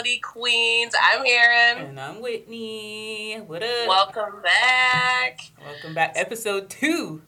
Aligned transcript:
welcome 0.00 0.12
to 0.12 0.20
the 0.20 0.20
Hospitality 0.20 0.20
Queens. 0.20 0.94
I'm 1.00 1.26
Erin. 1.26 1.88
And 1.88 2.00
I'm 2.00 2.20
Whitney. 2.22 3.36
What 3.46 3.62
up? 3.62 3.88
Welcome 3.88 4.42
back. 4.42 5.40
Welcome 5.64 5.94
back. 5.94 6.12
Episode 6.16 6.70
two. 6.70 7.22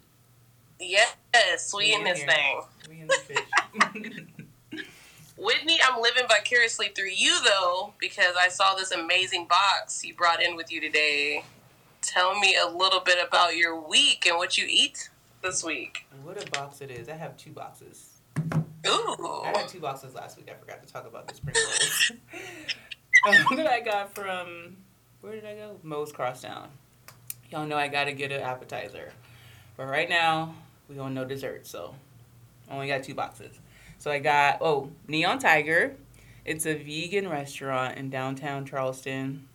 Yes, 0.80 1.74
we 1.76 1.92
in 1.94 2.04
this 2.04 2.24
thing. 2.24 2.60
We 2.88 3.00
in 3.00 3.08
fish. 3.08 4.24
Whitney, 5.36 5.78
I'm 5.86 6.00
living 6.00 6.24
vicariously 6.28 6.88
through 6.94 7.10
you 7.14 7.42
though, 7.44 7.92
because 7.98 8.34
I 8.40 8.48
saw 8.48 8.74
this 8.74 8.90
amazing 8.90 9.48
box 9.48 10.04
you 10.04 10.14
brought 10.14 10.42
in 10.42 10.56
with 10.56 10.72
you 10.72 10.80
today. 10.80 11.44
Tell 12.00 12.38
me 12.38 12.56
a 12.56 12.68
little 12.68 13.00
bit 13.00 13.18
about 13.26 13.56
your 13.56 13.78
week 13.78 14.26
and 14.26 14.38
what 14.38 14.56
you 14.56 14.66
eat 14.68 15.10
this 15.42 15.62
week. 15.62 16.06
What 16.22 16.42
a 16.42 16.50
box 16.50 16.80
it 16.80 16.90
is. 16.90 17.08
I 17.08 17.16
have 17.16 17.36
two 17.36 17.50
boxes. 17.50 18.11
Ooh. 18.86 19.42
I 19.44 19.52
had 19.56 19.68
two 19.68 19.80
boxes 19.80 20.14
last 20.14 20.36
week. 20.36 20.50
I 20.50 20.54
forgot 20.54 20.86
to 20.86 20.92
talk 20.92 21.06
about 21.06 21.28
the 21.28 21.34
spring 21.34 21.54
rolls. 21.56 22.12
um, 23.50 23.56
that 23.56 23.66
I 23.66 23.80
got 23.80 24.14
from 24.14 24.76
where 25.20 25.32
did 25.32 25.44
I 25.44 25.54
go? 25.54 25.78
Moe's 25.82 26.10
Crosstown. 26.10 26.68
Y'all 27.50 27.66
know 27.66 27.76
I 27.76 27.88
gotta 27.88 28.12
get 28.12 28.32
an 28.32 28.40
appetizer, 28.40 29.12
but 29.76 29.86
right 29.86 30.08
now 30.08 30.54
we 30.88 30.96
don't 30.96 31.14
know 31.14 31.24
dessert, 31.24 31.66
so 31.66 31.94
only 32.70 32.88
got 32.88 33.02
two 33.02 33.14
boxes. 33.14 33.58
So 33.98 34.10
I 34.10 34.18
got 34.18 34.58
oh 34.60 34.90
Neon 35.06 35.38
Tiger. 35.38 35.94
It's 36.44 36.66
a 36.66 36.74
vegan 36.74 37.28
restaurant 37.28 37.98
in 37.98 38.10
downtown 38.10 38.66
Charleston. 38.66 39.46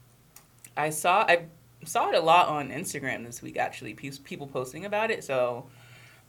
I 0.77 0.89
saw 0.91 1.25
I 1.27 1.45
saw 1.83 2.09
it 2.09 2.15
a 2.15 2.21
lot 2.21 2.47
on 2.47 2.69
Instagram 2.69 3.25
this 3.25 3.41
week 3.41 3.57
actually. 3.57 3.93
People 3.93 4.47
posting 4.47 4.85
about 4.85 5.11
it, 5.11 5.23
so 5.23 5.65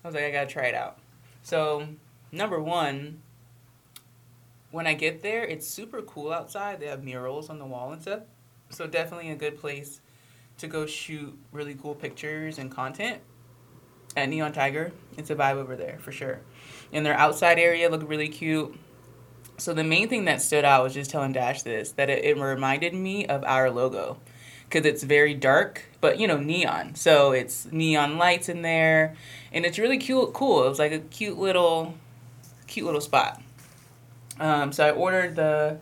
I 0.03 0.09
was 0.09 0.15
like 0.17 0.25
I 0.25 0.31
gotta 0.33 0.47
try 0.47 0.65
it 0.65 0.75
out. 0.75 0.99
So 1.43 1.87
number 2.33 2.61
one, 2.61 3.23
when 4.71 4.87
I 4.87 4.95
get 4.95 5.23
there, 5.23 5.45
it's 5.45 5.67
super 5.67 6.03
cool 6.03 6.33
outside. 6.33 6.81
They 6.81 6.87
have 6.87 7.03
murals 7.03 7.49
on 7.49 7.59
the 7.59 7.65
wall 7.65 7.93
and 7.93 8.03
stuff. 8.03 8.21
So 8.71 8.87
definitely 8.87 9.31
a 9.31 9.37
good 9.37 9.59
place 9.59 10.01
to 10.59 10.67
go 10.67 10.87
shoot 10.87 11.39
really 11.53 11.75
cool 11.75 11.95
pictures 11.95 12.59
and 12.59 12.71
content 12.71 13.21
at 14.17 14.29
Neon 14.29 14.53
Tiger. 14.53 14.93
It's 15.17 15.31
a 15.31 15.37
vibe 15.37 15.57
over 15.57 15.77
there 15.77 15.99
for 16.01 16.13
sure. 16.13 16.41
And 16.93 17.07
their 17.07 17.15
outside 17.15 17.59
area 17.59 17.89
looked 17.89 18.09
really 18.09 18.29
cute. 18.29 18.79
So 19.57 19.73
the 19.73 19.85
main 19.85 20.09
thing 20.09 20.27
that 20.27 20.43
stood 20.43 20.65
out 20.65 20.85
was 20.85 20.95
just 20.95 21.11
telling 21.11 21.33
Dash 21.33 21.63
this 21.63 21.93
that 21.93 22.11
it, 22.11 22.25
it 22.25 22.39
reminded 22.39 22.95
me 22.95 23.27
of 23.27 23.45
our 23.45 23.71
logo 23.71 24.19
because 24.69 24.87
it's 24.87 25.03
very 25.03 25.35
dark, 25.35 25.85
but 26.01 26.19
you 26.19 26.29
know 26.29 26.37
neon. 26.37 26.95
So 26.95 27.33
it's 27.33 27.67
neon 27.73 28.19
lights 28.19 28.49
in 28.49 28.63
there, 28.63 29.17
and 29.53 29.65
it's 29.65 29.79
really 29.79 29.99
cute. 29.99 30.33
Cool. 30.35 30.65
It 30.65 30.69
was 30.69 30.79
like 30.79 30.93
a 30.93 30.99
cute 31.01 31.39
little 31.39 31.95
cute 32.69 32.87
little 32.87 33.01
spot. 33.01 33.43
Um, 34.39 34.71
so 34.71 34.87
I 34.87 34.93
ordered 34.93 35.35
the 35.35 35.79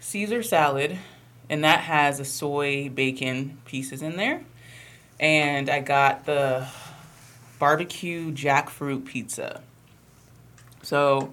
Caesar 0.00 0.42
salad, 0.42 0.98
and 1.48 1.64
that 1.64 1.80
has 1.80 2.18
the 2.18 2.24
soy 2.24 2.90
bacon 2.90 3.58
pieces 3.64 4.02
in 4.02 4.16
there. 4.16 4.42
And 5.18 5.70
I 5.70 5.80
got 5.80 6.26
the 6.26 6.66
barbecue 7.58 8.32
jackfruit 8.32 9.06
pizza. 9.06 9.62
So 10.82 11.32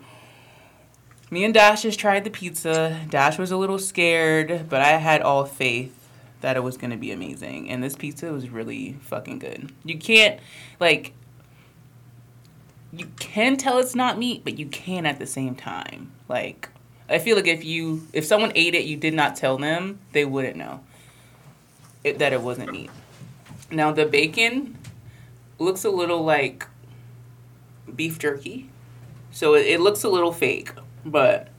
me 1.29 1.43
and 1.43 1.53
Dash 1.53 1.81
just 1.83 1.99
tried 1.99 2.23
the 2.23 2.29
pizza. 2.29 3.01
Dash 3.09 3.37
was 3.37 3.51
a 3.51 3.57
little 3.57 3.79
scared, 3.79 4.67
but 4.69 4.81
I 4.81 4.97
had 4.97 5.21
all 5.21 5.45
faith 5.45 5.93
that 6.41 6.55
it 6.55 6.63
was 6.63 6.77
going 6.77 6.91
to 6.91 6.97
be 6.97 7.11
amazing. 7.11 7.69
And 7.69 7.83
this 7.83 7.95
pizza 7.95 8.31
was 8.31 8.49
really 8.49 8.93
fucking 9.01 9.39
good. 9.39 9.71
You 9.83 9.97
can't, 9.97 10.39
like, 10.79 11.13
you 12.97 13.07
can 13.19 13.57
tell 13.57 13.77
it's 13.79 13.95
not 13.95 14.17
meat, 14.17 14.43
but 14.43 14.57
you 14.57 14.65
can 14.67 15.05
at 15.05 15.19
the 15.19 15.27
same 15.27 15.55
time. 15.55 16.11
Like 16.27 16.69
I 17.09 17.19
feel 17.19 17.35
like 17.35 17.47
if 17.47 17.63
you 17.63 18.07
if 18.13 18.25
someone 18.25 18.51
ate 18.55 18.75
it, 18.75 18.85
you 18.85 18.97
did 18.97 19.13
not 19.13 19.35
tell 19.35 19.57
them, 19.57 19.99
they 20.11 20.25
wouldn't 20.25 20.55
know 20.55 20.81
it, 22.03 22.19
that 22.19 22.33
it 22.33 22.41
wasn't 22.41 22.71
meat. 22.71 22.89
Now 23.71 23.91
the 23.91 24.05
bacon 24.05 24.77
looks 25.59 25.83
a 25.85 25.89
little 25.89 26.23
like 26.23 26.67
beef 27.95 28.19
jerky, 28.19 28.69
so 29.31 29.55
it, 29.55 29.65
it 29.67 29.79
looks 29.79 30.03
a 30.03 30.09
little 30.09 30.33
fake, 30.33 30.71
but 31.05 31.49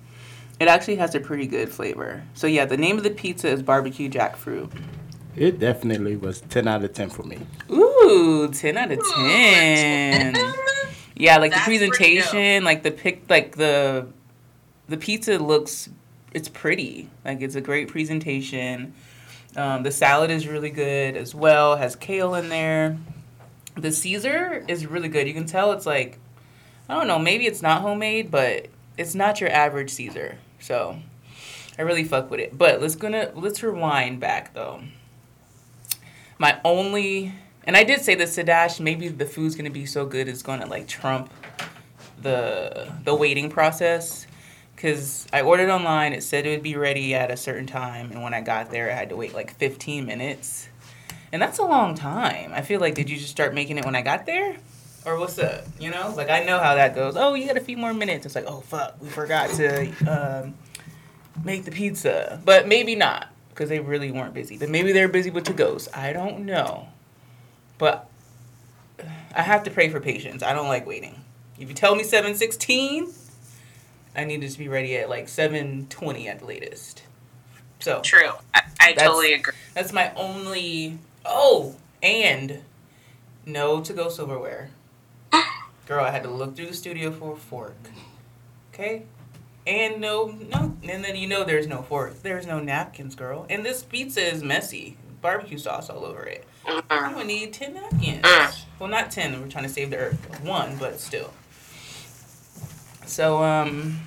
it 0.61 0.69
actually 0.69 0.97
has 0.97 1.15
a 1.15 1.21
pretty 1.21 1.47
good 1.47 1.71
flavor. 1.71 2.25
So 2.35 2.47
yeah, 2.47 2.65
the 2.65 2.77
name 2.77 2.99
of 2.99 3.05
the 3.05 3.11
pizza 3.11 3.49
is 3.49 3.63
barbecue 3.63 4.11
jackfruit. 4.11 4.71
It 5.37 5.61
definitely 5.61 6.17
was 6.17 6.41
ten 6.41 6.67
out 6.67 6.83
of 6.83 6.93
ten 6.93 7.11
for 7.11 7.23
me. 7.23 7.39
Ooh, 7.71 8.51
ten 8.53 8.77
out 8.77 8.91
of 8.91 9.01
ten. 9.15 10.35
Yeah, 11.19 11.39
like 11.39 11.51
That's 11.51 11.67
the 11.67 11.71
presentation, 11.71 12.63
like 12.65 12.85
the 12.85 12.93
pic, 12.93 13.25
like 13.29 13.57
the 13.57 14.07
the 14.89 14.97
pizza 14.97 15.39
looks. 15.39 15.91
It's 16.33 16.49
pretty. 16.49 17.11
Like 17.25 17.41
it's 17.41 17.57
a 17.57 17.61
great 17.61 17.89
presentation. 17.89 18.95
Um, 19.57 19.83
the 19.83 19.91
salad 19.91 20.31
is 20.31 20.47
really 20.47 20.71
good 20.71 21.17
as 21.17 21.35
well. 21.35 21.77
Has 21.77 21.97
kale 21.97 22.35
in 22.37 22.49
there. 22.49 22.99
The 23.75 23.91
Caesar 23.91 24.65
is 24.69 24.87
really 24.87 25.09
good. 25.09 25.27
You 25.27 25.35
can 25.35 25.47
tell 25.47 25.73
it's 25.73 25.87
like, 25.87 26.19
I 26.89 26.95
don't 26.95 27.07
know, 27.09 27.19
maybe 27.19 27.47
it's 27.47 27.63
not 27.63 27.83
homemade, 27.83 28.31
but 28.31 28.67
it's 28.97 29.15
not 29.15 29.41
your 29.41 29.51
average 29.51 29.91
Caesar. 29.91 30.39
So, 30.61 30.99
I 31.79 31.83
really 31.83 32.05
fuck 32.05 32.31
with 32.31 32.41
it. 32.41 32.57
But 32.57 32.81
let's 32.81 32.95
gonna 32.95 33.33
let's 33.35 33.63
rewind 33.63 34.21
back 34.21 34.55
though. 34.55 34.83
My 36.39 36.61
only 36.65 37.35
and 37.69 37.77
I 37.77 37.85
did 37.85 38.01
say 38.01 38.15
this 38.15 38.35
to 38.37 38.43
Dash. 38.43 38.81
Maybe 38.81 39.09
the 39.09 39.27
food's 39.27 39.55
gonna 39.55 39.69
be 39.69 39.85
so 39.85 40.07
good 40.07 40.27
it's 40.27 40.43
gonna 40.43 40.67
like 40.67 40.89
trump 40.89 41.31
the 42.23 42.91
the 43.05 43.15
waiting 43.15 43.51
process. 43.51 44.27
Cause 44.79 45.27
I 45.33 45.43
ordered 45.43 45.69
online. 45.71 46.13
It 46.13 46.23
said 46.23 46.47
it 46.47 46.51
would 46.51 46.63
be 46.63 46.77
ready 46.77 47.15
at 47.15 47.31
a 47.31 47.37
certain 47.37 47.67
time, 47.67 48.11
and 48.11 48.23
when 48.23 48.33
I 48.33 48.41
got 48.41 48.71
there, 48.71 48.91
I 48.91 48.95
had 48.95 49.09
to 49.11 49.17
wait 49.17 49.35
like 49.35 49.53
15 49.57 50.07
minutes, 50.07 50.69
and 51.33 51.43
that's 51.43 51.59
a 51.59 51.65
long 51.65 51.95
time. 51.95 52.53
I 52.55 52.63
feel 52.63 52.81
like 52.81 52.95
did 52.95 53.11
you 53.11 53.17
just 53.17 53.31
start 53.31 53.55
making 53.55 53.77
it 53.77 53.85
when 53.85 53.97
I 53.97 54.03
got 54.03 54.25
there, 54.25 54.57
or 55.05 55.19
what's 55.19 55.39
up? 55.39 55.65
You 55.79 55.91
know, 55.91 56.15
like 56.17 56.31
I 56.31 56.45
know 56.45 56.59
how 56.61 56.75
that 56.77 56.95
goes. 56.95 57.17
Oh, 57.17 57.35
you 57.35 57.47
got 57.47 57.57
a 57.57 57.61
few 57.61 57.77
more 57.77 57.93
minutes. 57.93 58.25
It's 58.25 58.35
like, 58.35 58.47
oh 58.47 58.61
fuck, 58.61 58.97
we 59.01 59.09
forgot 59.09 59.51
to 59.51 59.91
um, 60.11 60.55
make 61.45 61.65
the 61.65 61.73
pizza, 61.73 62.41
but 62.45 62.67
maybe 62.67 62.95
not 62.95 63.29
because 63.51 63.69
they 63.69 63.81
really 63.81 64.11
weren't 64.11 64.33
busy. 64.33 64.57
But 64.57 64.71
maybe 64.71 64.93
they're 64.93 65.09
busy 65.09 65.31
with 65.31 65.45
to 65.45 65.53
goes. 65.53 65.89
I 65.93 66.15
don't 66.15 66.47
know. 66.47 66.89
But 67.79 68.09
I 69.35 69.43
have 69.43 69.63
to 69.65 69.71
pray 69.71 69.89
for 69.89 70.01
patience. 70.01 70.43
I 70.43 70.53
don't 70.53 70.69
like 70.69 70.87
waiting. 70.87 71.25
If 71.59 71.69
you 71.69 71.75
tell 71.75 71.95
me 71.95 72.03
716, 72.03 73.13
I 74.17 74.25
need 74.25 74.49
to 74.49 74.59
be 74.59 74.69
ready 74.69 74.97
at 74.97 75.09
like 75.09 75.29
720 75.29 76.29
at 76.29 76.41
the 76.41 76.45
latest. 76.45 77.03
So 77.81 78.01
True. 78.01 78.33
I, 78.55 78.63
I 78.81 78.93
totally 78.93 79.35
agree. 79.35 79.55
That's 79.75 79.93
my 79.93 80.13
only 80.15 80.99
oh, 81.25 81.77
and 82.03 82.63
no 83.47 83.81
to 83.81 83.93
go 83.93 84.09
silverware. 84.09 84.71
Girl, 85.87 86.05
I 86.05 86.11
had 86.11 86.25
to 86.25 86.31
look 86.31 86.57
through 86.57 86.67
the 86.67 86.75
studio 86.75 87.11
for 87.11 87.35
a 87.35 87.37
fork. 87.37 87.91
Okay? 88.73 89.05
And 89.67 90.01
no 90.01 90.27
no 90.27 90.77
and 90.83 91.05
then 91.05 91.15
you 91.17 91.29
know 91.29 91.45
there's 91.45 91.67
no 91.67 91.83
fork. 91.83 92.23
There's 92.23 92.47
no 92.47 92.59
napkins, 92.59 93.15
girl. 93.15 93.47
And 93.51 93.65
this 93.65 93.83
pizza 93.83 94.21
is 94.21 94.43
messy. 94.43 94.97
Barbecue 95.21 95.59
sauce 95.59 95.91
all 95.91 96.05
over 96.05 96.23
it. 96.23 96.45
I'm 96.67 97.13
gonna 97.13 97.25
need 97.25 97.53
ten 97.53 97.75
napkins. 97.75 98.65
Well, 98.79 98.89
not 98.89 99.11
ten. 99.11 99.41
We're 99.41 99.49
trying 99.49 99.65
to 99.65 99.71
save 99.71 99.91
the 99.91 99.97
earth. 99.97 100.41
One, 100.43 100.77
but 100.77 101.01
still. 101.01 101.33
So 103.07 103.43
um, 103.43 104.01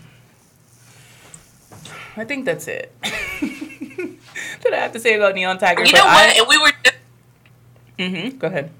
I 2.16 2.24
think 2.24 2.46
that's 2.46 2.68
it. 2.68 2.94
that 3.02 4.74
I 4.74 4.78
have 4.78 4.94
to 4.94 5.00
say 5.00 5.16
about 5.16 5.36
Neon 5.36 5.58
Tiger. 5.58 5.84
You 5.84 5.94
know 5.94 6.06
what? 6.06 6.30
I, 6.30 6.38
and 6.38 6.48
we 6.48 6.58
were. 6.58 6.72
Just, 6.84 6.98
mm-hmm. 7.98 8.38
Go 8.38 8.48
ahead. 8.48 8.72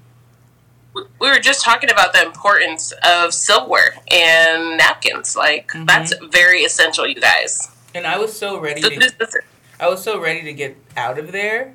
We 0.94 1.30
were 1.30 1.38
just 1.38 1.64
talking 1.64 1.90
about 1.90 2.12
the 2.12 2.22
importance 2.22 2.92
of 3.02 3.32
silverware 3.34 3.96
and 4.10 4.78
napkins. 4.78 5.36
Like 5.36 5.68
mm-hmm. 5.68 5.86
that's 5.86 6.14
very 6.30 6.62
essential, 6.62 7.06
you 7.06 7.16
guys. 7.16 7.70
And 7.94 8.06
I 8.06 8.18
was 8.18 8.36
so 8.36 8.58
ready. 8.58 8.80
To, 8.80 9.32
I 9.80 9.88
was 9.88 10.02
so 10.02 10.18
ready 10.18 10.42
to 10.42 10.52
get 10.52 10.76
out 10.96 11.18
of 11.18 11.32
there 11.32 11.74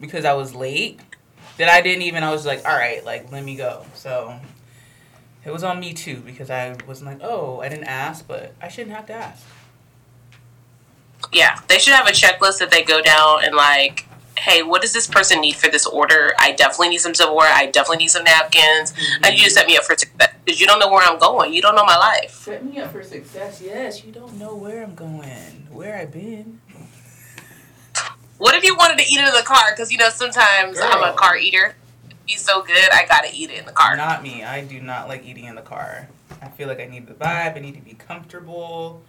because 0.00 0.24
I 0.24 0.34
was 0.34 0.54
late 0.54 1.00
that 1.58 1.68
I 1.68 1.80
didn't 1.80 2.02
even. 2.02 2.22
I 2.22 2.30
was 2.30 2.46
like, 2.46 2.64
all 2.64 2.76
right, 2.76 3.04
like 3.04 3.30
let 3.32 3.44
me 3.44 3.56
go. 3.56 3.84
So 3.94 4.38
it 5.44 5.52
was 5.52 5.64
on 5.64 5.80
me 5.80 5.92
too 5.92 6.16
because 6.16 6.50
I 6.50 6.76
was 6.86 7.02
like, 7.02 7.18
oh, 7.22 7.60
I 7.60 7.68
didn't 7.68 7.84
ask, 7.84 8.26
but 8.26 8.54
I 8.60 8.68
shouldn't 8.68 8.94
have 8.94 9.06
to 9.06 9.12
ask. 9.14 9.44
Yeah, 11.32 11.58
they 11.68 11.78
should 11.78 11.94
have 11.94 12.06
a 12.06 12.12
checklist 12.12 12.58
that 12.58 12.70
they 12.70 12.82
go 12.82 13.00
down 13.00 13.44
and 13.44 13.54
like, 13.54 14.06
hey, 14.38 14.62
what 14.62 14.82
does 14.82 14.92
this 14.92 15.06
person 15.06 15.40
need 15.40 15.56
for 15.56 15.70
this 15.70 15.86
order? 15.86 16.32
I 16.38 16.52
definitely 16.52 16.90
need 16.90 16.98
some 16.98 17.14
silverware. 17.14 17.48
I 17.52 17.66
definitely 17.66 17.98
need 17.98 18.10
some 18.10 18.24
napkins. 18.24 18.92
Mm-hmm. 18.92 19.24
I 19.24 19.30
you 19.30 19.44
to 19.44 19.50
set 19.50 19.66
me 19.66 19.76
up 19.76 19.84
for 19.84 19.96
success 19.96 20.34
because 20.44 20.60
you 20.60 20.66
don't 20.66 20.78
know 20.78 20.90
where 20.90 21.02
I'm 21.02 21.18
going. 21.18 21.52
You 21.52 21.62
don't 21.62 21.74
know 21.74 21.84
my 21.84 21.96
life. 21.96 22.34
Set 22.34 22.64
me 22.64 22.78
up 22.78 22.92
for 22.92 23.02
success. 23.02 23.62
Yes, 23.64 24.04
you 24.04 24.12
don't 24.12 24.38
know 24.38 24.54
where 24.54 24.82
I'm 24.82 24.94
going, 24.94 25.66
where 25.70 25.96
I've 25.96 26.12
been. 26.12 26.55
What 28.38 28.54
if 28.54 28.64
you 28.64 28.76
wanted 28.76 28.98
to 28.98 29.04
eat 29.04 29.18
it 29.18 29.28
in 29.28 29.34
the 29.34 29.42
car? 29.44 29.70
Because 29.70 29.90
you 29.90 29.98
know 29.98 30.10
sometimes 30.10 30.78
Girl. 30.78 30.88
I'm 30.92 31.14
a 31.14 31.16
car 31.16 31.36
eater. 31.36 31.74
He's 32.26 32.40
so 32.44 32.62
good, 32.62 32.90
I 32.92 33.06
gotta 33.06 33.28
eat 33.32 33.50
it 33.50 33.58
in 33.58 33.66
the 33.66 33.72
car. 33.72 33.96
Not 33.96 34.22
me. 34.22 34.42
I 34.42 34.62
do 34.64 34.80
not 34.80 35.08
like 35.08 35.24
eating 35.24 35.44
in 35.44 35.54
the 35.54 35.62
car. 35.62 36.08
I 36.42 36.48
feel 36.48 36.68
like 36.68 36.80
I 36.80 36.86
need 36.86 37.06
the 37.06 37.14
vibe. 37.14 37.56
I 37.56 37.60
need 37.60 37.76
to 37.76 37.80
be 37.80 37.94
comfortable. 37.94 39.02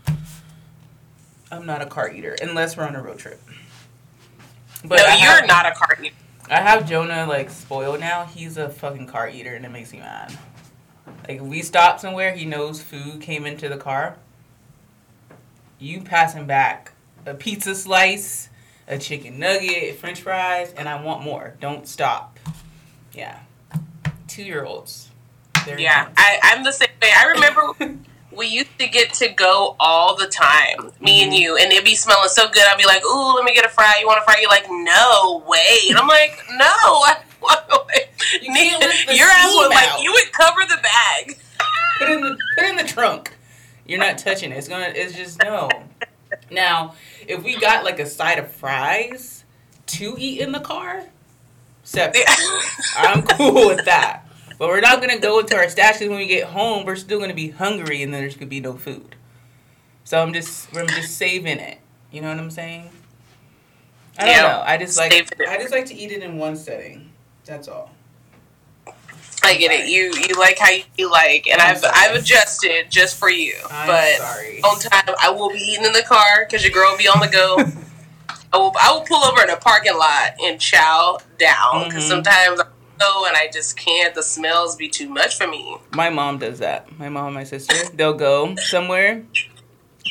I'm 1.51 1.65
not 1.65 1.81
a 1.81 1.85
car 1.85 2.11
eater 2.11 2.35
unless 2.41 2.77
we're 2.77 2.85
on 2.85 2.95
a 2.95 3.01
road 3.01 3.17
trip. 3.17 3.41
But 4.83 4.97
no, 4.97 5.05
I 5.05 5.15
you're 5.15 5.31
have, 5.31 5.47
not 5.47 5.65
a 5.65 5.71
car 5.71 5.97
eater. 6.01 6.15
I 6.49 6.61
have 6.61 6.87
Jonah 6.87 7.25
like 7.25 7.49
spoiled 7.49 7.99
now. 7.99 8.25
He's 8.25 8.57
a 8.57 8.69
fucking 8.69 9.07
car 9.07 9.29
eater, 9.29 9.55
and 9.55 9.65
it 9.65 9.69
makes 9.69 9.91
me 9.91 9.99
mad. 9.99 10.37
Like 11.27 11.41
we 11.41 11.61
stop 11.61 11.99
somewhere, 11.99 12.33
he 12.33 12.45
knows 12.45 12.81
food 12.81 13.21
came 13.21 13.45
into 13.45 13.67
the 13.67 13.77
car. 13.77 14.17
You 15.79 16.01
pass 16.01 16.33
him 16.33 16.45
back 16.45 16.93
a 17.25 17.33
pizza 17.33 17.75
slice, 17.75 18.49
a 18.87 18.97
chicken 18.97 19.39
nugget, 19.39 19.95
French 19.97 20.21
fries, 20.21 20.73
and 20.73 20.87
I 20.87 21.01
want 21.01 21.23
more. 21.23 21.55
Don't 21.59 21.87
stop. 21.87 22.39
Yeah, 23.13 23.39
two 24.27 24.43
year 24.43 24.63
olds. 24.63 25.09
Yeah, 25.65 26.09
I, 26.15 26.39
I'm 26.43 26.63
the 26.63 26.71
same 26.71 26.89
way. 27.01 27.09
I 27.13 27.25
remember 27.25 27.99
we 28.31 28.47
used 28.47 28.79
to 28.79 28.87
get 28.87 29.13
to 29.15 29.29
go 29.29 29.75
all 29.79 30.15
the 30.15 30.27
time, 30.27 30.91
me 31.01 31.21
mm-hmm. 31.21 31.29
and 31.29 31.33
you, 31.33 31.57
and 31.57 31.71
it'd 31.71 31.83
be 31.83 31.95
smelling 31.95 32.29
so 32.29 32.47
good. 32.47 32.63
I'd 32.69 32.77
be 32.77 32.85
like, 32.85 33.03
"Ooh, 33.03 33.35
let 33.35 33.43
me 33.43 33.53
get 33.53 33.65
a 33.65 33.69
fry. 33.69 33.97
You 33.99 34.07
want 34.07 34.19
a 34.19 34.23
fry?" 34.23 34.37
You're 34.39 34.49
like, 34.49 34.67
"No, 34.69 35.43
wait." 35.47 35.89
And 35.89 35.97
I'm 35.97 36.07
like, 36.07 36.37
"No, 36.51 36.65
I 36.65 37.17
You 38.41 38.53
Your 38.53 39.27
ass 39.27 39.53
was 39.55 39.69
like, 39.69 40.03
you 40.03 40.11
would 40.11 40.31
cover 40.33 40.61
the 40.67 40.79
bag. 40.81 41.37
put 41.99 42.09
in 42.09 42.21
the 42.21 42.37
put 42.57 42.65
in 42.65 42.75
the 42.75 42.83
trunk. 42.83 43.33
You're 43.85 43.99
not 43.99 44.17
touching 44.17 44.51
it. 44.51 44.57
It's 44.57 44.67
gonna. 44.67 44.91
It's 44.93 45.15
just 45.15 45.41
no. 45.41 45.69
Now, 46.51 46.95
if 47.27 47.43
we 47.43 47.59
got 47.59 47.83
like 47.83 47.99
a 47.99 48.05
side 48.05 48.39
of 48.39 48.51
fries 48.51 49.43
to 49.87 50.15
eat 50.17 50.39
in 50.39 50.51
the 50.51 50.59
car, 50.59 51.03
separate. 51.83 52.25
I'm 52.97 53.21
cool 53.23 53.67
with 53.67 53.85
that. 53.85 54.23
But 54.57 54.69
we're 54.69 54.81
not 54.81 55.01
gonna 55.01 55.19
go 55.19 55.39
into 55.39 55.55
our 55.55 55.65
stashes 55.65 56.09
when 56.09 56.17
we 56.17 56.27
get 56.27 56.45
home. 56.45 56.85
We're 56.85 56.95
still 56.95 57.19
gonna 57.19 57.33
be 57.33 57.49
hungry, 57.49 58.01
and 58.01 58.13
then 58.13 58.21
there's 58.21 58.35
gonna 58.35 58.47
be 58.47 58.59
no 58.59 58.73
food. 58.73 59.15
So 60.03 60.21
I'm 60.21 60.33
just, 60.33 60.75
I'm 60.75 60.87
just 60.87 61.17
saving 61.17 61.59
it. 61.59 61.79
You 62.11 62.21
know 62.21 62.29
what 62.29 62.39
I'm 62.39 62.49
saying? 62.49 62.89
I 64.17 64.25
don't 64.25 64.37
know. 64.37 64.63
I 64.65 64.77
just 64.77 64.97
like, 64.97 65.13
I 65.47 65.57
just 65.57 65.71
like 65.71 65.85
to 65.87 65.93
eat 65.93 66.11
it 66.11 66.23
in 66.23 66.37
one 66.37 66.55
setting. 66.55 67.11
That's 67.45 67.67
all. 67.67 67.91
I 69.43 69.55
get 69.55 69.71
it. 69.71 69.87
You 69.89 70.13
you 70.27 70.39
like 70.39 70.57
how 70.59 70.69
you 70.97 71.11
like, 71.11 71.47
and 71.47 71.61
i 71.61 71.65
have 71.65 71.83
I've 71.93 72.15
adjusted 72.15 72.89
just 72.89 73.17
for 73.17 73.29
you. 73.29 73.55
I'm 73.69 73.87
but 73.87 74.15
sorry. 74.17 74.61
on 74.61 74.79
time, 74.79 75.15
I 75.21 75.29
will 75.29 75.49
be 75.49 75.59
eating 75.59 75.85
in 75.85 75.93
the 75.93 76.03
car 76.03 76.45
because 76.45 76.63
your 76.63 76.71
girl 76.71 76.91
will 76.91 76.97
be 76.97 77.07
on 77.07 77.19
the 77.19 77.27
go. 77.27 77.57
I 78.53 78.57
will 78.57 78.73
I 78.81 78.91
will 78.91 79.01
pull 79.01 79.23
over 79.23 79.43
in 79.43 79.49
a 79.49 79.57
parking 79.57 79.97
lot 79.97 80.31
and 80.43 80.59
chow 80.59 81.19
down 81.37 81.85
because 81.85 82.03
mm-hmm. 82.03 82.09
sometimes 82.09 82.59
I 82.59 82.65
go 82.99 83.25
and 83.27 83.35
I 83.37 83.49
just 83.51 83.77
can't. 83.77 84.15
The 84.15 84.23
smells 84.23 84.75
be 84.75 84.89
too 84.89 85.09
much 85.09 85.37
for 85.37 85.47
me. 85.47 85.77
My 85.93 86.09
mom 86.09 86.39
does 86.39 86.59
that. 86.59 86.97
My 86.97 87.09
mom 87.09 87.27
and 87.27 87.35
my 87.35 87.43
sister 87.43 87.75
they'll 87.95 88.13
go 88.13 88.55
somewhere, 88.55 89.23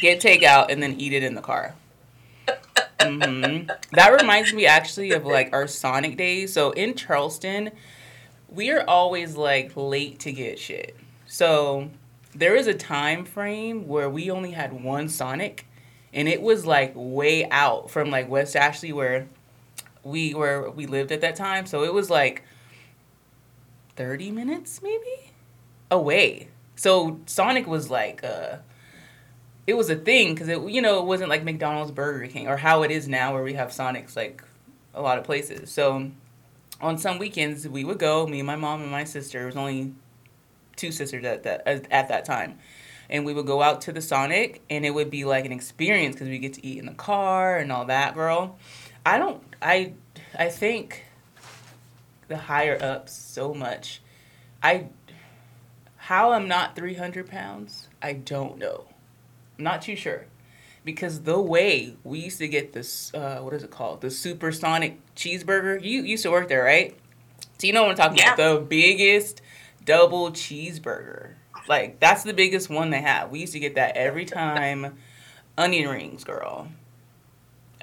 get 0.01 0.21
takeout, 0.21 0.71
and 0.71 0.83
then 0.83 1.01
eat 1.01 1.13
it 1.13 1.23
in 1.23 1.35
the 1.35 1.43
car. 1.43 1.75
Mm-hmm. 3.01 3.71
That 3.93 4.21
reminds 4.21 4.53
me 4.53 4.67
actually 4.67 5.13
of 5.13 5.25
like 5.25 5.53
our 5.53 5.67
Sonic 5.67 6.17
days. 6.17 6.53
So 6.53 6.71
in 6.73 6.95
Charleston 6.95 7.73
we 8.57 8.71
are 8.71 8.83
always 8.89 9.37
like 9.37 9.73
late 9.77 10.19
to 10.21 10.33
get 10.33 10.59
shit. 10.59 10.97
So 11.27 11.91
there 12.35 12.57
is 12.57 12.67
a 12.67 12.75
time 12.75 13.25
frame 13.25 13.87
where 13.87 14.09
we 14.09 14.31
only 14.31 14.53
had 14.53 14.83
one 14.83 15.09
Sonic, 15.09 15.67
and 16.13 16.27
it 16.27 16.41
was 16.41 16.67
like 16.67 16.93
way 16.95 17.49
out 17.51 17.91
from 17.91 18.11
like 18.11 18.29
West 18.29 18.57
Ashley 18.57 18.93
where 18.93 19.29
we 20.03 20.35
were 20.35 20.71
we 20.71 20.87
lived 20.87 21.13
at 21.13 21.21
that 21.21 21.37
time. 21.37 21.67
So 21.67 21.85
it 21.85 21.93
was 21.93 22.09
like 22.09 22.43
thirty 23.95 24.31
minutes 24.31 24.81
maybe 24.83 25.33
away. 25.91 26.49
So 26.77 27.21
Sonic 27.27 27.67
was 27.67 27.91
like 27.91 28.25
uh 28.25 28.57
it 29.67 29.75
was 29.75 29.91
a 29.91 29.97
thing 29.97 30.33
because 30.33 30.49
it 30.49 30.61
you 30.63 30.81
know 30.81 31.01
it 31.01 31.05
wasn't 31.05 31.29
like 31.29 31.45
McDonald's, 31.45 31.91
Burger 31.91 32.27
King, 32.27 32.49
or 32.49 32.57
how 32.57 32.83
it 32.83 32.91
is 32.91 33.07
now 33.07 33.35
where 33.35 33.43
we 33.43 33.53
have 33.55 33.69
Sonics 33.69 34.17
like 34.17 34.43
a 34.95 35.03
lot 35.03 35.19
of 35.19 35.25
places. 35.25 35.71
So 35.71 36.11
on 36.81 36.99
some 36.99 37.19
weekends 37.19 37.67
we 37.67 37.85
would 37.85 37.99
go. 37.99 38.27
Me 38.27 38.41
and 38.41 38.47
my 38.47 38.57
mom 38.57 38.83
and 38.83 38.91
my 38.91 39.05
sister. 39.05 39.43
It 39.43 39.47
was 39.47 39.57
only 39.57 39.93
two 40.77 40.93
sisters 40.93 41.25
at 41.25 41.43
that 41.45 41.67
at 41.67 42.09
that 42.09 42.25
time, 42.25 42.59
and 43.09 43.25
we 43.25 43.33
would 43.33 43.47
go 43.47 43.63
out 43.63 43.81
to 43.83 43.93
the 43.93 44.03
Sonic, 44.03 44.63
and 44.69 44.85
it 44.85 44.91
would 44.91 45.11
be 45.11 45.25
like 45.25 45.45
an 45.47 45.53
experience 45.53 46.15
because 46.15 46.29
we 46.29 46.39
get 46.39 46.55
to 46.55 46.67
eat 46.67 46.79
in 46.79 46.87
the 46.87 46.95
car 46.95 47.57
and 47.57 47.73
all 47.73 47.87
that. 47.87 48.15
Girl, 48.15 48.59
I 49.05 49.19
don't. 49.19 49.43
I 49.61 49.95
I 50.39 50.49
think 50.49 51.05
the 52.29 52.37
higher 52.37 52.79
ups 52.81 53.13
so 53.13 53.55
much. 53.55 54.03
I 54.63 54.89
how 55.97 56.33
I'm 56.33 56.47
not 56.47 56.77
300 56.77 57.29
pounds. 57.29 57.89
I 58.01 58.13
don't 58.13 58.59
know. 58.59 58.85
I'm 59.59 59.65
not 59.65 59.83
too 59.83 59.97
sure 59.97 60.27
because 60.87 61.23
the 61.23 61.39
way 61.39 61.97
we 62.05 62.21
used 62.21 62.39
to 62.39 62.47
get 62.47 62.73
this, 62.73 63.13
uh, 63.13 63.41
what 63.41 63.53
is 63.53 63.65
it 63.65 63.73
called? 63.73 64.01
The 64.01 64.11
supersonic 64.11 64.99
cheeseburger. 65.17 65.83
You 65.83 66.05
used 66.05 66.23
to 66.23 66.31
work 66.31 66.49
there, 66.49 66.63
right? 66.63 66.97
So 67.59 67.67
you 67.67 67.73
know 67.73 67.83
what 67.83 67.91
I'm 67.91 67.97
talking 67.97 68.19
yeah. 68.19 68.35
about? 68.35 68.61
The 68.61 68.65
biggest 68.65 69.43
double 69.85 70.31
cheeseburger. 70.31 71.33
Like 71.69 71.99
that's 71.99 72.23
the 72.23 72.33
biggest 72.33 72.71
one 72.71 72.91
they 72.91 73.03
have. 73.03 73.31
We 73.31 73.41
used 73.41 73.53
to 73.55 73.59
get 73.59 73.75
that 73.75 73.97
every 73.97 74.25
time. 74.25 74.97
Onion 75.59 75.89
rings, 75.89 76.23
girl. 76.23 76.69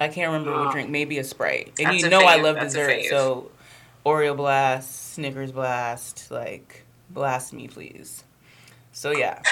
I 0.00 0.08
can't 0.08 0.32
remember 0.32 0.58
what 0.58 0.72
drink. 0.72 0.88
Maybe 0.90 1.18
a 1.18 1.24
Sprite. 1.24 1.74
And 1.78 1.88
that's 1.88 2.02
you 2.02 2.08
know 2.08 2.20
I 2.20 2.40
love 2.40 2.54
that's 2.54 2.72
dessert, 2.72 3.04
so 3.10 3.50
Oreo 4.06 4.34
blast, 4.34 5.12
Snickers 5.12 5.52
blast, 5.52 6.30
like 6.30 6.86
blast 7.10 7.52
me, 7.52 7.68
please. 7.68 8.24
So 8.92 9.10
yeah. 9.10 9.42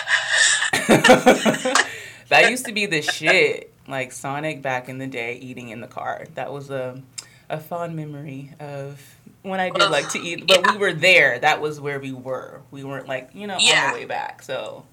that 2.28 2.50
used 2.50 2.66
to 2.66 2.72
be 2.72 2.86
the 2.86 3.02
shit. 3.02 3.72
Like 3.88 4.12
Sonic 4.12 4.62
back 4.62 4.88
in 4.88 4.98
the 4.98 5.08
day, 5.08 5.36
eating 5.36 5.70
in 5.70 5.80
the 5.80 5.88
car. 5.88 6.26
That 6.34 6.52
was 6.52 6.70
a 6.70 7.02
a 7.50 7.58
fond 7.60 7.94
memory 7.94 8.54
of 8.60 9.00
when 9.42 9.60
I 9.60 9.70
did 9.70 9.90
like 9.90 10.08
to 10.10 10.20
eat. 10.20 10.46
But 10.46 10.64
yeah. 10.64 10.72
we 10.72 10.78
were 10.78 10.92
there. 10.92 11.38
That 11.38 11.60
was 11.60 11.80
where 11.80 12.00
we 12.00 12.12
were. 12.12 12.62
We 12.70 12.84
weren't 12.84 13.08
like 13.08 13.30
you 13.34 13.46
know 13.46 13.58
yeah. 13.60 13.86
on 13.86 13.92
the 13.92 14.00
way 14.00 14.04
back. 14.06 14.42
So. 14.42 14.84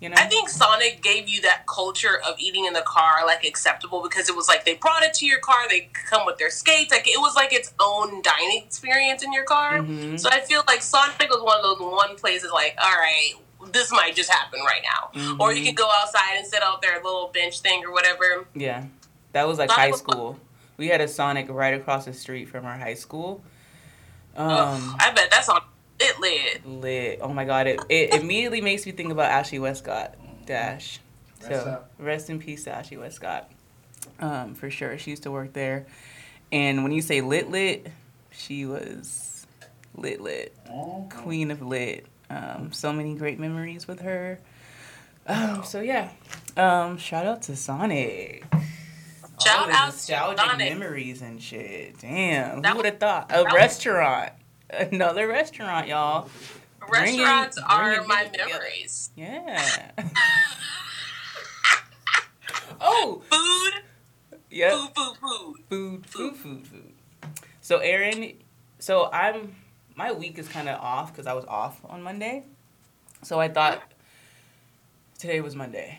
You 0.00 0.08
know? 0.08 0.14
I 0.16 0.26
think 0.26 0.48
Sonic 0.48 1.02
gave 1.02 1.28
you 1.28 1.40
that 1.40 1.66
culture 1.66 2.20
of 2.24 2.38
eating 2.38 2.66
in 2.66 2.72
the 2.72 2.82
car 2.82 3.26
like 3.26 3.44
acceptable 3.44 4.00
because 4.00 4.28
it 4.28 4.36
was 4.36 4.46
like 4.46 4.64
they 4.64 4.74
brought 4.74 5.02
it 5.02 5.12
to 5.14 5.26
your 5.26 5.40
car, 5.40 5.56
they 5.68 5.88
come 5.92 6.24
with 6.24 6.38
their 6.38 6.50
skates, 6.50 6.92
like 6.92 7.08
it 7.08 7.18
was 7.18 7.34
like 7.34 7.52
its 7.52 7.74
own 7.80 8.22
dining 8.22 8.62
experience 8.64 9.24
in 9.24 9.32
your 9.32 9.42
car. 9.42 9.78
Mm-hmm. 9.78 10.16
So 10.16 10.28
I 10.30 10.38
feel 10.38 10.62
like 10.68 10.82
Sonic 10.82 11.28
was 11.28 11.42
one 11.42 11.56
of 11.56 11.64
those 11.64 11.80
one 11.80 12.14
places 12.14 12.52
like, 12.52 12.76
all 12.80 12.92
right, 12.92 13.32
this 13.72 13.90
might 13.90 14.14
just 14.14 14.30
happen 14.30 14.60
right 14.60 14.82
now. 14.82 15.20
Mm-hmm. 15.20 15.40
Or 15.40 15.52
you 15.52 15.64
could 15.64 15.76
go 15.76 15.88
outside 16.00 16.36
and 16.36 16.46
sit 16.46 16.62
out 16.62 16.82
there 16.82 17.00
a 17.00 17.04
little 17.04 17.30
bench 17.32 17.60
thing 17.60 17.84
or 17.84 17.92
whatever. 17.92 18.46
Yeah. 18.54 18.84
That 19.32 19.46
was 19.46 19.58
like 19.58 19.70
Sonic 19.70 19.92
high 19.92 19.96
school. 19.96 20.32
Was 20.32 20.40
we 20.78 20.88
had 20.88 21.00
a 21.00 21.08
Sonic 21.08 21.48
right 21.50 21.74
across 21.74 22.06
the 22.06 22.12
street 22.12 22.48
from 22.48 22.64
our 22.64 22.78
high 22.78 22.94
school. 22.94 23.42
Um, 24.36 24.50
Ugh, 24.50 24.96
I 25.00 25.12
bet 25.12 25.30
that's 25.30 25.48
on 25.48 25.60
it 26.00 26.20
lit. 26.20 26.66
Lit. 26.66 27.18
Oh 27.20 27.32
my 27.32 27.44
god! 27.44 27.66
It 27.66 27.80
it 27.88 28.14
immediately 28.14 28.60
makes 28.60 28.86
me 28.86 28.92
think 28.92 29.10
about 29.10 29.26
Ashley 29.26 29.58
Westcott. 29.58 30.14
Dash. 30.46 31.00
Rest 31.42 31.64
so 31.64 31.70
up. 31.70 31.90
rest 31.98 32.30
in 32.30 32.38
peace, 32.38 32.66
Ashley 32.66 32.96
Westcott. 32.96 33.50
Um, 34.20 34.54
for 34.54 34.70
sure, 34.70 34.96
she 34.98 35.10
used 35.10 35.24
to 35.24 35.30
work 35.30 35.52
there. 35.52 35.86
And 36.50 36.82
when 36.82 36.92
you 36.92 37.02
say 37.02 37.20
lit 37.20 37.50
lit, 37.50 37.88
she 38.30 38.64
was 38.64 39.46
lit 39.94 40.20
lit, 40.20 40.56
oh. 40.70 41.06
queen 41.10 41.50
of 41.50 41.60
lit. 41.60 42.06
Um, 42.30 42.72
so 42.72 42.92
many 42.92 43.14
great 43.14 43.38
memories 43.38 43.88
with 43.88 44.00
her. 44.00 44.38
Um, 45.26 45.62
so 45.64 45.80
yeah, 45.80 46.10
um, 46.56 46.96
shout 46.96 47.26
out 47.26 47.42
to 47.42 47.56
Sonic. 47.56 48.44
Shout 49.42 49.68
out 49.70 49.86
nostalgic 49.86 50.38
Sonic. 50.38 50.72
memories 50.72 51.22
and 51.22 51.40
shit. 51.40 51.98
Damn, 51.98 52.62
that 52.62 52.70
who 52.70 52.76
would 52.78 52.86
have 52.86 52.98
thought? 52.98 53.30
A 53.30 53.44
restaurant, 53.54 54.32
was... 54.70 54.88
another 54.92 55.28
restaurant, 55.28 55.86
y'all. 55.88 56.28
Restaurants 56.90 57.60
bringing, 57.60 58.00
are 58.00 58.06
my 58.06 58.30
memories. 58.36 59.10
Yeah. 59.14 59.90
oh, 62.80 63.22
food. 63.30 63.82
Yeah. 64.50 64.70
Food, 64.70 64.90
food, 64.96 65.16
food. 65.20 65.56
Food, 65.68 66.06
food, 66.06 66.36
food, 66.36 66.66
food. 66.66 66.92
So, 67.60 67.78
Erin, 67.78 68.32
so 68.78 69.10
I'm 69.12 69.54
my 69.98 70.12
week 70.12 70.38
is 70.38 70.46
kind 70.48 70.68
of 70.68 70.80
off 70.80 71.12
because 71.12 71.26
I 71.26 71.32
was 71.32 71.44
off 71.46 71.80
on 71.84 72.04
Monday. 72.04 72.44
So 73.22 73.40
I 73.40 73.48
thought 73.48 73.82
today 75.18 75.40
was 75.40 75.56
Monday. 75.56 75.98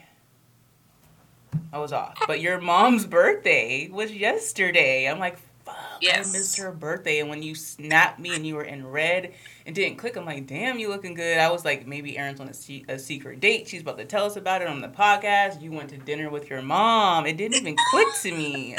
I 1.74 1.80
was 1.80 1.92
off. 1.92 2.18
Uh, 2.22 2.26
but 2.26 2.40
your 2.40 2.62
mom's 2.62 3.06
birthday 3.06 3.90
was 3.92 4.14
yesterday. 4.14 5.06
I'm 5.10 5.20
like, 5.20 5.38
fuck, 5.66 5.76
yes. 6.00 6.30
I 6.30 6.32
missed 6.32 6.58
her 6.60 6.72
birthday. 6.72 7.20
And 7.20 7.30
when 7.30 7.44
you 7.44 7.56
snapped 7.56 8.20
me 8.20 8.34
and 8.34 8.48
you 8.48 8.56
were 8.56 8.64
in 8.64 8.88
red 8.88 9.34
and 9.66 9.76
didn't 9.76 9.98
click, 9.98 10.16
I'm 10.16 10.26
like, 10.26 10.48
damn, 10.48 10.80
you 10.80 10.88
looking 10.88 11.14
good. 11.14 11.38
I 11.38 11.52
was 11.52 11.66
like, 11.66 11.86
maybe 11.86 12.18
Erin's 12.18 12.40
on 12.40 12.48
a, 12.48 12.54
se- 12.54 12.86
a 12.88 12.98
secret 12.98 13.42
date. 13.42 13.68
She's 13.68 13.82
about 13.82 13.98
to 13.98 14.06
tell 14.06 14.26
us 14.26 14.38
about 14.38 14.62
it 14.62 14.70
on 14.70 14.80
the 14.80 14.88
podcast. 14.88 15.62
You 15.62 15.74
went 15.74 15.90
to 15.90 15.98
dinner 15.98 16.30
with 16.30 16.50
your 16.50 16.62
mom. 16.62 17.26
It 17.26 17.36
didn't 17.36 17.58
even 17.58 17.76
click 17.92 18.08
to 18.22 18.32
me. 18.32 18.78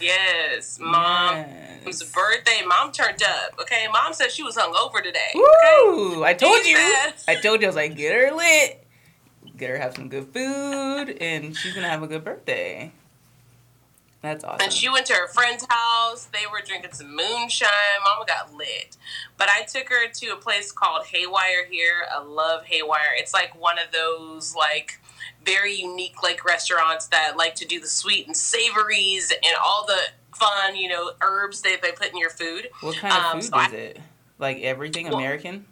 Fuck. 0.00 0.02
Yes, 0.02 0.78
was 1.86 2.02
a 2.02 2.06
birthday. 2.06 2.62
Mom 2.66 2.92
turned 2.92 3.22
up. 3.22 3.60
Okay, 3.60 3.86
mom 3.92 4.12
said 4.12 4.30
she 4.30 4.42
was 4.42 4.56
hungover 4.56 5.02
today. 5.02 5.30
Okay? 5.34 5.88
Ooh, 5.88 6.24
I 6.24 6.34
told 6.34 6.64
you. 6.64 6.76
I 7.28 7.34
told 7.36 7.60
you 7.60 7.66
I 7.66 7.68
was 7.68 7.76
like, 7.76 7.96
get 7.96 8.14
her 8.14 8.34
lit. 8.34 8.86
get 9.56 9.70
her 9.70 9.78
have 9.78 9.94
some 9.94 10.08
good 10.08 10.32
food, 10.32 11.16
and 11.20 11.56
she's 11.56 11.74
gonna 11.74 11.88
have 11.88 12.02
a 12.02 12.06
good 12.06 12.24
birthday. 12.24 12.92
That's 14.22 14.44
awesome. 14.44 14.60
And 14.62 14.72
she 14.72 14.88
went 14.90 15.06
to 15.06 15.14
her 15.14 15.28
friend's 15.28 15.64
house. 15.68 16.26
They 16.26 16.46
were 16.50 16.60
drinking 16.64 16.92
some 16.92 17.16
moonshine. 17.16 17.68
Mama 18.04 18.26
got 18.26 18.54
lit. 18.54 18.98
But 19.38 19.48
I 19.48 19.62
took 19.62 19.88
her 19.88 20.08
to 20.08 20.26
a 20.28 20.36
place 20.36 20.72
called 20.72 21.06
Haywire 21.06 21.64
here. 21.70 22.06
I 22.14 22.22
love 22.22 22.64
Haywire. 22.66 23.14
It's 23.16 23.32
like 23.32 23.58
one 23.58 23.78
of 23.78 23.92
those 23.92 24.54
like 24.54 25.00
very 25.44 25.74
unique 25.74 26.22
like 26.22 26.44
restaurants 26.44 27.06
that 27.08 27.36
like 27.36 27.54
to 27.56 27.66
do 27.66 27.80
the 27.80 27.88
sweet 27.88 28.26
and 28.26 28.36
savories 28.36 29.30
and 29.30 29.56
all 29.64 29.86
the 29.86 29.98
fun, 30.36 30.76
you 30.76 30.88
know, 30.88 31.12
herbs 31.20 31.62
that 31.62 31.80
they 31.82 31.92
put 31.92 32.10
in 32.10 32.18
your 32.18 32.30
food. 32.30 32.68
What 32.80 32.96
kind 32.96 33.14
of 33.14 33.24
um, 33.24 33.40
food 33.40 33.50
so 33.50 33.60
is 33.60 33.72
I, 33.72 33.76
it? 33.76 34.00
Like 34.38 34.60
everything 34.60 35.08
well, 35.08 35.18
American? 35.18 35.66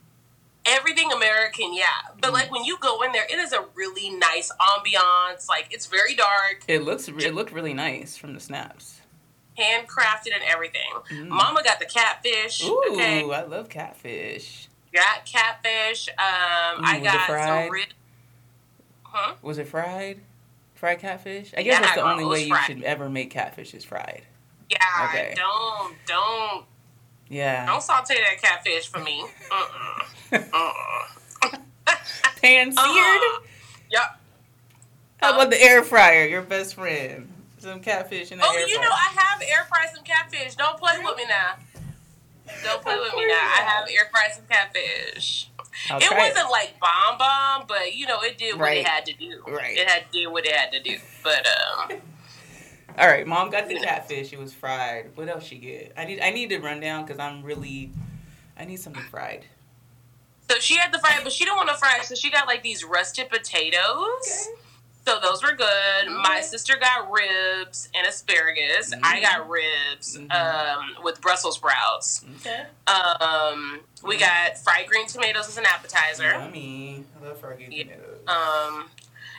everything 0.69 1.11
American, 1.13 1.75
yeah. 1.75 1.85
But 2.21 2.33
like 2.33 2.49
mm. 2.49 2.53
when 2.53 2.65
you 2.65 2.79
go 2.81 3.03
in 3.03 3.13
there, 3.13 3.25
it 3.25 3.39
is 3.39 3.53
a 3.53 3.65
really 3.75 4.11
nice 4.11 4.53
ambiance. 4.61 5.49
Like 5.49 5.69
it's 5.71 5.87
very 5.87 6.15
dark. 6.15 6.65
It 6.69 6.83
looks 6.83 7.09
it 7.09 7.35
looked 7.35 7.53
really 7.53 7.75
nice 7.75 8.17
from 8.17 8.35
the 8.35 8.41
snaps. 8.41 9.01
Handcrafted 9.59 10.35
and 10.35 10.43
everything. 10.47 10.93
Mm. 11.11 11.29
Mama 11.29 11.63
got 11.65 11.81
the 11.81 11.87
catfish. 11.87 12.65
Ooh, 12.65 12.83
okay? 12.93 13.21
I 13.21 13.43
love 13.43 13.69
catfish. 13.69 14.69
Got 14.93 15.27
catfish. 15.27 16.09
Um, 16.11 16.81
Ooh, 16.81 16.85
I 16.85 17.01
got 17.03 17.27
some 17.27 17.71
rib. 17.71 17.89
Huh? 19.19 19.35
Was 19.43 19.59
it 19.59 19.67
fried? 19.67 20.21
Fried 20.75 21.01
catfish? 21.01 21.53
I 21.57 21.63
guess 21.63 21.75
yeah, 21.75 21.81
that's 21.81 21.95
the 21.97 22.09
only 22.09 22.25
way 22.25 22.45
you 22.45 22.55
fried. 22.55 22.67
should 22.67 22.83
ever 22.85 23.11
make 23.11 23.31
catfish 23.31 23.75
is 23.75 23.85
fried. 23.85 24.23
Yeah, 24.71 25.09
okay. 25.09 25.35
don't 25.35 25.95
don't 26.07 26.65
yeah. 27.29 27.67
Don't 27.67 27.83
saute 27.83 28.15
that 28.15 28.41
catfish 28.41 28.87
for 28.89 29.01
me. 29.01 29.25
Uh-uh. 29.51 30.39
uh-uh. 30.53 31.59
Pan 32.41 32.73
seared? 32.73 32.77
Uh-uh. 32.77 33.41
Yep. 33.91 34.21
How 35.21 35.31
about 35.31 35.45
um, 35.45 35.51
the 35.51 35.61
air 35.61 35.83
fryer, 35.83 36.27
your 36.27 36.43
best 36.43 36.77
friend? 36.77 37.29
Some 37.59 37.81
catfish 37.81 38.31
in 38.31 38.39
the 38.39 38.45
oh, 38.45 38.49
air 38.49 38.55
fryer. 38.55 38.67
Oh, 38.69 38.69
you 38.69 38.81
know, 38.81 38.89
I 38.89 39.15
have 39.17 39.43
air 39.43 39.67
fried 39.69 39.89
some 39.93 40.05
catfish. 40.05 40.55
Don't 40.55 40.79
play 40.79 40.97
with 41.03 41.17
me 41.17 41.25
now. 41.29 41.55
Don't 42.65 42.83
play 42.83 42.99
with 42.99 43.15
me 43.15 43.27
now. 43.27 43.35
I 43.35 43.63
have 43.67 43.89
air 43.89 44.09
fried 44.13 44.33
some 44.33 44.45
catfish. 44.49 45.48
It 45.91 46.17
wasn't 46.17 46.51
like 46.51 46.79
bomb 46.81 47.19
bomb, 47.19 47.65
but 47.67 47.95
you 47.95 48.07
know, 48.07 48.21
it 48.21 48.39
did 48.39 48.55
what 48.55 48.65
right. 48.65 48.79
it 48.79 48.87
had 48.87 49.07
to 49.07 49.13
do. 49.15 49.43
Right. 49.47 49.77
It 49.77 49.89
had 49.89 50.11
to 50.11 50.19
do 50.19 50.31
what 50.31 50.47
it 50.47 50.53
had 50.53 50.73
to 50.73 50.83
do. 50.83 50.99
But 51.23 51.47
um 51.47 52.01
All 52.99 53.07
right, 53.07 53.27
mom 53.27 53.51
got 53.51 53.69
the 53.69 53.77
catfish. 53.77 54.33
It 54.33 54.39
was 54.39 54.53
fried. 54.53 55.11
What 55.15 55.29
else 55.29 55.45
she 55.45 55.59
get? 55.59 55.93
I 55.97 56.05
need 56.05 56.21
I 56.21 56.31
need 56.31 56.51
to 56.51 56.59
run 56.59 56.81
down 56.81 57.05
because 57.05 57.19
I'm 57.19 57.43
really 57.43 57.93
I 58.57 58.65
need 58.65 58.81
something 58.81 59.03
fried. 59.05 59.45
So 60.51 60.59
she 60.61 60.77
had 60.77 60.93
the 60.93 60.99
fried, 60.99 61.21
but 61.23 61.33
she 61.33 61.45
didn't 61.45 61.59
want 61.59 61.69
to 61.69 61.75
fry, 61.75 62.01
so 62.03 62.15
she 62.15 62.31
got 62.31 62.47
like 62.47 62.63
these 62.63 62.83
rusted 62.83 63.29
potatoes. 63.29 64.49
Okay. 64.49 64.59
So 65.09 65.19
those 65.23 65.43
were 65.43 65.57
good. 65.57 65.67
Mm-hmm. 66.05 66.21
My 66.21 66.43
sister 66.43 66.75
got 66.79 67.11
ribs 67.11 67.89
and 67.95 68.07
asparagus. 68.07 68.95
Mm-hmm. 68.95 69.01
I 69.03 69.23
got 69.23 69.49
ribs 69.49 70.19
mm-hmm. 70.19 70.31
um, 70.31 71.03
with 71.03 71.19
Brussels 71.23 71.55
sprouts. 71.55 72.27
Okay. 72.41 72.67
Um, 72.87 73.81
we 74.05 74.17
mm-hmm. 74.17 74.21
got 74.21 74.59
fried 74.59 74.87
green 74.87 75.07
tomatoes 75.07 75.49
as 75.49 75.57
an 75.57 75.65
appetizer. 75.65 76.29
Yummy. 76.29 77.07
I 77.19 77.27
love 77.27 77.41
fried 77.41 77.57
green 77.57 77.71
tomatoes. 77.71 78.19
Um, 78.27 78.91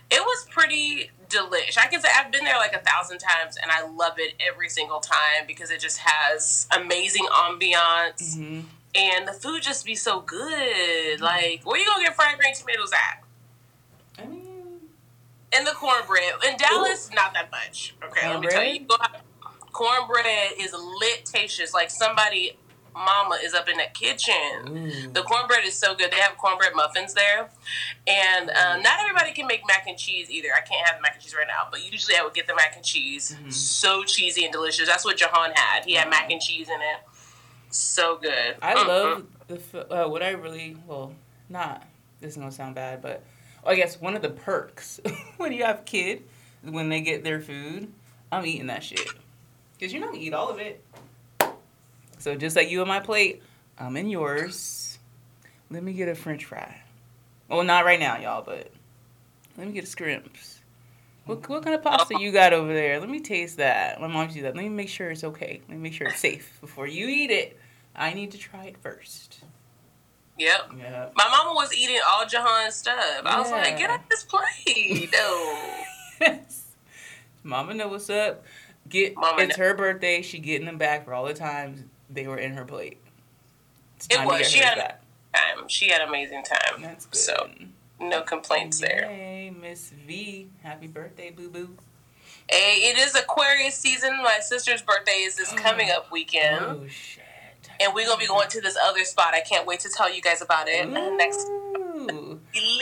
it 0.10 0.20
was 0.20 0.48
pretty 0.50 1.12
delish. 1.30 1.78
I 1.78 1.86
can 1.86 2.02
say 2.02 2.10
I've 2.18 2.32
been 2.32 2.46
there 2.46 2.58
like 2.58 2.74
a 2.74 2.80
thousand 2.80 3.20
times, 3.20 3.56
and 3.62 3.70
I 3.70 3.88
love 3.88 4.14
it 4.18 4.34
every 4.40 4.70
single 4.70 5.00
time 5.00 5.46
because 5.46 5.70
it 5.70 5.80
just 5.80 6.00
has 6.00 6.68
amazing 6.76 7.28
ambiance, 7.32 8.36
mm-hmm. 8.36 8.62
and 8.96 9.28
the 9.28 9.34
food 9.34 9.62
just 9.62 9.86
be 9.86 9.94
so 9.94 10.22
good. 10.22 11.22
Like, 11.22 11.62
where 11.64 11.80
you 11.80 11.86
gonna 11.86 12.06
get 12.06 12.16
fried 12.16 12.40
green 12.40 12.56
tomatoes 12.56 12.92
at? 12.92 13.24
I 14.18 14.26
mean, 14.26 14.49
and 15.54 15.66
the 15.66 15.72
cornbread 15.72 16.34
in 16.48 16.58
Dallas, 16.58 17.10
Ooh. 17.12 17.16
not 17.16 17.34
that 17.34 17.52
much. 17.52 17.96
Okay, 18.04 18.28
cornbread? 18.28 18.54
let 18.54 18.64
me 18.64 18.86
tell 18.88 18.98
you. 18.98 19.20
Cornbread 19.72 20.54
is 20.60 20.74
lit, 20.74 21.26
tasteless. 21.26 21.74
Like 21.74 21.90
somebody 21.90 22.58
mama 22.94 23.38
is 23.44 23.54
up 23.54 23.70
in 23.70 23.78
that 23.78 23.94
kitchen. 23.94 24.34
Mm. 24.66 25.14
The 25.14 25.22
cornbread 25.22 25.64
is 25.64 25.74
so 25.76 25.96
good. 25.96 26.12
They 26.12 26.18
have 26.18 26.38
cornbread 26.38 26.74
muffins 26.76 27.14
there, 27.14 27.50
and 28.08 28.50
um, 28.50 28.82
not 28.82 29.00
everybody 29.02 29.32
can 29.32 29.48
make 29.48 29.62
mac 29.68 29.88
and 29.88 29.98
cheese 29.98 30.30
either. 30.30 30.50
I 30.56 30.62
can't 30.62 30.86
have 30.88 31.02
mac 31.02 31.16
and 31.16 31.24
cheese 31.24 31.36
right 31.36 31.48
now, 31.48 31.68
but 31.72 31.90
usually 31.90 32.18
I 32.18 32.24
would 32.24 32.34
get 32.34 32.48
the 32.48 32.56
mac 32.56 32.76
and 32.76 32.84
cheese. 32.84 33.36
Mm-hmm. 33.36 33.50
So 33.50 34.04
cheesy 34.04 34.44
and 34.44 34.52
delicious. 34.52 34.88
That's 34.88 35.06
what 35.06 35.18
Jahan 35.18 35.52
had. 35.56 35.86
He 35.86 35.94
had 35.94 36.10
mac 36.10 36.32
and 36.32 36.42
cheese 36.42 36.68
in 36.68 36.76
it. 36.76 37.00
So 37.70 38.18
good. 38.18 38.56
I 38.62 38.74
mm-hmm. 38.74 38.88
love 38.88 39.26
the 39.48 40.04
uh, 40.06 40.08
what 40.10 40.24
I 40.24 40.32
really 40.32 40.76
well 40.88 41.14
not. 41.48 41.88
This 42.20 42.32
is 42.32 42.38
gonna 42.38 42.52
sound 42.52 42.76
bad, 42.76 43.02
but 43.02 43.24
I 43.70 43.76
guess 43.76 44.02
one 44.02 44.16
of 44.16 44.24
the 44.24 44.32
perks 44.32 45.00
when 45.38 45.54
you 45.54 45.64
have 45.64 45.80
a 45.80 45.84
kid 45.84 46.24
when 46.64 46.90
they 46.90 47.02
get 47.02 47.24
their 47.24 47.40
food, 47.40 47.94
I'm 48.32 48.44
eating 48.46 48.66
that 48.68 48.84
shit 48.84 49.08
because 49.78 49.94
you're 49.94 50.02
not 50.02 50.12
gonna 50.12 50.24
eat 50.24 50.34
all 50.34 50.50
of 50.50 50.58
it. 50.58 50.84
So 52.18 52.36
just 52.36 52.56
like 52.56 52.72
you 52.72 52.82
on 52.82 52.88
my 52.88 53.00
plate, 53.00 53.44
I'm 53.78 53.96
in 53.96 54.10
yours. 54.10 54.98
Let 55.70 55.84
me 55.84 55.94
get 55.94 56.10
a 56.10 56.16
French 56.16 56.46
fry. 56.46 56.82
Well, 57.48 57.64
not 57.64 57.86
right 57.86 58.00
now, 58.00 58.18
y'all, 58.18 58.42
but 58.42 58.72
let 59.56 59.68
me 59.68 59.74
get 59.74 59.84
a 59.84 59.88
scrimps. 59.88 60.60
What, 61.26 61.48
what 61.48 61.64
kind 61.64 61.76
of 61.76 61.84
pasta 61.84 62.16
you 62.20 62.32
got 62.32 62.54
over 62.54 62.74
there? 62.74 63.00
Let 63.00 63.10
me 63.10 63.20
taste 63.20 63.58
that. 63.58 64.02
My 64.02 64.08
mom 64.08 64.30
do 64.30 64.42
that. 64.42 64.56
Let 64.56 64.64
me 64.64 64.70
make 64.70 64.90
sure 64.90 65.12
it's 65.12 65.24
okay. 65.24 65.62
Let 65.70 65.78
me 65.78 65.84
make 65.84 65.94
sure 65.94 66.08
it's 66.08 66.20
safe 66.20 66.58
before 66.60 66.88
you 66.88 67.08
eat 67.08 67.30
it. 67.30 67.60
I 67.96 68.16
need 68.16 68.32
to 68.32 68.40
try 68.40 68.66
it 68.66 68.78
first. 68.78 69.44
Yep. 70.40 70.72
Yeah. 70.78 71.10
My 71.16 71.28
mama 71.30 71.54
was 71.54 71.74
eating 71.74 72.00
all 72.08 72.26
Jahan's 72.26 72.76
stuff. 72.76 72.96
I 72.98 73.22
yeah. 73.24 73.40
was 73.40 73.52
like, 73.52 73.78
get 73.78 73.90
off 73.90 74.08
this 74.10 74.24
plate. 74.24 75.14
No. 76.22 76.38
Mama 77.44 77.74
know 77.74 77.88
what's 77.88 78.10
up. 78.10 78.44
Get 78.90 79.16
Mama 79.16 79.44
it's 79.44 79.58
know. 79.58 79.66
her 79.66 79.74
birthday. 79.74 80.22
She 80.22 80.40
getting 80.40 80.66
them 80.66 80.78
back 80.78 81.06
for 81.06 81.14
all 81.14 81.26
the 81.26 81.34
times 81.34 81.84
they 82.10 82.28
were 82.28 82.38
in 82.38 82.54
her 82.54 82.66
plate. 82.66 82.98
It 84.10 84.26
was. 84.26 84.50
She 84.50 84.60
had 84.60 84.96
time. 85.34 85.68
She 85.68 85.90
had 85.90 86.02
amazing 86.02 86.44
time. 86.44 86.82
That's 86.82 87.06
good. 87.06 87.18
So 87.18 87.50
no 88.00 88.22
complaints 88.22 88.82
Yay, 88.82 88.88
there. 88.88 89.08
Hey, 89.08 89.54
Miss 89.62 89.92
V, 90.08 90.48
happy 90.64 90.88
birthday, 90.88 91.32
boo 91.32 91.50
boo. 91.50 91.70
Hey, 92.50 92.90
it 92.90 92.98
is 92.98 93.16
Aquarius 93.16 93.76
season. 93.76 94.18
My 94.24 94.40
sister's 94.42 94.82
birthday 94.82 95.22
is 95.24 95.36
this 95.36 95.54
oh, 95.54 95.58
coming 95.58 95.90
up 95.92 96.12
weekend. 96.12 96.66
Oh 96.66 96.88
shit! 96.88 97.24
And 97.82 97.94
we're 97.94 98.06
gonna 98.06 98.20
be 98.20 98.28
going 98.28 98.50
to 98.50 98.62
this 98.62 98.78
other 98.84 99.04
spot. 99.06 99.34
I 99.34 99.42
can't 99.42 99.66
wait 99.66 99.80
to 99.82 99.90
tell 99.90 100.14
you 100.14 100.22
guys 100.22 100.42
about 100.42 100.68
it 100.68 100.86
Ooh. 100.86 101.18
next. 101.18 101.48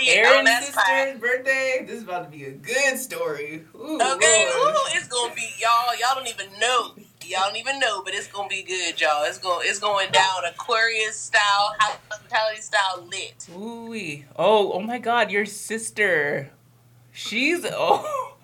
Erin's 0.07 0.65
sister's 0.65 1.19
birthday. 1.19 1.83
This 1.85 1.97
is 1.97 2.03
about 2.03 2.31
to 2.31 2.37
be 2.37 2.45
a 2.45 2.51
good 2.51 2.97
story. 2.97 3.63
Ooh, 3.75 3.95
okay, 3.95 4.47
Ooh, 4.47 4.73
it's 4.93 5.07
gonna 5.07 5.33
be 5.33 5.47
y'all. 5.59 5.95
Y'all 5.99 6.15
don't 6.15 6.27
even 6.27 6.47
know. 6.59 6.93
Y'all 7.25 7.47
don't 7.47 7.57
even 7.57 7.79
know, 7.79 8.03
but 8.03 8.13
it's 8.13 8.27
gonna 8.27 8.47
be 8.47 8.63
good, 8.63 8.99
y'all. 9.01 9.23
It's 9.25 9.37
going 9.37 9.67
it's 9.67 9.79
going 9.79 10.11
down 10.11 10.45
Aquarius 10.49 11.17
style, 11.19 11.75
hospitality 11.79 12.61
style 12.61 13.05
lit. 13.05 13.47
Ooh, 13.53 14.23
oh, 14.37 14.71
oh 14.73 14.79
my 14.79 14.97
God, 14.97 15.31
your 15.31 15.45
sister. 15.45 16.51
She's 17.11 17.65
oh. 17.65 18.37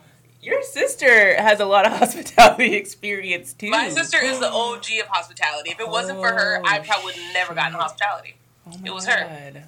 Your 0.43 0.61
sister 0.61 1.41
has 1.41 1.61
a 1.61 1.65
lot 1.65 1.85
of 1.85 1.93
hospitality 1.97 2.75
experience 2.75 3.53
too. 3.53 3.69
My 3.69 3.89
sister 3.89 4.17
is 4.21 4.39
the 4.39 4.49
OG 4.49 4.85
of 5.01 5.07
hospitality. 5.07 5.71
If 5.71 5.79
it 5.79 5.87
wasn't 5.87 6.19
for 6.19 6.27
her, 6.33 6.61
I 6.65 6.79
probably 6.79 7.05
would 7.05 7.15
have 7.15 7.33
never 7.33 7.53
gotten 7.53 7.73
hospitality. 7.73 8.35
Oh 8.67 8.77
it 8.85 8.93
was 8.93 9.05
God. 9.05 9.19
her. 9.19 9.63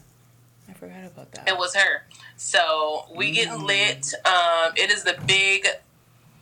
I 0.68 0.74
forgot 0.74 1.06
about 1.06 1.32
that. 1.32 1.48
It 1.48 1.58
was 1.58 1.76
her. 1.76 2.04
So 2.36 3.06
we 3.16 3.32
mm. 3.32 3.36
getting 3.36 3.64
lit. 3.64 4.14
Um, 4.26 4.74
it 4.76 4.92
is 4.92 5.04
the 5.04 5.18
big 5.26 5.66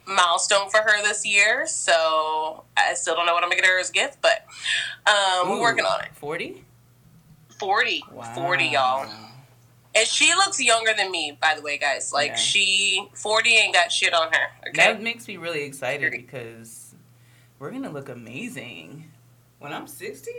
milestone 0.08 0.70
for 0.70 0.80
her 0.80 1.04
this 1.04 1.25
year. 1.25 1.68
So 1.68 2.63
I 2.75 2.96
still 2.96 3.16
don't 3.16 3.28
know 3.28 3.34
what 3.34 3.44
I'm 3.44 3.50
gonna 3.50 3.62
get 3.62 3.70
her 3.70 3.80
as 3.80 3.92
a 3.92 3.94
gift, 3.94 4.18
but 4.22 4.46
um, 5.06 5.48
Ooh, 5.48 5.52
we're 5.52 5.62
working 5.62 5.86
on 5.86 6.02
it. 6.02 6.10
40? 6.16 6.63
40. 7.60 8.04
Wow. 8.12 8.34
40, 8.34 8.66
y'all. 8.66 9.10
And 9.95 10.07
she 10.07 10.33
looks 10.33 10.59
younger 10.59 10.93
than 10.97 11.12
me, 11.12 11.38
by 11.39 11.53
the 11.55 11.62
way, 11.62 11.77
guys. 11.77 12.12
Like 12.12 12.31
yeah. 12.31 12.35
she 12.35 13.07
40 13.13 13.55
ain't 13.55 13.73
got 13.73 13.91
shit 13.91 14.13
on 14.13 14.31
her. 14.33 14.69
Okay. 14.69 14.93
That 14.93 15.01
makes 15.01 15.27
me 15.27 15.38
really 15.38 15.63
excited 15.63 16.12
because 16.12 16.95
we're 17.59 17.71
gonna 17.71 17.91
look 17.91 18.09
amazing 18.09 19.12
when 19.59 19.71
I'm 19.71 19.88
60. 19.88 20.31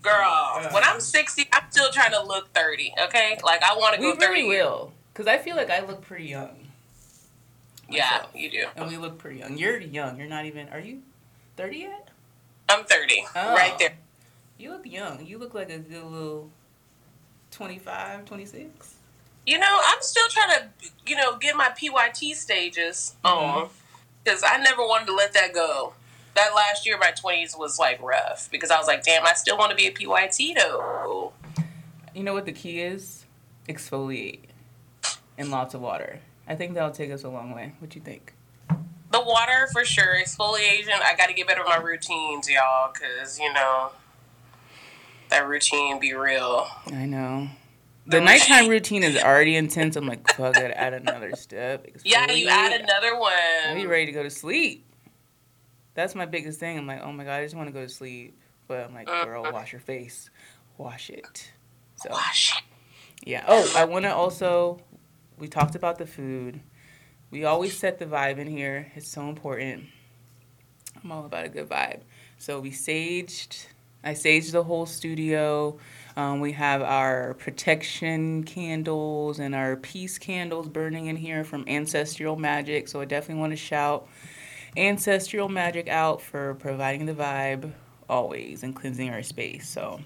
Girl, 0.00 0.68
when 0.70 0.84
I'm 0.84 1.00
60, 1.00 1.48
I'm 1.52 1.64
still 1.70 1.90
trying 1.90 2.12
to 2.12 2.22
look 2.22 2.54
30. 2.54 2.94
Okay, 3.06 3.38
like 3.42 3.62
I 3.64 3.76
want 3.76 3.96
to 3.96 4.00
go. 4.00 4.12
We 4.12 4.26
really 4.26 4.42
30 4.42 4.48
will, 4.48 4.92
because 5.12 5.26
I 5.26 5.38
feel 5.38 5.56
like 5.56 5.70
I 5.70 5.84
look 5.84 6.02
pretty 6.02 6.26
young. 6.26 6.68
Yeah, 7.90 8.26
you 8.34 8.50
do. 8.50 8.66
And 8.76 8.88
we 8.88 8.96
look 8.96 9.18
pretty 9.18 9.40
young. 9.40 9.58
You're 9.58 9.78
young. 9.78 10.18
You're 10.18 10.28
not 10.28 10.44
even. 10.44 10.68
Are 10.68 10.78
you 10.78 11.02
thirty 11.56 11.78
yet? 11.78 12.10
I'm 12.68 12.84
thirty. 12.84 13.26
Oh. 13.34 13.54
Right 13.54 13.76
there. 13.78 13.94
You 14.58 14.70
look 14.70 14.86
young. 14.86 15.24
You 15.26 15.38
look 15.38 15.54
like 15.54 15.70
a 15.70 15.78
good 15.78 16.04
little 16.04 16.50
25, 17.58 18.24
26. 18.24 18.94
You 19.44 19.58
know, 19.58 19.80
I'm 19.86 20.00
still 20.00 20.28
trying 20.28 20.60
to, 20.60 20.90
you 21.08 21.16
know, 21.16 21.36
get 21.38 21.56
my 21.56 21.70
PYT 21.70 22.36
stages 22.36 23.16
on 23.24 23.68
because 24.22 24.42
mm-hmm. 24.42 24.60
I 24.60 24.62
never 24.62 24.82
wanted 24.82 25.06
to 25.06 25.14
let 25.14 25.32
that 25.32 25.52
go. 25.52 25.94
That 26.36 26.54
last 26.54 26.86
year, 26.86 26.96
my 26.98 27.10
20s 27.10 27.58
was 27.58 27.76
like 27.76 28.00
rough 28.00 28.48
because 28.52 28.70
I 28.70 28.78
was 28.78 28.86
like, 28.86 29.02
damn, 29.02 29.26
I 29.26 29.32
still 29.32 29.58
want 29.58 29.70
to 29.70 29.76
be 29.76 29.88
a 29.88 29.90
PYT 29.90 30.56
though. 30.56 31.32
You 32.14 32.22
know 32.22 32.32
what 32.32 32.44
the 32.44 32.52
key 32.52 32.80
is? 32.80 33.24
Exfoliate. 33.68 34.42
and 35.36 35.50
lots 35.50 35.74
of 35.74 35.80
water. 35.80 36.20
I 36.46 36.54
think 36.54 36.74
that'll 36.74 36.92
take 36.92 37.10
us 37.10 37.24
a 37.24 37.28
long 37.28 37.50
way. 37.50 37.72
What 37.80 37.92
you 37.96 38.00
think? 38.00 38.34
The 39.10 39.20
water 39.20 39.68
for 39.72 39.84
sure. 39.84 40.14
Exfoliation. 40.14 41.00
I 41.02 41.16
got 41.16 41.26
to 41.26 41.34
get 41.34 41.48
better 41.48 41.62
with 41.62 41.70
my 41.70 41.78
routines, 41.78 42.48
y'all, 42.48 42.92
because 42.92 43.40
you 43.40 43.52
know 43.52 43.90
that 45.30 45.46
routine 45.46 46.00
be 46.00 46.14
real. 46.14 46.68
I 46.86 47.04
know. 47.06 47.48
The 48.06 48.20
nighttime 48.22 48.68
routine 48.68 49.02
is 49.02 49.22
already 49.22 49.54
intense. 49.54 49.94
I'm 49.94 50.06
like, 50.06 50.26
fuck 50.32 50.56
it, 50.56 50.72
add 50.74 50.94
another 50.94 51.36
step. 51.36 51.86
Yeah, 52.04 52.30
you 52.32 52.48
add 52.48 52.80
another 52.80 53.18
one. 53.18 53.32
I'll 53.66 53.74
be 53.74 53.86
ready 53.86 54.06
to 54.06 54.12
go 54.12 54.22
to 54.22 54.30
sleep. 54.30 54.86
That's 55.92 56.14
my 56.14 56.24
biggest 56.24 56.58
thing. 56.58 56.78
I'm 56.78 56.86
like, 56.86 57.02
oh 57.02 57.12
my 57.12 57.24
god, 57.24 57.34
I 57.34 57.42
just 57.42 57.54
want 57.54 57.68
to 57.68 57.72
go 57.72 57.82
to 57.82 57.88
sleep. 57.88 58.38
But 58.66 58.84
I'm 58.84 58.94
like, 58.94 59.06
girl, 59.06 59.42
uh-huh. 59.42 59.52
wash 59.52 59.72
your 59.72 59.80
face, 59.80 60.30
wash 60.78 61.10
it. 61.10 61.52
So, 61.96 62.10
wash 62.10 62.56
it. 62.56 62.62
Yeah. 63.28 63.44
Oh, 63.46 63.70
I 63.76 63.84
want 63.84 64.04
to 64.04 64.14
also. 64.14 64.80
We 65.38 65.48
talked 65.48 65.74
about 65.74 65.98
the 65.98 66.06
food. 66.06 66.60
We 67.30 67.44
always 67.44 67.76
set 67.76 67.98
the 67.98 68.06
vibe 68.06 68.38
in 68.38 68.46
here. 68.46 68.90
It's 68.94 69.08
so 69.08 69.28
important. 69.28 69.84
I'm 71.02 71.12
all 71.12 71.26
about 71.26 71.44
a 71.44 71.48
good 71.48 71.68
vibe. 71.68 72.00
So 72.38 72.58
we 72.58 72.70
saged. 72.70 73.66
I 74.08 74.14
sage 74.14 74.52
the 74.52 74.64
whole 74.64 74.86
studio. 74.86 75.76
Um, 76.16 76.40
we 76.40 76.52
have 76.52 76.80
our 76.80 77.34
protection 77.34 78.42
candles 78.42 79.38
and 79.38 79.54
our 79.54 79.76
peace 79.76 80.16
candles 80.16 80.66
burning 80.66 81.08
in 81.08 81.16
here 81.16 81.44
from 81.44 81.62
Ancestral 81.68 82.34
Magic. 82.34 82.88
So 82.88 83.02
I 83.02 83.04
definitely 83.04 83.42
want 83.42 83.52
to 83.52 83.58
shout 83.58 84.08
Ancestral 84.78 85.50
Magic 85.50 85.88
out 85.88 86.22
for 86.22 86.54
providing 86.54 87.04
the 87.04 87.12
vibe 87.12 87.70
always 88.08 88.62
and 88.62 88.74
cleansing 88.74 89.10
our 89.10 89.22
space. 89.22 89.68
So 89.68 90.00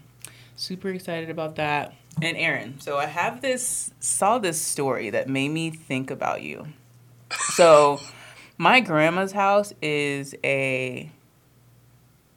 super 0.57 0.89
excited 0.89 1.31
about 1.31 1.55
that. 1.55 1.95
And 2.21 2.37
Erin, 2.37 2.81
so 2.81 2.97
I 2.99 3.07
have 3.07 3.41
this 3.41 3.93
saw 4.01 4.39
this 4.39 4.61
story 4.61 5.11
that 5.11 5.29
made 5.29 5.51
me 5.51 5.71
think 5.71 6.11
about 6.11 6.43
you. 6.43 6.67
So 7.53 8.01
my 8.59 8.81
grandma's 8.81 9.31
house 9.31 9.73
is 9.81 10.35
a 10.43 11.09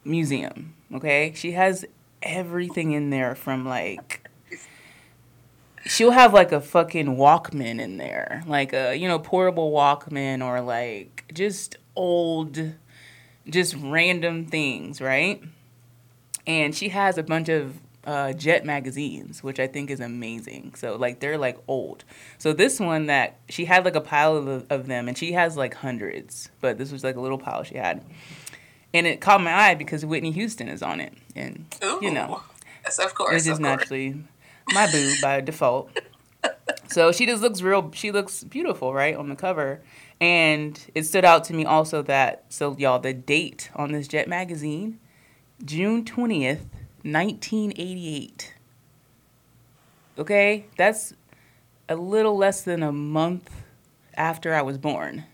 museum, 0.04 0.75
okay? 0.94 1.32
She 1.34 1.52
has 1.52 1.84
everything 2.22 2.92
in 2.92 3.10
there 3.10 3.34
from 3.34 3.66
like 3.66 4.26
she'll 5.86 6.10
have 6.10 6.34
like 6.34 6.52
a 6.52 6.60
fucking 6.60 7.16
Walkman 7.16 7.80
in 7.80 7.96
there, 7.96 8.42
like 8.46 8.72
a 8.72 8.94
you 8.94 9.08
know 9.08 9.18
portable 9.18 9.72
Walkman 9.72 10.44
or 10.44 10.60
like 10.60 11.24
just 11.32 11.76
old, 11.94 12.72
just 13.48 13.74
random 13.76 14.46
things, 14.46 15.00
right? 15.00 15.42
And 16.46 16.74
she 16.74 16.90
has 16.90 17.18
a 17.18 17.22
bunch 17.22 17.48
of 17.48 17.80
uh, 18.04 18.32
Jet 18.32 18.64
magazines, 18.64 19.42
which 19.42 19.58
I 19.58 19.66
think 19.66 19.90
is 19.90 19.98
amazing. 19.98 20.74
So 20.76 20.96
like 20.96 21.20
they're 21.20 21.38
like 21.38 21.58
old. 21.66 22.04
So 22.38 22.52
this 22.52 22.78
one 22.78 23.06
that 23.06 23.38
she 23.48 23.64
had 23.64 23.84
like 23.84 23.96
a 23.96 24.00
pile 24.00 24.36
of, 24.36 24.66
of 24.70 24.86
them, 24.86 25.08
and 25.08 25.18
she 25.18 25.32
has 25.32 25.56
like 25.56 25.74
hundreds, 25.74 26.50
but 26.60 26.78
this 26.78 26.92
was 26.92 27.02
like 27.02 27.16
a 27.16 27.20
little 27.20 27.38
pile 27.38 27.62
she 27.62 27.76
had 27.76 28.04
and 28.96 29.06
it 29.06 29.20
caught 29.20 29.40
my 29.42 29.52
eye 29.54 29.74
because 29.74 30.04
Whitney 30.04 30.30
Houston 30.32 30.68
is 30.68 30.82
on 30.82 31.00
it, 31.00 31.12
and 31.34 31.66
Ooh, 31.84 31.98
you 32.00 32.10
know, 32.10 32.42
yes, 32.84 32.98
of 32.98 33.14
course, 33.14 33.34
it's 33.34 33.44
just 33.44 33.60
naturally 33.60 34.24
my 34.72 34.90
boo 34.90 35.14
by 35.20 35.40
default. 35.50 35.90
so 36.88 37.12
she 37.12 37.26
just 37.26 37.42
looks 37.42 37.60
real. 37.62 37.90
She 37.92 38.10
looks 38.10 38.42
beautiful, 38.44 38.94
right, 38.94 39.14
on 39.14 39.28
the 39.28 39.36
cover. 39.36 39.80
And 40.18 40.80
it 40.94 41.02
stood 41.04 41.26
out 41.26 41.44
to 41.44 41.52
me 41.54 41.66
also 41.66 42.00
that 42.02 42.44
so 42.48 42.74
y'all 42.78 42.98
the 42.98 43.12
date 43.12 43.70
on 43.74 43.92
this 43.92 44.08
Jet 44.08 44.28
magazine, 44.28 44.98
June 45.62 46.04
twentieth, 46.04 46.64
nineteen 47.04 47.72
eighty 47.72 48.16
eight. 48.16 48.54
Okay, 50.18 50.64
that's 50.78 51.12
a 51.88 51.96
little 51.96 52.36
less 52.36 52.62
than 52.62 52.82
a 52.82 52.92
month 52.92 53.50
after 54.14 54.54
I 54.54 54.62
was 54.62 54.78
born. 54.78 55.24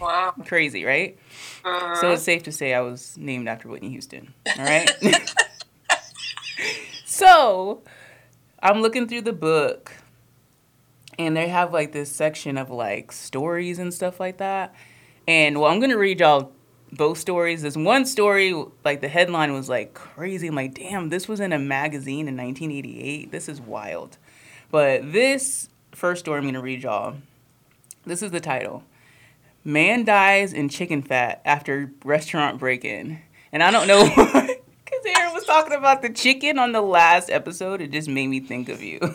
Wow. 0.00 0.34
Crazy, 0.46 0.84
right? 0.84 1.18
Uh-huh. 1.64 1.94
So 2.00 2.10
it's 2.12 2.22
safe 2.22 2.42
to 2.44 2.52
say 2.52 2.74
I 2.74 2.80
was 2.80 3.16
named 3.18 3.48
after 3.48 3.68
Whitney 3.68 3.90
Houston. 3.90 4.32
All 4.58 4.64
right. 4.64 4.90
so 7.04 7.82
I'm 8.62 8.82
looking 8.82 9.08
through 9.08 9.22
the 9.22 9.32
book 9.32 9.92
and 11.18 11.36
they 11.36 11.48
have 11.48 11.72
like 11.72 11.92
this 11.92 12.10
section 12.10 12.58
of 12.58 12.70
like 12.70 13.12
stories 13.12 13.78
and 13.78 13.92
stuff 13.92 14.20
like 14.20 14.38
that. 14.38 14.74
And 15.26 15.60
well, 15.60 15.70
I'm 15.70 15.80
going 15.80 15.90
to 15.90 15.98
read 15.98 16.20
y'all 16.20 16.52
both 16.92 17.18
stories. 17.18 17.62
This 17.62 17.76
one 17.76 18.06
story, 18.06 18.54
like 18.84 19.00
the 19.00 19.08
headline 19.08 19.52
was 19.52 19.68
like 19.68 19.94
crazy. 19.94 20.48
I'm 20.48 20.54
like, 20.54 20.74
damn, 20.74 21.08
this 21.08 21.28
was 21.28 21.40
in 21.40 21.52
a 21.52 21.58
magazine 21.58 22.28
in 22.28 22.36
1988. 22.36 23.32
This 23.32 23.48
is 23.48 23.60
wild. 23.60 24.18
But 24.70 25.12
this 25.12 25.68
first 25.92 26.20
story 26.20 26.38
I'm 26.38 26.44
going 26.44 26.54
to 26.54 26.60
read 26.60 26.82
y'all. 26.82 27.16
This 28.04 28.22
is 28.22 28.30
the 28.30 28.40
title 28.40 28.84
Man 29.66 30.04
dies 30.04 30.52
in 30.52 30.68
chicken 30.68 31.02
fat 31.02 31.42
after 31.44 31.90
restaurant 32.04 32.60
break 32.60 32.84
in. 32.84 33.18
And 33.50 33.64
I 33.64 33.72
don't 33.72 33.88
know 33.88 34.06
why. 34.14 34.60
Because 34.84 35.04
Erin 35.04 35.34
was 35.34 35.44
talking 35.44 35.72
about 35.72 36.02
the 36.02 36.10
chicken 36.10 36.56
on 36.56 36.70
the 36.70 36.80
last 36.80 37.30
episode. 37.30 37.80
It 37.80 37.90
just 37.90 38.08
made 38.08 38.28
me 38.28 38.38
think 38.38 38.68
of 38.68 38.80
you. 38.80 39.00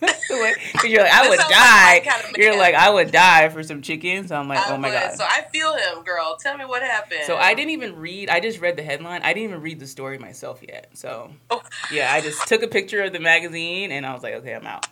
Because 0.00 0.90
you're 0.90 1.02
like, 1.02 1.12
I 1.12 1.28
would 1.30 1.38
die. 1.38 2.02
Kind 2.04 2.24
of 2.24 2.36
you're 2.36 2.58
like, 2.58 2.74
I 2.74 2.90
would 2.90 3.10
die 3.10 3.48
for 3.48 3.62
some 3.62 3.80
chicken. 3.80 4.28
So 4.28 4.36
I'm 4.36 4.48
like, 4.48 4.58
I 4.58 4.74
oh 4.74 4.76
my 4.76 4.88
would. 4.88 4.94
God. 4.94 5.16
So 5.16 5.24
I 5.24 5.46
feel 5.50 5.74
him, 5.74 6.02
girl. 6.04 6.36
Tell 6.38 6.58
me 6.58 6.66
what 6.66 6.82
happened. 6.82 7.22
So 7.26 7.36
I 7.36 7.54
didn't 7.54 7.70
even 7.70 7.96
read, 7.96 8.28
I 8.28 8.40
just 8.40 8.60
read 8.60 8.76
the 8.76 8.82
headline. 8.82 9.22
I 9.22 9.32
didn't 9.32 9.50
even 9.50 9.62
read 9.62 9.80
the 9.80 9.86
story 9.86 10.18
myself 10.18 10.60
yet. 10.66 10.90
So 10.92 11.30
oh. 11.50 11.62
yeah, 11.90 12.12
I 12.12 12.20
just 12.20 12.46
took 12.48 12.62
a 12.62 12.68
picture 12.68 13.02
of 13.02 13.14
the 13.14 13.20
magazine 13.20 13.92
and 13.92 14.04
I 14.04 14.12
was 14.12 14.22
like, 14.22 14.34
okay, 14.34 14.54
I'm 14.54 14.66
out. 14.66 14.86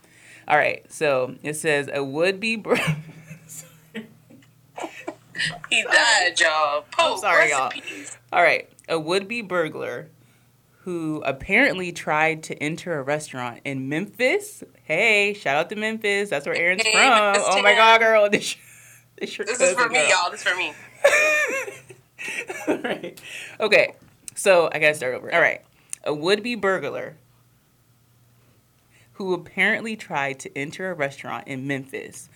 All 0.49 0.57
right. 0.57 0.91
So 0.91 1.35
it 1.43 1.55
says, 1.55 1.91
a 1.93 2.03
would 2.03 2.41
be. 2.41 2.57
Bro- 2.57 2.77
he 5.71 5.83
died, 5.83 6.39
y'all. 6.39 6.85
Pope, 6.91 7.19
sorry, 7.19 7.51
y'all. 7.51 7.73
All 8.33 8.43
right, 8.43 8.69
a 8.89 8.99
would-be 8.99 9.43
burglar 9.43 10.09
who 10.85 11.23
apparently 11.25 11.93
tried 11.93 12.43
to 12.43 12.61
enter 12.61 12.99
a 12.99 13.03
restaurant 13.03 13.61
in 13.65 13.89
Memphis. 13.89 14.65
Hey, 14.83 15.33
shout 15.35 15.57
out 15.57 15.69
to 15.71 15.77
Memphis. 15.77 16.31
That's 16.31 16.45
where 16.45 16.57
Erin's 16.57 16.83
hey, 16.83 16.93
from. 16.93 17.09
Memphis 17.09 17.45
oh 17.47 17.63
my 17.63 17.75
god, 17.75 18.01
girl. 18.01 18.29
This, 19.19 19.37
this, 19.37 19.37
this 19.37 19.61
is 19.61 19.75
for 19.75 19.89
me, 19.89 20.09
y'all. 20.11 20.33
This 20.33 20.45
is 20.45 20.49
for 20.49 20.57
me. 20.57 20.73
All 22.69 22.79
right. 22.79 23.21
Okay. 23.61 23.95
So 24.35 24.69
I 24.73 24.81
gotta 24.81 24.95
start 24.95 25.15
over. 25.15 25.33
All 25.33 25.41
right. 25.41 25.63
A 26.03 26.13
would-be 26.13 26.57
burglar 26.57 27.17
who 29.13 29.35
apparently 29.35 29.95
tried 29.95 30.41
to 30.41 30.59
enter 30.59 30.91
a 30.91 30.95
restaurant 30.95 31.47
in 31.47 31.69
Memphis 31.69 32.29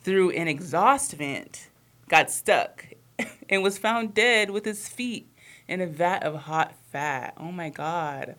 through 0.00 0.30
an 0.30 0.46
exhaust 0.46 1.14
vent 1.14 1.67
got 2.08 2.30
stuck 2.30 2.86
and 3.48 3.62
was 3.62 3.78
found 3.78 4.14
dead 4.14 4.50
with 4.50 4.64
his 4.64 4.88
feet 4.88 5.32
in 5.66 5.80
a 5.80 5.86
vat 5.86 6.22
of 6.22 6.34
hot 6.34 6.74
fat. 6.90 7.34
Oh 7.36 7.52
my 7.52 7.68
God. 7.68 8.36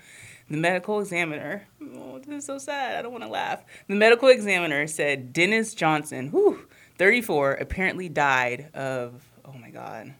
The 0.49 0.57
medical 0.57 0.99
examiner, 0.99 1.67
oh, 1.95 2.17
this 2.17 2.39
is 2.39 2.45
so 2.45 2.57
sad. 2.57 2.97
I 2.97 3.01
don't 3.03 3.11
want 3.11 3.23
to 3.23 3.29
laugh. 3.29 3.63
The 3.87 3.95
medical 3.95 4.29
examiner 4.29 4.87
said 4.87 5.31
Dennis 5.31 5.75
Johnson, 5.75 6.29
whew, 6.29 6.67
34, 6.97 7.53
apparently 7.53 8.09
died 8.09 8.69
of, 8.73 9.21
oh 9.45 9.53
my 9.53 9.69
God, 9.69 10.15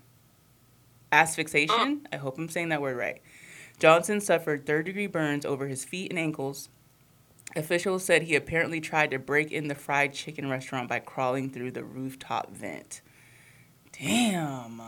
asphyxiation. 1.12 2.02
Uh. 2.06 2.10
I 2.16 2.18
hope 2.18 2.38
I'm 2.38 2.50
saying 2.50 2.70
that 2.70 2.82
word 2.82 2.98
right. 2.98 3.22
Johnson 3.80 4.22
suffered 4.22 4.66
third 4.66 4.86
degree 4.86 5.08
burns 5.08 5.46
over 5.46 5.68
his 5.68 5.84
feet 5.84 6.12
and 6.12 6.20
ankles. 6.20 6.70
Officials 7.56 8.06
said 8.06 8.24
he 8.24 8.36
apparently 8.36 8.80
tried 8.80 9.10
to 9.12 9.18
break 9.18 9.52
in 9.52 9.68
the 9.68 9.76
fried 9.76 10.14
chicken 10.14 10.50
restaurant 10.50 10.88
by 10.88 11.00
crawling 11.00 11.50
through 11.50 11.72
the 11.72 11.84
rooftop 11.84 12.52
vent. 12.52 13.02
Damn. 13.98 14.82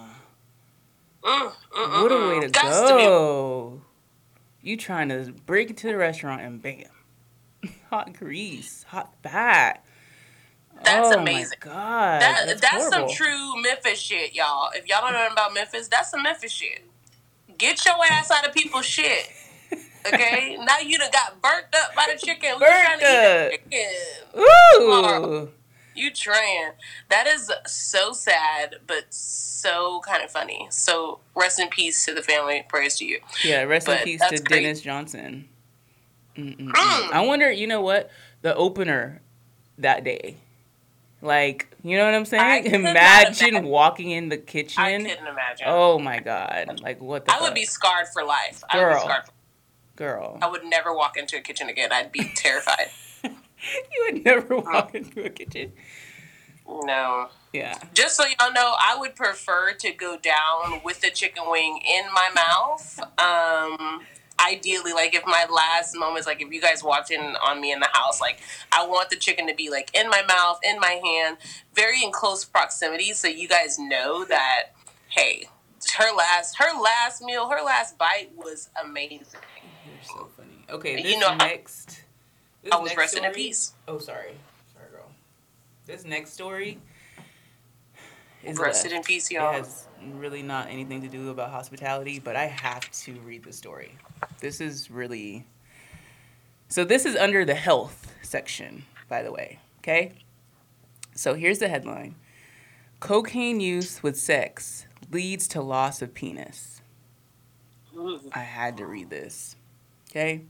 Mm, 1.23 1.51
mm, 1.71 2.01
what 2.01 2.11
a 2.11 2.29
way 2.29 2.47
to 2.47 2.49
go. 2.49 3.81
You 4.61 4.77
trying 4.77 5.09
to 5.09 5.33
break 5.45 5.69
into 5.69 5.87
the 5.87 5.97
restaurant 5.97 6.41
and 6.41 6.61
bam. 6.61 6.85
hot 7.89 8.13
grease, 8.13 8.83
hot 8.87 9.13
fat. 9.21 9.83
That's 10.83 11.09
oh 11.09 11.19
amazing. 11.19 11.57
God, 11.59 12.21
that, 12.21 12.43
that's, 12.47 12.61
that's 12.61 12.89
some 12.89 13.09
true 13.09 13.61
Memphis 13.61 13.99
shit, 13.99 14.33
y'all. 14.33 14.71
If 14.73 14.87
y'all 14.87 15.01
don't 15.01 15.13
know 15.13 15.27
about 15.31 15.53
Memphis, 15.53 15.87
that's 15.87 16.09
some 16.09 16.23
Memphis 16.23 16.51
shit. 16.51 16.83
Get 17.57 17.85
your 17.85 17.95
ass 18.11 18.31
out 18.31 18.47
of 18.47 18.53
people's 18.53 18.85
shit. 18.85 19.29
Okay, 20.07 20.57
now 20.65 20.79
you 20.79 20.97
done 20.97 21.11
got 21.11 21.39
burnt 21.41 21.65
up 21.75 21.95
by 21.95 22.07
the 22.11 22.19
chicken. 22.19 22.57
Burnt 22.57 23.03
up. 23.03 23.51
Chicken. 23.51 24.39
Ooh. 24.39 25.49
You 25.95 26.11
trying. 26.11 26.71
That 27.09 27.27
is 27.27 27.51
so 27.65 28.13
sad, 28.13 28.77
but 28.87 29.13
so 29.13 30.01
kind 30.05 30.23
of 30.23 30.31
funny. 30.31 30.67
So 30.71 31.19
rest 31.35 31.59
in 31.59 31.67
peace 31.69 32.05
to 32.05 32.13
the 32.13 32.21
family. 32.21 32.65
Praise 32.69 32.97
to 32.99 33.05
you. 33.05 33.19
Yeah, 33.43 33.63
rest 33.63 33.87
but 33.87 33.99
in 33.99 34.03
peace 34.05 34.21
to 34.29 34.37
great. 34.41 34.63
Dennis 34.63 34.81
Johnson. 34.81 35.47
Mm. 36.37 36.71
I 36.75 37.25
wonder, 37.25 37.51
you 37.51 37.67
know 37.67 37.81
what? 37.81 38.09
The 38.41 38.55
opener 38.55 39.21
that 39.77 40.03
day. 40.03 40.37
Like, 41.21 41.67
you 41.83 41.97
know 41.97 42.05
what 42.05 42.15
I'm 42.15 42.25
saying? 42.25 42.65
Imagine, 42.73 42.85
imagine 42.87 43.65
walking 43.65 44.09
in 44.11 44.29
the 44.29 44.37
kitchen. 44.37 44.81
I 44.81 44.97
couldn't 44.97 45.27
imagine. 45.27 45.67
Oh 45.67 45.99
my 45.99 46.19
god. 46.19 46.79
Like 46.81 46.99
what 46.99 47.25
the 47.25 47.31
I 47.31 47.35
fuck? 47.35 47.43
would 47.43 47.53
be 47.53 47.65
scarred 47.65 48.07
for 48.11 48.23
life. 48.23 48.63
Girl. 48.71 48.81
I 48.81 48.87
would 48.87 48.93
be 48.95 48.99
scarred 49.01 49.25
for- 49.25 49.31
Girl. 49.97 50.39
I 50.41 50.47
would 50.49 50.63
never 50.65 50.95
walk 50.95 51.17
into 51.17 51.37
a 51.37 51.41
kitchen 51.41 51.69
again. 51.69 51.91
I'd 51.91 52.11
be 52.11 52.31
terrified. 52.35 52.87
you 53.91 54.11
would 54.11 54.25
never 54.25 54.57
walk 54.57 54.95
into 54.95 55.25
a 55.25 55.29
kitchen. 55.29 55.73
No. 56.67 57.29
Yeah. 57.53 57.77
Just 57.93 58.15
so 58.15 58.23
y'all 58.23 58.53
know, 58.53 58.75
I 58.79 58.95
would 58.97 59.15
prefer 59.15 59.73
to 59.73 59.91
go 59.91 60.17
down 60.17 60.81
with 60.83 61.01
the 61.01 61.09
chicken 61.09 61.43
wing 61.47 61.81
in 61.85 62.05
my 62.13 62.29
mouth. 62.33 62.99
Um, 63.19 64.01
ideally, 64.39 64.93
like 64.93 65.13
if 65.13 65.25
my 65.25 65.45
last 65.51 65.95
moments, 65.97 66.27
like 66.27 66.41
if 66.41 66.51
you 66.51 66.61
guys 66.61 66.83
walked 66.83 67.11
in 67.11 67.19
on 67.19 67.59
me 67.59 67.71
in 67.71 67.79
the 67.79 67.89
house, 67.91 68.21
like 68.21 68.39
I 68.71 68.85
want 68.85 69.09
the 69.09 69.17
chicken 69.17 69.47
to 69.47 69.55
be 69.55 69.69
like 69.69 69.91
in 69.93 70.09
my 70.09 70.21
mouth, 70.27 70.59
in 70.63 70.79
my 70.79 70.99
hand, 71.03 71.37
very 71.73 72.03
in 72.03 72.11
close 72.11 72.45
proximity, 72.45 73.13
so 73.13 73.27
you 73.27 73.47
guys 73.47 73.77
know 73.77 74.23
that 74.25 74.69
hey, 75.09 75.49
her 75.97 76.15
last 76.15 76.55
her 76.57 76.79
last 76.79 77.21
meal, 77.21 77.49
her 77.49 77.61
last 77.63 77.97
bite 77.97 78.29
was 78.35 78.69
amazing. 78.81 79.19
You're 79.85 80.03
so 80.03 80.29
funny. 80.37 80.65
Okay, 80.69 81.01
this 81.01 81.11
You 81.11 81.19
know, 81.19 81.35
next. 81.35 82.00
This 82.63 82.71
I 82.71 82.77
was 82.77 82.95
resting 82.95 83.23
in 83.23 83.31
peace. 83.31 83.73
Oh, 83.87 83.97
sorry, 83.97 84.33
sorry, 84.73 84.89
girl. 84.91 85.09
This 85.85 86.05
next 86.05 86.33
story 86.33 86.79
is 88.43 88.57
Rested 88.57 88.91
in 88.91 89.03
peace, 89.03 89.29
It 89.29 89.35
y'all. 89.35 89.53
has 89.53 89.87
really 90.13 90.41
not 90.41 90.67
anything 90.67 91.01
to 91.01 91.07
do 91.07 91.29
about 91.29 91.51
hospitality, 91.51 92.19
but 92.19 92.35
I 92.35 92.45
have 92.45 92.89
to 93.03 93.13
read 93.21 93.43
the 93.43 93.53
story. 93.53 93.95
This 94.39 94.61
is 94.61 94.89
really. 94.89 95.45
So 96.69 96.83
this 96.85 97.05
is 97.05 97.15
under 97.15 97.43
the 97.45 97.55
health 97.55 98.13
section, 98.21 98.83
by 99.09 99.23
the 99.23 99.31
way. 99.31 99.59
Okay. 99.79 100.13
So 101.13 101.33
here's 101.33 101.59
the 101.59 101.67
headline: 101.67 102.15
Cocaine 102.99 103.59
use 103.59 104.01
with 104.01 104.17
sex 104.17 104.85
leads 105.11 105.47
to 105.49 105.61
loss 105.61 106.01
of 106.01 106.13
penis. 106.13 106.81
Mm. 107.95 108.21
I 108.33 108.39
had 108.39 108.77
to 108.77 108.85
read 108.85 109.09
this. 109.09 109.55
Okay. 110.09 110.43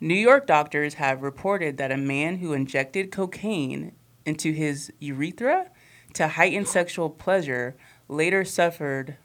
New 0.00 0.14
York 0.14 0.46
doctors 0.46 0.94
have 0.94 1.22
reported 1.22 1.78
that 1.78 1.90
a 1.90 1.96
man 1.96 2.36
who 2.36 2.52
injected 2.52 3.10
cocaine 3.10 3.92
into 4.26 4.52
his 4.52 4.92
urethra 4.98 5.70
to 6.12 6.28
heighten 6.28 6.66
sexual 6.66 7.08
pleasure 7.08 7.74
later 8.06 8.44
suffered 8.44 9.16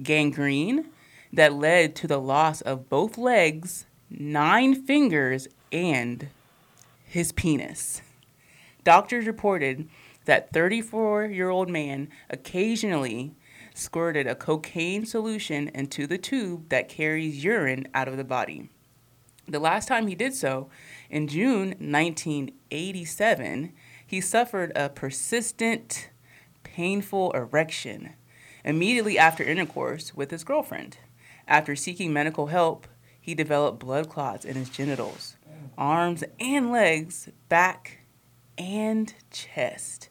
gangrene 0.00 0.86
that 1.32 1.52
led 1.52 1.96
to 1.96 2.06
the 2.06 2.20
loss 2.20 2.60
of 2.60 2.88
both 2.88 3.18
legs, 3.18 3.86
nine 4.08 4.74
fingers, 4.84 5.48
and 5.72 6.28
his 7.04 7.32
penis. 7.32 8.00
Doctors 8.84 9.26
reported 9.26 9.88
that 10.26 10.52
34 10.52 11.26
year 11.26 11.50
old 11.50 11.68
man 11.68 12.08
occasionally 12.30 13.34
squirted 13.74 14.28
a 14.28 14.36
cocaine 14.36 15.04
solution 15.04 15.68
into 15.74 16.06
the 16.06 16.18
tube 16.18 16.68
that 16.68 16.88
carries 16.88 17.42
urine 17.42 17.88
out 17.94 18.06
of 18.06 18.16
the 18.16 18.24
body. 18.24 18.70
The 19.48 19.58
last 19.58 19.88
time 19.88 20.08
he 20.08 20.14
did 20.14 20.34
so, 20.34 20.68
in 21.08 21.26
June 21.26 21.68
1987, 21.78 23.72
he 24.06 24.20
suffered 24.20 24.72
a 24.76 24.90
persistent, 24.90 26.10
painful 26.62 27.30
erection 27.32 28.12
immediately 28.62 29.18
after 29.18 29.42
intercourse 29.42 30.14
with 30.14 30.30
his 30.30 30.44
girlfriend. 30.44 30.98
After 31.46 31.74
seeking 31.74 32.12
medical 32.12 32.48
help, 32.48 32.86
he 33.18 33.34
developed 33.34 33.78
blood 33.78 34.10
clots 34.10 34.44
in 34.44 34.54
his 34.54 34.68
genitals, 34.68 35.36
arms 35.78 36.24
and 36.38 36.70
legs, 36.70 37.30
back, 37.48 38.00
and 38.58 39.14
chest. 39.30 40.10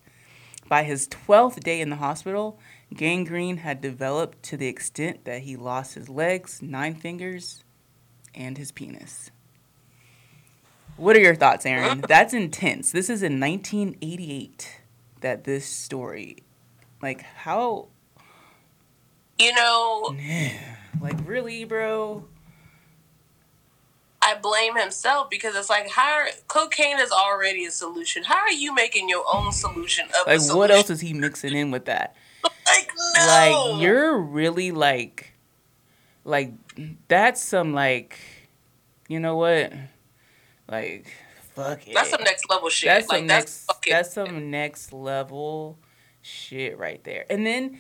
By 0.67 0.83
his 0.83 1.07
12th 1.07 1.59
day 1.59 1.79
in 1.79 1.91
the 1.91 1.97
hospital, 1.97 2.59
gangrene 2.93 3.57
had 3.57 3.81
developed 3.81 4.41
to 4.43 4.57
the 4.57 4.67
extent 4.67 5.25
that 5.25 5.43
he 5.43 5.55
lost 5.55 5.93
his 5.93 6.09
legs, 6.09 6.61
nine 6.61 6.95
fingers, 6.95 7.63
and 8.37 8.57
his 8.57 8.71
penis. 8.71 9.31
What 10.95 11.15
are 11.15 11.19
your 11.19 11.35
thoughts, 11.35 11.65
Erin? 11.65 12.01
That's 12.07 12.33
intense. 12.33 12.91
This 12.91 13.09
is 13.09 13.21
in 13.21 13.39
1988 13.39 14.81
that 15.21 15.43
this 15.43 15.65
story, 15.65 16.37
like, 17.01 17.21
how, 17.21 17.89
You 19.37 19.53
know, 19.53 20.15
like, 21.01 21.15
really, 21.25 21.65
bro? 21.65 22.25
I 24.21 24.35
blame 24.35 24.75
himself 24.75 25.29
because 25.29 25.55
it's 25.55 25.69
like, 25.69 25.89
how 25.89 26.11
are, 26.17 26.27
cocaine 26.47 26.99
is 26.99 27.11
already 27.11 27.65
a 27.65 27.71
solution. 27.71 28.23
How 28.23 28.37
are 28.39 28.51
you 28.51 28.73
making 28.73 29.07
your 29.07 29.23
own 29.31 29.51
solution 29.51 30.05
of 30.07 30.27
a 30.27 30.31
Like, 30.31 30.39
solution? 30.39 30.57
what 30.57 30.71
else 30.71 30.89
is 30.89 30.99
he 31.01 31.13
mixing 31.13 31.53
in 31.55 31.71
with 31.71 31.85
that? 31.85 32.15
Like, 32.67 32.91
no. 33.15 33.25
Like, 33.73 33.81
you're 33.81 34.17
really 34.17 34.71
like, 34.71 35.31
like, 36.27 36.51
that's 37.07 37.41
some 37.41 37.73
like, 37.73 38.19
you 39.07 39.19
know 39.19 39.37
what? 39.37 39.71
Like, 40.69 41.07
fuck 41.53 41.87
it. 41.87 41.93
That's 41.93 42.09
some 42.09 42.23
next 42.23 42.49
level 42.49 42.69
shit. 42.69 42.89
That's 42.89 43.07
like 43.07 43.19
some 43.19 43.27
that's 43.27 43.65
next. 43.67 43.85
That's 43.89 44.13
some 44.13 44.51
next 44.51 44.93
level 44.93 45.79
shit 46.21 46.77
right 46.77 47.01
there. 47.05 47.25
And 47.29 47.45
then, 47.45 47.79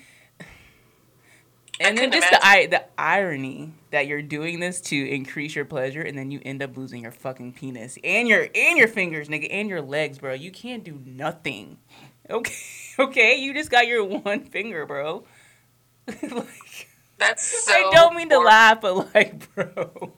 and 1.81 1.97
then 1.97 2.09
just 2.09 2.31
the 2.31 2.39
I, 2.41 2.67
the 2.67 2.85
irony 2.97 3.73
that 3.91 4.07
you're 4.07 4.21
doing 4.21 4.61
this 4.61 4.79
to 4.81 4.95
increase 4.95 5.53
your 5.53 5.65
pleasure, 5.65 6.01
and 6.01 6.17
then 6.17 6.31
you 6.31 6.39
end 6.45 6.63
up 6.63 6.77
losing 6.77 7.03
your 7.03 7.11
fucking 7.11 7.53
penis 7.53 7.97
and 8.01 8.29
your 8.29 8.47
and 8.55 8.77
your 8.77 8.87
fingers, 8.87 9.27
nigga, 9.27 9.47
and 9.51 9.67
your 9.67 9.81
legs, 9.81 10.19
bro. 10.19 10.33
You 10.33 10.51
can't 10.51 10.83
do 10.83 10.99
nothing. 11.05 11.77
Okay, 12.29 12.53
okay. 12.99 13.35
You 13.37 13.53
just 13.53 13.71
got 13.71 13.87
your 13.87 14.03
one 14.19 14.43
finger, 14.43 14.85
bro. 14.85 15.23
like, 16.07 16.89
that's 17.17 17.65
so 17.65 17.73
I 17.73 17.89
don't 17.91 18.15
mean 18.15 18.29
to 18.29 18.39
laugh, 18.39 18.81
but 18.81 19.13
like, 19.15 19.53
bro, 19.55 20.13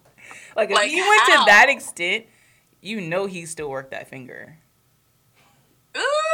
like 0.56 0.70
if 0.70 0.76
Like, 0.76 0.90
he 0.90 1.02
went 1.02 1.22
how? 1.22 1.40
to 1.40 1.46
that 1.48 1.68
extent, 1.70 2.26
you 2.82 3.02
know 3.02 3.26
he 3.26 3.46
still 3.46 3.70
worked 3.70 3.92
that 3.92 4.08
finger. 4.10 4.58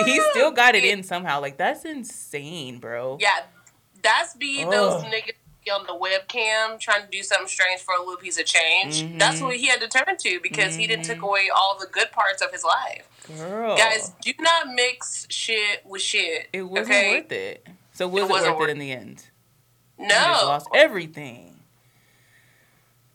He 0.05 0.19
still 0.31 0.51
got 0.51 0.75
it 0.75 0.83
in 0.83 1.03
somehow. 1.03 1.39
Like 1.41 1.57
that's 1.57 1.85
insane, 1.85 2.79
bro. 2.79 3.17
Yeah, 3.21 3.31
that's 4.03 4.35
be 4.35 4.63
those 4.63 5.01
niggas 5.03 5.31
on 5.73 5.85
the 5.87 5.93
webcam 5.93 6.79
trying 6.79 7.01
to 7.03 7.07
do 7.09 7.23
something 7.23 7.47
strange 7.47 7.81
for 7.81 7.95
a 7.95 7.99
little 7.99 8.17
piece 8.17 8.37
of 8.39 8.45
change. 8.45 9.01
Mhm. 9.03 9.17
That's 9.17 9.41
what 9.41 9.55
he 9.55 9.65
had 9.67 9.79
to 9.81 9.87
turn 9.87 10.15
to 10.17 10.39
because 10.43 10.75
he 10.75 10.85
didn't 10.85 11.05
Mhm. 11.05 11.13
took 11.15 11.21
away 11.23 11.49
all 11.49 11.77
the 11.79 11.87
good 11.87 12.11
parts 12.11 12.41
of 12.43 12.51
his 12.51 12.63
life. 12.63 13.07
Girl, 13.35 13.75
Guys, 13.75 14.11
do 14.21 14.33
not 14.39 14.67
mix 14.67 15.25
shit 15.31 15.83
with 15.85 16.03
shit. 16.03 16.49
it 16.53 16.61
wasn't 16.61 16.87
okay? 16.89 17.21
worth 17.21 17.31
it. 17.31 17.65
So 17.93 18.07
was 18.07 18.23
It 18.23 18.25
it, 18.25 18.29
worth 18.57 18.61
it 18.61 18.71
in 18.71 18.77
the 18.77 18.91
end? 18.91 19.29
No. 19.97 20.07
Lost 20.45 20.67
everything. 20.73 21.51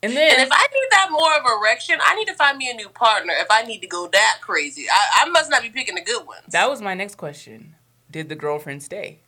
And 0.02 0.16
then 0.16 0.32
And 0.32 0.40
if 0.42 0.48
I 0.50 0.66
need 0.72 0.88
that 0.92 1.08
more 1.10 1.30
of 1.36 1.60
erection, 1.60 1.98
I 2.04 2.14
need 2.14 2.24
to 2.26 2.34
find 2.34 2.56
me 2.56 2.70
a 2.70 2.74
new 2.74 2.88
partner. 2.88 3.34
If 3.36 3.48
I 3.50 3.62
need 3.62 3.80
to 3.80 3.86
go 3.86 4.08
that 4.10 4.38
crazy, 4.40 4.86
I, 4.90 5.24
I 5.26 5.28
must 5.28 5.50
not 5.50 5.60
be 5.62 5.68
picking 5.68 5.94
the 5.94 6.00
good 6.00 6.26
ones. 6.26 6.42
that 6.48 6.70
was 6.70 6.80
my 6.80 6.94
next 6.94 7.16
question: 7.16 7.74
Did 8.10 8.30
the 8.30 8.34
girlfriend 8.34 8.82
stay? 8.82 9.18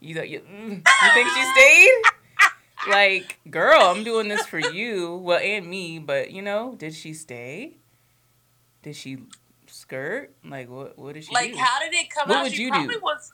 You 0.00 0.16
thought 0.16 0.28
you, 0.28 0.40
mm, 0.40 0.70
you 0.78 1.10
think 1.14 1.28
she 1.28 1.42
stayed? 1.54 2.02
Like, 2.88 3.38
girl, 3.50 3.80
I'm 3.82 4.02
doing 4.02 4.26
this 4.28 4.46
for 4.46 4.58
you, 4.58 5.14
well, 5.16 5.38
and 5.38 5.66
me, 5.66 5.98
but 6.00 6.30
you 6.32 6.40
know, 6.42 6.74
did 6.76 6.94
she 6.94 7.12
stay? 7.14 7.76
Did 8.82 8.96
she 8.96 9.18
skirt? 9.66 10.32
Like, 10.44 10.68
what? 10.68 10.98
What 10.98 11.14
did 11.14 11.24
she 11.24 11.32
like, 11.34 11.52
do? 11.52 11.58
how 11.58 11.78
did 11.78 11.92
it 11.94 12.10
come 12.10 12.28
What 12.28 12.38
out? 12.38 12.42
would 12.44 12.52
she 12.54 12.62
you 12.64 12.72
do? 12.72 12.98
was. 13.00 13.32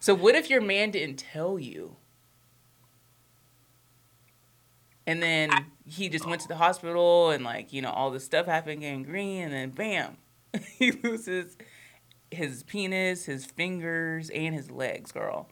So 0.00 0.14
what 0.14 0.34
if 0.34 0.50
your 0.50 0.60
man 0.62 0.90
didn't 0.90 1.18
tell 1.18 1.58
you? 1.60 1.96
And 5.06 5.22
then 5.22 5.50
he 5.86 6.08
just 6.08 6.26
went 6.26 6.40
to 6.42 6.48
the 6.48 6.56
hospital 6.56 7.30
and 7.30 7.44
like, 7.44 7.72
you 7.72 7.80
know, 7.80 7.90
all 7.90 8.10
this 8.10 8.24
stuff 8.24 8.46
happened 8.46 8.80
gangrene 8.80 9.42
and 9.44 9.52
then 9.52 9.70
bam. 9.70 10.16
he 10.78 10.90
loses 10.92 11.56
his 12.30 12.62
penis, 12.64 13.24
his 13.26 13.46
fingers, 13.46 14.30
and 14.30 14.54
his 14.54 14.70
legs, 14.70 15.12
girl. 15.12 15.48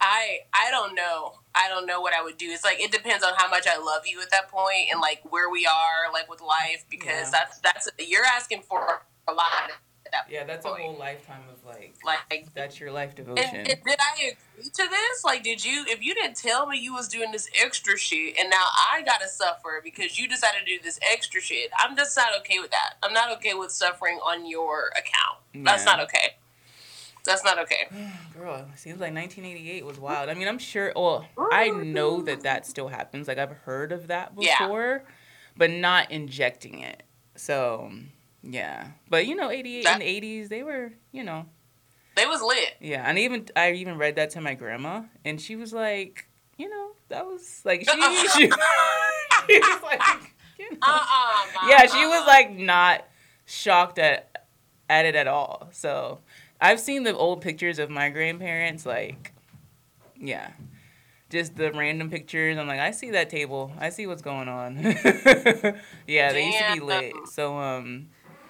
I 0.00 0.40
I 0.52 0.70
don't 0.70 0.94
know. 0.94 1.34
I 1.54 1.68
don't 1.68 1.86
know 1.86 2.00
what 2.00 2.12
I 2.12 2.22
would 2.22 2.36
do. 2.36 2.46
It's 2.50 2.64
like 2.64 2.80
it 2.80 2.92
depends 2.92 3.24
on 3.24 3.32
how 3.36 3.48
much 3.48 3.66
I 3.66 3.78
love 3.78 4.02
you 4.06 4.20
at 4.20 4.30
that 4.30 4.48
point 4.48 4.88
and 4.92 5.00
like 5.00 5.20
where 5.30 5.48
we 5.48 5.64
are 5.64 6.12
like 6.12 6.28
with 6.28 6.40
life 6.42 6.84
because 6.90 7.06
Yeah. 7.08 7.30
that's 7.32 7.58
that's 7.60 7.88
you're 7.98 8.24
asking 8.26 8.62
for 8.62 9.02
a 9.28 9.32
lot 9.32 9.70
that 10.26 10.32
Yeah, 10.32 10.44
that's 10.44 10.64
a 10.64 10.68
whole 10.70 10.96
lifetime 10.98 11.42
of 11.52 11.64
like 11.64 11.94
like 12.04 12.46
that's 12.54 12.78
your 12.80 12.90
life 12.92 13.14
devotion. 13.14 13.56
and 13.56 13.66
did 13.66 13.98
I 14.00 14.22
agree 14.32 14.70
to 14.70 14.82
this? 14.88 15.24
Like, 15.24 15.42
did 15.42 15.64
you? 15.64 15.84
If 15.88 16.02
you 16.02 16.14
didn't 16.14 16.36
tell 16.36 16.66
me 16.66 16.78
you 16.78 16.94
was 16.94 17.08
doing 17.08 17.32
this 17.32 17.48
extra 17.62 17.96
shit, 17.98 18.36
and 18.38 18.48
now 18.50 18.64
I 18.92 19.02
gotta 19.02 19.28
suffer 19.28 19.80
because 19.82 20.18
you 20.18 20.28
decided 20.28 20.60
to 20.60 20.64
do 20.64 20.82
this 20.82 20.98
extra 21.12 21.40
shit, 21.40 21.70
I'm 21.78 21.96
just 21.96 22.16
not 22.16 22.28
okay 22.40 22.58
with 22.58 22.70
that. 22.70 22.94
I'm 23.02 23.12
not 23.12 23.30
okay 23.38 23.54
with 23.54 23.70
suffering 23.72 24.18
on 24.24 24.46
your 24.46 24.88
account. 24.96 25.38
That's 25.64 25.84
not 25.84 26.00
okay. 26.00 26.36
That's 27.24 27.42
not 27.44 27.58
okay. 27.60 27.88
Girl, 28.34 28.66
it 28.72 28.78
seems 28.78 29.00
like 29.00 29.12
1988 29.12 29.84
was 29.84 29.98
wild. 29.98 30.28
I 30.30 30.34
mean, 30.34 30.46
I'm 30.48 30.58
sure. 30.58 30.92
Well, 30.94 31.26
I 31.50 31.70
know 31.70 32.22
that 32.22 32.42
that 32.44 32.66
still 32.66 32.88
happens. 32.88 33.26
Like 33.28 33.38
I've 33.38 33.50
heard 33.50 33.90
of 33.92 34.06
that 34.08 34.32
Yeah. 34.38 34.58
before, 34.60 35.04
but 35.56 35.70
not 35.70 36.10
injecting 36.12 36.80
it. 36.80 37.02
So 37.34 37.90
yeah, 38.48 38.88
but 39.10 39.26
you 39.26 39.34
know, 39.34 39.50
88 39.50 39.84
That- 39.84 39.94
and 39.94 40.02
80s, 40.02 40.48
they 40.48 40.62
were, 40.62 40.92
you 41.12 41.24
know, 41.24 41.46
They 42.16 42.26
was 42.26 42.40
lit. 42.42 42.74
yeah. 42.80 43.04
And 43.08 43.18
even 43.18 43.46
I 43.56 43.72
even 43.72 43.98
read 43.98 44.16
that 44.16 44.30
to 44.30 44.40
my 44.40 44.54
grandma, 44.54 45.02
and 45.24 45.40
she 45.40 45.56
was 45.56 45.72
like, 45.72 46.28
you 46.56 46.68
know, 46.68 46.90
that 47.08 47.26
was 47.26 47.62
like 47.64 47.80
she, 47.80 47.86
she, 48.34 48.50
she 49.50 49.58
was 49.60 49.82
like, 49.82 50.00
you 50.58 50.70
know. 50.70 50.78
Uh 50.82 51.04
uh 51.04 51.68
yeah, 51.68 51.86
she 51.86 52.06
was 52.06 52.26
like 52.26 52.56
not 52.56 53.04
shocked 53.44 53.98
at 53.98 54.46
at 54.88 55.04
it 55.04 55.14
at 55.14 55.26
all. 55.26 55.68
So 55.72 56.20
I've 56.60 56.80
seen 56.80 57.02
the 57.02 57.14
old 57.16 57.40
pictures 57.42 57.78
of 57.78 57.90
my 57.90 58.08
grandparents, 58.08 58.86
like, 58.86 59.32
yeah, 60.18 60.52
just 61.28 61.56
the 61.56 61.70
random 61.72 62.08
pictures. 62.08 62.56
I'm 62.56 62.66
like, 62.66 62.80
I 62.80 62.92
see 62.92 63.10
that 63.10 63.28
table. 63.28 63.72
I 63.78 63.90
see 63.90 64.06
what's 64.06 64.22
going 64.22 64.48
on. 64.48 64.76
yeah, 66.06 66.32
they 66.32 66.46
used 66.46 66.58
to 66.58 66.72
be 66.74 66.80
lit. 66.80 67.12
So 67.30 67.58
um, 67.58 68.08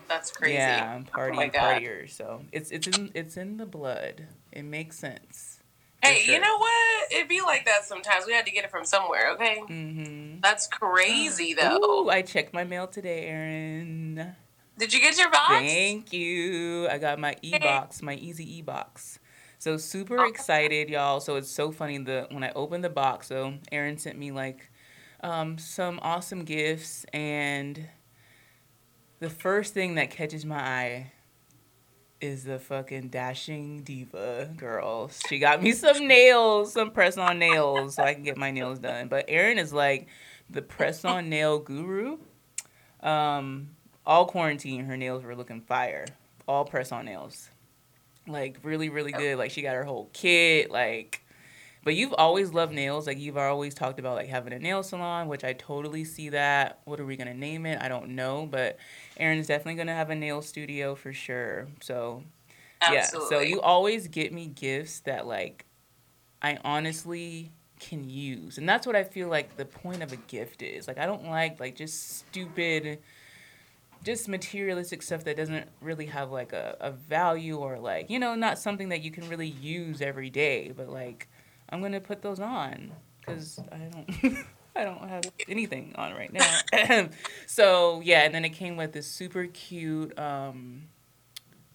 that's 0.08 0.30
crazy. 0.30 0.54
Yeah, 0.54 1.02
party 1.12 1.38
oh 1.38 1.48
partier. 1.48 2.10
So 2.10 2.42
it's 2.52 2.70
it's 2.70 2.86
in 2.86 3.10
it's 3.14 3.36
in 3.36 3.56
the 3.56 3.66
blood. 3.66 4.26
It 4.52 4.64
makes 4.64 4.98
sense. 4.98 5.60
Hey, 6.02 6.20
sure. 6.20 6.34
you 6.34 6.40
know 6.40 6.58
what? 6.58 7.12
It'd 7.12 7.28
be 7.28 7.40
like 7.40 7.64
that 7.66 7.84
sometimes. 7.84 8.26
We 8.26 8.32
had 8.32 8.46
to 8.46 8.52
get 8.52 8.64
it 8.64 8.70
from 8.70 8.84
somewhere, 8.84 9.32
okay? 9.32 9.60
Mm-hmm. 9.68 10.40
That's 10.40 10.66
crazy, 10.68 11.54
though. 11.60 11.78
Ooh, 11.78 12.10
I 12.10 12.22
checked 12.22 12.52
my 12.52 12.64
mail 12.64 12.86
today, 12.86 13.26
Erin. 13.26 14.34
Did 14.78 14.92
you 14.92 15.00
get 15.00 15.18
your 15.18 15.30
box? 15.30 15.54
Thank 15.54 16.12
you. 16.12 16.86
I 16.88 16.98
got 16.98 17.18
my 17.18 17.36
e 17.40 17.58
box, 17.58 18.02
my 18.02 18.14
easy 18.14 18.58
e 18.58 18.62
box. 18.62 19.18
So 19.58 19.78
super 19.78 20.20
oh. 20.20 20.28
excited, 20.28 20.90
y'all. 20.90 21.20
So 21.20 21.36
it's 21.36 21.50
so 21.50 21.72
funny. 21.72 21.98
The 21.98 22.26
when 22.30 22.44
I 22.44 22.52
opened 22.54 22.84
the 22.84 22.90
box, 22.90 23.28
so 23.28 23.54
Erin 23.72 23.96
sent 23.96 24.18
me 24.18 24.32
like 24.32 24.70
um, 25.22 25.56
some 25.56 25.98
awesome 26.02 26.44
gifts, 26.44 27.06
and 27.12 27.88
the 29.18 29.30
first 29.30 29.74
thing 29.74 29.94
that 29.94 30.10
catches 30.10 30.44
my 30.44 30.58
eye 30.58 31.12
is 32.20 32.44
the 32.44 32.58
fucking 32.58 33.08
dashing 33.08 33.82
diva 33.82 34.50
girl. 34.56 35.10
She 35.28 35.38
got 35.38 35.62
me 35.62 35.72
some 35.72 36.06
nails, 36.06 36.72
some 36.72 36.90
press 36.90 37.18
on 37.18 37.38
nails, 37.38 37.94
so 37.94 38.02
I 38.02 38.14
can 38.14 38.22
get 38.22 38.36
my 38.36 38.50
nails 38.50 38.78
done. 38.78 39.08
But 39.08 39.26
Erin 39.28 39.58
is 39.58 39.72
like 39.72 40.08
the 40.48 40.62
press 40.62 41.04
on 41.04 41.28
nail 41.28 41.58
guru. 41.58 42.18
Um, 43.00 43.70
all 44.04 44.26
quarantine, 44.26 44.84
her 44.86 44.96
nails 44.96 45.24
were 45.24 45.34
looking 45.34 45.60
fire. 45.60 46.06
All 46.48 46.64
press 46.64 46.92
on 46.92 47.06
nails, 47.06 47.50
like 48.26 48.58
really, 48.62 48.88
really 48.88 49.12
good. 49.12 49.36
Like 49.36 49.50
she 49.50 49.62
got 49.62 49.74
her 49.74 49.84
whole 49.84 50.08
kit, 50.12 50.70
like 50.70 51.25
but 51.86 51.94
you've 51.94 52.14
always 52.14 52.52
loved 52.52 52.74
nails. 52.74 53.06
Like 53.06 53.20
you've 53.20 53.36
always 53.36 53.72
talked 53.72 54.00
about 54.00 54.16
like 54.16 54.26
having 54.26 54.52
a 54.52 54.58
nail 54.58 54.82
salon, 54.82 55.28
which 55.28 55.44
I 55.44 55.52
totally 55.52 56.02
see 56.02 56.30
that. 56.30 56.80
What 56.84 56.98
are 56.98 57.06
we 57.06 57.14
gonna 57.16 57.32
name 57.32 57.64
it? 57.64 57.80
I 57.80 57.86
don't 57.86 58.08
know, 58.16 58.44
but 58.44 58.76
Erin's 59.16 59.46
definitely 59.46 59.76
gonna 59.76 59.94
have 59.94 60.10
a 60.10 60.16
nail 60.16 60.42
studio 60.42 60.96
for 60.96 61.12
sure. 61.12 61.68
So 61.80 62.24
Absolutely. 62.82 63.36
yeah. 63.36 63.40
So 63.40 63.48
you 63.48 63.60
always 63.60 64.08
get 64.08 64.32
me 64.32 64.48
gifts 64.48 64.98
that 65.00 65.28
like 65.28 65.64
I 66.42 66.58
honestly 66.64 67.52
can 67.78 68.10
use. 68.10 68.58
And 68.58 68.68
that's 68.68 68.84
what 68.84 68.96
I 68.96 69.04
feel 69.04 69.28
like 69.28 69.56
the 69.56 69.64
point 69.64 70.02
of 70.02 70.12
a 70.12 70.16
gift 70.16 70.62
is. 70.62 70.88
Like 70.88 70.98
I 70.98 71.06
don't 71.06 71.26
like 71.26 71.60
like 71.60 71.76
just 71.76 72.18
stupid 72.18 72.98
just 74.02 74.28
materialistic 74.28 75.02
stuff 75.02 75.22
that 75.22 75.36
doesn't 75.36 75.68
really 75.80 76.06
have 76.06 76.32
like 76.32 76.52
a, 76.52 76.76
a 76.80 76.90
value 76.90 77.58
or 77.58 77.78
like, 77.78 78.10
you 78.10 78.18
know, 78.18 78.34
not 78.34 78.58
something 78.58 78.88
that 78.88 79.02
you 79.02 79.12
can 79.12 79.28
really 79.28 79.46
use 79.48 80.02
every 80.02 80.30
day, 80.30 80.72
but 80.76 80.88
like 80.88 81.28
I'm 81.68 81.82
gonna 81.82 82.00
put 82.00 82.22
those 82.22 82.40
on 82.40 82.92
because 83.20 83.58
I 83.72 83.76
don't. 83.76 84.38
I 84.76 84.84
don't 84.84 85.08
have 85.08 85.24
anything 85.48 85.94
on 85.96 86.12
right 86.12 86.30
now. 86.30 87.08
so 87.46 88.02
yeah, 88.04 88.24
and 88.24 88.34
then 88.34 88.44
it 88.44 88.50
came 88.50 88.76
with 88.76 88.92
this 88.92 89.06
super 89.06 89.46
cute 89.46 90.16
um, 90.18 90.82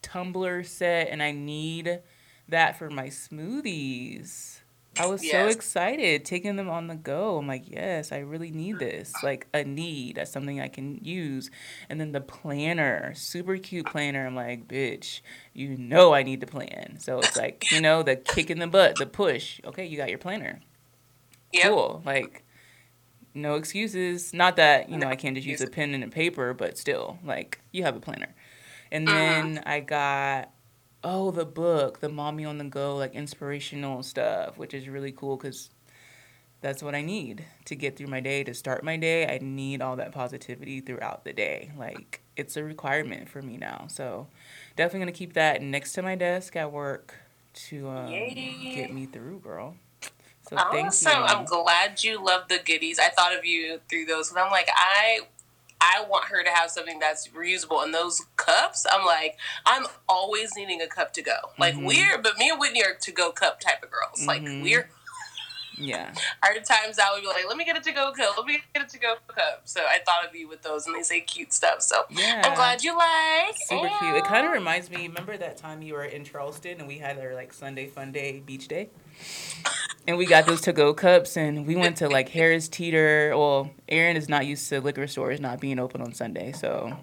tumbler 0.03 0.63
set, 0.63 1.09
and 1.09 1.23
I 1.23 1.31
need 1.31 2.01
that 2.47 2.77
for 2.77 2.91
my 2.91 3.07
smoothies. 3.07 4.60
I 4.99 5.05
was 5.05 5.27
so 5.29 5.47
excited 5.47 6.25
taking 6.25 6.57
them 6.57 6.69
on 6.69 6.87
the 6.87 6.95
go. 6.95 7.37
I'm 7.37 7.47
like, 7.47 7.63
yes, 7.65 8.11
I 8.11 8.19
really 8.19 8.51
need 8.51 8.77
this. 8.79 9.13
Like 9.23 9.47
a 9.53 9.63
need. 9.63 10.17
That's 10.17 10.31
something 10.31 10.59
I 10.59 10.67
can 10.67 10.99
use. 11.01 11.49
And 11.89 11.99
then 11.99 12.11
the 12.11 12.19
planner, 12.19 13.13
super 13.15 13.57
cute 13.57 13.85
planner. 13.85 14.25
I'm 14.27 14.35
like, 14.35 14.67
bitch, 14.67 15.21
you 15.53 15.77
know 15.77 16.13
I 16.13 16.23
need 16.23 16.41
to 16.41 16.47
plan. 16.47 16.97
So 16.99 17.19
it's 17.19 17.37
like, 17.37 17.71
you 17.71 17.79
know, 17.79 18.03
the 18.03 18.17
kick 18.17 18.49
in 18.49 18.59
the 18.59 18.67
butt, 18.67 18.97
the 18.97 19.05
push. 19.05 19.61
Okay, 19.65 19.85
you 19.85 19.95
got 19.95 20.09
your 20.09 20.19
planner. 20.19 20.59
Yep. 21.53 21.63
Cool. 21.63 22.01
Like, 22.05 22.43
no 23.33 23.55
excuses. 23.55 24.33
Not 24.33 24.57
that, 24.57 24.89
you 24.89 24.97
know, 24.97 25.07
I 25.07 25.15
can't 25.15 25.35
just 25.35 25.47
use 25.47 25.61
a 25.61 25.67
pen 25.67 25.93
and 25.93 26.03
a 26.03 26.09
paper, 26.09 26.53
but 26.53 26.77
still, 26.77 27.17
like, 27.23 27.61
you 27.71 27.83
have 27.83 27.95
a 27.95 28.01
planner. 28.01 28.35
And 28.91 29.07
uh-huh. 29.07 29.17
then 29.17 29.63
I 29.65 29.79
got 29.79 30.51
oh, 31.03 31.31
the 31.31 31.45
book, 31.45 31.99
the 31.99 32.09
Mommy 32.09 32.45
on 32.45 32.57
the 32.57 32.63
Go, 32.65 32.95
like 32.97 33.13
inspirational 33.13 34.03
stuff, 34.03 34.57
which 34.57 34.73
is 34.73 34.87
really 34.87 35.11
cool 35.11 35.37
because 35.37 35.69
that's 36.61 36.83
what 36.83 36.93
I 36.93 37.01
need 37.01 37.45
to 37.65 37.75
get 37.75 37.97
through 37.97 38.07
my 38.07 38.19
day, 38.19 38.43
to 38.43 38.53
start 38.53 38.83
my 38.83 38.95
day. 38.95 39.27
I 39.27 39.39
need 39.41 39.81
all 39.81 39.95
that 39.95 40.11
positivity 40.11 40.79
throughout 40.79 41.25
the 41.25 41.33
day. 41.33 41.71
Like, 41.75 42.21
it's 42.35 42.55
a 42.55 42.63
requirement 42.63 43.29
for 43.29 43.41
me 43.41 43.57
now. 43.57 43.85
So, 43.89 44.27
definitely 44.75 45.05
going 45.05 45.13
to 45.13 45.17
keep 45.17 45.33
that 45.33 45.61
next 45.61 45.93
to 45.93 46.03
my 46.03 46.15
desk 46.15 46.55
at 46.55 46.71
work 46.71 47.15
to 47.53 47.89
um, 47.89 48.11
get 48.11 48.93
me 48.93 49.07
through, 49.07 49.39
girl. 49.39 49.75
So, 50.47 50.55
thank 50.71 50.93
you. 51.01 51.09
I'm 51.09 51.45
glad 51.45 52.03
you 52.03 52.23
love 52.23 52.47
the 52.47 52.59
goodies. 52.63 52.99
I 52.99 53.09
thought 53.09 53.35
of 53.35 53.43
you 53.43 53.79
through 53.89 54.05
those. 54.05 54.29
And 54.29 54.37
I'm 54.37 54.51
like, 54.51 54.69
I 54.75 55.21
I 55.81 56.05
want 56.07 56.25
her 56.25 56.43
to 56.43 56.49
have 56.49 56.69
something 56.69 56.99
that's 56.99 57.27
reusable. 57.29 57.83
And 57.83 57.93
those 57.93 58.21
cups, 58.37 58.85
I'm 58.89 59.05
like, 59.05 59.37
I'm 59.65 59.87
always 60.07 60.51
needing 60.55 60.81
a 60.81 60.87
cup 60.87 61.11
to 61.13 61.21
go. 61.21 61.37
Like 61.57 61.73
mm-hmm. 61.73 61.85
we're, 61.85 62.21
but 62.21 62.37
me 62.37 62.51
and 62.51 62.59
Whitney 62.59 62.83
are 62.83 62.93
to 63.01 63.11
go 63.11 63.31
cup 63.31 63.59
type 63.59 63.83
of 63.83 63.89
girls. 63.91 64.19
Mm-hmm. 64.19 64.27
Like 64.27 64.63
we're. 64.63 64.89
Yeah. 65.81 66.13
Are 66.43 66.53
times 66.55 66.99
I 66.99 67.13
would 67.13 67.21
be 67.21 67.27
like, 67.27 67.47
let 67.47 67.57
me 67.57 67.65
get 67.65 67.77
a 67.77 67.81
to 67.81 67.91
go 67.91 68.11
cup. 68.11 68.37
Let 68.37 68.45
me 68.45 68.61
get 68.73 68.85
a 68.85 68.87
to 68.87 68.99
go 68.99 69.15
cup. 69.27 69.61
So 69.65 69.81
I 69.81 69.99
thought 70.05 70.27
of 70.27 70.35
you 70.35 70.47
with 70.47 70.61
those, 70.61 70.85
and 70.87 70.95
they 70.95 71.03
say 71.03 71.21
cute 71.21 71.53
stuff. 71.53 71.81
So 71.81 72.03
yeah. 72.09 72.41
I'm 72.45 72.55
glad 72.55 72.83
you 72.83 72.95
like. 72.97 73.55
Super 73.67 73.89
cute. 73.99 74.15
It 74.15 74.25
kind 74.25 74.45
of 74.45 74.51
reminds 74.51 74.89
me. 74.89 75.07
Remember 75.07 75.37
that 75.37 75.57
time 75.57 75.81
you 75.81 75.93
were 75.93 76.05
in 76.05 76.23
Charleston 76.23 76.79
and 76.79 76.87
we 76.87 76.97
had 76.97 77.17
our 77.19 77.33
like 77.33 77.53
Sunday 77.53 77.87
fun 77.87 78.11
day 78.11 78.39
beach 78.39 78.67
day 78.67 78.89
and 80.07 80.17
we 80.17 80.25
got 80.25 80.45
those 80.45 80.61
to 80.61 80.73
go 80.73 80.93
cups 80.93 81.37
and 81.37 81.67
we 81.67 81.75
went 81.75 81.97
to 81.97 82.09
like 82.09 82.29
Harris 82.29 82.67
Teeter. 82.67 83.33
Well, 83.35 83.71
Erin 83.87 84.17
is 84.17 84.29
not 84.29 84.45
used 84.45 84.67
to 84.69 84.81
liquor 84.81 85.07
stores 85.07 85.39
not 85.39 85.59
being 85.59 85.79
open 85.79 86.01
on 86.01 86.13
Sunday, 86.13 86.51
so 86.51 86.97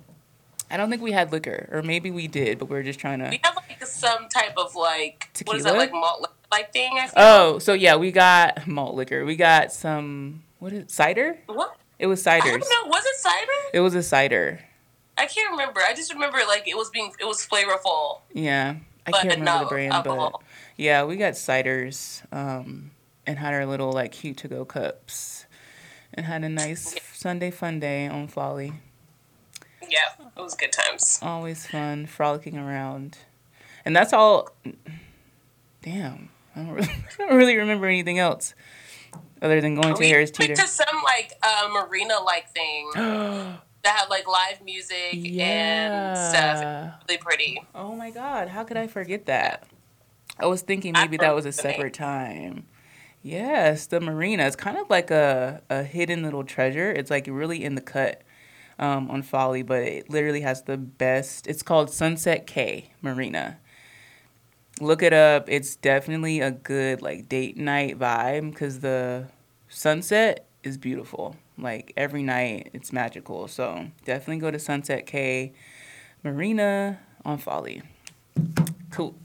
I 0.71 0.77
don't 0.77 0.91
think 0.91 1.03
we 1.03 1.13
had 1.13 1.33
liquor, 1.33 1.69
or 1.73 1.83
maybe 1.83 2.11
we 2.11 2.29
did, 2.29 2.59
but 2.59 2.69
we 2.69 2.77
were 2.77 2.83
just 2.83 2.99
trying 2.99 3.21
to. 3.21 3.29
We 3.31 3.41
have 3.43 3.57
like 3.57 3.85
some 3.87 4.29
type 4.29 4.55
of 4.57 4.75
like 4.75 5.31
Tequila? 5.33 5.55
what 5.55 5.59
is 5.59 5.65
that 5.65 5.77
like 5.77 5.93
malt 5.93 6.31
like 6.51 6.73
thing? 6.73 6.99
oh, 7.17 7.59
so 7.59 7.73
yeah, 7.73 7.97
we 7.97 8.13
got 8.13 8.67
malt 8.67 8.95
liquor. 8.95 9.25
We 9.25 9.37
got 9.37 9.73
some 9.73 10.43
what 10.59 10.73
is 10.73 10.81
it, 10.81 10.91
cider? 10.91 11.39
What? 11.47 11.77
It 11.99 12.07
was 12.07 12.23
cider. 12.23 12.47
I 12.47 12.51
don't 12.51 12.61
know. 12.61 12.91
Was 12.91 13.05
it 13.05 13.17
cider? 13.17 13.53
It 13.75 13.81
was 13.81 13.95
a 13.95 14.03
cider. 14.03 14.61
I 15.17 15.27
can't 15.27 15.51
remember. 15.51 15.81
I 15.81 15.95
just 15.95 16.13
remember 16.13 16.39
like 16.47 16.69
it 16.69 16.77
was 16.77 16.91
being 16.91 17.13
it 17.21 17.25
was 17.25 17.47
flavorful. 17.47 18.21
Yeah, 18.33 18.77
I 19.07 19.13
can't 19.13 19.39
remember 19.39 19.45
no, 19.45 19.59
the 19.61 19.67
brand, 19.67 19.93
alcohol. 19.93 20.31
but 20.33 20.41
yeah, 20.77 21.05
we 21.05 21.17
got 21.17 21.33
ciders 21.35 22.23
um, 22.33 22.93
and 23.27 23.39
had 23.39 23.55
our 23.55 23.67
little 23.67 23.93
like 23.93 24.13
cute 24.13 24.37
to 24.39 24.49
go 24.49 24.65
cups 24.65 25.47
and 26.15 26.27
had 26.27 26.45
a 26.45 26.49
nice 26.49 26.95
Sunday 27.13 27.51
fun 27.51 27.81
day 27.81 28.07
on 28.07 28.29
Folly. 28.29 28.75
Yeah, 29.89 30.27
it 30.37 30.41
was 30.41 30.55
good 30.55 30.73
times. 30.73 31.19
Always 31.23 31.67
fun, 31.67 32.07
frolicking 32.07 32.59
around. 32.59 33.19
And 33.85 33.95
that's 33.95 34.13
all. 34.13 34.51
Damn, 35.83 36.29
I 36.55 36.61
don't 36.61 36.73
really, 36.73 36.89
I 37.19 37.27
don't 37.27 37.37
really 37.37 37.57
remember 37.57 37.87
anything 37.87 38.19
else 38.19 38.55
other 39.41 39.61
than 39.61 39.75
going 39.75 39.95
we 39.95 40.01
to 40.01 40.09
Harris 40.09 40.31
Teeter. 40.31 40.55
to 40.55 40.67
some 40.67 41.03
like 41.05 41.33
uh, 41.43 41.69
marina 41.73 42.21
like 42.21 42.51
thing. 42.51 42.91
that 43.83 43.97
had 43.97 44.09
like 44.11 44.27
live 44.27 44.63
music 44.63 45.13
yeah. 45.13 46.15
and 46.15 46.19
stuff. 46.19 47.03
Really 47.09 47.19
pretty. 47.19 47.63
Oh 47.75 47.95
my 47.95 48.11
god, 48.11 48.49
how 48.49 48.65
could 48.65 48.77
I 48.77 48.87
forget 48.87 49.27
that? 49.27 49.67
I 50.39 50.47
was 50.47 50.63
thinking 50.63 50.93
maybe 50.93 51.17
that 51.17 51.35
was 51.35 51.47
a 51.47 51.53
separate 51.53 51.95
time. 51.95 52.67
Yes, 53.23 53.87
the 53.87 54.01
marina. 54.01 54.45
It's 54.45 54.57
kind 54.57 54.79
of 54.79 54.89
like 54.89 55.11
a, 55.11 55.63
a 55.69 55.83
hidden 55.83 56.23
little 56.23 56.45
treasure. 56.45 56.91
It's 56.91 57.11
like 57.11 57.27
really 57.29 57.65
in 57.65 57.75
the 57.75 57.81
cut 57.81 58.23
um, 58.79 59.11
on 59.11 59.23
Folly, 59.23 59.63
but 59.63 59.83
it 59.83 60.11
literally 60.11 60.43
has 60.43 60.63
the 60.63 60.77
best. 60.77 61.47
It's 61.47 61.63
called 61.63 61.91
Sunset 61.91 62.47
Cay 62.47 62.91
Marina. 63.03 63.59
Look 64.81 65.03
it 65.03 65.13
up. 65.13 65.49
It's 65.49 65.77
definitely 65.77 66.41
a 66.41 66.53
good 66.53 67.03
like 67.03 67.29
date 67.29 67.57
night 67.57 67.99
vibe 67.99 68.51
because 68.51 68.81
the 68.81 69.27
sunset 69.69 70.47
is 70.63 70.79
beautiful. 70.79 71.37
Like 71.57 71.93
every 71.97 72.23
night, 72.23 72.71
it's 72.73 72.93
magical. 72.93 73.49
So 73.49 73.89
definitely 74.05 74.39
go 74.39 74.51
to 74.51 74.59
Sunset 74.59 75.07
Cay 75.07 75.53
Marina 76.23 77.01
on 77.25 77.39
Folly. 77.39 77.83
Cool. 78.91 79.17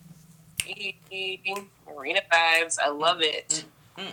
Marina 1.95 2.21
vibes. 2.31 2.79
I 2.79 2.89
love 2.89 3.21
it. 3.21 3.65
Mm-hmm. 3.97 4.09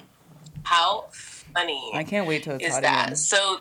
How 0.65 1.07
funny. 1.11 1.91
I 1.95 2.05
can't 2.05 2.27
wait 2.27 2.43
till 2.43 2.57
it's 2.57 2.67
is 2.67 2.81
that? 2.81 3.17
So 3.17 3.61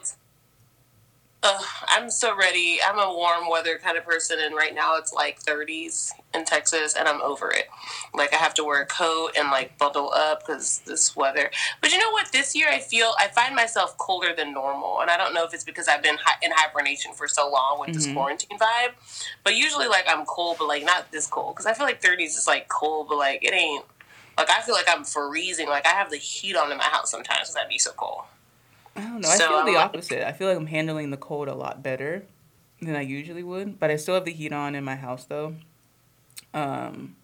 Uh, 1.41 1.57
I'm 1.87 2.09
so 2.11 2.35
ready. 2.35 2.79
I'm 2.85 2.99
a 2.99 3.13
warm 3.13 3.49
weather 3.49 3.77
kind 3.81 3.97
of 3.97 4.03
person, 4.03 4.39
and 4.41 4.53
right 4.53 4.75
now 4.75 4.97
it's 4.97 5.13
like 5.13 5.41
30s 5.41 6.11
in 6.33 6.43
Texas, 6.43 6.95
and 6.99 7.07
I'm 7.07 7.21
over 7.21 7.49
it. 7.49 7.69
Like 8.13 8.33
I 8.33 8.37
have 8.37 8.53
to 8.55 8.63
wear 8.65 8.81
a 8.81 8.85
coat 8.85 9.31
and 9.37 9.49
like 9.49 9.77
bundle 9.77 10.11
up 10.11 10.41
because 10.45 10.79
this 10.79 11.15
weather. 11.15 11.49
But 11.79 11.93
you 11.93 11.97
know 11.97 12.11
what? 12.11 12.33
This 12.33 12.55
year 12.55 12.67
I 12.69 12.79
feel 12.79 13.13
I 13.17 13.29
find 13.29 13.55
myself 13.55 13.97
colder 13.97 14.33
than 14.35 14.53
normal, 14.53 14.99
and 14.99 15.09
I 15.09 15.15
don't 15.15 15.33
know 15.33 15.45
if 15.45 15.53
it's 15.53 15.63
because 15.63 15.87
I've 15.87 16.03
been 16.03 16.17
hi- 16.21 16.39
in 16.41 16.51
hibernation 16.53 17.13
for 17.13 17.29
so 17.29 17.49
long 17.49 17.79
with 17.79 17.93
this 17.93 18.05
Mhm. 18.07 18.15
quarantine 18.15 18.59
vibe. 18.59 18.91
But 19.45 19.55
usually, 19.55 19.87
like 19.87 20.09
I'm 20.09 20.25
cold, 20.25 20.57
but 20.59 20.67
like 20.67 20.83
not 20.83 21.09
this 21.13 21.25
cold 21.25 21.55
because 21.55 21.65
I 21.65 21.73
feel 21.73 21.85
like 21.85 22.01
30s 22.01 22.37
is 22.37 22.47
like 22.47 22.67
cold, 22.67 23.07
but 23.07 23.17
like 23.17 23.45
it 23.45 23.53
ain't. 23.53 23.85
Like 24.37 24.49
I 24.49 24.59
feel 24.61 24.75
like 24.75 24.89
I'm 24.89 25.05
freezing. 25.05 25.69
Like 25.69 25.85
I 25.85 25.91
have 25.91 26.09
the 26.09 26.17
heat 26.17 26.57
on 26.57 26.69
in 26.69 26.77
my 26.77 26.83
house 26.83 27.11
sometimes 27.11 27.47
because 27.49 27.55
I'd 27.55 27.69
be 27.69 27.79
so 27.79 27.91
cold. 27.93 28.23
I 28.95 29.01
don't 29.01 29.21
know. 29.21 29.29
I 29.29 29.37
So, 29.37 29.47
feel 29.47 29.65
the 29.73 29.79
opposite. 29.79 30.27
I 30.27 30.31
feel 30.33 30.47
like 30.47 30.57
I'm 30.57 30.67
handling 30.67 31.11
the 31.11 31.17
cold 31.17 31.47
a 31.47 31.55
lot 31.55 31.81
better 31.83 32.25
than 32.81 32.95
I 32.95 33.01
usually 33.01 33.43
would, 33.43 33.79
but 33.79 33.91
I 33.91 33.95
still 33.95 34.15
have 34.15 34.25
the 34.25 34.33
heat 34.33 34.53
on 34.53 34.75
in 34.75 34.83
my 34.83 34.95
house 34.95 35.25
though. 35.25 35.55
Um, 36.53 37.15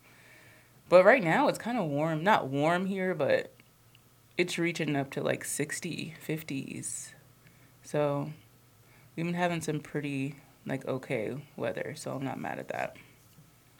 but 0.90 1.04
right 1.04 1.24
now 1.24 1.48
it's 1.48 1.58
kind 1.58 1.78
of 1.78 1.86
warm. 1.86 2.24
Not 2.24 2.48
warm 2.48 2.86
here, 2.86 3.14
but 3.16 3.52
it's 4.38 4.58
reaching 4.58 4.96
up 4.96 5.12
to 5.12 5.22
like 5.22 5.44
60, 5.46 6.16
50s. 6.26 7.10
So 7.84 8.32
we've 9.16 9.26
been 9.26 9.36
having 9.36 9.62
some 9.62 9.80
pretty 9.80 10.36
like 10.66 10.88
okay 10.88 11.36
weather, 11.56 11.94
so 11.96 12.12
I'm 12.12 12.24
not 12.24 12.40
mad 12.40 12.60
at 12.60 12.68
that. 12.70 12.98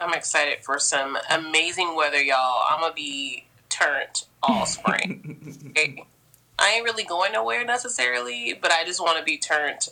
I'm 0.00 0.12
excited 0.12 0.62
for 0.62 0.78
some 0.78 1.16
amazing 1.30 1.94
weather, 1.96 2.22
y'all. 2.22 2.62
I'm 2.70 2.80
gonna 2.80 2.94
be 2.94 3.46
turned 3.68 4.24
all 4.42 4.66
spring. 4.66 5.54
Okay? 5.70 6.04
I 6.58 6.72
ain't 6.72 6.84
really 6.84 7.04
going 7.04 7.32
nowhere 7.32 7.64
necessarily, 7.64 8.58
but 8.60 8.72
I 8.72 8.84
just 8.84 9.00
want 9.00 9.18
to 9.18 9.24
be 9.24 9.36
turned 9.38 9.88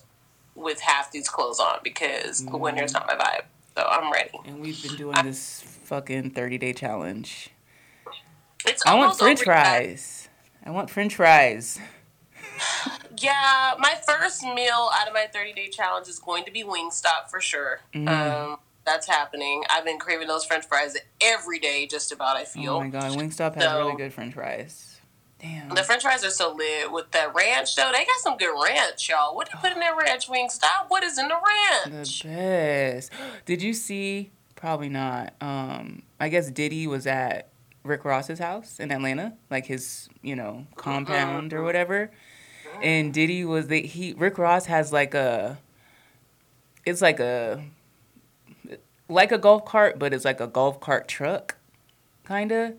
with 0.54 0.80
half 0.80 1.10
these 1.12 1.28
clothes 1.28 1.60
on 1.60 1.78
because 1.82 2.44
the 2.44 2.56
winter's 2.56 2.92
not 2.92 3.06
my 3.06 3.14
vibe. 3.14 3.42
So 3.76 3.82
I'm 3.86 4.12
ready. 4.12 4.30
And 4.46 4.60
we've 4.60 4.80
been 4.82 4.96
doing 4.96 5.16
this 5.24 5.62
fucking 5.84 6.30
30 6.30 6.58
day 6.58 6.72
challenge. 6.72 7.50
It's 8.66 8.82
I 8.86 8.94
want 8.94 9.18
french 9.18 9.42
fries. 9.42 10.28
I 10.64 10.70
want 10.70 10.90
french 10.90 11.16
fries. 11.16 11.78
Yeah, 13.18 13.74
my 13.78 13.94
first 14.06 14.42
meal 14.42 14.90
out 14.94 15.08
of 15.08 15.14
my 15.14 15.26
30 15.32 15.52
day 15.52 15.68
challenge 15.68 16.08
is 16.08 16.18
going 16.18 16.44
to 16.44 16.50
be 16.50 16.62
Wingstop 16.64 17.28
for 17.30 17.40
sure. 17.40 17.80
Mm. 17.92 18.08
Um, 18.08 18.58
that's 18.84 19.06
happening. 19.06 19.64
I've 19.70 19.84
been 19.84 19.98
craving 19.98 20.28
those 20.28 20.44
French 20.44 20.66
fries 20.66 20.96
every 21.20 21.58
day, 21.58 21.86
just 21.86 22.12
about. 22.12 22.36
I 22.36 22.44
feel. 22.44 22.74
Oh 22.74 22.80
my 22.80 22.88
god, 22.88 23.12
Wingstop 23.12 23.54
has 23.54 23.64
So- 23.64 23.78
really 23.78 23.96
good 23.96 24.12
french 24.12 24.34
fries. 24.34 24.93
Damn. 25.44 25.68
The 25.74 25.82
French 25.82 26.02
fries 26.02 26.24
are 26.24 26.30
so 26.30 26.54
lit 26.54 26.90
with 26.90 27.10
that 27.10 27.34
ranch 27.34 27.76
though. 27.76 27.90
They 27.92 27.98
got 27.98 28.20
some 28.22 28.38
good 28.38 28.54
ranch, 28.64 29.10
y'all. 29.10 29.36
What 29.36 29.50
they 29.52 29.58
put 29.60 29.72
in 29.72 29.80
that 29.80 29.94
ranch 29.94 30.26
Wingstop? 30.26 30.86
What 30.88 31.04
is 31.04 31.18
in 31.18 31.28
the 31.28 31.34
ranch? 31.34 32.22
The 32.22 32.28
best. 32.28 33.10
Did 33.44 33.62
you 33.62 33.74
see? 33.74 34.30
Probably 34.56 34.88
not. 34.88 35.34
Um, 35.42 36.02
I 36.18 36.30
guess 36.30 36.50
Diddy 36.50 36.86
was 36.86 37.06
at 37.06 37.48
Rick 37.82 38.06
Ross's 38.06 38.38
house 38.38 38.80
in 38.80 38.90
Atlanta, 38.90 39.34
like 39.50 39.66
his, 39.66 40.08
you 40.22 40.34
know, 40.34 40.66
compound 40.76 41.52
or 41.52 41.62
whatever. 41.62 42.10
And 42.82 43.12
Diddy 43.12 43.44
was 43.44 43.66
the 43.68 43.82
he. 43.82 44.14
Rick 44.14 44.38
Ross 44.38 44.66
has 44.66 44.92
like 44.92 45.12
a. 45.12 45.58
It's 46.86 47.02
like 47.02 47.20
a. 47.20 47.62
Like 49.06 49.32
a 49.32 49.38
golf 49.38 49.66
cart, 49.66 49.98
but 49.98 50.14
it's 50.14 50.24
like 50.24 50.40
a 50.40 50.46
golf 50.46 50.80
cart 50.80 51.06
truck, 51.08 51.56
kinda, 52.26 52.72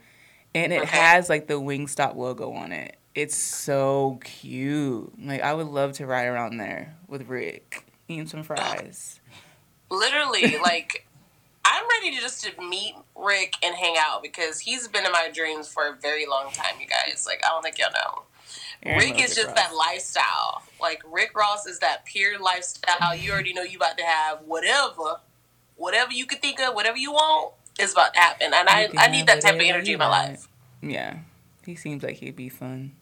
and 0.55 0.73
it 0.73 0.81
Okay. 0.83 0.97
has 0.97 1.29
like 1.29 1.47
the 1.47 1.55
Wingstop 1.61 2.15
logo 2.15 2.51
on 2.53 2.71
it. 2.71 2.95
It's 3.13 3.35
so 3.35 4.19
cute. 4.23 5.13
Like 5.23 5.41
I 5.41 5.53
would 5.53 5.67
love 5.67 5.93
to 5.93 6.05
ride 6.07 6.25
around 6.25 6.57
there 6.57 6.95
with 7.07 7.27
Rick, 7.29 7.85
eating 8.07 8.25
some 8.27 8.41
fries. 8.43 9.19
Literally, 9.91 10.57
like 10.63 11.07
I'm 11.63 11.83
ready 12.01 12.15
to 12.15 12.21
just 12.21 12.43
to 12.45 12.61
meet 12.61 12.95
Rick 13.15 13.53
and 13.63 13.75
hang 13.75 13.95
out 13.99 14.21
because 14.23 14.59
he's 14.59 14.87
been 14.87 15.05
in 15.05 15.11
my 15.11 15.29
dreams 15.33 15.67
for 15.67 15.87
a 15.87 15.95
very 15.95 16.25
long 16.25 16.51
time, 16.51 16.75
you 16.79 16.87
guys. 16.87 17.25
Like 17.27 17.41
I 17.45 17.49
don't 17.49 17.61
think 17.61 17.77
y'all 17.77 17.91
know. 17.93 18.23
Erin 18.83 18.99
Rick 18.99 19.19
is 19.23 19.35
just 19.35 19.47
Ross. 19.47 19.55
that 19.55 19.75
lifestyle. 19.75 20.61
Like 20.81 21.01
Rick 21.09 21.35
Ross 21.37 21.65
is 21.65 21.79
that 21.79 22.05
pure 22.05 22.39
lifestyle. 22.39 23.15
You 23.15 23.31
already 23.31 23.53
know 23.53 23.63
you 23.63 23.77
about 23.77 23.97
to 23.97 24.03
have 24.03 24.39
whatever, 24.45 25.19
whatever 25.75 26.11
you 26.11 26.25
could 26.25 26.41
think 26.41 26.59
of, 26.61 26.75
whatever 26.75 26.97
you 26.97 27.11
want 27.11 27.53
is 27.79 27.93
about 27.93 28.13
to 28.13 28.19
happen. 28.19 28.51
And 28.53 28.69
I, 28.69 28.89
I 28.97 29.07
need 29.07 29.27
that 29.27 29.41
type 29.41 29.55
of 29.55 29.61
energy 29.61 29.93
in 29.93 29.99
my 29.99 30.07
life. 30.07 30.47
Yeah, 30.81 31.19
he 31.65 31.75
seems 31.75 32.03
like 32.03 32.17
he'd 32.17 32.35
be 32.35 32.49
fun. 32.49 32.93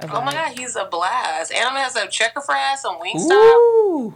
Oh 0.00 0.20
my 0.22 0.32
god, 0.32 0.58
he's 0.58 0.76
a 0.76 0.84
blast. 0.84 1.52
And 1.52 1.60
I'm 1.64 1.70
gonna 1.70 1.80
have 1.80 1.92
some 1.92 2.08
checker 2.08 2.40
fries, 2.40 2.82
some 2.82 2.98
Wingstop. 3.00 3.30
Ooh, 3.30 4.14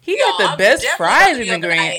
he 0.00 0.18
Yo, 0.18 0.24
got 0.24 0.38
the 0.38 0.44
I'm 0.50 0.58
best 0.58 0.86
fries 0.96 1.38
in 1.38 1.48
the 1.48 1.66
Grand. 1.66 1.98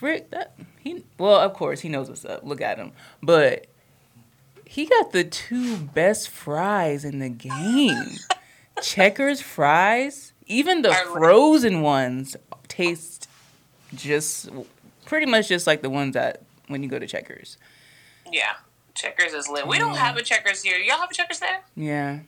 Rick, 0.00 0.30
that 0.30 0.54
he 0.80 1.04
well, 1.18 1.36
of 1.40 1.54
course 1.54 1.80
he 1.80 1.88
knows 1.88 2.08
what's 2.08 2.24
up. 2.24 2.44
Look 2.44 2.60
at 2.60 2.78
him, 2.78 2.92
but 3.22 3.66
he 4.64 4.86
got 4.86 5.12
the 5.12 5.24
two 5.24 5.76
best 5.76 6.28
fries 6.28 7.04
in 7.04 7.18
the 7.18 7.28
game. 7.28 8.16
Checkers 8.82 9.42
fries, 9.42 10.32
even 10.46 10.82
the 10.82 10.92
frozen 11.12 11.82
ones 11.82 12.36
taste 12.68 13.28
just 13.94 14.48
pretty 15.12 15.26
much 15.26 15.46
just 15.46 15.66
like 15.66 15.82
the 15.82 15.90
ones 15.90 16.14
that 16.14 16.40
when 16.68 16.82
you 16.82 16.88
go 16.88 16.98
to 16.98 17.06
Checkers. 17.06 17.58
Yeah, 18.32 18.54
Checkers 18.94 19.34
is 19.34 19.46
lit. 19.46 19.66
We 19.68 19.78
don't 19.78 19.94
have 19.98 20.16
a 20.16 20.22
Checkers 20.22 20.62
here. 20.62 20.78
Y'all 20.78 20.96
have 20.96 21.10
a 21.10 21.14
Checkers 21.14 21.38
there? 21.38 21.60
Yeah. 21.76 22.20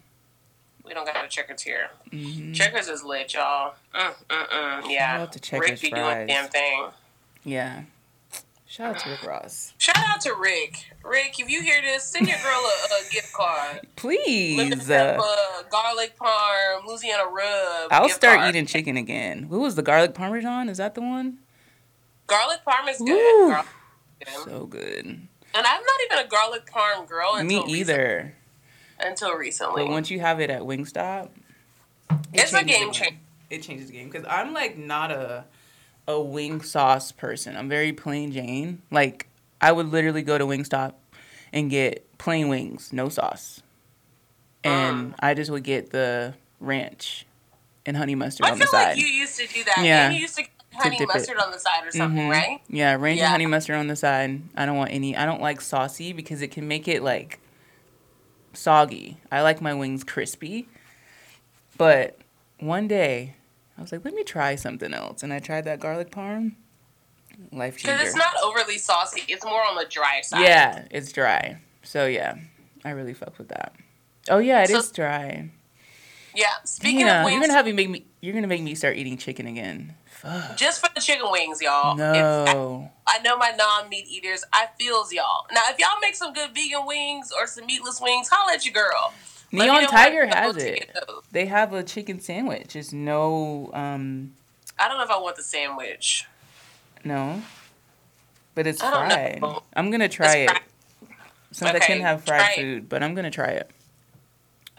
We 0.85 0.93
don't 0.93 1.07
got 1.07 1.25
a 1.25 1.29
Checkers 1.29 1.63
here. 1.63 1.89
hmm 2.11 2.53
Checkers 2.53 2.89
is 2.89 3.03
lit, 3.03 3.33
y'all. 3.33 3.75
Mm, 3.95 4.13
mm, 4.29 4.49
mm. 4.49 4.91
Yeah, 4.91 5.27
Rick 5.59 5.81
be 5.81 5.89
doing 5.89 6.03
fries. 6.03 6.27
the 6.27 6.33
damn 6.35 6.49
thing. 6.51 6.85
Yeah. 7.43 7.83
Shout 8.67 8.97
out 8.97 8.99
to 9.05 9.11
Rick 9.11 9.25
Ross. 9.25 9.73
Shout 9.79 9.97
out 9.97 10.21
to 10.23 10.35
Rick. 10.35 10.91
Rick, 11.03 11.41
if 11.41 11.49
you 11.49 11.63
hear 11.63 11.81
this, 11.81 12.05
send 12.05 12.29
your 12.29 12.37
girl 12.43 12.61
a, 12.61 13.07
a 13.07 13.11
gift 13.11 13.33
card. 13.33 13.81
Please. 13.97 14.87
Pepper, 14.87 15.23
garlic 15.71 16.19
parm, 16.19 16.87
Louisiana 16.87 17.25
rub. 17.25 17.93
I'll 17.93 18.11
start 18.11 18.41
card. 18.41 18.49
eating 18.51 18.67
chicken 18.67 18.99
again. 18.99 19.49
What 19.49 19.61
was 19.61 19.75
the 19.77 19.83
garlic 19.83 20.13
parmesan? 20.13 20.69
Is 20.69 20.77
that 20.77 20.95
the 20.95 21.01
one? 21.01 21.39
Garlic 22.35 22.61
parm 22.67 22.89
is 22.91 22.99
good. 22.99 23.51
Garlic. 23.51 23.67
So 24.45 24.67
good. 24.67 25.05
And 25.07 25.29
I'm 25.55 25.63
not 25.83 26.01
even 26.07 26.27
a 26.27 26.29
garlic 26.29 26.67
parm 26.67 27.07
girl 27.07 27.43
Me 27.45 27.63
either. 27.69 28.35
Recently, 28.99 29.09
until 29.11 29.35
recently. 29.35 29.85
But 29.85 29.91
once 29.93 30.11
you 30.11 30.21
have 30.21 30.41
it 30.41 30.51
at 30.51 30.63
Wingstop, 30.63 31.29
it 32.11 32.17
It's 32.33 32.53
a 32.53 32.65
game 32.65 32.91
changer. 32.93 33.17
It 33.51 33.63
changes 33.63 33.87
the 33.89 33.93
game 33.93 34.09
because 34.11 34.27
I'm 34.29 34.53
like 34.53 34.77
not 34.77 35.11
a 35.13 35.45
a 36.09 36.21
wing 36.21 36.61
sauce 36.63 37.13
person. 37.13 37.57
I'm 37.57 37.69
very 37.69 37.93
plain 37.93 38.33
Jane. 38.33 38.83
Like 38.91 39.29
I 39.61 39.71
would 39.73 39.91
literally 39.93 40.23
go 40.23 40.37
to 40.39 40.45
Wingstop 40.45 40.95
and 41.53 41.71
get 41.71 42.07
plain 42.19 42.49
wings, 42.49 42.93
no 42.93 43.09
sauce, 43.09 43.63
and 44.65 45.13
Mm. 45.13 45.15
I 45.21 45.35
just 45.35 45.51
would 45.51 45.63
get 45.63 45.91
the 45.91 46.35
ranch 46.59 47.27
and 47.87 47.97
honey 47.97 48.15
mustard 48.15 48.47
I 48.47 48.51
on 48.53 48.59
the 48.59 48.65
feel 48.65 48.73
side. 48.73 48.89
like 48.89 48.99
you 48.99 49.07
used 49.07 49.39
to 49.39 49.47
do 49.47 49.63
that. 49.65 49.83
Yeah. 49.85 50.07
And 50.07 50.15
you 50.15 50.21
used 50.23 50.37
to 50.37 50.45
honey 50.83 50.99
dip 50.99 51.09
it. 51.09 51.15
mustard 51.15 51.39
on 51.39 51.51
the 51.51 51.59
side 51.59 51.87
or 51.87 51.91
something, 51.93 52.29
Mhm. 52.29 52.31
right? 52.31 52.61
Yeah, 52.69 52.95
ranch 52.95 53.19
Yeah. 53.19 53.25
and 53.27 53.31
honey 53.33 53.47
mustard 53.47 53.77
on 53.77 53.87
the 53.89 53.97
side. 53.97 54.43
I 54.57 54.67
don't 54.67 54.77
want 54.77 54.91
any. 54.93 55.17
I 55.17 55.27
don't 55.27 55.41
like 55.41 55.61
saucy 55.61 56.13
because 56.13 56.43
it 56.43 56.49
can 56.49 56.67
make 56.69 56.89
it 56.89 57.03
like 57.03 57.39
soggy. 58.53 59.19
I 59.31 59.43
like 59.43 59.61
my 59.61 59.75
wings 59.75 60.05
crispy. 60.05 60.69
But 61.77 62.19
one 62.61 62.87
day, 62.89 63.35
I 63.77 63.81
was 63.83 63.91
like, 63.93 64.05
let 64.05 64.15
me 64.15 64.23
try 64.23 64.55
something 64.55 64.95
else, 64.95 65.23
and 65.23 65.33
I 65.33 65.39
tried 65.41 65.65
that 65.65 65.81
garlic 65.81 66.11
parm. 66.11 66.55
Life 67.51 67.77
Because 67.77 68.01
it's 68.01 68.15
not 68.17 68.33
overly 68.45 68.79
saucy. 68.79 69.23
It's 69.27 69.45
more 69.45 69.65
on 69.65 69.75
the 69.75 69.87
dry 69.87 70.21
side. 70.21 70.43
Yeah, 70.43 70.85
it's 70.93 71.11
dry. 71.11 71.57
So 71.83 72.07
yeah, 72.07 72.37
I 72.85 72.91
really 72.91 73.13
fuck 73.13 73.37
with 73.39 73.49
that. 73.49 73.75
Oh 74.29 74.39
yeah, 74.39 74.63
it 74.63 74.71
is 74.71 74.87
So- 74.89 74.95
dry. 74.95 75.51
Yeah. 76.37 76.47
Speaking 76.65 77.09
of 77.09 77.29
you're 77.31 77.41
gonna 77.41 77.53
have 77.53 77.67
me 77.67 77.73
make 77.73 77.91
me. 77.91 78.05
You're 78.21 78.35
gonna 78.35 78.47
make 78.47 78.63
me 78.63 78.75
start 78.77 78.97
eating 78.97 79.17
chicken 79.19 79.47
again. 79.49 79.97
Fuck. 80.25 80.57
just 80.57 80.81
for 80.85 80.89
the 80.95 81.01
chicken 81.01 81.27
wings, 81.31 81.61
y'all. 81.61 81.97
No. 81.97 82.91
I 83.07 83.19
know 83.19 83.37
my 83.37 83.51
non-meat 83.51 84.07
eaters. 84.09 84.43
I 84.53 84.69
feels 84.81 85.13
y'all. 85.13 85.47
Now, 85.53 85.61
if 85.69 85.79
y'all 85.79 85.89
make 86.01 86.15
some 86.15 86.33
good 86.33 86.55
vegan 86.55 86.87
wings 86.87 87.31
or 87.39 87.47
some 87.47 87.67
meatless 87.67 88.01
wings, 88.01 88.29
holla 88.31 88.55
at 88.55 88.65
your 88.65 88.73
girl. 88.73 89.13
Neon 89.53 89.87
Tiger 89.87 90.17
where 90.17 90.27
to 90.27 90.31
go 90.33 90.37
has 90.41 90.57
it. 90.57 90.91
They 91.31 91.47
have 91.47 91.73
a 91.75 91.83
chicken 91.83 92.19
sandwich. 92.21 92.75
It's 92.75 92.93
no, 92.93 93.71
um, 93.75 94.33
I 94.79 94.89
don't 94.89 94.97
know 94.99 95.05
if 95.05 95.11
I 95.11 95.19
want 95.21 95.37
the 95.37 95.43
sandwich. 95.43 96.27
no, 97.05 97.43
but 98.55 98.67
it's 98.67 98.83
I 98.83 98.91
fried. 98.91 99.43
know. 99.43 99.63
I'm 99.77 99.91
gonna 99.91 100.09
try 100.09 100.37
It's 100.39 100.53
it 100.53 100.63
since 101.53 101.71
I 101.71 101.77
Okay, 101.77 101.87
can 101.87 102.01
have 102.01 102.25
fried 102.25 102.53
it. 102.59 102.61
food, 102.61 102.89
but 102.89 103.03
I'm 103.03 103.15
gonna 103.15 103.31
try 103.31 103.49
it 103.51 103.71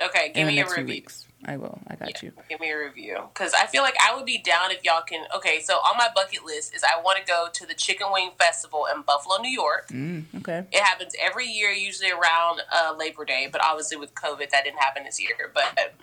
Okay, 0.01 0.31
give 0.33 0.47
in 0.47 0.55
me 0.55 0.59
a 0.59 0.65
review. 0.65 0.85
weeks. 0.85 1.24
I 1.47 1.57
will. 1.57 1.79
I 1.87 1.95
got 1.95 2.23
you. 2.23 2.31
Give 2.49 2.59
me 2.59 2.71
a 2.71 2.77
review 2.77 3.19
because 3.33 3.53
I 3.53 3.67
feel 3.67 3.83
like 3.83 3.95
I 4.03 4.15
would 4.15 4.25
be 4.25 4.39
down 4.39 4.71
if 4.71 4.83
y'all 4.83 5.01
can. 5.01 5.25
Okay, 5.35 5.61
so 5.61 5.75
on 5.75 5.95
my 5.97 6.07
bucket 6.15 6.43
list 6.43 6.73
is 6.73 6.83
I 6.83 6.99
want 7.01 7.19
to 7.19 7.25
go 7.25 7.47
to 7.53 7.65
the 7.67 7.75
Chicken 7.75 8.07
Wing 8.11 8.31
Festival 8.39 8.87
in 8.93 9.03
Buffalo, 9.03 9.37
New 9.41 9.51
York. 9.51 9.87
Mm, 9.89 10.23
okay. 10.37 10.65
It 10.71 10.81
happens 10.81 11.13
every 11.21 11.45
year, 11.45 11.69
usually 11.69 12.09
around 12.11 12.61
uh, 12.73 12.95
Labor 12.97 13.25
Day, 13.25 13.47
but 13.51 13.63
obviously 13.63 13.97
with 13.97 14.15
COVID, 14.15 14.49
that 14.49 14.63
didn't 14.63 14.79
happen 14.79 15.03
this 15.03 15.21
year. 15.21 15.51
But 15.53 15.93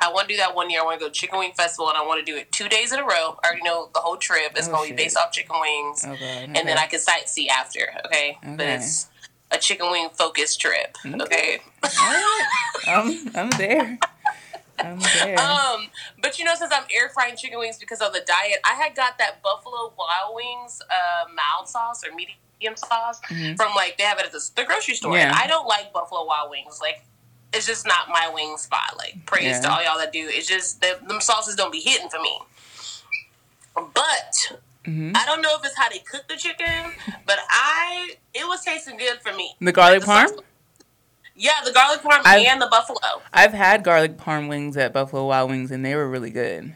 I 0.00 0.10
want 0.12 0.28
to 0.28 0.34
do 0.34 0.38
that 0.38 0.54
one 0.54 0.70
year. 0.70 0.80
I 0.80 0.84
want 0.84 0.98
to 0.98 1.04
go 1.06 1.10
Chicken 1.10 1.38
Wing 1.38 1.52
Festival, 1.54 1.88
and 1.88 1.98
I 1.98 2.04
want 2.06 2.24
to 2.24 2.30
do 2.32 2.36
it 2.38 2.50
two 2.50 2.68
days 2.68 2.92
in 2.92 2.98
a 3.00 3.04
row. 3.04 3.38
I 3.44 3.48
already 3.48 3.62
know 3.62 3.90
the 3.92 4.00
whole 4.00 4.16
trip 4.16 4.58
is 4.58 4.68
Oh, 4.68 4.72
going 4.72 4.88
to 4.90 4.96
be 4.96 5.02
based 5.02 5.16
off 5.18 5.30
chicken 5.30 5.56
wings, 5.60 6.04
Oh, 6.06 6.16
God. 6.16 6.20
and 6.56 6.56
then 6.68 6.78
I 6.78 6.86
can 6.86 7.00
sightsee 7.00 7.48
after. 7.48 7.80
Okay, 8.06 8.38
but 8.42 8.66
it's 8.66 9.08
a 9.50 9.58
chicken 9.58 9.90
wing 9.90 10.08
focused 10.14 10.58
trip. 10.60 10.96
Okay. 11.06 11.60
Okay. 11.84 12.40
I'm, 12.88 13.30
I'm 13.36 13.50
there. 13.50 13.98
I'm 14.78 14.98
there. 14.98 15.38
Um, 15.38 15.88
but 16.20 16.38
you 16.38 16.44
know, 16.44 16.54
since 16.54 16.72
I'm 16.72 16.84
air 16.94 17.08
frying 17.08 17.36
chicken 17.36 17.58
wings 17.58 17.78
because 17.78 18.00
of 18.00 18.12
the 18.12 18.20
diet, 18.26 18.58
I 18.64 18.74
had 18.74 18.94
got 18.96 19.18
that 19.18 19.42
Buffalo 19.42 19.92
Wild 19.96 20.34
Wings 20.34 20.82
uh, 20.90 21.24
mild 21.34 21.68
sauce 21.68 22.02
or 22.04 22.14
medium 22.14 22.76
sauce 22.76 23.20
Mhm. 23.30 23.56
from 23.56 23.74
like 23.74 23.96
they 23.98 24.04
have 24.04 24.18
it 24.18 24.26
at 24.26 24.32
the, 24.32 24.50
the 24.56 24.64
grocery 24.64 24.94
store. 24.94 25.16
Yeah. 25.16 25.28
And 25.28 25.32
I 25.36 25.46
don't 25.46 25.66
like 25.66 25.92
Buffalo 25.92 26.24
Wild 26.24 26.50
Wings. 26.50 26.78
Like, 26.80 27.04
it's 27.52 27.66
just 27.66 27.86
not 27.86 28.08
my 28.08 28.28
wing 28.34 28.56
spot. 28.56 28.96
Like, 28.98 29.24
praise 29.26 29.60
to 29.60 29.70
all 29.70 29.82
y'all 29.84 29.98
that 29.98 30.12
do. 30.12 30.26
It's 30.28 30.48
just 30.48 30.80
that 30.80 31.06
them 31.06 31.20
sauces 31.20 31.54
don't 31.54 31.70
be 31.72 31.80
hitting 31.80 32.08
for 32.08 32.20
me. 32.20 32.38
But 33.74 34.58
Mhm. 34.84 35.16
I 35.16 35.24
don't 35.24 35.40
know 35.40 35.56
if 35.56 35.64
it's 35.64 35.76
how 35.76 35.88
they 35.88 35.98
cook 36.00 36.28
the 36.28 36.36
chicken, 36.36 36.92
but 37.26 37.38
I 37.50 38.16
it 38.34 38.46
was 38.46 38.62
tasting 38.64 38.96
good 38.96 39.20
for 39.22 39.32
me. 39.32 39.56
The 39.60 39.72
garlic 39.72 40.00
the 40.00 40.06
parm? 40.06 40.28
sauce- 40.28 40.40
Yeah, 41.36 41.52
the 41.64 41.72
garlic 41.72 42.00
parm 42.02 42.20
I've- 42.24 42.46
and 42.46 42.60
the 42.62 42.68
buffalo. 42.68 43.22
I've 43.32 43.52
had 43.52 43.82
garlic 43.82 44.16
parm 44.16 44.48
wings 44.48 44.76
at 44.76 44.92
Buffalo 44.92 45.26
Wild 45.26 45.50
Wings, 45.50 45.70
and 45.70 45.84
they 45.84 45.94
were 45.96 46.08
really 46.08 46.30
good. 46.30 46.74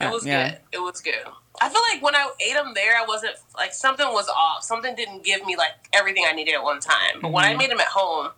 It 0.00 0.04
Uh, 0.04 0.10
was 0.10 0.26
yeah. 0.26 0.50
good. 0.50 0.58
It 0.72 0.78
was 0.80 1.00
good. 1.00 1.24
I 1.60 1.70
feel 1.70 1.80
like 1.90 2.02
when 2.02 2.14
I 2.14 2.30
ate 2.40 2.52
them 2.52 2.74
there, 2.74 2.96
I 2.98 3.04
wasn't 3.06 3.34
like 3.56 3.72
something 3.72 4.06
was 4.12 4.28
off. 4.28 4.62
Something 4.62 4.94
didn't 4.94 5.24
give 5.24 5.46
me 5.46 5.56
like 5.56 5.72
everything 5.94 6.24
I 6.28 6.32
needed 6.32 6.54
at 6.54 6.62
one 6.62 6.80
time. 6.80 7.20
But 7.22 7.32
when 7.32 7.46
I 7.46 7.54
Mhm. 7.54 7.58
made 7.58 7.70
them 7.70 7.80
at 7.80 7.86
home, 7.88 8.32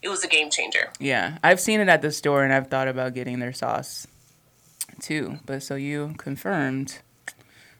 it 0.00 0.08
was 0.08 0.24
a 0.24 0.28
game 0.28 0.48
changer. 0.48 0.90
Yeah, 0.98 1.36
I've 1.44 1.60
seen 1.60 1.80
it 1.80 1.88
at 1.88 2.00
the 2.00 2.10
store, 2.10 2.42
and 2.42 2.54
I've 2.54 2.68
thought 2.68 2.88
about 2.88 3.12
getting 3.12 3.38
their 3.40 3.52
sauce 3.52 4.06
too. 5.02 5.40
But 5.44 5.62
so 5.62 5.74
you 5.74 6.14
confirmed 6.16 7.00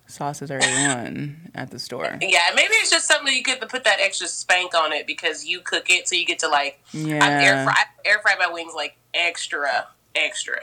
sauces 0.07 0.51
are 0.51 0.59
one 0.59 1.51
at 1.55 1.71
the 1.71 1.79
store. 1.79 2.19
Yeah, 2.21 2.51
maybe 2.55 2.75
it's 2.75 2.91
just 2.91 3.07
something 3.07 3.35
you 3.35 3.43
get 3.43 3.61
to 3.61 3.67
put 3.67 3.85
that 3.85 3.99
extra 4.01 4.27
spank 4.27 4.75
on 4.75 4.93
it 4.93 5.07
because 5.07 5.47
you 5.47 5.61
cook 5.61 5.91
it, 5.91 6.09
so 6.09 6.15
you 6.15 6.25
get 6.27 6.39
to 6.41 6.49
like 6.49 6.81
Yeah. 6.93 7.25
I'm 7.25 7.33
air 7.33 7.65
fry 7.65 7.85
air 8.05 8.19
fry 8.21 8.35
my 8.39 8.53
wings 8.53 8.73
like 8.75 8.97
extra, 9.13 9.89
extra, 10.15 10.61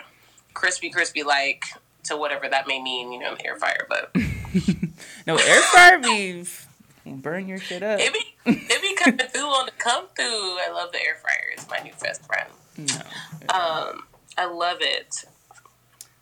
crispy, 0.53 0.89
crispy, 0.89 1.23
like 1.23 1.65
to 2.03 2.17
whatever 2.17 2.47
that 2.49 2.67
may 2.67 2.81
mean, 2.81 3.11
you 3.11 3.19
know, 3.19 3.31
in 3.31 3.37
the 3.37 3.45
air 3.45 3.55
fryer. 3.57 3.85
But 3.89 4.11
no, 5.27 5.37
air 5.37 5.61
fryer 5.61 5.99
beef 5.99 6.67
burn 7.05 7.47
your 7.47 7.57
shit 7.57 7.83
up. 7.83 7.99
it 7.99 8.13
be 8.13 8.51
it 8.51 8.81
be 8.81 8.95
coming 8.95 9.27
through 9.27 9.41
on 9.41 9.65
the 9.65 9.71
come 9.73 10.05
through. 10.15 10.25
I 10.25 10.71
love 10.73 10.91
the 10.91 10.99
air 10.99 11.15
fryer. 11.21 11.51
It's 11.53 11.69
my 11.69 11.79
new 11.79 11.93
best 12.01 12.25
friend. 12.25 12.49
No. 12.77 13.53
Um, 13.53 14.03
I 14.37 14.45
love 14.45 14.77
it. 14.81 15.25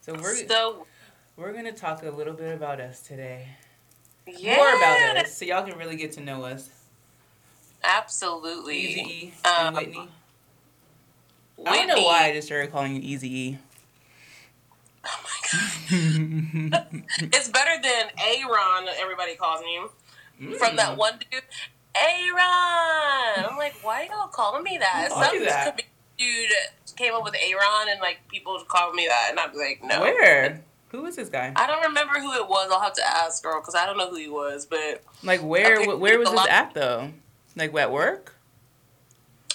So 0.02 0.14
we're 0.14 0.48
So 0.48 0.88
we're 1.40 1.54
gonna 1.54 1.72
talk 1.72 2.04
a 2.04 2.10
little 2.10 2.34
bit 2.34 2.54
about 2.54 2.80
us 2.82 3.02
today. 3.02 3.48
yeah, 4.28 4.56
More 4.58 4.70
about 4.76 5.18
us, 5.18 5.38
so 5.38 5.46
y'all 5.46 5.64
can 5.68 5.78
really 5.78 5.96
get 5.96 6.12
to 6.14 6.22
know 6.22 6.44
us. 6.44 6.70
Absolutely. 7.84 8.78
Easy 8.78 9.02
E 9.02 9.34
Um, 9.46 9.68
and 9.68 9.76
Whitney. 9.78 10.10
I 11.66 11.76
don't 11.78 11.88
know 11.88 12.04
why 12.06 12.26
I 12.26 12.34
just 12.34 12.48
started 12.48 12.72
calling 12.72 12.96
you 12.96 13.02
Easy 13.02 13.38
E. 13.40 13.58
Oh 15.06 15.20
my 15.24 15.40
god. 16.72 16.88
it's 17.34 17.48
better 17.50 17.82
than 17.82 18.06
Aaron. 18.20 18.88
Everybody 19.00 19.36
calls 19.36 19.62
him 19.62 19.90
from 20.58 20.72
Mm. 20.72 20.76
that 20.78 20.98
one 20.98 21.20
dude. 21.32 21.42
Aaron. 21.96 23.46
I'm 23.50 23.58
like, 23.58 23.74
why 23.82 24.08
y'all 24.10 24.28
calling 24.28 24.64
me 24.64 24.78
that? 24.78 25.08
Who 25.10 25.14
called 25.16 25.34
you 25.34 25.40
Some 25.40 25.48
that? 25.48 25.82
dude 26.18 26.50
came 26.96 27.14
up 27.14 27.24
with 27.24 27.36
Aaron, 27.42 27.90
and 27.90 28.00
like 28.02 28.20
people 28.28 28.60
called 28.68 28.94
me 28.96 29.08
that, 29.08 29.28
and 29.32 29.40
I'm 29.40 29.54
like, 29.56 29.82
no. 29.84 30.02
Where? 30.02 30.62
Who 30.92 31.06
is 31.06 31.16
this 31.16 31.30
guy? 31.30 31.54
I 31.56 31.68
don't 31.68 31.84
remember 31.84 32.20
who 32.20 32.34
it 32.34 32.48
was. 32.48 32.70
I'll 32.72 32.80
have 32.82 32.94
to 32.94 33.08
ask 33.08 33.44
girl 33.44 33.60
because 33.62 33.76
I 33.76 33.86
don't 33.86 33.98
know 33.98 34.10
who 34.10 34.16
he 34.18 34.28
was. 34.30 34.66
But 34.66 35.04
Like 35.24 35.42
where? 35.42 35.84
Wh- 35.86 36.00
Where 36.00 36.18
was 36.20 36.32
this 36.32 36.48
at 36.48 36.74
though? 36.74 37.12
Like 37.56 37.74
at 37.76 37.92
work? 37.92 38.36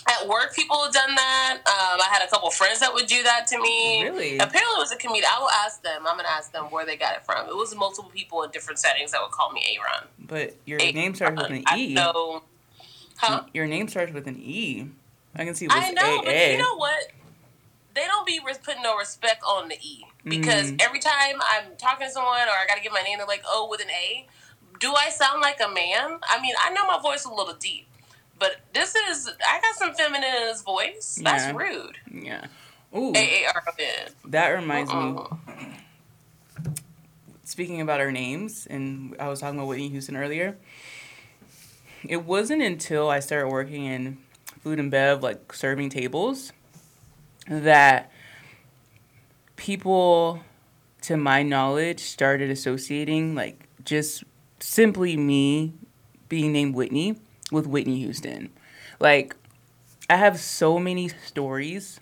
at 0.07 0.29
work, 0.29 0.55
people 0.55 0.77
have 0.85 0.93
done 0.93 1.15
that. 1.15 1.61
Um, 1.67 1.99
I 1.99 2.09
had 2.13 2.23
a 2.27 2.31
couple 2.31 2.51
friends 2.51 2.81
that 2.81 2.93
would 2.93 3.07
do 3.07 3.23
that 3.23 3.47
to 3.49 3.59
me. 3.59 4.03
Really? 4.05 4.35
Apparently, 4.37 4.75
it 4.75 4.79
was 4.79 4.93
a 4.93 4.97
comedian. 4.97 5.25
I 5.35 5.41
will 5.41 5.49
ask 5.49 5.83
them. 5.83 6.03
I'm 6.07 6.17
gonna 6.17 6.29
ask 6.29 6.53
them 6.53 6.65
where 6.67 6.85
they 6.85 6.97
got 6.97 7.17
it 7.17 7.25
from. 7.25 7.49
It 7.49 7.57
was 7.57 7.75
multiple 7.75 8.11
people 8.15 8.43
in 8.43 8.51
different 8.51 8.79
settings 8.79 9.13
that 9.13 9.23
would 9.23 9.31
call 9.31 9.51
me 9.53 9.63
Aaron. 9.79 10.07
But 10.19 10.57
your 10.67 10.79
Aaron. 10.81 10.95
name 10.95 11.15
starts 11.15 11.41
with 11.41 11.51
an 11.51 11.65
I 11.67 11.79
E. 11.79 11.95
know. 11.95 12.43
Huh? 13.17 13.45
Your 13.55 13.67
name 13.67 13.89
starts 13.89 14.13
with 14.13 14.27
an 14.27 14.37
E. 14.39 14.89
I 15.35 15.45
can 15.47 15.55
see 15.55 15.69
I 15.71 15.81
this 15.93 15.95
know, 15.95 16.21
but 16.23 16.51
you 16.51 16.59
know 16.59 16.77
what? 16.77 17.09
They 17.95 18.05
don't 18.07 18.27
be 18.27 18.41
putting 18.65 18.83
no 18.83 18.97
respect 18.97 19.43
on 19.45 19.69
the 19.69 19.77
E 19.81 20.05
because 20.25 20.73
Mm. 20.73 20.83
every 20.83 20.99
time 20.99 21.41
I'm 21.41 21.77
talking 21.77 22.07
to 22.07 22.13
someone 22.13 22.49
or 22.49 22.53
I 22.53 22.67
got 22.67 22.75
to 22.77 22.83
give 22.83 22.93
my 22.93 23.03
name, 23.03 23.19
they're 23.19 23.27
like, 23.27 23.45
"Oh, 23.47 23.69
with 23.71 23.81
an 23.81 23.91
A." 23.91 24.27
Do 24.81 24.93
I 24.95 25.09
sound 25.11 25.41
like 25.41 25.61
a 25.61 25.69
man? 25.69 26.19
I 26.29 26.41
mean, 26.41 26.55
I 26.61 26.71
know 26.71 26.87
my 26.87 26.99
voice 27.01 27.25
a 27.25 27.33
little 27.33 27.55
deep, 27.55 27.87
but 28.39 28.57
this 28.73 28.95
is 28.97 29.29
I 29.49 29.61
got 29.61 29.77
some 29.77 29.95
feminine 29.95 30.55
voice. 30.65 31.21
That's 31.23 31.45
Yeah. 31.45 31.53
rude. 31.57 31.99
yeah. 32.13 32.47
Ooh, 32.97 33.13
A 33.15 33.45
A 33.45 33.47
R 33.55 33.63
N. 33.79 34.09
that 34.27 34.49
reminds 34.49 34.93
me. 34.93 34.97
Uh-uh. 34.97 35.37
Speaking 37.45 37.81
about 37.81 38.01
our 38.01 38.11
names, 38.11 38.67
and 38.67 39.15
I 39.21 39.29
was 39.29 39.41
talking 39.41 39.59
about 39.59 39.69
Whitney 39.69 39.89
Houston 39.91 40.17
earlier. 40.17 40.57
It 42.09 42.25
wasn't 42.25 42.63
until 42.63 43.09
I 43.11 43.21
started 43.21 43.49
working 43.49 43.85
in 43.85 44.19
food 44.63 44.79
and 44.79 44.91
bev, 44.91 45.23
like 45.23 45.53
serving 45.53 45.91
tables, 45.91 46.53
that 47.49 48.11
people, 49.57 50.43
to 51.03 51.17
my 51.17 51.43
knowledge, 51.43 52.01
started 52.01 52.51
associating 52.51 53.35
like 53.35 53.69
just 53.85 54.25
simply 54.61 55.17
me 55.17 55.75
being 56.29 56.53
named 56.53 56.75
Whitney 56.75 57.19
with 57.53 57.67
Whitney 57.67 57.99
Houston. 57.99 58.51
Like, 58.99 59.37
I 60.09 60.17
have 60.17 60.39
so 60.39 60.79
many 60.79 61.09
stories 61.09 62.01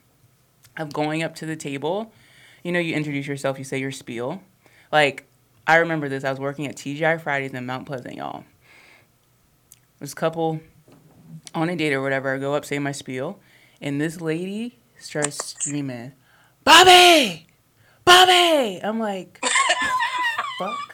of 0.77 0.93
going 0.93 1.23
up 1.23 1.35
to 1.37 1.47
the 1.47 1.57
table. 1.57 2.13
You 2.63 2.73
know, 2.73 2.79
you 2.79 2.95
introduce 2.95 3.27
yourself, 3.27 3.59
you 3.59 3.65
say 3.65 3.79
your 3.79 3.91
spiel. 3.91 4.43
Like, 4.91 5.27
I 5.67 5.77
remember 5.77 6.09
this. 6.09 6.25
I 6.25 6.31
was 6.31 6.41
working 6.41 6.67
at 6.67 6.77
TGI 6.77 7.21
Fridays 7.21 7.53
in 7.53 7.67
Mount 7.67 7.87
Pleasant, 7.87 8.17
y'all. 8.17 8.45
This 9.99 10.15
couple 10.15 10.61
on 11.55 11.69
a 11.69 11.77
date 11.77 11.93
or 11.93 12.03
whatever, 12.03 12.35
I 12.35 12.39
go 12.39 12.55
up, 12.55 12.65
say 12.65 12.79
my 12.79 12.93
spiel, 12.93 13.39
and 13.81 14.01
this 14.01 14.21
lady 14.21 14.79
starts 15.03 15.45
screaming, 15.45 16.13
Bobby! 16.65 17.47
Bobby! 18.05 18.81
I'm 18.83 18.99
like, 18.99 19.45
fuck 20.59 20.93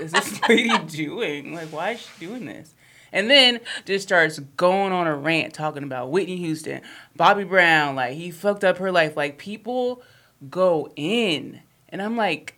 is 0.00 0.12
this 0.12 0.40
lady 0.48 0.76
doing? 0.86 1.54
Like, 1.54 1.68
why 1.68 1.90
is 1.92 2.00
she 2.00 2.26
doing 2.26 2.46
this? 2.46 2.74
And 3.12 3.28
then 3.28 3.60
just 3.86 4.06
starts 4.06 4.38
going 4.38 4.92
on 4.92 5.06
a 5.06 5.16
rant 5.16 5.52
talking 5.52 5.82
about 5.82 6.10
Whitney 6.10 6.36
Houston, 6.36 6.80
Bobby 7.16 7.44
Brown, 7.44 7.96
like 7.96 8.14
he 8.14 8.30
fucked 8.30 8.64
up 8.64 8.78
her 8.78 8.92
life. 8.92 9.16
Like 9.16 9.36
people 9.36 10.02
go 10.48 10.92
in. 10.94 11.60
And 11.88 12.00
I'm 12.00 12.16
like, 12.16 12.54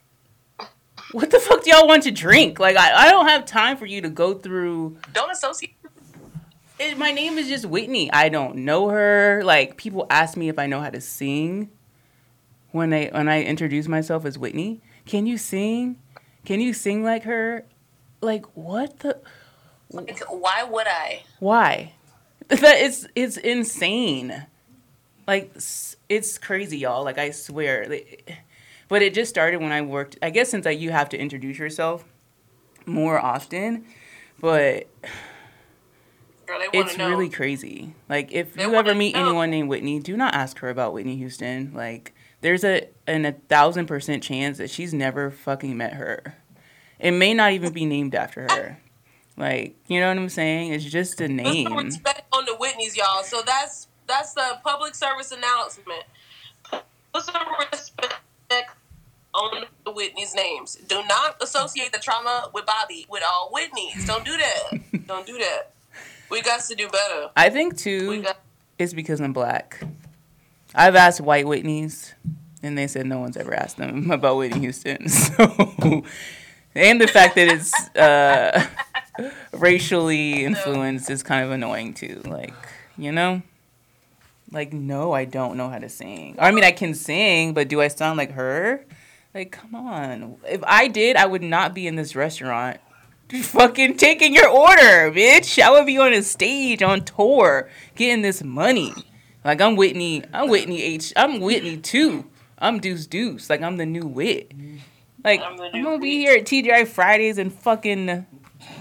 what 1.13 1.31
the 1.31 1.39
fuck 1.41 1.65
do 1.65 1.71
y'all 1.71 1.89
want 1.89 2.03
to 2.03 2.11
drink? 2.11 2.59
Like 2.61 2.77
I, 2.77 3.07
I 3.07 3.11
don't 3.11 3.29
have 3.29 3.47
time 3.47 3.79
for 3.79 3.87
you 3.87 4.03
to 4.03 4.11
go 4.11 4.35
through 4.35 4.99
Don't 5.15 5.31
associate. 5.31 5.75
It, 6.79 6.99
my 6.99 7.13
name 7.13 7.39
is 7.39 7.49
just 7.49 7.67
Whitney. 7.67 8.13
I 8.13 8.29
don't 8.29 8.57
know 8.57 8.89
her. 8.89 9.43
Like 9.45 9.77
people 9.77 10.07
ask 10.11 10.37
me 10.37 10.49
if 10.49 10.59
I 10.59 10.67
know 10.67 10.81
how 10.81 10.91
to 10.91 11.01
sing 11.01 11.71
when 12.71 12.91
they 12.91 13.09
when 13.13 13.29
I 13.29 13.43
introduce 13.43 13.89
myself 13.89 14.25
as 14.25 14.39
Whitney. 14.39 14.81
Can 15.07 15.27
you 15.27 15.39
sing? 15.39 15.97
Can 16.45 16.61
you 16.61 16.73
sing 16.73 17.05
like 17.05 17.25
her? 17.25 17.65
Like 18.21 18.47
what 18.57 19.01
the 19.01 19.19
Like, 19.91 20.21
why 20.29 20.65
would 20.65 20.87
I? 20.87 21.23
why? 21.39 21.95
That 22.49 22.63
it's 22.79 23.07
it's 23.15 23.37
insane. 23.37 24.47
Like 25.27 25.55
it's 26.09 26.39
crazy, 26.39 26.79
y'all. 26.79 27.05
Like 27.05 27.19
I 27.19 27.31
swear. 27.31 27.89
But 28.89 29.01
it 29.03 29.15
just 29.15 29.31
started 29.31 29.61
when 29.63 29.73
I 29.73 29.81
worked. 29.81 30.19
I 30.21 30.31
guess 30.31 30.51
since 30.51 30.67
like 30.67 30.79
you 30.79 30.91
have 30.91 31.09
to 31.11 31.19
introduce 31.19 31.59
yourself 31.59 32.05
more 32.85 33.19
often, 33.19 33.87
but 34.41 34.87
Girl, 36.47 36.59
it's 36.73 36.97
know. 36.97 37.09
really 37.09 37.29
crazy. 37.29 37.95
Like 38.09 38.33
if 38.33 38.55
They 38.55 38.63
you 38.63 38.75
ever 38.75 38.95
meet 38.95 39.15
know. 39.15 39.23
anyone 39.27 39.51
named 39.51 39.69
Whitney, 39.69 40.01
do 40.01 40.17
not 40.17 40.35
ask 40.35 40.59
her 40.59 40.69
about 40.71 40.93
Whitney 40.93 41.17
Houston. 41.17 41.73
Like 41.75 42.15
there's 42.41 42.65
a 42.65 42.89
an 43.07 43.25
a 43.25 43.33
thousand 43.33 43.87
percent 43.87 44.23
chance 44.23 44.59
that 44.59 44.71
she's 44.71 44.93
never 44.93 45.31
fucking 45.31 45.77
met 45.77 45.95
her. 45.95 46.37
It 46.99 47.13
may 47.13 47.35
not 47.35 47.53
even 47.53 47.73
be 47.73 47.85
named 47.85 48.15
after 48.15 48.43
her. 48.51 48.79
Like 49.37 49.77
you 49.87 50.01
know 50.01 50.09
what 50.09 50.19
I'm 50.19 50.29
saying? 50.29 50.73
It's 50.73 50.85
just 50.85 51.21
a 51.21 51.29
name. 51.29 51.67
Put 51.67 51.75
some 51.77 51.85
respect 51.87 52.23
on 52.33 52.45
the 52.45 52.53
Whitneys, 52.53 52.97
y'all. 52.97 53.23
So 53.23 53.43
that's 53.45 53.89
that's 54.07 54.35
the 54.35 54.59
public 54.65 54.95
service 54.95 55.33
announcement. 55.33 56.03
Put 57.13 57.23
some 57.25 57.37
respect 57.73 58.71
on 59.35 59.65
the 59.85 59.91
Whitney's 59.93 60.35
names. 60.35 60.77
Do 60.89 61.03
not 61.09 61.43
associate 61.43 61.93
the 61.93 61.99
trauma 61.99 62.51
with 62.53 62.67
Bobby 62.67 63.07
with 63.09 63.23
all 63.27 63.51
Whitneys. 63.51 64.07
Don't 64.07 64.25
do 64.25 64.37
that. 64.37 64.81
Don't 65.07 65.27
do 65.27 65.39
that. 65.39 65.73
We 66.33 66.41
got 66.41 66.61
to 66.61 66.75
do 66.75 66.89
better. 66.89 67.29
I 67.37 67.51
think 67.51 67.77
too 67.77 68.23
got 68.23 68.39
it's 68.79 68.95
because 68.95 69.21
I'm 69.21 69.35
black. 69.35 69.85
I've 70.75 70.97
asked 70.97 71.21
white 71.21 71.45
Whitneys 71.45 72.15
And 72.63 72.77
they 72.79 72.87
said 72.87 73.05
no 73.05 73.19
one's 73.19 73.37
ever 73.37 73.53
asked 73.53 73.77
them 73.77 74.11
about 74.11 74.39
Whitney 74.39 74.61
Houston. 74.61 75.07
So, 75.09 76.05
and 76.75 76.99
the 76.99 77.07
fact 77.07 77.35
that 77.35 77.49
it's 77.49 77.75
uh, 77.95 78.67
racially 79.53 80.47
influenced 80.47 81.11
is 81.11 81.23
kind 81.23 81.45
of 81.45 81.51
annoying 81.51 81.93
too. 81.93 82.23
Like, 82.25 82.55
you 82.97 83.13
know? 83.13 83.43
Like, 84.51 84.73
no, 84.73 85.13
I 85.13 85.27
don't 85.27 85.59
know 85.59 85.69
how 85.69 85.79
to 85.79 85.91
sing. 85.91 86.37
I 86.39 86.51
mean, 86.51 86.65
I 86.65 86.73
can 86.73 86.95
sing, 86.95 87.53
but 87.53 87.69
do 87.69 87.83
I 87.83 87.89
sound 87.89 88.17
like 88.17 88.31
her? 88.33 88.87
Like, 89.35 89.53
come 89.53 89.75
on. 89.75 90.37
If 90.49 90.65
I 90.65 90.89
did, 90.89 91.17
I 91.17 91.27
would 91.27 91.43
not 91.43 91.75
be 91.75 91.87
in 91.87 91.97
this 91.97 92.17
restaurant 92.17 92.81
fucking 93.41 93.97
taking 93.97 94.35
your 94.35 94.49
order, 94.49 95.11
bitch. 95.11 95.61
I 95.61 95.71
would 95.71 95.87
be 95.87 95.99
on 95.99 96.13
a 96.13 96.23
stage 96.23 96.83
on 96.83 97.05
tour 97.05 97.71
getting 97.95 98.23
this 98.23 98.43
money. 98.43 98.93
Like 99.45 99.61
I'm 99.61 99.77
Whitney, 99.77 100.23
I'm 100.33 100.49
Whitney 100.49 100.83
H. 100.83 101.13
I'm 101.17 101.41
Whitney 101.41 101.79
too. 101.79 102.27
I'm 102.59 102.79
Deuce 102.79 103.07
Deuce. 103.07 103.49
Like 103.51 103.63
I'm 103.63 103.77
the 103.77 103.87
new 103.87 104.07
wit. 104.07 104.53
Like 105.25 105.41
I'm, 105.41 105.61
I'm 105.61 105.83
gonna 105.83 105.99
be 105.99 106.19
here 106.19 106.37
at 106.37 106.45
TGI 106.45 106.87
Fridays 106.87 107.39
and 107.39 107.53
fucking 107.53 108.27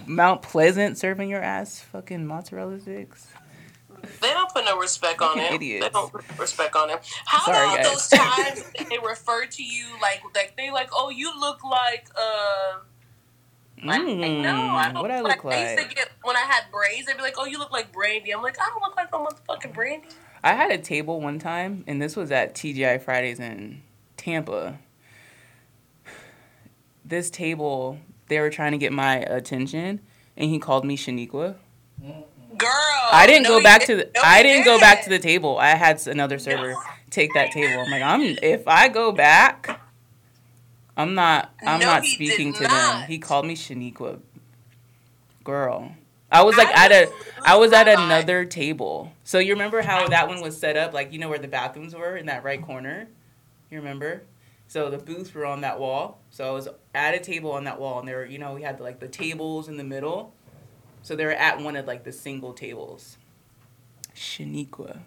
Mount 0.06 0.42
Pleasant 0.42 0.98
serving 0.98 1.30
your 1.30 1.42
ass 1.42 1.80
fucking 1.80 2.26
mozzarella 2.26 2.80
sticks. 2.80 3.28
They 4.20 4.30
don't 4.34 4.52
put 4.52 4.66
no 4.66 4.78
respect 4.78 5.22
on 5.22 5.38
it. 5.40 5.54
Idiots. 5.54 5.86
They 5.86 5.90
don't 5.90 6.12
put 6.12 6.40
respect 6.40 6.76
on 6.76 6.90
it. 6.90 7.00
How 7.26 7.46
Sorry, 7.46 7.68
about 7.68 7.78
guys. 7.78 7.92
those 7.92 8.08
times 8.08 8.64
they 8.90 8.98
refer 8.98 9.46
to 9.46 9.64
you 9.64 9.86
like 10.02 10.22
like 10.36 10.56
they 10.58 10.72
like, 10.72 10.90
oh, 10.94 11.10
you 11.10 11.32
look 11.40 11.64
like 11.64 12.08
uh. 12.16 12.80
Like, 13.84 14.02
mm, 14.02 14.42
no, 14.42 14.56
I 14.56 14.92
don't 14.92 15.02
what 15.02 15.12
I 15.12 15.22
look 15.22 15.44
like. 15.44 15.56
I 15.56 15.74
used 15.74 15.90
to 15.90 15.96
get 15.96 16.10
when 16.24 16.36
I 16.36 16.42
had 16.42 16.66
braids. 16.72 17.08
They'd 17.08 17.18
be 17.18 17.24
like, 17.24 17.36
"Oh, 17.38 17.46
you 17.46 17.58
look 17.58 17.72
like 17.72 17.92
Brandy." 17.92 18.32
I'm 18.32 18.44
like, 18.44 18.60
I 18.60 18.70
don't 18.70 18.82
look 18.82 18.96
like 18.96 19.12
no 19.12 19.26
motherfucking 19.26 19.74
Brandy. 19.74 20.08
I 20.44 20.54
had 20.54 20.72
a 20.72 20.78
table 20.78 21.20
one 21.20 21.40
time, 21.40 21.84
and 21.88 22.02
this 22.02 22.16
was 22.16 22.32
at 22.32 22.54
TGI 22.54 23.02
Fridays 23.02 23.40
in 23.40 23.82
Tampa. 24.18 24.80
This 27.04 27.30
table, 27.30 27.98
they 28.28 28.40
were 28.40 28.52
trying 28.52 28.72
to 28.74 28.78
get 28.78 28.94
my 28.94 29.18
attention, 29.18 30.02
and 30.38 30.50
he 30.50 30.60
called 30.60 30.86
me 30.86 30.96
Shaniqua. 30.96 31.56
Girl, 32.58 32.70
I 33.12 33.26
didn't 33.28 33.44
no, 33.44 33.58
go 33.58 33.64
back 33.64 33.86
to 33.86 33.96
the. 33.96 34.12
No, 34.14 34.22
I 34.24 34.44
didn't 34.44 34.66
go 34.66 34.80
back 34.80 35.04
to 35.04 35.10
the 35.10 35.20
table. 35.20 35.58
I 35.58 35.70
had 35.70 36.06
another 36.06 36.38
server 36.38 36.72
no. 36.72 36.82
take 37.10 37.34
that 37.34 37.52
table. 37.52 37.82
I'm 37.82 37.90
like, 37.90 38.04
I'm 38.04 38.38
if 38.44 38.68
I 38.68 38.90
go 38.90 39.12
back, 39.12 39.81
I'm 41.02 41.16
not. 41.16 41.52
I'm 41.66 41.80
not 41.80 42.06
speaking 42.06 42.54
to 42.54 42.64
not. 42.64 42.70
them. 42.70 43.08
He 43.08 43.18
called 43.18 43.46
me 43.46 43.56
Shaniqua. 43.56 44.20
Girl, 45.44 45.96
I 46.32 46.44
was 46.44 46.56
like 46.58 46.68
I 46.68 46.86
at 46.86 46.92
a. 46.92 47.12
I 47.44 47.58
was 47.58 47.74
at 47.74 47.88
another 47.88 48.46
table. 48.46 49.12
So 49.24 49.40
you 49.40 49.54
remember 49.54 49.82
how 49.82 50.08
that 50.08 50.28
one 50.28 50.42
was 50.42 50.56
set 50.56 50.78
up? 50.78 50.94
Like 50.94 51.12
you 51.12 51.18
know 51.18 51.30
where 51.30 51.40
the 51.40 51.48
bathrooms 51.48 51.96
were 51.96 52.16
in 52.16 52.28
that 52.28 52.44
right 52.44 52.62
corner. 52.62 53.08
You 53.72 53.80
remember? 53.80 54.24
So 54.68 54.90
the 54.90 55.00
booths 55.00 55.34
were 55.34 55.46
on 55.46 55.62
that 55.62 55.80
wall. 55.80 56.20
So 56.30 56.48
I 56.48 56.52
was 56.52 56.70
at 56.94 57.16
a 57.16 57.20
table 57.20 57.52
on 57.52 57.64
that 57.64 57.80
wall, 57.80 58.00
and 58.00 58.08
there 58.08 58.18
were, 58.18 58.26
you 58.26 58.38
know, 58.38 58.54
we 58.54 58.62
had 58.62 58.80
like 58.80 59.00
the 59.00 59.08
tables 59.08 59.68
in 59.68 59.78
the 59.78 59.84
middle. 59.84 60.34
So 61.02 61.16
they 61.16 61.26
were 61.26 61.32
at 61.32 61.60
one 61.60 61.76
of 61.76 61.88
like 61.88 62.04
the 62.04 62.12
single 62.12 62.54
tables. 62.54 63.18
Shaniqua. 64.16 65.00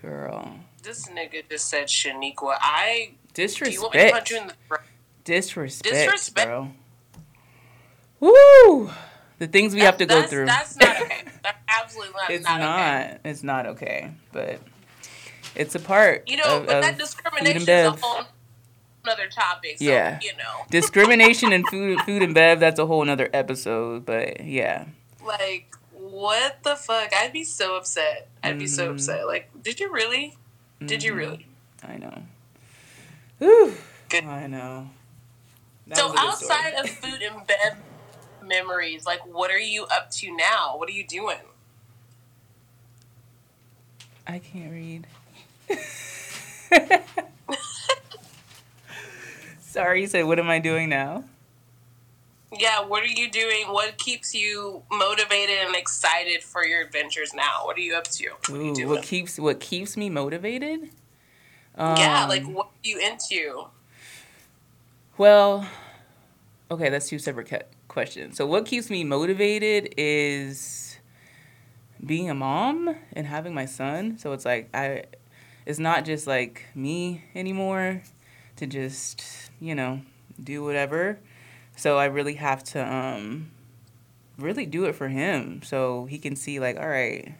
Girl. 0.00 0.58
This 0.82 1.06
nigga 1.08 1.48
just 1.48 1.68
said 1.68 1.86
Shaniqua. 1.86 2.56
I 2.60 3.14
disrespect. 3.36 4.30
You, 4.30 4.36
you 4.36 4.48
the... 4.70 4.78
Disrespect, 5.24 5.94
Disrespect, 5.94 6.48
bro. 6.48 6.70
Woo! 8.20 8.90
The 9.38 9.46
things 9.46 9.74
we 9.74 9.80
have 9.80 9.98
to 9.98 10.06
go 10.06 10.22
through. 10.22 10.46
That's 10.46 10.76
not 10.76 11.02
okay. 11.02 11.22
That's 11.42 11.58
absolutely 11.68 12.14
not. 12.14 12.30
It's 12.30 12.44
not. 12.44 12.60
not 12.60 13.04
okay. 13.04 13.18
It's 13.24 13.42
not 13.42 13.66
okay. 13.66 14.10
But 14.32 14.60
it's 15.54 15.74
a 15.74 15.80
part. 15.80 16.28
You 16.28 16.38
know, 16.38 16.58
of, 16.58 16.66
but 16.66 16.80
that 16.80 16.98
discrimination 16.98 17.62
is 17.62 17.68
a 17.68 17.90
whole 17.90 18.24
another 19.04 19.28
topic. 19.28 19.78
So, 19.78 19.84
yeah. 19.84 20.18
You 20.22 20.32
know. 20.38 20.64
discrimination 20.70 21.52
in 21.52 21.64
food, 21.66 22.00
food 22.00 22.22
and 22.22 22.34
bev. 22.34 22.60
That's 22.60 22.78
a 22.78 22.86
whole 22.86 23.02
another 23.02 23.28
episode. 23.32 24.06
But 24.06 24.44
yeah. 24.44 24.86
Like 25.24 25.76
what 25.92 26.62
the 26.62 26.76
fuck? 26.76 27.12
I'd 27.14 27.32
be 27.32 27.44
so 27.44 27.76
upset. 27.76 28.28
I'd 28.42 28.50
mm-hmm. 28.50 28.58
be 28.60 28.66
so 28.66 28.84
mm-hmm. 28.84 28.94
upset. 28.94 29.26
Like, 29.26 29.50
did 29.62 29.80
you 29.80 29.92
really? 29.92 30.36
Did 30.80 31.00
mm-hmm. 31.00 31.06
you 31.06 31.14
really? 31.14 31.46
I 31.82 31.96
know. 31.96 32.22
Whew. 33.38 33.74
Good. 34.08 34.24
I 34.24 34.46
know. 34.46 34.90
That 35.86 35.98
so 35.98 36.12
outside 36.16 36.74
of 36.74 36.88
food 36.88 37.22
and 37.22 37.46
bed 37.46 37.76
memories, 38.44 39.06
like 39.06 39.24
what 39.26 39.50
are 39.50 39.58
you 39.58 39.84
up 39.84 40.10
to 40.12 40.36
now? 40.36 40.76
What 40.76 40.88
are 40.88 40.92
you 40.92 41.06
doing? 41.06 41.38
I 44.26 44.38
can't 44.40 44.72
read. 44.72 45.06
Sorry, 49.60 50.00
you 50.00 50.06
said 50.06 50.24
what 50.24 50.38
am 50.38 50.48
I 50.48 50.58
doing 50.58 50.88
now? 50.88 51.24
Yeah, 52.58 52.84
what 52.84 53.02
are 53.02 53.06
you 53.06 53.30
doing? 53.30 53.66
What 53.68 53.98
keeps 53.98 54.34
you 54.34 54.82
motivated 54.90 55.58
and 55.66 55.76
excited 55.76 56.42
for 56.42 56.64
your 56.64 56.80
adventures 56.80 57.34
now? 57.34 57.64
What 57.64 57.76
are 57.76 57.80
you 57.80 57.94
up 57.94 58.04
to? 58.04 58.30
What, 58.48 58.58
Ooh, 58.58 58.88
what 58.88 59.02
keeps 59.02 59.38
what 59.38 59.60
keeps 59.60 59.96
me 59.96 60.08
motivated? 60.10 60.90
Um, 61.76 61.96
yeah, 61.96 62.26
like 62.26 62.44
um, 62.44 62.54
what 62.54 62.66
are 62.66 62.88
you 62.88 62.98
into? 62.98 63.64
Well, 65.18 65.66
okay, 66.70 66.88
that's 66.88 67.08
two 67.08 67.18
separate 67.18 67.68
questions. 67.88 68.36
So, 68.36 68.46
what 68.46 68.66
keeps 68.66 68.90
me 68.90 69.04
motivated 69.04 69.94
is 69.96 70.86
being 72.04 72.30
a 72.30 72.34
mom 72.34 72.94
and 73.12 73.26
having 73.26 73.54
my 73.54 73.66
son. 73.66 74.18
So 74.18 74.32
it's 74.32 74.44
like 74.44 74.68
I, 74.74 75.04
it's 75.64 75.78
not 75.78 76.04
just 76.04 76.26
like 76.26 76.66
me 76.74 77.24
anymore 77.34 78.02
to 78.56 78.66
just 78.66 79.24
you 79.60 79.74
know 79.74 80.00
do 80.42 80.62
whatever. 80.62 81.18
So 81.76 81.98
I 81.98 82.06
really 82.06 82.34
have 82.34 82.64
to 82.64 82.92
um, 82.92 83.50
really 84.38 84.66
do 84.66 84.84
it 84.84 84.94
for 84.94 85.08
him 85.08 85.62
so 85.62 86.06
he 86.06 86.18
can 86.18 86.36
see 86.36 86.58
like 86.60 86.76
all 86.76 86.88
right 86.88 87.34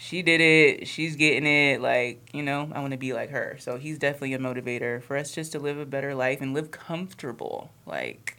she 0.00 0.22
did 0.22 0.40
it. 0.40 0.86
She's 0.86 1.16
getting 1.16 1.44
it. 1.44 1.80
Like, 1.80 2.28
you 2.32 2.42
know, 2.42 2.70
I 2.72 2.80
want 2.80 2.92
to 2.92 2.96
be 2.96 3.12
like 3.12 3.30
her. 3.30 3.56
So 3.58 3.76
he's 3.78 3.98
definitely 3.98 4.32
a 4.32 4.38
motivator 4.38 5.02
for 5.02 5.16
us 5.16 5.34
just 5.34 5.52
to 5.52 5.58
live 5.58 5.76
a 5.76 5.84
better 5.84 6.14
life 6.14 6.40
and 6.40 6.54
live 6.54 6.70
comfortable. 6.70 7.72
Like, 7.84 8.36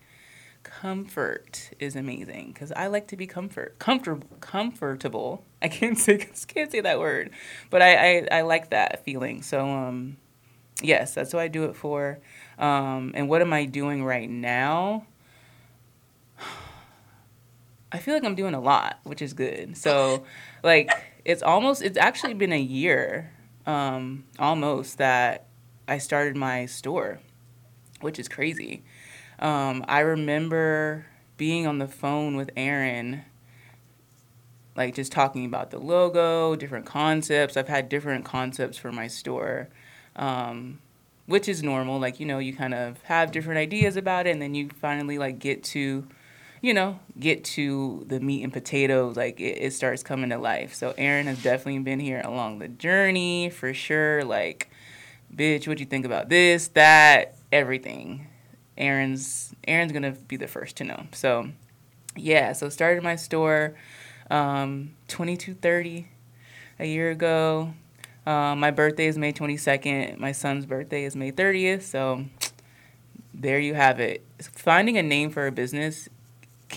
comfort 0.64 1.72
is 1.78 1.97
amazing 1.97 2.51
because 2.53 2.72
I 2.72 2.88
like 2.88 3.07
to 3.07 3.18
be 3.18 3.28
comfort 3.28 3.78
comfortable 3.78 4.28
comfortable. 4.39 5.43
I 5.62 5.68
can't 5.68 5.97
say 5.97 6.18
can't 6.47 6.72
say 6.72 6.80
that 6.80 6.97
word, 6.97 7.32
but 7.70 7.82
I, 7.82 8.20
I, 8.20 8.28
I 8.32 8.41
like 8.41 8.70
that 8.70 9.03
feeling. 9.03 9.41
So 9.41 9.68
um, 9.68 10.16
yes, 10.82 11.14
that's 11.14 11.34
what 11.34 11.41
I 11.41 11.49
do 11.49 11.66
it 11.66 11.76
for. 11.76 12.20
Um, 12.57 13.12
and 13.16 13.28
what 13.28 13.41
am 13.41 13.51
I 13.51 13.66
doing 13.66 14.05
right 14.05 14.30
now? 14.30 15.05
I 17.91 17.97
feel 17.97 18.14
like 18.14 18.24
I'm 18.24 18.36
doing 18.36 18.53
a 18.53 18.62
lot, 18.62 18.99
which 19.03 19.22
is 19.22 19.34
good. 19.34 19.76
So, 19.76 20.24
like 20.64 20.91
it's 21.30 21.43
almost 21.43 21.84
it's 21.84 21.97
actually 21.97 22.34
been 22.34 22.51
a 22.51 22.59
year 22.59 23.32
um, 23.67 24.23
almost 24.39 24.97
that 24.97 25.45
I 25.88 25.99
started 25.99 26.36
my 26.36 26.65
store, 26.65 27.19
which 28.01 28.17
is 28.17 28.27
crazy. 28.27 28.82
Um, 29.38 29.86
I 29.88 29.99
remember 29.99 31.05
being 31.38 31.67
on 31.67 31.77
the 31.77 31.88
phone 31.88 32.36
with 32.36 32.49
Erin, 32.57 33.25
like 34.75 34.95
just 34.95 35.11
talking 35.11 35.45
about 35.45 35.69
the 35.69 35.77
logo, 35.77 36.55
different 36.55 36.88
concepts. 36.88 37.55
I've 37.55 37.67
had 37.67 37.89
different 37.89 38.25
concepts 38.25 38.80
for 38.80 38.91
my 38.91 39.05
store, 39.05 39.69
um, 40.15 40.80
which 41.27 41.47
is 41.47 41.61
normal. 41.61 41.99
Like, 41.99 42.19
you 42.19 42.25
know, 42.25 42.39
you 42.39 42.55
kind 42.55 42.73
of 42.73 43.03
have 43.03 43.32
different 43.32 43.59
ideas 43.59 43.97
about 43.97 44.25
it, 44.25 44.32
and 44.32 44.41
then 44.41 44.55
you 44.55 44.69
finally 44.82 45.19
like 45.19 45.38
get 45.38 45.63
to 45.65 46.07
you 46.62 46.74
know, 46.74 46.99
get 47.20 47.43
to 47.43 48.03
the 48.07 48.20
meat 48.20 48.43
and 48.43 48.51
potatoes, 48.51 49.16
like 49.16 49.39
it, 49.39 49.57
it 49.62 49.74
starts 49.74 50.03
coming 50.03 50.30
to 50.32 50.38
life. 50.38 50.74
So 50.74 50.93
Erin 50.97 51.28
has 51.28 51.41
definitely 51.41 51.80
been 51.80 51.99
here 51.99 52.22
along 52.24 52.60
the 52.60 52.68
journey 52.68 53.49
for 53.49 53.74
sure. 53.74 54.24
Like, 54.24 54.70
bitch, 55.34 55.68
what 55.68 55.80
you 55.80 55.86
think 55.86 56.05
about 56.05 56.30
this, 56.30 56.68
that, 56.70 57.38
everything? 57.51 58.28
Erin's 58.78 59.53
Erin's 59.68 59.91
gonna 59.91 60.12
be 60.12 60.38
the 60.38 60.47
first 60.47 60.78
to 60.78 60.84
know. 60.84 61.07
So, 61.12 61.49
yeah. 62.16 62.53
So 62.53 62.70
started 62.70 63.03
my 63.03 63.18
store, 63.18 63.76
um, 64.32 64.95
twenty 65.07 65.36
two 65.36 65.53
thirty, 65.53 66.07
a 66.80 66.86
year 66.86 67.12
ago. 67.12 67.74
Um, 68.26 68.60
my 68.60 68.72
birthday 68.72 69.07
is 69.07 69.18
May 69.18 69.34
twenty 69.34 69.57
second. 69.57 70.20
My 70.20 70.32
son's 70.32 70.66
birthday 70.66 71.03
is 71.03 71.16
May 71.16 71.32
thirtieth. 71.32 71.86
So, 71.86 72.26
there 73.34 73.60
you 73.60 73.74
have 73.74 73.99
it. 73.99 74.26
Finding 74.39 74.97
a 74.97 75.03
name 75.03 75.30
for 75.30 75.45
a 75.45 75.51
business 75.51 76.07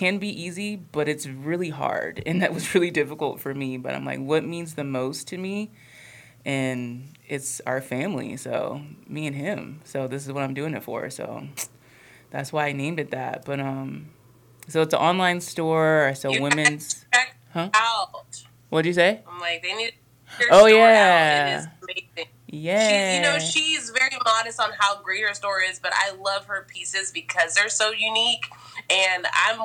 can 0.03 0.17
be 0.17 0.27
easy, 0.27 0.75
but 0.75 1.07
it's 1.07 1.25
really 1.25 1.69
hard. 1.69 2.21
And 2.25 2.41
that 2.41 2.53
was 2.53 2.75
really 2.75 2.91
difficult 2.91 3.39
for 3.39 3.53
me. 3.53 3.77
But 3.77 3.95
I'm 3.95 4.03
like, 4.05 4.19
what 4.19 4.43
means 4.43 4.75
the 4.75 4.83
most 4.83 5.27
to 5.29 5.37
me? 5.37 5.71
And 6.45 7.17
it's 7.27 7.61
our 7.65 7.79
family. 7.79 8.35
So 8.35 8.81
me 9.07 9.27
and 9.27 9.35
him. 9.35 9.79
So 9.85 10.07
this 10.07 10.25
is 10.25 10.33
what 10.33 10.43
I'm 10.43 10.53
doing 10.53 10.73
it 10.73 10.83
for. 10.83 11.09
So 11.09 11.47
that's 12.31 12.51
why 12.51 12.67
I 12.67 12.71
named 12.73 12.99
it 12.99 13.11
that. 13.11 13.45
But 13.45 13.61
um 13.61 14.09
so 14.67 14.81
it's 14.81 14.93
an 14.93 14.99
online 14.99 15.39
store. 15.39 16.05
I 16.05 16.13
sell 16.13 16.33
you 16.33 16.41
women's 16.41 17.05
huh? 17.53 17.69
out. 17.73 18.43
What'd 18.69 18.85
you 18.85 18.93
say? 18.93 19.21
I'm 19.25 19.39
like, 19.39 19.63
they 19.63 19.73
need 19.73 19.93
Oh 20.51 20.65
yeah. 20.65 21.65
Yeah. 22.47 22.87
She's, 22.87 23.15
you 23.15 23.21
know, 23.23 23.39
she's 23.39 23.89
very 23.89 24.17
modest 24.23 24.59
on 24.59 24.69
how 24.77 25.01
great 25.01 25.23
her 25.23 25.33
store 25.33 25.61
is, 25.61 25.79
but 25.79 25.91
I 25.95 26.11
love 26.11 26.45
her 26.45 26.67
pieces 26.69 27.11
because 27.11 27.55
they're 27.55 27.69
so 27.69 27.91
unique. 27.91 28.45
And 28.91 29.25
I'm, 29.47 29.59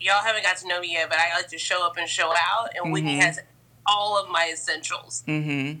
y'all 0.00 0.22
haven't 0.24 0.42
got 0.44 0.56
to 0.58 0.68
know 0.68 0.80
me 0.80 0.92
yet, 0.92 1.08
but 1.08 1.18
I 1.18 1.34
like 1.36 1.48
to 1.48 1.58
show 1.58 1.84
up 1.86 1.96
and 1.96 2.08
show 2.08 2.32
out. 2.32 2.70
And 2.74 2.92
Whitney 2.92 3.18
Mhm. 3.18 3.22
has 3.22 3.40
all 3.86 4.18
of 4.22 4.28
my 4.28 4.50
essentials. 4.52 5.22
Mm-hmm. 5.26 5.80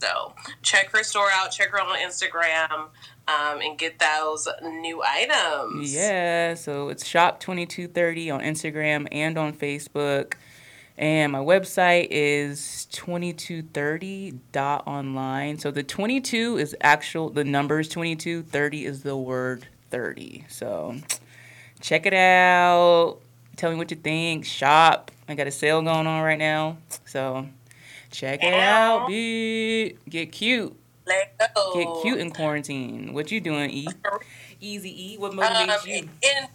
So 0.00 0.32
check 0.62 0.90
her 0.92 1.02
store 1.02 1.28
out, 1.32 1.50
check 1.50 1.70
her 1.70 1.80
on 1.80 1.98
Instagram, 1.98 2.70
um, 3.26 3.60
and 3.60 3.76
get 3.76 3.98
those 3.98 4.46
new 4.62 5.02
items. 5.02 5.92
Yeah, 5.92 6.54
so 6.54 6.88
it's 6.88 7.04
shop 7.04 7.40
twenty 7.40 7.66
two 7.66 7.88
thirty 7.88 8.30
on 8.30 8.40
Instagram 8.40 9.08
and 9.10 9.36
on 9.36 9.52
Facebook. 9.54 10.34
And 10.96 11.32
my 11.32 11.38
website 11.38 12.08
is 12.10 12.86
2230.online. 12.90 15.58
So 15.58 15.70
the 15.70 15.84
22 15.84 16.58
is 16.58 16.74
actual, 16.80 17.30
the 17.30 17.44
numbers 17.44 17.88
22, 17.88 18.42
30 18.42 18.84
is 18.84 19.04
the 19.04 19.16
word 19.16 19.68
30. 19.90 20.44
So 20.48 20.96
check 21.80 22.06
it 22.06 22.14
out. 22.14 23.18
Tell 23.56 23.70
me 23.70 23.76
what 23.76 23.90
you 23.90 23.96
think. 23.96 24.44
Shop. 24.44 25.10
I 25.28 25.34
got 25.34 25.46
a 25.46 25.50
sale 25.50 25.82
going 25.82 26.06
on 26.06 26.22
right 26.22 26.38
now. 26.38 26.78
So 27.04 27.46
check 28.10 28.42
it 28.42 28.54
out, 28.54 29.06
B. 29.08 29.96
Get 30.08 30.32
cute. 30.32 30.74
Let 31.06 31.54
go. 31.54 31.74
Get 31.74 32.02
cute 32.02 32.18
in 32.18 32.30
quarantine. 32.30 33.12
What 33.14 33.30
you 33.32 33.40
doing, 33.40 33.70
E? 33.70 33.88
Easy 34.60 35.12
E. 35.12 35.16
What 35.18 35.32
motivates 35.32 35.82
Um, 35.82 35.88
you? 35.88 36.08
and 36.22 36.48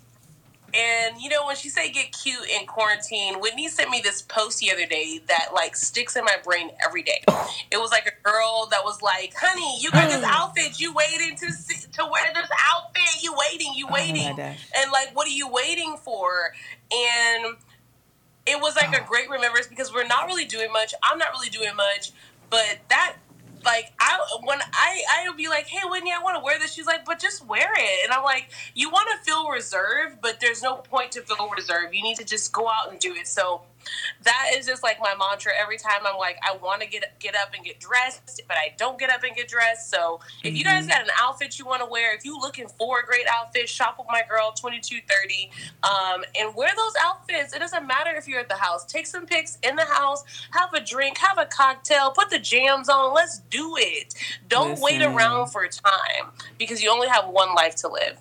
and 0.74 1.22
you 1.22 1.30
know 1.30 1.46
when 1.46 1.56
she 1.56 1.70
say 1.70 1.92
get 1.92 2.12
cute 2.12 2.50
in 2.50 2.66
quarantine, 2.66 3.40
Whitney 3.40 3.68
sent 3.68 3.90
me 3.90 4.02
this 4.02 4.22
post 4.22 4.60
the 4.60 4.72
other 4.72 4.86
day 4.86 5.20
that 5.28 5.50
like 5.54 5.76
sticks 5.76 6.16
in 6.16 6.26
my 6.26 6.38
brain 6.44 6.72
every 6.86 7.04
day. 7.04 7.24
Oh. 7.28 7.50
It 7.72 7.78
was 7.78 7.92
like 7.92 8.08
a 8.08 8.24
girl 8.24 8.68
that 8.72 8.84
was 8.84 9.02
like, 9.02 9.34
"Honey, 9.36 9.80
you 9.80 9.92
got 9.92 10.10
this 10.10 10.24
outfit. 10.28 10.80
You 10.80 10.94
waiting 10.94 11.38
to 11.38 11.52
see, 11.52 11.88
to 11.94 12.06
wear 12.12 12.34
this 12.34 12.50
outfit. 12.72 13.24
You 13.24 13.36
waiting. 13.52 13.74
You 13.76 13.88
Oh 13.90 13.94
waiting." 13.94 14.36
gosh. 14.36 14.68
and 14.76 14.92
like, 14.92 15.16
what 15.16 15.28
are 15.28 15.32
you 15.32 15.48
waiting 15.48 15.98
for? 15.98 16.54
And 16.92 17.56
it 18.46 18.60
was 18.60 18.76
like 18.76 18.96
a 18.96 19.04
oh. 19.04 19.08
great 19.08 19.30
remembrance 19.30 19.68
because 19.68 19.94
we're 19.94 20.08
not 20.08 20.28
really 20.28 20.46
doing 20.46 20.72
much. 20.72 20.94
I'm 21.04 21.18
not 21.18 21.32
really 21.32 21.50
doing 21.50 21.76
much, 21.76 22.12
but 22.50 22.80
that 22.90 23.18
like 23.66 23.94
I 24.00 24.20
when 24.44 24.60
I 24.62 25.04
I'll 25.26 25.36
be 25.36 25.48
like, 25.48 25.68
hey 25.68 25.82
Whitney, 25.86 26.12
I 26.12 26.22
want 26.22 26.38
to 26.38 26.44
wear 26.44 26.60
this. 26.60 26.74
She's 26.74 26.86
like, 26.86 27.06
but 27.06 27.20
just 27.20 27.46
wear 27.48 27.72
it. 27.76 28.04
And 28.04 28.14
I'm 28.14 28.24
like, 28.24 28.50
you 28.74 28.90
want 28.90 29.08
to 29.12 29.24
feel 29.26 29.50
reserved, 29.50 30.18
but 30.22 30.40
there's 30.40 30.62
no 30.62 30.76
point 30.78 31.12
to 31.14 31.22
feel 31.22 31.50
reserved. 31.56 31.94
You 31.94 32.04
need 32.04 32.18
to 32.18 32.26
just 32.26 32.52
go 32.54 32.68
out 32.68 32.92
and 32.92 33.00
do 33.00 33.14
it. 33.14 33.28
So 33.28 33.62
that 34.24 34.52
is 34.56 34.66
just 34.66 34.84
like 34.84 35.00
my 35.00 35.14
mantra 35.18 35.52
every 35.60 35.78
time 35.78 36.02
I'm 36.06 36.18
like, 36.18 36.38
I 36.44 36.56
want 36.58 36.82
to 36.82 36.88
get 36.88 37.20
get 37.20 37.36
up 37.36 37.54
and 37.56 37.64
get 37.64 37.80
dressed, 37.80 38.42
but 38.48 38.58
I 38.58 38.74
don't 38.78 38.98
get 38.98 39.10
up 39.10 39.24
and 39.24 39.36
get 39.36 39.48
dressed. 39.48 39.90
So 39.90 40.20
if 40.44 40.56
you 40.56 40.64
guys 40.64 40.88
got 40.88 41.02
an 41.02 41.10
outfit 41.20 41.60
you 41.60 41.66
want 41.66 41.82
to 41.82 41.90
wear, 41.90 42.16
if 42.16 42.26
you 42.26 42.40
looking 42.40 42.68
for 42.68 43.00
a 43.00 43.06
great 43.06 43.26
outfit, 43.30 43.68
shop 43.70 43.96
with 43.98 44.08
my 44.10 44.22
girl 44.28 44.52
twenty 44.52 44.80
two 44.80 45.00
thirty, 45.10 45.52
um, 45.84 46.24
and 46.40 46.56
wear 46.56 46.70
those 46.76 46.94
outfits. 47.02 47.54
It 47.54 47.60
doesn't 47.60 47.86
matter 47.86 48.12
if 48.16 48.28
you're 48.28 48.40
at 48.40 48.50
the 48.50 48.56
house. 48.56 48.86
Take 48.86 49.08
some 49.08 49.26
pics 49.26 49.58
in 49.64 49.76
the 49.76 49.86
house, 49.86 50.24
have 50.52 50.74
a 50.74 50.80
drink, 50.80 51.18
have 51.18 51.38
a 51.38 51.46
cocktail, 51.46 52.12
put 52.12 52.30
the 52.30 52.40
jams 52.40 52.90
on. 52.90 53.14
Let's 53.14 53.40
do 53.50 53.76
it. 53.78 54.14
Don't 54.48 54.80
wait 54.80 55.02
around 55.02 55.48
for 55.50 55.68
time 55.68 56.32
because 56.58 56.82
you 56.82 56.90
only 56.90 57.08
have 57.08 57.28
one 57.28 57.54
life 57.56 57.76
to 57.78 57.88
live. 57.90 58.18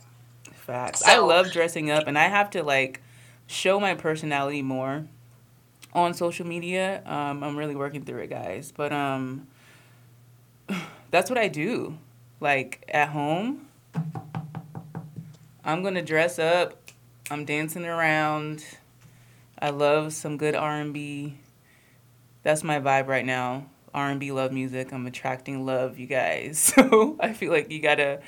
Facts. 0.52 1.00
So- 1.04 1.10
I 1.12 1.18
love 1.18 1.52
dressing 1.52 1.90
up, 1.90 2.04
and 2.06 2.18
I 2.18 2.24
have 2.28 2.50
to 2.50 2.62
like 2.62 3.00
show 3.46 3.78
my 3.78 3.94
personality 3.94 4.62
more 4.62 5.06
on 5.92 6.14
social 6.14 6.46
media. 6.46 7.02
Um, 7.06 7.42
I'm 7.42 7.56
really 7.56 7.76
working 7.76 8.04
through 8.04 8.20
it, 8.20 8.30
guys. 8.30 8.72
But 8.74 8.92
um, 8.92 9.46
that's 11.10 11.30
what 11.30 11.38
I 11.38 11.48
do. 11.48 11.98
Like 12.40 12.84
at 12.92 13.10
home, 13.10 13.68
I'm 15.64 15.82
gonna 15.82 16.02
dress 16.02 16.38
up. 16.38 16.90
I'm 17.30 17.44
dancing 17.44 17.84
around. 17.84 18.64
I 19.58 19.70
love 19.70 20.12
some 20.12 20.36
good 20.36 20.56
R&B. 20.56 21.36
That's 22.42 22.64
my 22.64 22.80
vibe 22.80 23.06
right 23.06 23.24
now. 23.24 23.66
R&B 23.94 24.32
love 24.32 24.52
music. 24.52 24.92
I'm 24.92 25.06
attracting 25.06 25.64
love, 25.64 25.98
you 25.98 26.06
guys. 26.06 26.72
So 26.82 27.16
I 27.20 27.32
feel 27.32 27.52
like 27.52 27.70
you 27.70 27.80
gotta 27.80 28.20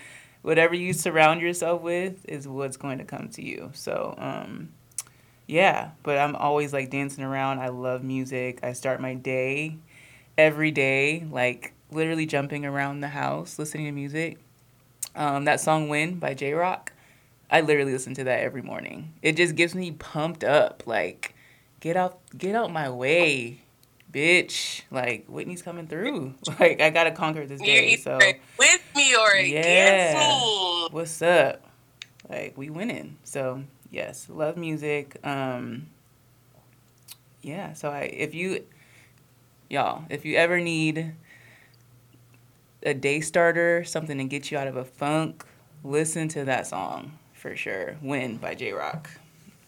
whatever 0.44 0.74
you 0.74 0.92
surround 0.92 1.40
yourself 1.40 1.80
with 1.80 2.24
is 2.28 2.46
what's 2.46 2.76
going 2.76 2.98
to 2.98 3.04
come 3.04 3.30
to 3.30 3.42
you. 3.42 3.70
So, 3.72 4.14
um, 4.18 4.68
yeah, 5.46 5.90
but 6.02 6.18
I'm 6.18 6.34
always 6.36 6.72
like 6.72 6.90
dancing 6.90 7.24
around. 7.24 7.58
I 7.60 7.68
love 7.68 8.02
music. 8.02 8.60
I 8.62 8.72
start 8.72 9.00
my 9.00 9.14
day 9.14 9.76
every 10.38 10.70
day, 10.70 11.26
like 11.30 11.72
literally 11.90 12.26
jumping 12.26 12.64
around 12.66 13.00
the 13.00 13.08
house, 13.08 13.58
listening 13.58 13.86
to 13.86 13.92
music. 13.92 14.38
Um, 15.14 15.44
that 15.44 15.60
song 15.60 15.88
"Win" 15.88 16.18
by 16.18 16.34
Jay 16.34 16.52
Rock, 16.54 16.92
I 17.50 17.60
literally 17.60 17.92
listen 17.92 18.14
to 18.14 18.24
that 18.24 18.40
every 18.40 18.62
morning. 18.62 19.12
It 19.22 19.36
just 19.36 19.54
gets 19.54 19.74
me 19.74 19.92
pumped 19.92 20.42
up. 20.44 20.82
Like, 20.86 21.34
get 21.80 21.96
out, 21.96 22.18
get 22.36 22.54
out 22.56 22.72
my 22.72 22.90
way, 22.90 23.60
bitch. 24.12 24.82
Like 24.90 25.26
Whitney's 25.26 25.62
coming 25.62 25.86
through. 25.86 26.34
Like 26.58 26.80
I 26.80 26.90
gotta 26.90 27.10
conquer 27.12 27.46
this 27.46 27.60
day. 27.60 27.96
So 27.96 28.18
with 28.58 28.80
me 28.96 29.14
or 29.14 29.34
Yeah. 29.36 30.08
against 30.08 30.44
me. 30.44 30.88
what's 30.90 31.22
up? 31.22 31.64
Like 32.28 32.56
we 32.56 32.70
winning. 32.70 33.18
So 33.24 33.62
yes, 33.94 34.28
love 34.28 34.56
music. 34.56 35.16
Um 35.24 35.86
yeah, 37.42 37.72
so 37.74 37.90
I 37.90 38.02
if 38.02 38.34
you 38.34 38.64
y'all, 39.70 40.04
if 40.10 40.24
you 40.24 40.36
ever 40.36 40.60
need 40.60 41.14
a 42.82 42.94
day 42.94 43.20
starter, 43.20 43.84
something 43.84 44.18
to 44.18 44.24
get 44.24 44.50
you 44.50 44.58
out 44.58 44.66
of 44.66 44.76
a 44.76 44.84
funk, 44.84 45.44
listen 45.82 46.28
to 46.28 46.44
that 46.44 46.66
song 46.66 47.18
for 47.32 47.56
sure. 47.56 47.96
Win 48.02 48.36
by 48.36 48.54
Jay 48.54 48.72
Rock. 48.72 49.10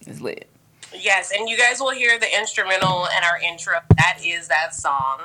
It's 0.07 0.21
lit. 0.21 0.49
Yes, 0.95 1.33
and 1.37 1.49
you 1.49 1.57
guys 1.57 1.81
will 1.81 1.91
hear 1.91 2.19
the 2.19 2.33
instrumental 2.39 3.09
and 3.09 3.25
our 3.25 3.39
intro. 3.39 3.79
That 3.97 4.19
is 4.25 4.49
that 4.49 4.75
song. 4.75 5.21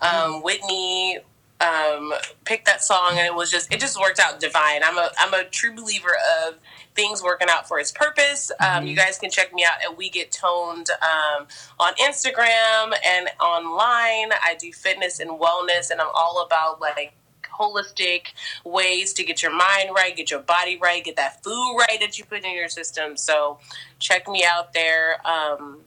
Um, 0.00 0.42
Whitney 0.42 1.18
um, 1.60 2.12
picked 2.44 2.66
that 2.66 2.82
song, 2.82 3.12
and 3.12 3.20
it 3.26 3.34
was 3.34 3.50
just 3.50 3.72
it 3.72 3.80
just 3.80 3.98
worked 4.00 4.20
out 4.20 4.40
divine. 4.40 4.82
I'm 4.84 4.98
a 4.98 5.10
I'm 5.18 5.32
a 5.34 5.44
true 5.44 5.74
believer 5.74 6.14
of 6.46 6.54
things 6.94 7.22
working 7.22 7.48
out 7.50 7.68
for 7.68 7.78
its 7.78 7.92
purpose. 7.92 8.50
Um, 8.60 8.86
You 8.86 8.96
guys 8.96 9.18
can 9.18 9.30
check 9.30 9.52
me 9.54 9.64
out 9.64 9.82
at 9.84 9.96
We 9.98 10.08
Get 10.10 10.32
Toned 10.32 10.88
um, 11.02 11.46
on 11.78 11.94
Instagram 11.94 12.94
and 13.04 13.28
online. 13.40 14.32
I 14.32 14.56
do 14.58 14.72
fitness 14.72 15.20
and 15.20 15.30
wellness, 15.30 15.90
and 15.90 16.00
I'm 16.00 16.08
all 16.14 16.42
about 16.44 16.80
like 16.80 17.12
holistic 17.58 18.26
ways 18.64 19.14
to 19.14 19.24
get 19.24 19.42
your 19.42 19.52
mind 19.52 19.90
right, 19.94 20.14
get 20.16 20.30
your 20.30 20.40
body 20.40 20.78
right, 20.78 21.02
get 21.02 21.16
that 21.16 21.42
food 21.42 21.76
right 21.78 21.98
that 22.00 22.18
you 22.18 22.24
put 22.24 22.44
in 22.44 22.54
your 22.54 22.68
system. 22.68 23.16
So 23.16 23.58
check 23.98 24.28
me 24.28 24.44
out 24.44 24.74
there. 24.74 25.16
Um, 25.26 25.80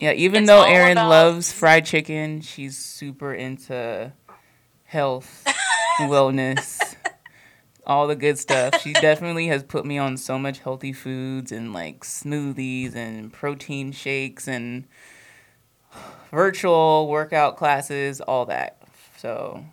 Yeah, 0.00 0.12
even 0.12 0.44
though 0.46 0.62
Erin 0.62 0.92
about- 0.98 1.08
loves 1.08 1.52
fried 1.52 1.86
chicken, 1.86 2.40
she's 2.40 2.76
super 2.78 3.34
into 3.34 4.12
health, 4.92 5.46
wellness, 6.00 6.96
all 7.86 8.06
the 8.06 8.14
good 8.14 8.38
stuff. 8.38 8.78
She 8.82 8.92
definitely 8.92 9.46
has 9.46 9.62
put 9.62 9.86
me 9.86 9.96
on 9.96 10.18
so 10.18 10.38
much 10.38 10.58
healthy 10.58 10.92
foods 10.92 11.50
and 11.50 11.72
like 11.72 12.04
smoothies 12.04 12.94
and 12.94 13.32
protein 13.32 13.92
shakes 13.92 14.46
and 14.46 14.84
virtual 16.30 17.08
workout 17.08 17.56
classes, 17.56 18.20
all 18.20 18.44
that. 18.46 18.82
So 19.16 19.64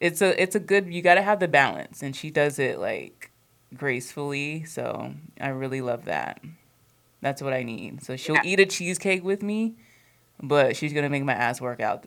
it's 0.00 0.20
a 0.20 0.40
it's 0.42 0.56
a 0.56 0.60
good 0.60 0.92
you 0.92 1.00
got 1.00 1.14
to 1.14 1.22
have 1.22 1.38
the 1.38 1.48
balance 1.48 2.02
and 2.02 2.16
she 2.16 2.28
does 2.28 2.58
it 2.58 2.80
like 2.80 3.30
gracefully. 3.72 4.64
So 4.64 5.14
I 5.40 5.50
really 5.50 5.80
love 5.80 6.06
that. 6.06 6.40
That's 7.20 7.40
what 7.40 7.52
I 7.52 7.62
need. 7.62 8.02
So 8.02 8.16
she'll 8.16 8.40
eat 8.42 8.58
a 8.58 8.66
cheesecake 8.66 9.22
with 9.22 9.44
me, 9.44 9.76
but 10.42 10.76
she's 10.76 10.92
gonna 10.92 11.08
make 11.08 11.22
my 11.22 11.34
ass 11.34 11.60
work 11.60 11.78
out 11.80 12.04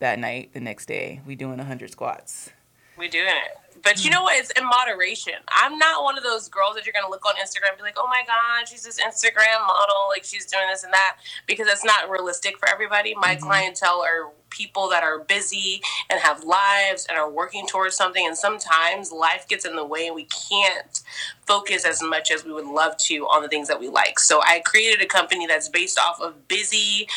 that 0.00 0.18
night. 0.18 0.52
The 0.52 0.60
next 0.60 0.86
day, 0.86 1.20
we 1.26 1.34
doing 1.34 1.58
hundred 1.58 1.90
squats. 1.90 2.50
we 2.96 3.08
doing 3.08 3.26
it. 3.26 3.68
But 3.82 4.04
you 4.04 4.10
know 4.10 4.22
what? 4.22 4.36
It's 4.36 4.50
in 4.50 4.66
moderation. 4.66 5.34
I'm 5.48 5.78
not 5.78 6.02
one 6.02 6.18
of 6.18 6.24
those 6.24 6.48
girls 6.48 6.74
that 6.74 6.84
you're 6.84 6.92
gonna 6.92 7.10
look 7.10 7.24
on 7.24 7.34
Instagram 7.36 7.70
and 7.70 7.76
be 7.76 7.82
like, 7.82 7.96
"Oh 7.96 8.08
my 8.08 8.22
god, 8.26 8.68
she's 8.68 8.82
this 8.82 9.00
Instagram 9.00 9.66
model, 9.66 10.08
like 10.10 10.24
she's 10.24 10.46
doing 10.46 10.66
this 10.68 10.84
and 10.84 10.92
that," 10.92 11.18
because 11.46 11.68
it's 11.68 11.84
not 11.84 12.10
realistic 12.10 12.58
for 12.58 12.68
everybody. 12.68 13.14
My 13.14 13.36
mm-hmm. 13.36 13.46
clientele 13.46 14.02
are 14.02 14.32
people 14.50 14.88
that 14.88 15.02
are 15.02 15.18
busy 15.18 15.82
and 16.10 16.18
have 16.20 16.42
lives 16.42 17.06
and 17.08 17.18
are 17.18 17.30
working 17.30 17.66
towards 17.66 17.94
something, 17.94 18.26
and 18.26 18.36
sometimes 18.36 19.12
life 19.12 19.46
gets 19.48 19.64
in 19.64 19.76
the 19.76 19.84
way 19.84 20.06
and 20.06 20.14
we 20.14 20.24
can't 20.24 21.02
focus 21.46 21.84
as 21.84 22.02
much 22.02 22.30
as 22.30 22.44
we 22.44 22.52
would 22.52 22.66
love 22.66 22.96
to 22.96 23.26
on 23.26 23.42
the 23.42 23.48
things 23.48 23.68
that 23.68 23.78
we 23.78 23.88
like. 23.88 24.18
So 24.18 24.40
I 24.42 24.60
created 24.60 25.00
a 25.02 25.06
company 25.06 25.46
that's 25.46 25.68
based 25.68 25.98
off 25.98 26.20
of 26.20 26.48
busy 26.48 27.08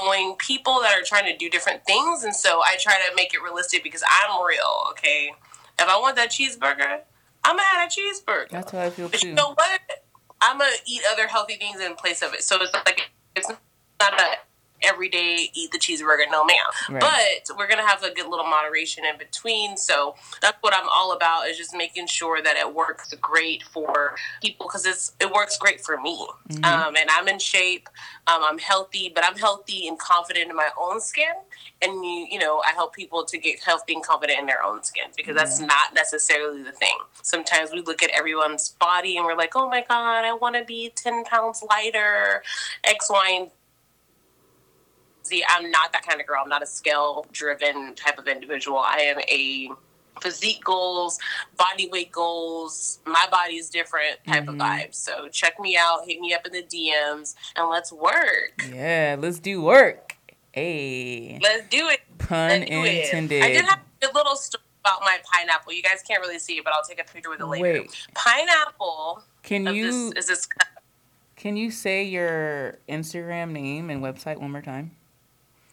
going 0.00 0.36
people 0.38 0.80
that 0.82 0.98
are 0.98 1.02
trying 1.04 1.24
to 1.30 1.36
do 1.36 1.48
different 1.50 1.84
things 1.84 2.24
and 2.24 2.34
so 2.34 2.60
I 2.64 2.76
try 2.78 2.94
to 2.94 3.14
make 3.14 3.34
it 3.34 3.42
realistic 3.42 3.82
because 3.82 4.02
I'm 4.08 4.44
real, 4.46 4.84
okay? 4.90 5.32
If 5.78 5.88
I 5.88 5.98
want 5.98 6.16
that 6.16 6.30
cheeseburger, 6.30 7.00
I'm 7.44 7.56
gonna 7.56 7.62
have 7.62 7.88
a 7.88 7.90
cheeseburger. 7.90 8.48
That's 8.50 8.72
how 8.72 8.80
I 8.80 8.90
feel 8.90 9.08
But 9.08 9.20
too. 9.20 9.28
you 9.28 9.34
know 9.34 9.52
what? 9.54 9.80
I'm 10.40 10.58
gonna 10.58 10.70
eat 10.86 11.02
other 11.12 11.26
healthy 11.26 11.56
things 11.56 11.80
in 11.80 11.94
place 11.94 12.22
of 12.22 12.34
it. 12.34 12.42
So 12.42 12.56
it's 12.60 12.72
like 12.74 13.10
it's 13.34 13.48
not 14.00 14.20
a 14.20 14.36
every 14.82 15.08
day 15.08 15.50
eat 15.54 15.70
the 15.72 15.78
cheeseburger. 15.78 16.30
No, 16.30 16.44
ma'am. 16.44 16.56
Right. 16.90 17.00
But 17.00 17.56
we're 17.56 17.68
gonna 17.68 17.86
have 17.86 18.02
a 18.02 18.12
good 18.12 18.28
little 18.28 18.46
moderation 18.46 19.04
in 19.04 19.18
between. 19.18 19.76
So 19.76 20.14
that's 20.40 20.56
what 20.60 20.74
I'm 20.74 20.88
all 20.92 21.12
about 21.12 21.48
is 21.48 21.56
just 21.56 21.74
making 21.74 22.06
sure 22.06 22.42
that 22.42 22.56
it 22.56 22.74
works 22.74 23.12
great 23.20 23.62
for 23.62 24.16
people 24.42 24.66
because 24.66 24.86
it's 24.86 25.12
it 25.20 25.32
works 25.32 25.58
great 25.58 25.80
for 25.80 25.96
me. 26.00 26.26
Mm-hmm. 26.48 26.64
Um, 26.64 26.96
and 26.96 27.08
I'm 27.10 27.28
in 27.28 27.38
shape. 27.38 27.88
Um, 28.26 28.42
I'm 28.42 28.58
healthy, 28.58 29.12
but 29.14 29.24
I'm 29.24 29.36
healthy 29.36 29.86
and 29.88 29.98
confident 29.98 30.50
in 30.50 30.56
my 30.56 30.70
own 30.78 31.00
skin. 31.00 31.34
And 31.82 31.92
you, 32.04 32.26
you 32.30 32.38
know, 32.38 32.62
I 32.66 32.72
help 32.72 32.94
people 32.94 33.24
to 33.24 33.38
get 33.38 33.60
healthy 33.62 33.94
and 33.94 34.02
confident 34.02 34.40
in 34.40 34.46
their 34.46 34.62
own 34.62 34.82
skin 34.82 35.06
because 35.16 35.36
mm-hmm. 35.36 35.38
that's 35.38 35.60
not 35.60 35.94
necessarily 35.94 36.62
the 36.62 36.72
thing. 36.72 36.96
Sometimes 37.22 37.70
we 37.72 37.82
look 37.82 38.02
at 38.02 38.10
everyone's 38.10 38.70
body 38.70 39.16
and 39.16 39.26
we're 39.26 39.36
like, 39.36 39.54
oh 39.54 39.68
my 39.68 39.84
god, 39.88 40.24
I 40.24 40.32
want 40.32 40.56
to 40.56 40.64
be 40.64 40.92
ten 40.94 41.24
pounds 41.24 41.62
lighter, 41.68 42.42
X, 42.84 43.08
Y, 43.10 43.38
and 43.40 43.50
See, 45.26 45.44
I'm 45.48 45.72
not 45.72 45.92
that 45.92 46.06
kind 46.06 46.20
of 46.20 46.26
girl. 46.26 46.40
I'm 46.40 46.48
not 46.48 46.62
a 46.62 46.66
scale 46.66 47.26
driven 47.32 47.96
type 47.96 48.16
of 48.16 48.28
individual. 48.28 48.78
I 48.78 48.98
am 48.98 49.18
a 49.28 49.70
physique 50.20 50.62
goals, 50.64 51.18
body 51.56 51.88
weight 51.90 52.12
goals. 52.12 53.00
My 53.06 53.26
body 53.28 53.56
is 53.56 53.68
different 53.68 54.18
type 54.24 54.44
mm-hmm. 54.44 54.50
of 54.50 54.56
vibe. 54.56 54.94
So 54.94 55.28
check 55.28 55.58
me 55.58 55.76
out, 55.76 56.04
hit 56.06 56.20
me 56.20 56.32
up 56.32 56.46
in 56.46 56.52
the 56.52 56.62
DMs, 56.62 57.34
and 57.56 57.68
let's 57.68 57.92
work. 57.92 58.64
Yeah, 58.72 59.16
let's 59.18 59.40
do 59.40 59.62
work. 59.62 60.16
Hey. 60.52 61.40
Let's 61.42 61.68
do 61.70 61.88
it. 61.88 62.02
Pun 62.18 62.60
let's 62.60 62.70
intended. 62.70 63.42
I 63.42 63.48
did 63.48 63.64
have 63.64 63.80
a 64.02 64.14
little 64.14 64.36
story 64.36 64.62
about 64.84 65.00
my 65.00 65.18
pineapple. 65.24 65.72
You 65.72 65.82
guys 65.82 66.02
can't 66.06 66.20
really 66.20 66.38
see 66.38 66.58
it, 66.58 66.64
but 66.64 66.72
I'll 66.72 66.84
take 66.84 67.00
a 67.00 67.04
picture 67.04 67.30
with 67.30 67.40
it 67.40 67.46
later. 67.46 67.80
Wait. 67.80 68.06
Pineapple. 68.14 69.24
Can 69.42 69.66
you? 69.74 70.12
This, 70.12 70.24
is 70.24 70.26
this? 70.28 70.48
Can 71.34 71.56
you 71.56 71.70
say 71.70 72.04
your 72.04 72.78
Instagram 72.88 73.50
name 73.50 73.90
and 73.90 74.02
website 74.02 74.38
one 74.38 74.52
more 74.52 74.62
time? 74.62 74.92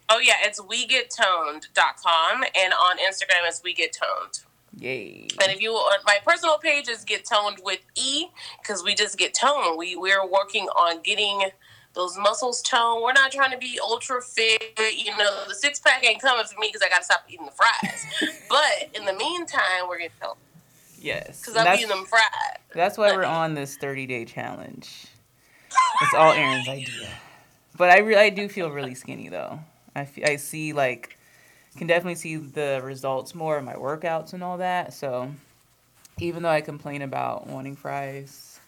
Oh 0.08 0.18
yeah, 0.18 0.34
it's 0.42 0.60
wegettoned.com 0.60 2.44
and 2.56 2.72
on 2.72 2.98
Instagram 2.98 3.46
it's 3.46 3.62
we 3.62 3.74
get 3.74 3.92
toned. 3.92 4.40
Yay. 4.78 5.28
And 5.42 5.52
if 5.52 5.60
you 5.62 5.74
uh, 5.74 5.98
my 6.04 6.18
personal 6.24 6.58
page 6.58 6.88
is 6.88 7.04
get 7.04 7.24
toned 7.24 7.58
with 7.64 7.80
E 7.94 8.26
because 8.60 8.82
we 8.82 8.94
just 8.94 9.18
get 9.18 9.34
toned. 9.34 9.78
We 9.78 9.96
we're 9.96 10.26
working 10.26 10.64
on 10.68 11.00
getting 11.02 11.42
those 11.94 12.18
muscles 12.18 12.60
toned. 12.62 13.02
We're 13.02 13.12
not 13.12 13.32
trying 13.32 13.52
to 13.52 13.58
be 13.58 13.78
ultra 13.82 14.20
fit. 14.20 14.78
You 14.78 15.16
know, 15.16 15.44
the 15.48 15.54
six 15.54 15.78
pack 15.80 16.04
ain't 16.04 16.20
coming 16.20 16.44
for 16.44 16.58
me 16.60 16.68
because 16.68 16.82
I 16.82 16.88
got 16.88 16.98
to 16.98 17.04
stop 17.04 17.24
eating 17.28 17.46
the 17.46 17.52
fries. 17.52 18.04
but 18.48 18.90
in 18.94 19.04
the 19.04 19.14
meantime, 19.14 19.88
we're 19.88 19.98
getting 19.98 20.12
toned. 20.20 20.38
Yes. 20.98 21.40
Because 21.40 21.56
I'm 21.56 21.76
eating 21.76 21.88
them 21.88 22.04
fried. 22.04 22.58
That's 22.72 22.98
why 22.98 23.14
we're 23.14 23.24
on 23.24 23.54
this 23.54 23.76
30 23.76 24.06
day 24.06 24.24
challenge. 24.24 25.06
It's 26.02 26.14
all 26.14 26.32
Erin's 26.32 26.68
idea. 26.68 27.08
But 27.76 27.90
I, 27.90 27.98
re- 27.98 28.16
I 28.16 28.30
do 28.30 28.48
feel 28.48 28.70
really 28.70 28.94
skinny 28.94 29.28
though. 29.28 29.60
I, 29.94 30.00
f- 30.00 30.24
I 30.24 30.36
see 30.36 30.72
like 30.72 31.18
can 31.76 31.86
definitely 31.86 32.14
see 32.14 32.36
the 32.36 32.80
results 32.84 33.34
more 33.34 33.58
in 33.58 33.64
my 33.64 33.74
workouts 33.74 34.32
and 34.32 34.42
all 34.42 34.58
that. 34.58 34.92
So 34.92 35.32
even 36.18 36.42
though 36.42 36.50
I 36.50 36.60
complain 36.60 37.02
about 37.02 37.46
wanting 37.46 37.76
fries, 37.76 38.60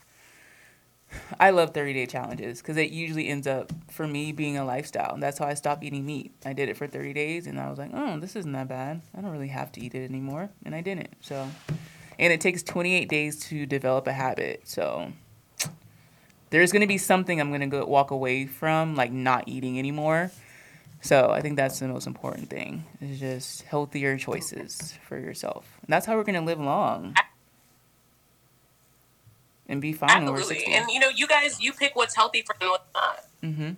I 1.38 1.50
love 1.50 1.72
30 1.72 1.92
day 1.92 2.06
challenges 2.06 2.60
because 2.60 2.76
it 2.76 2.90
usually 2.90 3.28
ends 3.28 3.46
up 3.46 3.72
for 3.90 4.06
me 4.06 4.32
being 4.32 4.56
a 4.56 4.64
lifestyle. 4.64 5.14
And 5.14 5.22
that's 5.22 5.38
how 5.38 5.46
I 5.46 5.54
stopped 5.54 5.84
eating 5.84 6.04
meat. 6.04 6.32
I 6.44 6.52
did 6.52 6.68
it 6.68 6.76
for 6.76 6.86
30 6.86 7.12
days 7.12 7.46
and 7.46 7.60
I 7.60 7.70
was 7.70 7.78
like, 7.78 7.90
oh, 7.94 8.18
this 8.18 8.34
isn't 8.34 8.52
that 8.52 8.68
bad. 8.68 9.02
I 9.16 9.20
don't 9.20 9.30
really 9.30 9.48
have 9.48 9.70
to 9.72 9.80
eat 9.80 9.94
it 9.94 10.04
anymore. 10.08 10.50
And 10.64 10.74
I 10.74 10.80
didn't. 10.80 11.14
So, 11.20 11.48
and 12.18 12.32
it 12.32 12.40
takes 12.40 12.62
28 12.62 13.08
days 13.08 13.38
to 13.48 13.66
develop 13.66 14.08
a 14.08 14.12
habit. 14.12 14.62
So, 14.64 15.12
there's 16.50 16.72
going 16.72 16.80
to 16.80 16.86
be 16.86 16.98
something 16.98 17.40
I'm 17.40 17.50
going 17.50 17.60
to 17.60 17.66
go 17.66 17.84
walk 17.84 18.10
away 18.10 18.46
from, 18.46 18.96
like 18.96 19.12
not 19.12 19.44
eating 19.46 19.78
anymore 19.78 20.30
so 21.00 21.30
I 21.30 21.40
think 21.40 21.56
that's 21.56 21.78
the 21.78 21.88
most 21.88 22.06
important 22.06 22.50
thing 22.50 22.84
is 23.00 23.20
just 23.20 23.62
healthier 23.62 24.16
choices 24.16 24.94
for 25.06 25.18
yourself. 25.18 25.66
And 25.82 25.92
that's 25.92 26.06
how 26.06 26.16
we're 26.16 26.24
gonna 26.24 26.42
live 26.44 26.60
long 26.60 27.14
and 29.68 29.80
be 29.80 29.92
fine 29.92 30.10
Absolutely. 30.10 30.40
when 30.40 30.44
60. 30.44 30.72
And 30.72 30.90
you 30.90 31.00
know, 31.00 31.08
you 31.08 31.26
guys, 31.26 31.60
you 31.60 31.72
pick 31.72 31.96
what's 31.96 32.14
healthy 32.14 32.42
for 32.42 32.56
and 32.60 32.70
what's 32.70 32.94
not. 32.94 33.24
Mm-hmm. 33.42 33.70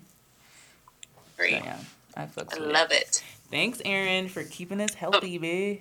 Great. 1.37 1.59
So, 1.59 1.65
yeah, 1.65 1.79
I, 2.17 2.29
I 2.53 2.59
love 2.59 2.91
it. 2.91 3.23
Thanks, 3.51 3.81
Erin, 3.85 4.29
for 4.29 4.45
keeping 4.45 4.81
us 4.81 4.95
healthy, 4.95 5.39
oh. 5.39 5.41
babe. 5.41 5.81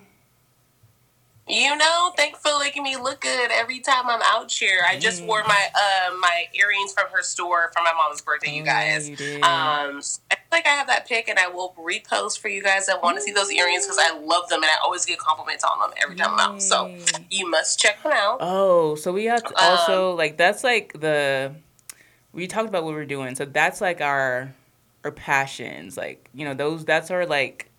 You 1.49 1.77
know, 1.77 2.11
thanks 2.17 2.39
for 2.39 2.59
making 2.59 2.83
me 2.83 2.97
look 2.97 3.21
good 3.21 3.51
every 3.51 3.79
time 3.79 4.09
I'm 4.09 4.21
out 4.21 4.51
here. 4.51 4.81
I 4.85 4.99
just 4.99 5.23
wore 5.23 5.43
my 5.47 5.67
uh, 5.73 6.13
my 6.17 6.45
earrings 6.53 6.91
from 6.91 7.05
her 7.09 7.23
store 7.23 7.71
for 7.73 7.81
my 7.83 7.93
mom's 7.93 8.21
birthday, 8.21 8.53
you 8.53 8.63
guys. 8.63 9.09
Oh, 9.09 9.23
you 9.23 9.35
um, 9.37 10.01
I 10.29 10.36
like 10.51 10.65
I 10.65 10.69
have 10.69 10.87
that 10.87 11.07
pic, 11.07 11.27
and 11.27 11.37
I 11.39 11.47
will 11.47 11.73
repost 11.77 12.39
for 12.39 12.47
you 12.47 12.61
guys 12.61 12.85
that 12.87 13.01
want 13.01 13.17
to 13.17 13.21
see 13.21 13.31
those 13.31 13.51
earrings 13.51 13.85
because 13.85 13.99
I 13.99 14.17
love 14.19 14.49
them, 14.49 14.63
and 14.63 14.69
I 14.69 14.75
always 14.83 15.05
get 15.05 15.19
compliments 15.19 15.63
on 15.63 15.79
them 15.79 15.91
every 16.01 16.15
time 16.15 16.33
I'm 16.33 16.39
out. 16.39 16.61
So 16.61 16.95
you 17.29 17.49
must 17.49 17.79
check 17.79 18.01
them 18.03 18.13
out. 18.13 18.37
Oh, 18.39 18.95
so 18.95 19.11
we 19.11 19.25
have 19.25 19.43
to 19.43 19.53
also 19.57 20.11
um, 20.11 20.17
like 20.17 20.37
that's 20.37 20.63
like 20.63 20.93
the 20.99 21.55
we 22.33 22.47
talked 22.47 22.69
about 22.69 22.83
what 22.83 22.93
we're 22.93 23.05
doing. 23.05 23.35
So 23.35 23.45
that's 23.45 23.81
like 23.81 24.01
our 24.01 24.53
our 25.03 25.11
passions, 25.11 25.97
like 25.97 26.29
you 26.33 26.45
know 26.45 26.53
those. 26.53 26.85
That's 26.85 27.11
our 27.11 27.25
like 27.25 27.69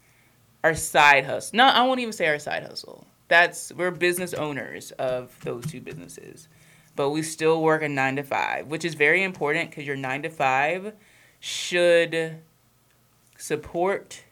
our 0.65 0.75
side 0.75 1.25
hustle. 1.25 1.57
No, 1.57 1.65
I 1.65 1.87
won't 1.87 2.01
even 2.01 2.13
say 2.13 2.27
our 2.27 2.39
side 2.39 2.65
hustle 2.65 3.07
that's 3.29 3.73
we're 3.75 3.91
business 3.91 4.35
owners 4.35 4.91
of 4.93 5.39
those 5.45 5.65
two 5.67 5.81
businesses 5.81 6.49
but 6.97 7.11
we 7.11 7.23
still 7.23 7.63
work 7.63 7.83
a 7.83 7.89
nine 7.89 8.17
to 8.17 8.23
five 8.23 8.67
which 8.67 8.85
is 8.85 8.95
very 8.95 9.23
important 9.23 9.71
because 9.71 9.87
your 9.87 9.97
nine 9.97 10.23
to 10.23 10.31
five 10.31 10.93
should 11.39 12.39
support 13.39 14.25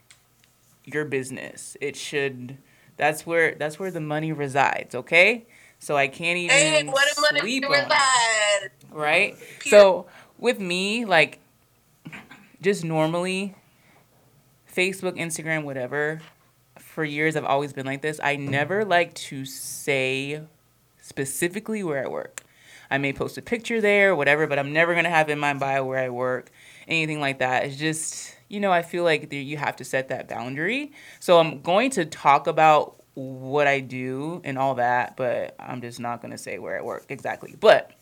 your 0.84 1.06
business 1.06 1.76
it 1.80 1.96
should 1.96 2.58
that's 2.98 3.24
where 3.24 3.54
that's 3.54 3.78
where 3.78 3.90
the 3.90 4.00
money 4.00 4.32
resides 4.32 4.94
okay 4.94 5.46
so 5.78 5.96
i 5.96 6.06
can't 6.06 6.36
even 6.36 6.54
hey, 6.54 6.84
what 6.84 7.08
sleep 7.08 7.64
money 7.64 7.64
on 7.64 7.88
right 8.90 9.36
Pure. 9.60 9.70
so 9.70 10.06
with 10.38 10.60
me 10.60 11.06
like 11.06 11.38
just 12.60 12.84
normally 12.84 13.54
facebook 14.70 15.16
instagram 15.18 15.64
whatever 15.64 16.20
for 16.96 17.04
years 17.04 17.36
I've 17.36 17.44
always 17.44 17.74
been 17.74 17.84
like 17.84 18.00
this. 18.00 18.18
I 18.22 18.36
never 18.36 18.82
like 18.82 19.12
to 19.14 19.44
say 19.44 20.40
specifically 21.02 21.82
where 21.82 22.02
I 22.02 22.08
work. 22.08 22.42
I 22.90 22.96
may 22.96 23.12
post 23.12 23.36
a 23.36 23.42
picture 23.42 23.82
there, 23.82 24.16
whatever, 24.16 24.46
but 24.46 24.58
I'm 24.58 24.72
never 24.72 24.94
gonna 24.94 25.10
have 25.10 25.28
in 25.28 25.38
my 25.38 25.52
bio 25.52 25.84
where 25.84 25.98
I 25.98 26.08
work, 26.08 26.50
anything 26.88 27.20
like 27.20 27.40
that. 27.40 27.64
It's 27.66 27.76
just, 27.76 28.35
you 28.48 28.60
know, 28.60 28.72
I 28.72 28.82
feel 28.82 29.04
like 29.04 29.32
you 29.32 29.56
have 29.56 29.76
to 29.76 29.84
set 29.84 30.08
that 30.08 30.28
boundary. 30.28 30.92
So 31.20 31.38
I'm 31.38 31.60
going 31.62 31.90
to 31.90 32.04
talk 32.04 32.46
about 32.46 33.02
what 33.16 33.66
I 33.66 33.80
do 33.80 34.42
and 34.44 34.58
all 34.58 34.74
that, 34.74 35.16
but 35.16 35.56
I'm 35.58 35.80
just 35.80 35.98
not 35.98 36.20
gonna 36.20 36.38
say 36.38 36.58
where 36.58 36.78
I 36.78 36.82
work 36.82 37.06
exactly. 37.08 37.56
But 37.58 37.92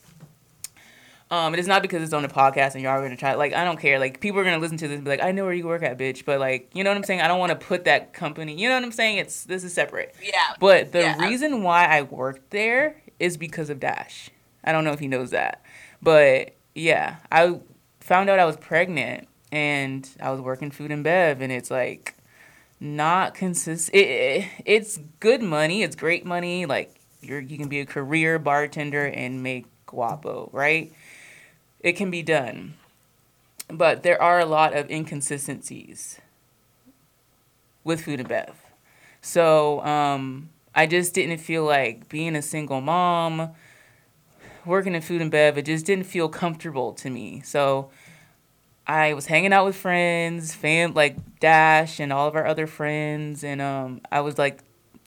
um, 1.30 1.54
it 1.54 1.60
is 1.60 1.68
not 1.68 1.82
because 1.82 2.02
it's 2.02 2.12
on 2.12 2.24
a 2.24 2.28
podcast 2.28 2.74
and 2.74 2.82
y'all 2.82 2.98
are 2.98 3.02
gonna 3.02 3.16
try. 3.16 3.34
Like, 3.34 3.54
I 3.54 3.64
don't 3.64 3.78
care. 3.78 3.98
Like, 3.98 4.20
people 4.20 4.40
are 4.40 4.44
gonna 4.44 4.58
listen 4.58 4.76
to 4.78 4.88
this 4.88 4.96
and 4.96 5.04
be 5.04 5.10
like, 5.10 5.22
"I 5.22 5.30
know 5.30 5.44
where 5.44 5.54
you 5.54 5.66
work 5.66 5.84
at, 5.84 5.96
bitch." 5.98 6.24
But 6.24 6.40
like, 6.40 6.70
you 6.74 6.82
know 6.82 6.90
what 6.90 6.96
I'm 6.96 7.04
saying? 7.04 7.20
I 7.20 7.28
don't 7.28 7.38
want 7.38 7.50
to 7.50 7.66
put 7.66 7.84
that 7.84 8.12
company. 8.12 8.60
You 8.60 8.68
know 8.68 8.74
what 8.74 8.84
I'm 8.84 8.92
saying? 8.92 9.18
It's 9.18 9.44
this 9.44 9.62
is 9.62 9.72
separate. 9.72 10.16
Yeah. 10.20 10.54
But 10.58 10.90
the 10.90 11.00
yeah. 11.00 11.24
reason 11.24 11.62
why 11.62 11.86
I 11.86 12.02
worked 12.02 12.50
there 12.50 13.00
is 13.20 13.36
because 13.36 13.70
of 13.70 13.78
Dash. 13.78 14.30
I 14.64 14.72
don't 14.72 14.82
know 14.82 14.92
if 14.92 14.98
he 14.98 15.08
knows 15.08 15.30
that, 15.30 15.62
but 16.02 16.56
yeah, 16.74 17.16
I 17.30 17.60
found 18.00 18.28
out 18.30 18.38
I 18.38 18.44
was 18.46 18.56
pregnant 18.56 19.28
and 19.54 20.08
I 20.20 20.30
was 20.30 20.40
working 20.40 20.70
food 20.70 20.90
and 20.90 21.04
bev, 21.04 21.40
and 21.40 21.52
it's 21.52 21.70
like 21.70 22.14
not 22.80 23.34
consistent. 23.34 23.94
It, 23.94 24.08
it, 24.08 24.48
it's 24.64 24.98
good 25.20 25.42
money. 25.42 25.82
It's 25.82 25.96
great 25.96 26.26
money. 26.26 26.66
Like 26.66 26.94
you're 27.20 27.40
you 27.40 27.56
can 27.56 27.68
be 27.68 27.80
a 27.80 27.86
career 27.86 28.38
bartender 28.38 29.06
and 29.06 29.42
make 29.42 29.66
guapo, 29.86 30.50
right? 30.52 30.92
it 31.84 31.92
can 31.92 32.10
be 32.10 32.22
done. 32.22 32.74
But 33.68 34.02
there 34.02 34.20
are 34.20 34.40
a 34.40 34.46
lot 34.46 34.74
of 34.74 34.90
inconsistencies 34.90 36.18
with 37.84 38.00
food 38.00 38.20
and 38.20 38.28
bev. 38.28 38.54
So 39.20 39.80
um, 39.82 40.48
I 40.74 40.86
just 40.86 41.14
didn't 41.14 41.38
feel 41.38 41.64
like 41.64 42.08
being 42.08 42.34
a 42.34 42.42
single 42.42 42.80
mom, 42.80 43.50
working 44.64 44.94
in 44.94 45.02
food 45.02 45.20
and 45.20 45.30
bev, 45.30 45.58
it 45.58 45.66
just 45.66 45.84
didn't 45.86 46.06
feel 46.06 46.28
comfortable 46.28 46.92
to 46.94 47.10
me. 47.10 47.42
So 47.44 47.90
I 48.86 49.14
was 49.14 49.26
hanging 49.26 49.52
out 49.52 49.64
with 49.64 49.76
friends, 49.76 50.54
fam 50.54 50.94
like 50.94 51.16
Dash 51.40 52.00
and 52.00 52.12
all 52.12 52.28
of 52.28 52.36
our 52.36 52.46
other 52.46 52.66
friends, 52.66 53.42
and 53.42 53.60
um, 53.62 54.00
I 54.12 54.20
was 54.20 54.38
like, 54.38 54.60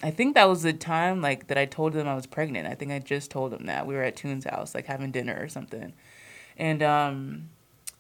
I 0.04 0.12
think 0.12 0.36
that 0.36 0.50
was 0.50 0.64
the 0.64 0.74
time 0.74 1.22
like 1.22 1.48
that 1.48 1.58
I 1.58 1.66
told 1.66 1.94
them 1.94 2.08
I 2.08 2.16
was 2.16 2.26
pregnant. 2.28 2.68
I 2.68 2.76
think 2.76 2.92
I 2.92 3.00
just 3.00 3.32
told 3.32 3.52
them 3.52 3.66
that 3.68 3.88
we 3.88 3.96
were 3.96 4.04
at 4.04 4.16
Toon's 4.16 4.46
house, 4.46 4.74
like 4.74 4.86
having 4.86 5.12
dinner 5.12 5.38
or 5.40 5.48
something 5.48 5.94
and 6.58 6.82
um, 6.84 7.50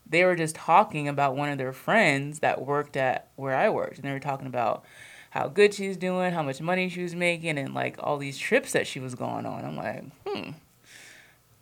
they 0.09 0.23
were 0.25 0.35
just 0.35 0.55
talking 0.55 1.07
about 1.07 1.35
one 1.35 1.49
of 1.49 1.57
their 1.57 1.73
friends 1.73 2.39
that 2.39 2.65
worked 2.65 2.97
at 2.97 3.29
where 3.35 3.55
I 3.55 3.69
worked, 3.69 3.97
and 3.97 4.05
they 4.05 4.11
were 4.11 4.19
talking 4.19 4.47
about 4.47 4.83
how 5.29 5.47
good 5.47 5.73
she's 5.73 5.97
doing, 5.97 6.33
how 6.33 6.41
much 6.41 6.59
money 6.61 6.89
she 6.89 7.03
was 7.03 7.15
making, 7.15 7.57
and 7.57 7.73
like 7.73 7.95
all 7.99 8.17
these 8.17 8.37
trips 8.37 8.71
that 8.73 8.87
she 8.87 8.99
was 8.99 9.15
going 9.15 9.45
on. 9.45 9.63
I'm 9.63 9.77
like, 9.77 10.03
hmm. 10.25 10.51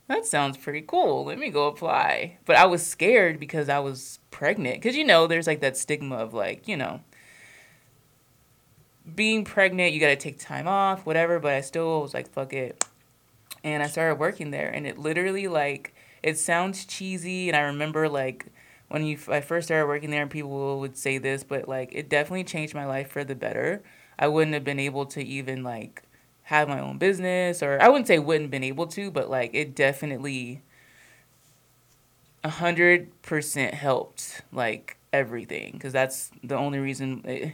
That 0.08 0.26
sounds 0.26 0.58
pretty 0.58 0.82
cool. 0.82 1.26
Let 1.26 1.40
me 1.40 1.50
go 1.50 1.68
apply. 1.68 2.38
But 2.46 2.58
I 2.58 2.66
was 2.66 2.86
scared 2.86 3.40
because 3.40 3.70
I 3.70 3.80
was 3.80 4.20
pregnant. 4.32 4.76
Because, 4.76 4.96
you 4.96 5.04
know, 5.04 5.28
there's 5.28 5.48
like 5.48 5.62
that 5.62 5.78
stigma 5.78 6.16
of 6.18 6.34
like, 6.34 6.68
you 6.68 6.78
know, 6.78 7.02
being 9.14 9.44
pregnant, 9.46 9.94
you 9.94 10.00
got 10.00 10.08
to 10.08 10.16
take 10.16 10.40
time 10.40 10.68
off, 10.68 11.06
whatever. 11.06 11.40
But 11.40 11.54
I 11.54 11.62
still 11.62 12.02
was 12.02 12.14
like, 12.14 12.30
fuck 12.32 12.54
it. 12.54 12.86
And 13.64 13.82
I 13.82 13.88
started 13.88 14.20
working 14.20 14.52
there. 14.52 14.70
And 14.70 14.86
it 14.86 15.00
literally, 15.00 15.48
like, 15.48 15.96
it 16.22 16.38
sounds 16.38 16.86
cheesy. 16.86 17.50
And 17.50 17.56
I 17.56 17.62
remember, 17.62 18.08
like, 18.08 18.48
when 18.90 19.04
you 19.04 19.18
I 19.28 19.42
first 19.42 19.68
started 19.68 19.88
working 19.88 20.12
there, 20.12 20.22
and 20.22 20.30
people 20.30 20.80
would 20.80 20.98
say 20.98 21.18
this, 21.18 21.44
but 21.44 21.68
like, 21.68 21.90
it 21.94 22.10
definitely 22.10 22.44
changed 22.44 22.76
my 22.76 22.86
life 22.86 23.10
for 23.10 23.24
the 23.24 23.36
better. 23.36 23.82
I 24.18 24.28
wouldn't 24.28 24.54
have 24.54 24.64
been 24.64 24.80
able 24.80 25.06
to 25.08 25.24
even, 25.24 25.64
like, 25.64 26.04
have 26.46 26.68
my 26.68 26.80
own 26.80 26.98
business 27.00 27.64
or 27.64 27.82
I 27.82 27.90
wouldn't 27.90 28.08
say 28.08 28.20
wouldn't 28.20 28.52
been 28.52 28.64
able 28.64 28.86
to, 28.88 29.10
but 29.10 29.30
like 29.30 29.52
it 29.54 29.76
definitely 29.76 30.62
a 32.44 32.50
hundred 32.50 33.20
percent 33.24 33.74
helped 33.74 34.42
like 34.52 34.98
everything 35.12 35.74
because 35.74 35.92
that's 35.92 36.30
the 36.44 36.56
only 36.56 36.78
reason 36.78 37.24
it, 37.26 37.54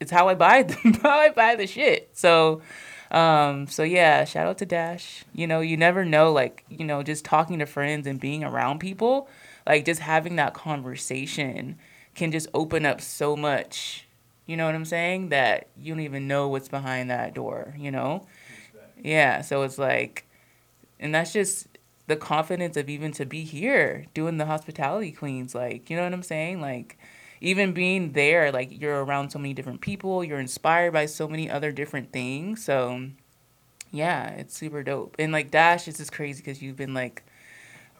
it's 0.00 0.10
how 0.10 0.28
I 0.28 0.34
buy 0.34 0.66
how 1.02 1.18
I 1.18 1.28
buy 1.28 1.56
the 1.56 1.66
shit. 1.66 2.08
So 2.14 2.62
um 3.10 3.66
so 3.66 3.82
yeah, 3.82 4.24
shout 4.24 4.46
out 4.46 4.56
to 4.58 4.66
Dash. 4.66 5.24
You 5.34 5.46
know, 5.46 5.60
you 5.60 5.76
never 5.76 6.02
know 6.02 6.32
like, 6.32 6.64
you 6.70 6.86
know, 6.86 7.02
just 7.02 7.26
talking 7.26 7.58
to 7.58 7.66
friends 7.66 8.06
and 8.06 8.18
being 8.18 8.44
around 8.44 8.78
people, 8.78 9.28
like 9.66 9.84
just 9.84 10.00
having 10.00 10.36
that 10.36 10.54
conversation 10.54 11.78
can 12.14 12.32
just 12.32 12.48
open 12.54 12.86
up 12.86 13.02
so 13.02 13.36
much 13.36 14.06
you 14.46 14.56
know 14.56 14.66
what 14.66 14.74
I'm 14.74 14.84
saying? 14.84 15.30
That 15.30 15.68
you 15.76 15.94
don't 15.94 16.02
even 16.02 16.28
know 16.28 16.48
what's 16.48 16.68
behind 16.68 17.10
that 17.10 17.34
door, 17.34 17.74
you 17.78 17.90
know? 17.90 18.26
Yeah, 19.02 19.40
so 19.40 19.62
it's 19.62 19.78
like, 19.78 20.26
and 21.00 21.14
that's 21.14 21.32
just 21.32 21.66
the 22.06 22.16
confidence 22.16 22.76
of 22.76 22.88
even 22.88 23.12
to 23.12 23.24
be 23.24 23.44
here 23.44 24.06
doing 24.14 24.38
the 24.38 24.46
hospitality 24.46 25.12
queens. 25.12 25.54
Like, 25.54 25.90
you 25.90 25.96
know 25.96 26.04
what 26.04 26.12
I'm 26.12 26.22
saying? 26.22 26.60
Like, 26.60 26.98
even 27.40 27.72
being 27.72 28.12
there, 28.12 28.52
like, 28.52 28.80
you're 28.80 29.04
around 29.04 29.30
so 29.30 29.38
many 29.38 29.54
different 29.54 29.80
people, 29.80 30.22
you're 30.22 30.38
inspired 30.38 30.92
by 30.92 31.06
so 31.06 31.26
many 31.26 31.50
other 31.50 31.72
different 31.72 32.12
things. 32.12 32.64
So, 32.64 33.08
yeah, 33.90 34.28
it's 34.30 34.56
super 34.56 34.82
dope. 34.82 35.16
And 35.18 35.32
like, 35.32 35.50
Dash 35.50 35.88
is 35.88 35.96
just 35.96 36.12
crazy 36.12 36.42
because 36.42 36.62
you've 36.62 36.76
been 36.76 36.94
like, 36.94 37.24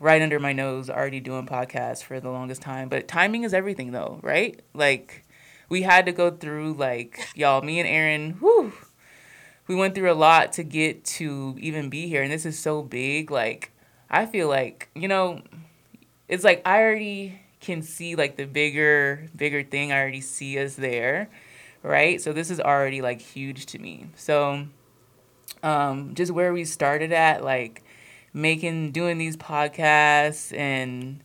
right 0.03 0.20
under 0.20 0.40
my 0.40 0.53
nose 0.53 0.90
already 0.90 1.20
doing 1.20 1.47
podcasts 1.47 2.03
for 2.03 2.18
the 2.18 2.28
longest 2.28 2.61
time. 2.61 2.88
But 2.88 3.07
timing 3.07 3.45
is 3.45 3.55
everything 3.55 3.93
though, 3.93 4.18
right? 4.20 4.61
Like 4.74 5.24
we 5.72 5.80
had 5.80 6.04
to 6.04 6.12
go 6.12 6.30
through 6.30 6.74
like 6.74 7.30
y'all, 7.34 7.62
me 7.62 7.80
and 7.80 7.88
Erin, 7.88 8.32
whew, 8.40 8.74
we 9.66 9.74
went 9.74 9.94
through 9.94 10.12
a 10.12 10.12
lot 10.12 10.52
to 10.52 10.62
get 10.62 11.02
to 11.02 11.56
even 11.58 11.88
be 11.88 12.08
here, 12.08 12.22
and 12.22 12.30
this 12.30 12.44
is 12.44 12.58
so 12.58 12.82
big. 12.82 13.30
Like 13.30 13.72
I 14.10 14.26
feel 14.26 14.48
like 14.48 14.90
you 14.94 15.08
know, 15.08 15.40
it's 16.28 16.44
like 16.44 16.60
I 16.66 16.82
already 16.82 17.40
can 17.60 17.80
see 17.80 18.16
like 18.16 18.36
the 18.36 18.44
bigger 18.44 19.30
bigger 19.34 19.62
thing. 19.62 19.92
I 19.92 19.98
already 19.98 20.20
see 20.20 20.58
us 20.58 20.74
there, 20.74 21.30
right? 21.82 22.20
So 22.20 22.34
this 22.34 22.50
is 22.50 22.60
already 22.60 23.00
like 23.00 23.22
huge 23.22 23.64
to 23.66 23.78
me. 23.78 24.08
So 24.14 24.66
um, 25.62 26.14
just 26.14 26.32
where 26.32 26.52
we 26.52 26.66
started 26.66 27.14
at, 27.14 27.42
like 27.42 27.82
making 28.34 28.92
doing 28.92 29.16
these 29.16 29.38
podcasts 29.38 30.54
and 30.54 31.24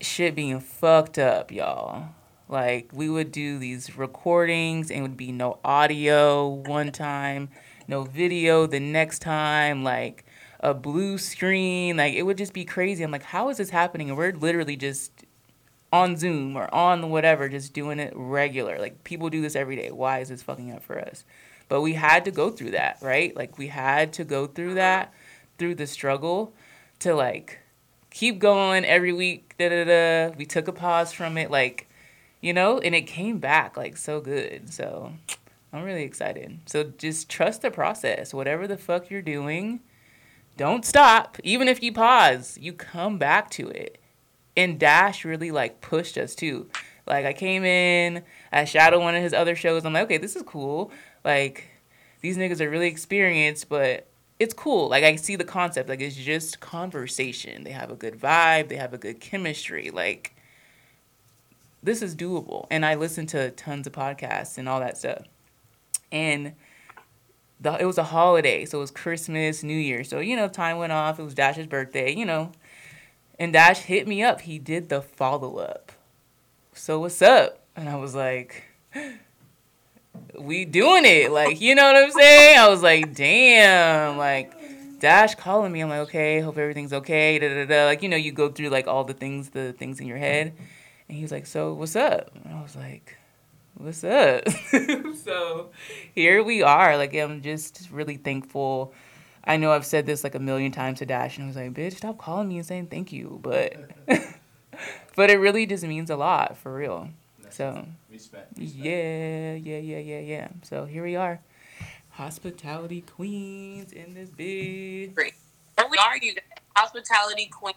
shit 0.00 0.34
being 0.34 0.58
fucked 0.58 1.16
up, 1.16 1.52
y'all. 1.52 2.08
Like 2.52 2.90
we 2.92 3.08
would 3.08 3.32
do 3.32 3.58
these 3.58 3.96
recordings 3.96 4.90
and 4.90 4.98
it 4.98 5.02
would 5.02 5.16
be 5.16 5.32
no 5.32 5.58
audio 5.64 6.46
one 6.46 6.92
time, 6.92 7.48
no 7.88 8.02
video 8.02 8.66
the 8.66 8.78
next 8.78 9.20
time, 9.20 9.82
like 9.82 10.26
a 10.60 10.74
blue 10.74 11.16
screen, 11.16 11.96
like 11.96 12.12
it 12.12 12.24
would 12.24 12.36
just 12.36 12.52
be 12.52 12.66
crazy. 12.66 13.02
I'm 13.02 13.10
like, 13.10 13.22
how 13.22 13.48
is 13.48 13.56
this 13.56 13.70
happening? 13.70 14.10
And 14.10 14.18
we're 14.18 14.32
literally 14.32 14.76
just 14.76 15.24
on 15.90 16.18
Zoom 16.18 16.54
or 16.54 16.72
on 16.74 17.08
whatever, 17.08 17.48
just 17.48 17.72
doing 17.72 17.98
it 17.98 18.12
regular. 18.14 18.78
Like 18.78 19.02
people 19.02 19.30
do 19.30 19.40
this 19.40 19.56
every 19.56 19.76
day. 19.76 19.90
Why 19.90 20.18
is 20.18 20.28
this 20.28 20.42
fucking 20.42 20.74
up 20.74 20.82
for 20.82 21.00
us? 21.00 21.24
But 21.70 21.80
we 21.80 21.94
had 21.94 22.26
to 22.26 22.30
go 22.30 22.50
through 22.50 22.72
that, 22.72 22.98
right? 23.00 23.34
Like 23.34 23.56
we 23.56 23.68
had 23.68 24.12
to 24.14 24.24
go 24.24 24.46
through 24.46 24.74
that, 24.74 25.14
through 25.56 25.76
the 25.76 25.86
struggle 25.86 26.52
to 26.98 27.14
like 27.14 27.60
keep 28.10 28.38
going 28.38 28.84
every 28.84 29.14
week. 29.14 29.54
Da 29.58 29.70
da 29.70 29.84
da. 29.84 30.36
We 30.36 30.44
took 30.44 30.68
a 30.68 30.72
pause 30.72 31.14
from 31.14 31.38
it, 31.38 31.50
like 31.50 31.88
you 32.42 32.52
know, 32.52 32.78
and 32.78 32.94
it 32.94 33.02
came 33.02 33.38
back 33.38 33.78
like 33.78 33.96
so 33.96 34.20
good. 34.20 34.70
So 34.70 35.14
I'm 35.72 35.84
really 35.84 36.02
excited. 36.02 36.58
So 36.66 36.84
just 36.84 37.30
trust 37.30 37.62
the 37.62 37.70
process. 37.70 38.34
Whatever 38.34 38.68
the 38.68 38.76
fuck 38.76 39.08
you're 39.08 39.22
doing, 39.22 39.80
don't 40.58 40.84
stop. 40.84 41.38
Even 41.42 41.68
if 41.68 41.82
you 41.82 41.92
pause, 41.92 42.58
you 42.60 42.74
come 42.74 43.16
back 43.16 43.48
to 43.52 43.68
it. 43.68 43.98
And 44.54 44.78
Dash 44.78 45.24
really 45.24 45.50
like 45.50 45.80
pushed 45.80 46.18
us 46.18 46.34
too. 46.34 46.68
Like 47.06 47.24
I 47.24 47.32
came 47.32 47.64
in, 47.64 48.22
I 48.52 48.64
shadowed 48.64 49.00
one 49.00 49.14
of 49.14 49.22
his 49.22 49.32
other 49.32 49.56
shows. 49.56 49.86
I'm 49.86 49.94
like, 49.94 50.04
okay, 50.04 50.18
this 50.18 50.36
is 50.36 50.42
cool. 50.42 50.92
Like 51.24 51.68
these 52.20 52.36
niggas 52.36 52.60
are 52.60 52.68
really 52.68 52.88
experienced, 52.88 53.68
but 53.68 54.08
it's 54.38 54.52
cool. 54.52 54.88
Like 54.88 55.04
I 55.04 55.14
see 55.16 55.36
the 55.36 55.44
concept. 55.44 55.88
Like 55.88 56.00
it's 56.00 56.16
just 56.16 56.60
conversation. 56.60 57.62
They 57.64 57.70
have 57.70 57.90
a 57.90 57.96
good 57.96 58.18
vibe. 58.20 58.68
They 58.68 58.76
have 58.76 58.92
a 58.92 58.98
good 58.98 59.20
chemistry. 59.20 59.90
Like 59.90 60.34
this 61.82 62.02
is 62.02 62.14
doable. 62.14 62.66
And 62.70 62.84
I 62.86 62.94
listened 62.94 63.28
to 63.30 63.50
tons 63.50 63.86
of 63.86 63.92
podcasts 63.92 64.58
and 64.58 64.68
all 64.68 64.80
that 64.80 64.96
stuff. 64.96 65.22
And 66.10 66.52
the, 67.60 67.76
it 67.80 67.84
was 67.84 67.98
a 67.98 68.04
holiday, 68.04 68.64
so 68.64 68.78
it 68.78 68.80
was 68.80 68.90
Christmas, 68.90 69.62
New 69.62 69.76
Year. 69.76 70.04
So, 70.04 70.20
you 70.20 70.36
know, 70.36 70.48
time 70.48 70.78
went 70.78 70.92
off. 70.92 71.18
It 71.18 71.22
was 71.22 71.34
Dash's 71.34 71.66
birthday, 71.66 72.14
you 72.14 72.26
know. 72.26 72.52
And 73.38 73.52
Dash 73.52 73.80
hit 73.80 74.06
me 74.06 74.22
up. 74.22 74.42
He 74.42 74.58
did 74.58 74.88
the 74.88 75.00
follow 75.00 75.58
up. 75.58 75.92
So, 76.74 77.00
what's 77.00 77.22
up? 77.22 77.64
And 77.76 77.88
I 77.88 77.96
was 77.96 78.14
like, 78.14 78.64
we 80.38 80.64
doing 80.64 81.04
it. 81.04 81.30
Like, 81.30 81.60
you 81.60 81.74
know 81.74 81.84
what 81.84 81.96
I'm 81.96 82.10
saying? 82.10 82.58
I 82.58 82.68
was 82.68 82.82
like, 82.82 83.14
damn. 83.14 84.18
Like, 84.18 84.52
Dash 85.00 85.34
calling 85.34 85.72
me. 85.72 85.80
I'm 85.80 85.88
like, 85.88 86.00
okay, 86.00 86.40
hope 86.40 86.58
everything's 86.58 86.92
okay. 86.92 87.38
Da, 87.38 87.48
da, 87.48 87.64
da. 87.64 87.84
Like, 87.86 88.02
you 88.02 88.08
know, 88.08 88.16
you 88.16 88.32
go 88.32 88.48
through 88.48 88.68
like 88.68 88.86
all 88.86 89.04
the 89.04 89.14
things, 89.14 89.50
the 89.50 89.72
things 89.72 90.00
in 90.00 90.06
your 90.06 90.18
head. 90.18 90.52
And 91.12 91.18
he 91.18 91.24
was 91.24 91.30
like, 91.30 91.44
So 91.44 91.74
what's 91.74 91.94
up? 91.94 92.30
And 92.42 92.54
I 92.54 92.62
was 92.62 92.74
like, 92.74 93.18
What's 93.74 94.02
up? 94.02 94.48
so 95.22 95.68
here 96.14 96.42
we 96.42 96.62
are. 96.62 96.96
Like, 96.96 97.14
I'm 97.14 97.42
just 97.42 97.90
really 97.90 98.16
thankful. 98.16 98.94
I 99.44 99.58
know 99.58 99.72
I've 99.72 99.84
said 99.84 100.06
this 100.06 100.24
like 100.24 100.34
a 100.34 100.38
million 100.38 100.72
times 100.72 101.00
to 101.00 101.06
Dash, 101.06 101.36
and 101.36 101.44
I 101.44 101.48
was 101.48 101.56
like, 101.56 101.74
Bitch, 101.74 101.98
stop 101.98 102.16
calling 102.16 102.48
me 102.48 102.56
and 102.56 102.64
saying 102.64 102.86
thank 102.86 103.12
you. 103.12 103.38
But, 103.42 103.76
but 105.14 105.28
it 105.28 105.36
really 105.36 105.66
just 105.66 105.84
means 105.84 106.08
a 106.08 106.16
lot 106.16 106.56
for 106.56 106.74
real. 106.74 107.10
So, 107.50 107.86
respect, 108.10 108.56
respect. 108.56 108.82
Yeah, 108.82 109.52
yeah, 109.56 109.76
yeah, 109.80 109.98
yeah, 109.98 110.20
yeah. 110.20 110.48
So 110.62 110.86
here 110.86 111.02
we 111.02 111.16
are. 111.16 111.40
Hospitality 112.12 113.02
queens 113.02 113.92
in 113.92 114.14
this 114.14 114.30
big. 114.30 115.14
Great. 115.14 115.34
And 115.76 115.88
we 115.90 115.98
are 115.98 116.16
you 116.16 116.36
guys. 116.36 116.44
Hospitality 116.74 117.50
queens 117.52 117.76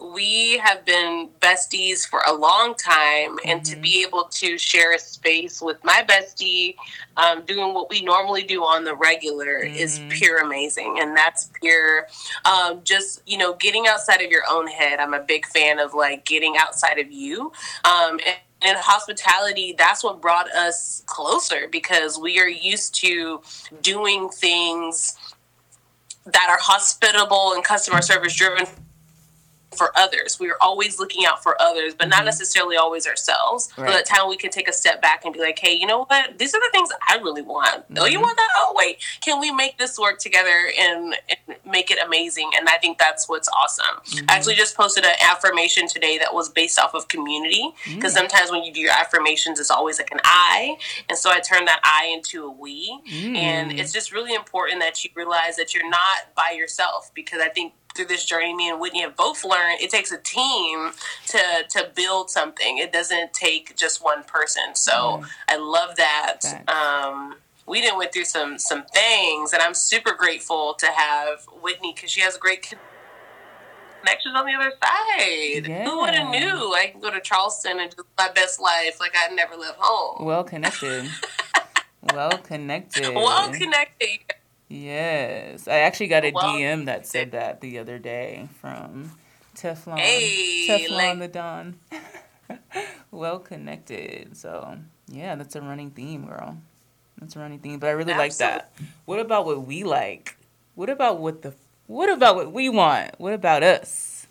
we 0.00 0.58
have 0.58 0.84
been 0.84 1.28
besties 1.40 2.08
for 2.08 2.22
a 2.26 2.32
long 2.32 2.74
time 2.74 3.36
mm-hmm. 3.36 3.48
and 3.48 3.64
to 3.64 3.72
mm-hmm. 3.72 3.82
be 3.82 4.02
able 4.06 4.24
to 4.24 4.56
share 4.56 4.94
a 4.94 4.98
space 4.98 5.60
with 5.60 5.82
my 5.84 6.04
bestie 6.08 6.74
um, 7.16 7.44
doing 7.44 7.74
what 7.74 7.90
we 7.90 8.02
normally 8.02 8.42
do 8.42 8.62
on 8.62 8.84
the 8.84 8.94
regular 8.94 9.60
mm-hmm. 9.60 9.74
is 9.74 10.00
pure 10.08 10.38
amazing 10.38 10.98
and 11.00 11.16
that's 11.16 11.50
pure 11.60 12.06
um, 12.44 12.80
just 12.84 13.22
you 13.26 13.36
know 13.36 13.54
getting 13.54 13.86
outside 13.86 14.22
of 14.22 14.30
your 14.30 14.42
own 14.50 14.66
head 14.66 15.00
i'm 15.00 15.14
a 15.14 15.20
big 15.20 15.46
fan 15.46 15.78
of 15.78 15.94
like 15.94 16.24
getting 16.24 16.56
outside 16.58 16.98
of 16.98 17.10
you 17.10 17.52
um, 17.84 18.18
and 18.26 18.36
and 18.62 18.76
hospitality 18.78 19.74
that's 19.76 20.04
what 20.04 20.20
brought 20.20 20.50
us 20.50 21.02
closer 21.06 21.66
because 21.70 22.18
we 22.18 22.38
are 22.38 22.48
used 22.48 22.94
to 22.94 23.40
doing 23.80 24.28
things 24.28 25.16
that 26.26 26.46
are 26.50 26.58
hospitable 26.60 27.54
and 27.54 27.64
customer 27.64 28.02
service 28.02 28.36
driven 28.36 28.66
for 29.76 29.92
others. 29.96 30.38
We 30.40 30.50
are 30.50 30.56
always 30.60 30.98
looking 30.98 31.24
out 31.24 31.42
for 31.42 31.60
others, 31.60 31.94
but 31.94 32.04
mm-hmm. 32.04 32.18
not 32.18 32.24
necessarily 32.24 32.76
always 32.76 33.06
ourselves. 33.06 33.70
Right. 33.76 33.88
So 33.88 33.96
that 33.96 34.06
time 34.06 34.28
we 34.28 34.36
can 34.36 34.50
take 34.50 34.68
a 34.68 34.72
step 34.72 35.00
back 35.00 35.24
and 35.24 35.32
be 35.32 35.40
like, 35.40 35.58
hey, 35.58 35.74
you 35.74 35.86
know 35.86 36.04
what? 36.04 36.38
These 36.38 36.54
are 36.54 36.60
the 36.60 36.70
things 36.72 36.88
I 37.08 37.16
really 37.16 37.42
want. 37.42 37.84
Mm-hmm. 37.84 37.98
Oh, 37.98 38.04
you 38.06 38.14
mm-hmm. 38.14 38.22
want 38.22 38.36
that? 38.36 38.48
Oh, 38.56 38.74
wait. 38.76 38.98
Can 39.20 39.40
we 39.40 39.52
make 39.52 39.78
this 39.78 39.98
work 39.98 40.18
together 40.18 40.70
and, 40.78 41.14
and 41.28 41.56
make 41.64 41.90
it 41.90 41.98
amazing? 42.04 42.50
And 42.56 42.68
I 42.68 42.78
think 42.78 42.98
that's 42.98 43.28
what's 43.28 43.48
awesome. 43.48 43.84
Mm-hmm. 44.04 44.26
I 44.28 44.34
actually 44.34 44.56
just 44.56 44.76
posted 44.76 45.04
an 45.04 45.14
affirmation 45.22 45.86
today 45.86 46.18
that 46.18 46.34
was 46.34 46.48
based 46.48 46.78
off 46.78 46.94
of 46.94 47.08
community 47.08 47.70
because 47.94 48.12
mm. 48.12 48.18
sometimes 48.18 48.50
when 48.50 48.64
you 48.64 48.72
do 48.72 48.80
your 48.80 48.92
affirmations, 48.92 49.60
it's 49.60 49.70
always 49.70 49.98
like 49.98 50.10
an 50.10 50.20
I. 50.24 50.76
And 51.08 51.16
so 51.16 51.30
I 51.30 51.40
turned 51.40 51.68
that 51.68 51.80
I 51.84 52.12
into 52.12 52.44
a 52.44 52.50
we. 52.50 53.00
And 53.10 53.72
mm. 53.72 53.78
it's 53.78 53.92
just 53.92 54.12
really 54.12 54.34
important 54.34 54.80
that 54.80 55.04
you 55.04 55.10
realize 55.14 55.56
that 55.56 55.74
you're 55.74 55.88
not 55.88 56.34
by 56.34 56.54
yourself 56.56 57.10
because 57.14 57.40
I 57.40 57.48
think 57.48 57.72
through 57.94 58.06
this 58.06 58.24
journey, 58.24 58.54
me 58.54 58.68
and 58.68 58.80
Whitney 58.80 59.02
have 59.02 59.16
both 59.16 59.44
learned 59.44 59.80
it 59.80 59.90
takes 59.90 60.12
a 60.12 60.18
team 60.18 60.90
to 61.28 61.38
to 61.70 61.90
build 61.94 62.30
something. 62.30 62.78
It 62.78 62.92
doesn't 62.92 63.32
take 63.32 63.76
just 63.76 64.02
one 64.02 64.24
person. 64.24 64.74
So 64.74 64.92
mm. 64.92 65.26
I 65.48 65.56
love 65.56 65.96
that. 65.96 66.40
Um, 66.68 67.36
we 67.66 67.80
didn't 67.80 67.98
went 67.98 68.12
through 68.12 68.24
some 68.24 68.58
some 68.58 68.84
things, 68.86 69.52
and 69.52 69.62
I'm 69.62 69.74
super 69.74 70.14
grateful 70.14 70.74
to 70.74 70.86
have 70.86 71.46
Whitney 71.62 71.92
because 71.94 72.10
she 72.10 72.20
has 72.20 72.36
a 72.36 72.38
great 72.38 72.74
connections 74.00 74.34
on 74.36 74.46
the 74.46 74.54
other 74.54 74.72
side. 74.82 75.66
Yeah. 75.68 75.84
Who 75.84 76.00
would 76.00 76.14
have 76.14 76.30
knew? 76.30 76.74
I 76.74 76.88
can 76.90 77.00
go 77.00 77.10
to 77.10 77.20
Charleston 77.20 77.80
and 77.80 77.90
just 77.90 78.08
my 78.18 78.30
best 78.32 78.60
life 78.60 78.98
like 79.00 79.14
I 79.14 79.32
never 79.34 79.56
left 79.56 79.78
home. 79.78 80.26
Well 80.30 80.44
connected. 80.44 81.08
well 82.14 82.38
connected. 82.38 83.14
Well 83.14 83.50
connected. 83.52 84.20
Yes, 84.72 85.66
I 85.66 85.80
actually 85.80 86.06
got 86.06 86.24
oh, 86.24 86.28
a 86.28 86.32
well, 86.32 86.44
DM 86.44 86.84
that 86.84 87.04
said 87.04 87.32
that 87.32 87.60
the 87.60 87.80
other 87.80 87.98
day 87.98 88.48
from 88.60 89.10
Teflon. 89.56 89.98
Hey, 89.98 90.64
Teflon 90.68 90.90
like, 90.90 91.18
the 91.18 91.28
Don. 91.28 91.80
well 93.10 93.40
connected. 93.40 94.36
So 94.36 94.78
yeah, 95.08 95.34
that's 95.34 95.56
a 95.56 95.60
running 95.60 95.90
theme, 95.90 96.24
girl. 96.24 96.56
That's 97.18 97.34
a 97.34 97.40
running 97.40 97.58
theme. 97.58 97.80
But 97.80 97.88
I 97.88 97.90
really 97.90 98.12
Absolutely. 98.12 98.24
like 98.24 98.38
that. 98.38 98.72
What 99.06 99.18
about 99.18 99.44
what 99.44 99.66
we 99.66 99.82
like? 99.82 100.36
What 100.76 100.88
about 100.88 101.18
what 101.18 101.42
the 101.42 101.52
what 101.88 102.08
about 102.08 102.36
what 102.36 102.52
we 102.52 102.68
want? 102.68 103.18
What 103.18 103.32
about 103.32 103.64
us? 103.64 104.28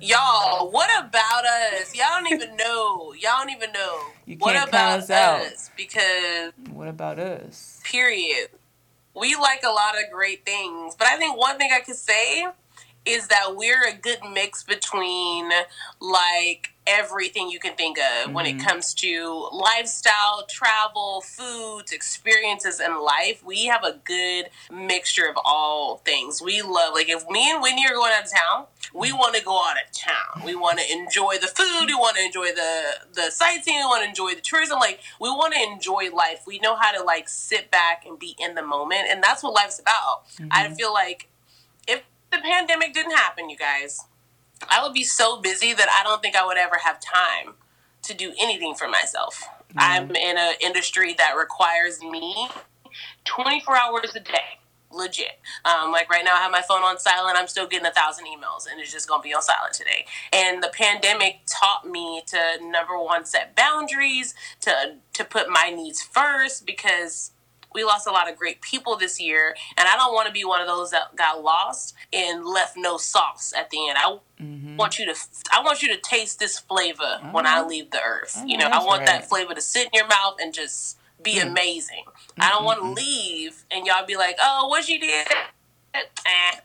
Y'all, 0.00 0.70
what 0.70 0.88
about 1.04 1.44
us? 1.44 1.94
Y'all 1.94 2.06
don't 2.12 2.32
even 2.32 2.56
know. 2.56 3.12
Y'all 3.12 3.40
don't 3.40 3.50
even 3.50 3.72
know. 3.72 4.00
You 4.24 4.38
can't 4.38 4.40
what 4.40 4.68
about 4.68 5.00
us, 5.00 5.10
us? 5.10 5.70
Because 5.76 6.52
what 6.70 6.88
about 6.88 7.18
us? 7.18 7.80
Period. 7.84 8.48
We 9.18 9.36
like 9.36 9.62
a 9.64 9.70
lot 9.70 9.96
of 9.96 10.10
great 10.12 10.44
things, 10.44 10.94
but 10.96 11.08
I 11.08 11.16
think 11.16 11.36
one 11.36 11.58
thing 11.58 11.70
I 11.74 11.80
could 11.80 11.96
say 11.96 12.46
is 13.08 13.28
that 13.28 13.56
we're 13.56 13.84
a 13.88 13.94
good 13.94 14.18
mix 14.32 14.62
between 14.62 15.50
like 16.00 16.74
everything 16.86 17.50
you 17.50 17.58
can 17.58 17.74
think 17.74 17.98
of 17.98 18.04
mm-hmm. 18.04 18.32
when 18.32 18.46
it 18.46 18.56
mm-hmm. 18.56 18.66
comes 18.66 18.94
to 18.94 19.48
lifestyle, 19.52 20.46
travel, 20.48 21.20
foods, 21.20 21.92
experiences 21.92 22.80
in 22.80 23.02
life. 23.02 23.44
We 23.44 23.66
have 23.66 23.84
a 23.84 24.00
good 24.04 24.48
mixture 24.72 25.26
of 25.26 25.36
all 25.44 25.98
things. 25.98 26.40
We 26.40 26.62
love 26.62 26.94
like 26.94 27.08
if 27.08 27.28
me 27.28 27.50
and 27.50 27.62
Whitney 27.62 27.86
are 27.86 27.94
going 27.94 28.12
out 28.12 28.24
of 28.24 28.30
town, 28.30 28.66
we 28.94 29.08
mm-hmm. 29.08 29.18
want 29.18 29.36
to 29.36 29.44
go 29.44 29.56
out 29.58 29.76
of 29.76 29.92
town. 29.92 30.44
We 30.44 30.54
want 30.54 30.78
to 30.78 30.90
enjoy 30.90 31.36
the 31.40 31.48
food. 31.48 31.86
We 31.86 31.94
want 31.94 32.16
to 32.16 32.22
enjoy 32.22 32.48
the 32.54 32.82
the 33.12 33.30
sightseeing. 33.30 33.78
We 33.78 33.84
want 33.84 34.02
to 34.02 34.08
enjoy 34.08 34.34
the 34.34 34.40
tourism. 34.40 34.78
Like 34.78 35.00
we 35.20 35.28
want 35.28 35.54
to 35.54 35.60
enjoy 35.60 36.10
life. 36.14 36.44
We 36.46 36.58
know 36.58 36.76
how 36.76 36.92
to 36.92 37.02
like 37.02 37.28
sit 37.28 37.70
back 37.70 38.04
and 38.06 38.18
be 38.18 38.34
in 38.38 38.54
the 38.54 38.62
moment, 38.62 39.06
and 39.10 39.22
that's 39.22 39.42
what 39.42 39.54
life's 39.54 39.78
about. 39.78 40.26
Mm-hmm. 40.38 40.48
I 40.50 40.74
feel 40.74 40.92
like 40.92 41.28
the 42.30 42.38
pandemic 42.38 42.94
didn't 42.94 43.16
happen, 43.16 43.48
you 43.50 43.56
guys, 43.56 44.00
I 44.68 44.82
would 44.82 44.92
be 44.92 45.04
so 45.04 45.40
busy 45.40 45.72
that 45.72 45.88
I 45.88 46.02
don't 46.02 46.20
think 46.20 46.36
I 46.36 46.44
would 46.44 46.58
ever 46.58 46.78
have 46.84 47.00
time 47.00 47.54
to 48.02 48.14
do 48.14 48.32
anything 48.40 48.74
for 48.74 48.88
myself. 48.88 49.44
Mm-hmm. 49.70 49.78
I'm 49.78 50.16
in 50.16 50.38
an 50.38 50.54
industry 50.60 51.14
that 51.14 51.34
requires 51.38 52.00
me 52.00 52.48
24 53.24 53.76
hours 53.76 54.16
a 54.16 54.20
day, 54.20 54.58
legit. 54.90 55.40
Um, 55.64 55.92
like 55.92 56.10
right 56.10 56.24
now, 56.24 56.34
I 56.34 56.38
have 56.38 56.50
my 56.50 56.62
phone 56.62 56.82
on 56.82 56.98
silent. 56.98 57.36
I'm 57.38 57.48
still 57.48 57.66
getting 57.66 57.86
a 57.86 57.92
thousand 57.92 58.24
emails, 58.26 58.70
and 58.70 58.80
it's 58.80 58.92
just 58.92 59.08
gonna 59.08 59.22
be 59.22 59.34
on 59.34 59.42
silent 59.42 59.74
today. 59.74 60.06
And 60.32 60.62
the 60.62 60.70
pandemic 60.72 61.40
taught 61.46 61.86
me 61.86 62.22
to 62.28 62.38
number 62.62 62.98
one 62.98 63.24
set 63.24 63.54
boundaries, 63.54 64.34
to 64.62 64.96
to 65.12 65.24
put 65.24 65.48
my 65.48 65.70
needs 65.74 66.02
first 66.02 66.64
because 66.64 67.32
we 67.74 67.84
lost 67.84 68.06
a 68.06 68.10
lot 68.10 68.30
of 68.30 68.36
great 68.36 68.60
people 68.60 68.96
this 68.96 69.20
year, 69.20 69.54
and 69.76 69.88
I 69.88 69.96
don't 69.96 70.14
want 70.14 70.26
to 70.26 70.32
be 70.32 70.44
one 70.44 70.60
of 70.60 70.66
those 70.66 70.90
that 70.90 71.14
got 71.16 71.42
lost 71.42 71.94
and 72.12 72.44
left 72.44 72.76
no 72.76 72.96
sauce 72.96 73.52
at 73.56 73.70
the 73.70 73.88
end. 73.88 73.98
I 73.98 74.18
mm-hmm. 74.40 74.76
want 74.76 74.98
you 74.98 75.06
to, 75.06 75.14
I 75.52 75.62
want 75.62 75.82
you 75.82 75.94
to 75.94 76.00
taste 76.00 76.38
this 76.38 76.58
flavor 76.58 77.02
mm-hmm. 77.02 77.32
when 77.32 77.46
I 77.46 77.62
leave 77.62 77.90
the 77.90 78.02
earth. 78.02 78.42
you 78.46 78.56
know, 78.56 78.66
I 78.66 78.84
want 78.84 79.00
right. 79.00 79.06
that 79.06 79.28
flavor 79.28 79.54
to 79.54 79.60
sit 79.60 79.86
in 79.86 79.90
your 79.92 80.06
mouth 80.06 80.36
and 80.40 80.54
just 80.54 80.98
be 81.22 81.36
mm-hmm. 81.36 81.48
amazing. 81.48 82.04
I 82.38 82.50
don't 82.50 82.64
want 82.64 82.80
to 82.80 82.88
leave 82.88 83.64
and 83.70 83.86
y'all 83.86 84.06
be 84.06 84.16
like, 84.16 84.36
"Oh, 84.40 84.68
what 84.68 84.88
you 84.88 85.00
did." 85.00 85.26
Eh, 85.94 86.00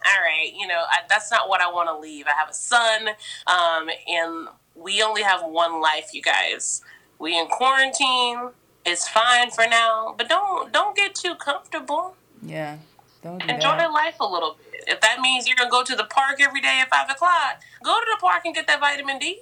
all 0.06 0.22
right, 0.22 0.52
you 0.54 0.68
know 0.68 0.84
I, 0.90 1.00
that's 1.10 1.32
not 1.32 1.48
what 1.48 1.62
I 1.62 1.72
want 1.72 1.88
to 1.90 1.98
leave. 1.98 2.28
I 2.28 2.38
have 2.38 2.50
a 2.50 2.54
son, 2.54 3.08
um, 3.48 3.90
and 4.08 4.48
we 4.76 5.02
only 5.02 5.24
have 5.24 5.42
one 5.44 5.82
life, 5.82 6.10
you 6.14 6.22
guys. 6.22 6.82
We 7.20 7.40
in 7.40 7.48
quarantine 7.48 8.50
it's 8.86 9.08
fine 9.08 9.52
for 9.52 9.66
now, 9.68 10.16
but 10.18 10.30
don't 10.30 10.72
don't 10.72 10.96
get 10.96 11.16
too 11.16 11.36
comfortable. 11.36 12.16
Yeah. 12.42 12.78
Don't 13.22 13.40
do 13.40 13.48
Enjoy 13.48 13.78
that. 13.78 13.92
life 13.92 14.16
a 14.20 14.26
little 14.26 14.58
bit. 14.72 14.84
If 14.88 15.02
that 15.02 15.22
means 15.22 15.48
you're 15.48 15.56
gonna 15.56 15.70
go 15.70 15.84
to 15.84 15.96
the 15.96 16.04
park 16.04 16.42
every 16.42 16.60
day 16.62 16.82
at 16.82 16.90
five 16.90 17.10
o'clock, 17.10 17.62
go 17.84 17.98
to 18.00 18.06
the 18.12 18.18
park 18.20 18.42
and 18.46 18.54
get 18.54 18.68
that 18.68 18.80
vitamin 18.80 19.18
D. 19.20 19.42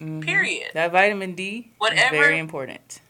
Mm-hmm. 0.00 0.20
Period. 0.20 0.70
That 0.74 0.92
vitamin 0.92 1.34
D 1.34 1.70
Whatever, 1.78 2.16
is 2.16 2.20
very 2.20 2.38
important. 2.38 3.00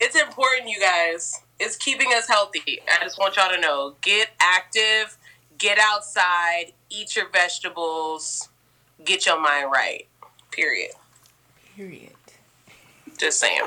It's 0.00 0.16
important, 0.16 0.68
you 0.68 0.78
guys. 0.80 1.42
It's 1.58 1.76
keeping 1.76 2.12
us 2.14 2.28
healthy. 2.28 2.80
I 2.88 3.02
just 3.02 3.18
want 3.18 3.36
y'all 3.36 3.52
to 3.52 3.60
know: 3.60 3.96
get 4.00 4.28
active, 4.40 5.18
get 5.58 5.78
outside, 5.80 6.72
eat 6.88 7.16
your 7.16 7.28
vegetables, 7.30 8.48
get 9.04 9.26
your 9.26 9.40
mind 9.40 9.72
right. 9.72 10.06
Period. 10.52 10.92
Period. 11.76 12.12
Just 13.18 13.40
saying. 13.40 13.62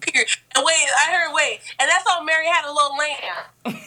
Period. 0.00 0.28
And 0.56 0.64
wait, 0.64 0.74
I 0.74 1.12
heard 1.12 1.32
wait, 1.32 1.60
and 1.78 1.88
that's 1.88 2.08
how 2.08 2.24
Mary 2.24 2.44
had 2.46 2.68
a 2.68 2.72
little 2.72 2.96
lamb. 2.96 3.80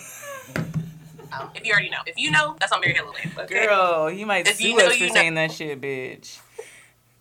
um, 1.34 1.50
if 1.54 1.66
you 1.66 1.74
already 1.74 1.90
know, 1.90 1.98
if 2.08 2.18
you 2.18 2.32
know, 2.32 2.56
that's 2.58 2.72
how 2.72 2.80
Mary 2.80 2.94
had 2.94 3.04
a 3.04 3.08
little 3.10 3.20
lamb. 3.32 3.46
Okay? 3.46 3.66
Girl, 3.66 4.10
you 4.10 4.26
might 4.26 4.48
if 4.48 4.56
sue 4.56 4.70
you 4.70 4.78
know, 4.78 4.86
us 4.86 4.96
for 4.96 5.08
know. 5.08 5.14
saying 5.14 5.34
that 5.34 5.52
shit, 5.52 5.82
bitch. 5.82 6.40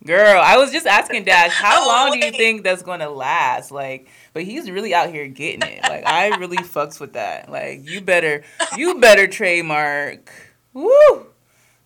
Girl, 0.05 0.41
I 0.41 0.57
was 0.57 0.71
just 0.71 0.87
asking 0.87 1.25
Dash, 1.25 1.51
how 1.51 1.81
oh, 1.83 1.87
long 1.87 2.11
wait. 2.11 2.21
do 2.21 2.27
you 2.27 2.31
think 2.31 2.63
that's 2.63 2.83
gonna 2.83 3.09
last? 3.09 3.69
Like, 3.69 4.07
but 4.31 4.43
he's 4.43 4.71
really 4.71 4.93
out 4.93 5.09
here 5.09 5.27
getting 5.27 5.61
it. 5.61 5.83
Like, 5.83 6.07
I 6.07 6.37
really 6.37 6.57
fucks 6.63 7.01
with 7.01 7.13
that. 7.13 7.51
Like, 7.51 7.87
you 7.89 7.99
better, 7.99 8.43
you 8.77 8.99
better 8.99 9.27
trademark. 9.27 10.31
Woo, 10.73 11.27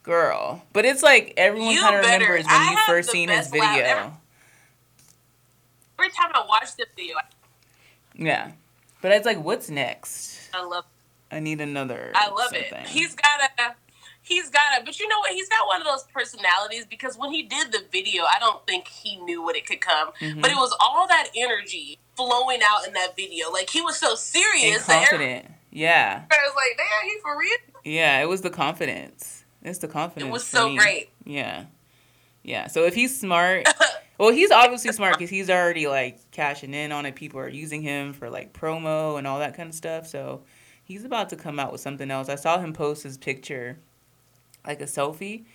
girl. 0.03 0.63
But 0.73 0.85
it's 0.85 1.01
like 1.01 1.33
everyone 1.37 1.75
kind 1.77 1.95
of 1.95 2.01
remembers 2.01 2.45
when 2.45 2.55
I 2.55 2.71
you 2.71 2.77
first 2.85 3.09
seen 3.09 3.29
his 3.29 3.49
video 3.49 4.13
every 5.97 6.11
time 6.11 6.31
I 6.33 6.45
watch 6.47 6.75
the 6.75 6.85
video. 6.95 7.17
Yeah, 8.15 8.51
but 9.01 9.11
it's 9.11 9.25
like, 9.25 9.43
what's 9.43 9.69
next? 9.69 10.49
I 10.53 10.63
love. 10.63 10.85
I 11.31 11.39
need 11.39 11.61
another. 11.61 12.11
I 12.15 12.29
love 12.29 12.49
something. 12.51 12.61
it. 12.61 12.87
He's 12.87 13.15
got 13.15 13.41
a. 13.59 13.75
He's 14.21 14.49
got 14.49 14.81
a, 14.81 14.83
but 14.83 14.99
you 14.99 15.07
know 15.07 15.19
what? 15.19 15.31
He's 15.31 15.47
got 15.47 15.67
one 15.67 15.79
of 15.79 15.87
those 15.87 16.03
personalities 16.13 16.85
because 16.85 17.17
when 17.17 17.31
he 17.31 17.43
did 17.43 17.71
the 17.71 17.83
video, 17.93 18.23
I 18.23 18.39
don't 18.39 18.65
think 18.67 18.89
he 18.89 19.15
knew 19.17 19.41
what 19.41 19.55
it 19.55 19.65
could 19.65 19.79
come. 19.79 20.11
Mm-hmm. 20.19 20.41
But 20.41 20.51
it 20.51 20.57
was 20.57 20.75
all 20.81 21.07
that 21.07 21.29
energy 21.33 21.97
flowing 22.17 22.59
out 22.61 22.85
in 22.85 22.93
that 22.93 23.15
video. 23.15 23.49
Like 23.51 23.69
he 23.69 23.81
was 23.81 23.97
so 23.97 24.15
serious, 24.15 24.89
and 24.89 24.99
confident. 24.99 25.45
yeah. 25.71 26.23
I 26.29 26.35
was 26.45 26.55
like, 26.55 26.77
damn, 26.77 27.09
he 27.09 27.17
for 27.21 27.37
real. 27.39 27.57
Yeah, 27.85 28.21
it 28.21 28.27
was 28.27 28.41
the 28.41 28.49
confidence. 28.49 29.45
It's 29.63 29.79
the 29.79 29.87
confidence. 29.87 30.29
It 30.29 30.31
was 30.33 30.45
so 30.45 30.69
me. 30.69 30.77
great. 30.77 31.09
Yeah, 31.23 31.65
yeah. 32.43 32.67
So 32.67 32.83
if 32.83 32.95
he's 32.95 33.17
smart, 33.17 33.65
Well, 34.17 34.31
he's 34.31 34.51
obviously 34.51 34.91
smart 34.93 35.13
because 35.13 35.29
he's 35.29 35.49
already 35.49 35.87
like 35.87 36.31
cashing 36.31 36.73
in 36.73 36.91
on 36.91 37.05
it. 37.05 37.15
People 37.15 37.39
are 37.39 37.47
using 37.47 37.81
him 37.83 38.13
for 38.13 38.29
like 38.29 38.51
promo 38.51 39.17
and 39.17 39.27
all 39.27 39.39
that 39.39 39.55
kind 39.55 39.69
of 39.69 39.75
stuff. 39.75 40.07
So 40.07 40.41
he's 40.83 41.05
about 41.05 41.29
to 41.29 41.35
come 41.35 41.59
out 41.59 41.71
with 41.71 41.81
something 41.81 42.09
else. 42.09 42.27
I 42.27 42.35
saw 42.35 42.59
him 42.59 42.73
post 42.73 43.03
his 43.03 43.17
picture, 43.17 43.77
like 44.65 44.81
a 44.81 44.85
selfie, 44.85 45.45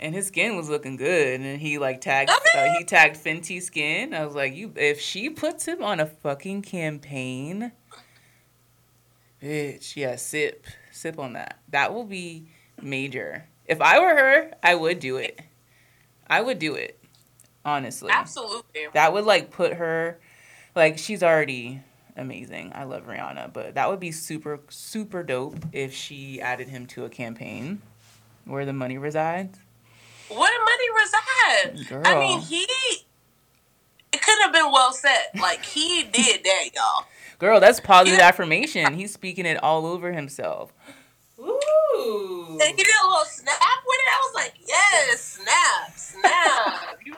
and 0.00 0.14
his 0.14 0.26
skin 0.26 0.56
was 0.56 0.68
looking 0.68 0.96
good. 0.96 1.40
And 1.40 1.60
he 1.60 1.78
like 1.78 2.00
tagged 2.00 2.30
uh, 2.30 2.74
he 2.76 2.84
tagged 2.84 3.16
Fenty 3.16 3.62
Skin. 3.62 4.12
I 4.12 4.26
was 4.26 4.34
like, 4.34 4.54
you 4.54 4.72
if 4.74 5.00
she 5.00 5.30
puts 5.30 5.66
him 5.66 5.82
on 5.82 6.00
a 6.00 6.06
fucking 6.06 6.62
campaign, 6.62 7.70
bitch, 9.40 9.94
yeah, 9.94 10.16
sip 10.16 10.66
sip 10.90 11.20
on 11.20 11.34
that. 11.34 11.60
That 11.68 11.94
will 11.94 12.04
be 12.04 12.48
major. 12.82 13.46
If 13.64 13.80
I 13.80 14.00
were 14.00 14.16
her, 14.16 14.50
I 14.60 14.74
would 14.74 14.98
do 14.98 15.18
it. 15.18 15.40
I 16.28 16.40
would 16.40 16.58
do 16.58 16.74
it 16.74 16.97
honestly. 17.64 18.10
Absolutely. 18.12 18.88
That 18.94 19.12
would 19.12 19.24
like 19.24 19.50
put 19.50 19.74
her 19.74 20.18
like 20.74 20.98
she's 20.98 21.22
already 21.22 21.82
amazing. 22.16 22.72
I 22.74 22.84
love 22.84 23.06
Rihanna, 23.06 23.52
but 23.52 23.74
that 23.74 23.88
would 23.88 24.00
be 24.00 24.12
super 24.12 24.60
super 24.68 25.22
dope 25.22 25.56
if 25.72 25.94
she 25.94 26.40
added 26.40 26.68
him 26.68 26.86
to 26.86 27.04
a 27.04 27.08
campaign 27.08 27.82
where 28.44 28.64
the 28.64 28.72
money 28.72 28.98
resides. 28.98 29.58
Where 30.28 30.50
the 30.50 30.64
money 30.64 31.74
resides? 31.74 31.88
Girl. 31.88 32.02
I 32.04 32.18
mean, 32.18 32.40
he 32.40 32.66
it 34.12 34.22
could 34.22 34.38
have 34.42 34.52
been 34.52 34.70
well 34.72 34.92
said. 34.92 35.26
Like 35.40 35.64
he 35.64 36.04
did 36.04 36.44
that, 36.44 36.70
y'all. 36.74 37.06
Girl, 37.38 37.60
that's 37.60 37.78
positive 37.78 38.18
affirmation. 38.20 38.94
He's 38.94 39.12
speaking 39.12 39.46
it 39.46 39.62
all 39.62 39.86
over 39.86 40.12
himself. 40.12 40.72
Ooh. 41.38 42.58
And 42.60 42.76
he 42.76 42.82
did 42.82 42.86
a 43.04 43.06
little 43.06 43.24
snap 43.26 43.54
with 43.86 43.98
it. 44.00 44.08
I 44.08 44.20
was 44.26 44.34
like, 44.34 44.54
yes, 44.66 45.20
snap, 45.20 45.96
snap. 45.96 46.98
you 47.04 47.14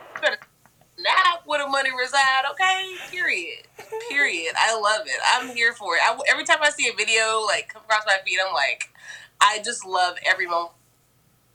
snap 1.01 1.43
where 1.47 1.65
the 1.65 1.69
money 1.69 1.91
reside, 1.97 2.43
okay? 2.53 2.95
Period. 3.11 3.67
Period. 4.09 4.55
I 4.57 4.79
love 4.79 5.07
it. 5.07 5.21
I'm 5.35 5.55
here 5.55 5.73
for 5.73 5.97
it. 5.97 6.01
I, 6.03 6.19
every 6.31 6.45
time 6.45 6.59
I 6.63 6.71
see 6.71 6.89
a 6.89 6.95
video 6.95 7.43
like 7.47 7.69
come 7.73 7.83
across 7.83 8.05
my 8.07 8.17
feed, 8.25 8.39
I'm 8.45 8.53
like, 8.53 8.91
I 9.41 9.61
just 9.65 9.87
love 9.87 10.17
every 10.27 10.47
moment 10.47 10.73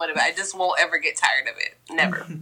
of 0.00 0.10
it. 0.10 0.18
I 0.18 0.32
just 0.32 0.56
won't 0.56 0.80
ever 0.80 0.98
get 0.98 1.16
tired 1.16 1.48
of 1.48 1.54
it. 1.58 1.76
Never. 1.90 2.26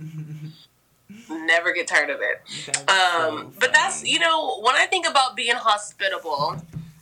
Never 1.30 1.72
get 1.72 1.86
tired 1.86 2.10
of 2.10 2.20
it. 2.20 2.42
Um, 2.88 3.52
so 3.52 3.52
but 3.60 3.72
that's 3.72 4.04
you 4.04 4.18
know 4.18 4.60
when 4.60 4.74
I 4.74 4.86
think 4.86 5.08
about 5.08 5.36
being 5.36 5.54
hospitable, 5.54 6.56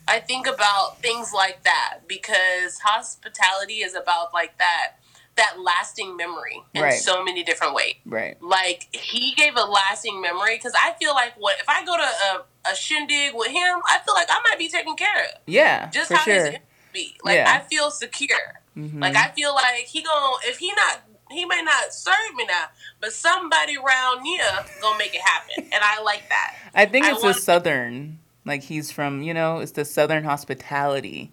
I 0.07 0.21
think 0.21 0.47
about 0.47 0.99
things 1.01 1.33
like 1.35 1.65
that 1.65 2.01
because 2.07 2.79
hospitality 2.85 3.79
is 3.79 3.95
about 3.95 4.33
like 4.33 4.59
that 4.59 4.93
that 5.37 5.57
lasting 5.63 6.17
memory 6.17 6.63
in 6.75 6.83
right. 6.83 6.95
so 6.95 7.25
many 7.25 7.43
different 7.43 7.75
ways. 7.75 7.95
Right. 8.05 8.41
Like 8.43 8.89
he 8.93 9.35
gave 9.35 9.57
a 9.57 9.65
lasting 9.65 10.21
memory 10.21 10.57
because 10.57 10.73
I 10.81 10.93
feel 11.01 11.15
like 11.15 11.35
what 11.39 11.59
if 11.59 11.69
I 11.69 11.85
go 11.85 11.97
to 11.97 12.03
a, 12.03 12.71
a 12.71 12.77
shindig 12.77 13.33
with 13.35 13.49
him, 13.49 13.81
I 13.89 13.99
feel 14.05 14.15
like 14.15 14.29
I 14.31 14.41
might 14.49 14.59
be 14.59 14.69
taken 14.69 14.95
care 14.97 15.25
of. 15.25 15.41
Yeah. 15.47 15.91
Just 15.91 16.13
how 16.13 16.23
sure. 16.23 16.55
be. 16.93 17.17
Like 17.25 17.37
yeah. 17.37 17.61
I 17.61 17.67
feel 17.67 17.91
secure. 17.91 18.61
Mm-hmm. 18.77 19.01
Like 19.01 19.17
I 19.17 19.29
feel 19.29 19.55
like 19.55 19.85
he 19.87 20.03
going 20.03 20.41
if 20.45 20.59
he 20.59 20.73
not 20.75 21.03
he 21.31 21.47
may 21.47 21.63
not 21.63 21.93
serve 21.93 22.35
me 22.37 22.45
now, 22.47 22.67
but 23.01 23.13
somebody 23.13 23.77
around 23.77 24.25
here 24.25 24.45
gonna 24.81 24.99
make 24.99 25.15
it 25.15 25.23
happen, 25.23 25.65
and 25.73 25.83
I 25.83 26.03
like 26.03 26.29
that. 26.29 26.57
I 26.75 26.87
think 26.87 27.07
it's 27.07 27.25
a 27.25 27.35
southern, 27.35 28.19
like 28.45 28.63
he's 28.63 28.93
from, 28.93 29.23
you 29.23 29.33
know, 29.33 29.61
it's 29.61 29.73
the 29.73 29.85
southern 29.85 30.25
hospitality 30.25 31.33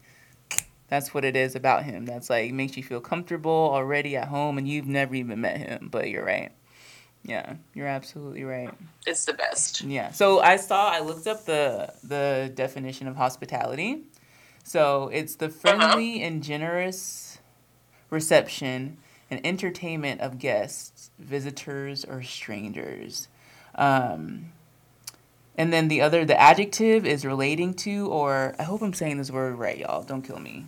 that's 0.90 1.14
what 1.14 1.24
it 1.24 1.36
is 1.36 1.56
about 1.56 1.84
him. 1.84 2.06
That's 2.06 2.30
like 2.30 2.52
makes 2.52 2.76
you 2.76 2.84
feel 2.84 3.00
comfortable 3.00 3.52
already 3.52 4.16
at 4.16 4.28
home, 4.28 4.58
and 4.58 4.68
you've 4.68 4.88
never 4.88 5.16
even 5.16 5.42
met 5.42 5.58
him. 5.58 5.90
But 5.92 6.10
you're 6.10 6.26
right. 6.26 6.52
Yeah, 7.24 7.56
you're 7.74 7.88
absolutely 7.88 8.44
right. 8.44 8.74
It's 9.06 9.26
the 9.26 9.34
best. 9.34 9.82
Yeah. 9.82 10.12
So 10.12 10.40
I 10.40 10.56
saw 10.56 10.90
I 10.90 11.00
looked 11.00 11.28
up 11.28 11.46
the 11.46 11.94
the 12.04 12.52
definition 12.54 13.08
of 13.08 13.16
hospitality. 13.16 14.04
So 14.64 15.10
it's 15.14 15.36
the 15.36 15.46
uh-huh. 15.48 15.56
friendly 15.60 16.18
uh-huh. 16.18 16.28
and 16.28 16.44
generous 16.44 17.40
reception 18.10 18.98
and 19.30 19.46
entertainment 19.46 20.22
of 20.22 20.40
guests, 20.40 21.12
visitors, 21.20 22.04
or 22.04 22.24
strangers. 22.24 23.28
Um, 23.76 24.52
and 25.56 25.72
then 25.72 25.88
the 25.88 26.02
other, 26.02 26.26
the 26.26 26.40
adjective 26.40 27.06
is 27.06 27.26
relating 27.26 27.74
to, 27.76 28.08
or 28.08 28.56
I 28.58 28.64
hope 28.64 28.82
I'm 28.82 28.94
saying 28.94 29.18
this 29.18 29.30
word 29.30 29.56
right, 29.56 29.78
y'all. 29.78 30.04
Don't 30.04 30.24
kill 30.24 30.40
me 30.40 30.66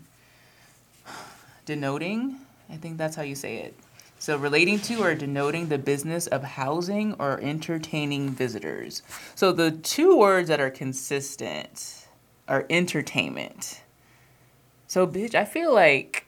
denoting, 1.72 2.36
I 2.70 2.76
think 2.76 2.98
that's 2.98 3.16
how 3.16 3.22
you 3.22 3.34
say 3.34 3.60
it. 3.60 3.74
So, 4.20 4.36
relating 4.36 4.78
to 4.82 5.02
or 5.02 5.16
denoting 5.16 5.70
the 5.70 5.78
business 5.78 6.28
of 6.28 6.44
housing 6.44 7.14
or 7.14 7.40
entertaining 7.42 8.30
visitors. 8.32 9.04
So, 9.36 9.54
the 9.54 9.72
two 9.72 10.18
words 10.18 10.50
that 10.50 10.60
are 10.60 10.70
consistent 10.70 12.08
are 12.50 12.66
entertainment. 12.70 13.82
So, 14.88 15.08
bitch, 15.08 15.34
I 15.34 15.46
feel 15.46 15.74
like 15.74 16.26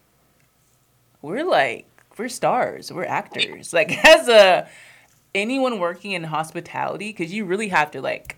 we're 1.22 1.44
like, 1.44 1.88
we're 2.18 2.30
stars, 2.30 2.90
we're 2.90 3.04
actors. 3.04 3.74
Like, 3.74 3.92
as 4.06 4.30
a 4.30 4.70
anyone 5.36 5.78
working 5.78 6.14
in 6.14 6.24
hospitality, 6.24 7.10
because 7.10 7.34
you 7.34 7.44
really 7.44 7.68
have 7.68 7.92
to 7.92 8.02
like 8.02 8.38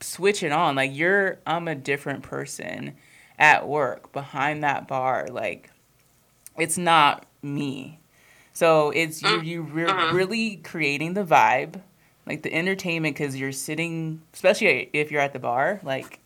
switch 0.00 0.42
it 0.42 0.52
on. 0.52 0.76
Like, 0.76 0.94
you're, 0.94 1.38
I'm 1.46 1.66
a 1.66 1.74
different 1.74 2.22
person 2.22 2.94
at 3.38 3.66
work 3.66 4.12
behind 4.12 4.62
that 4.62 4.86
bar. 4.86 5.28
Like, 5.30 5.70
it's 6.58 6.78
not 6.78 7.26
me. 7.42 8.00
So 8.52 8.90
it's 8.90 9.20
you 9.22 9.28
mm. 9.28 9.44
you 9.44 9.62
re- 9.62 9.84
mm-hmm. 9.86 10.16
really 10.16 10.56
creating 10.56 11.14
the 11.14 11.24
vibe, 11.24 11.80
like 12.26 12.42
the 12.42 12.54
entertainment, 12.54 13.16
because 13.16 13.36
you're 13.36 13.52
sitting, 13.52 14.22
especially 14.32 14.90
if 14.92 15.10
you're 15.10 15.20
at 15.20 15.32
the 15.32 15.40
bar, 15.40 15.80
like 15.82 16.20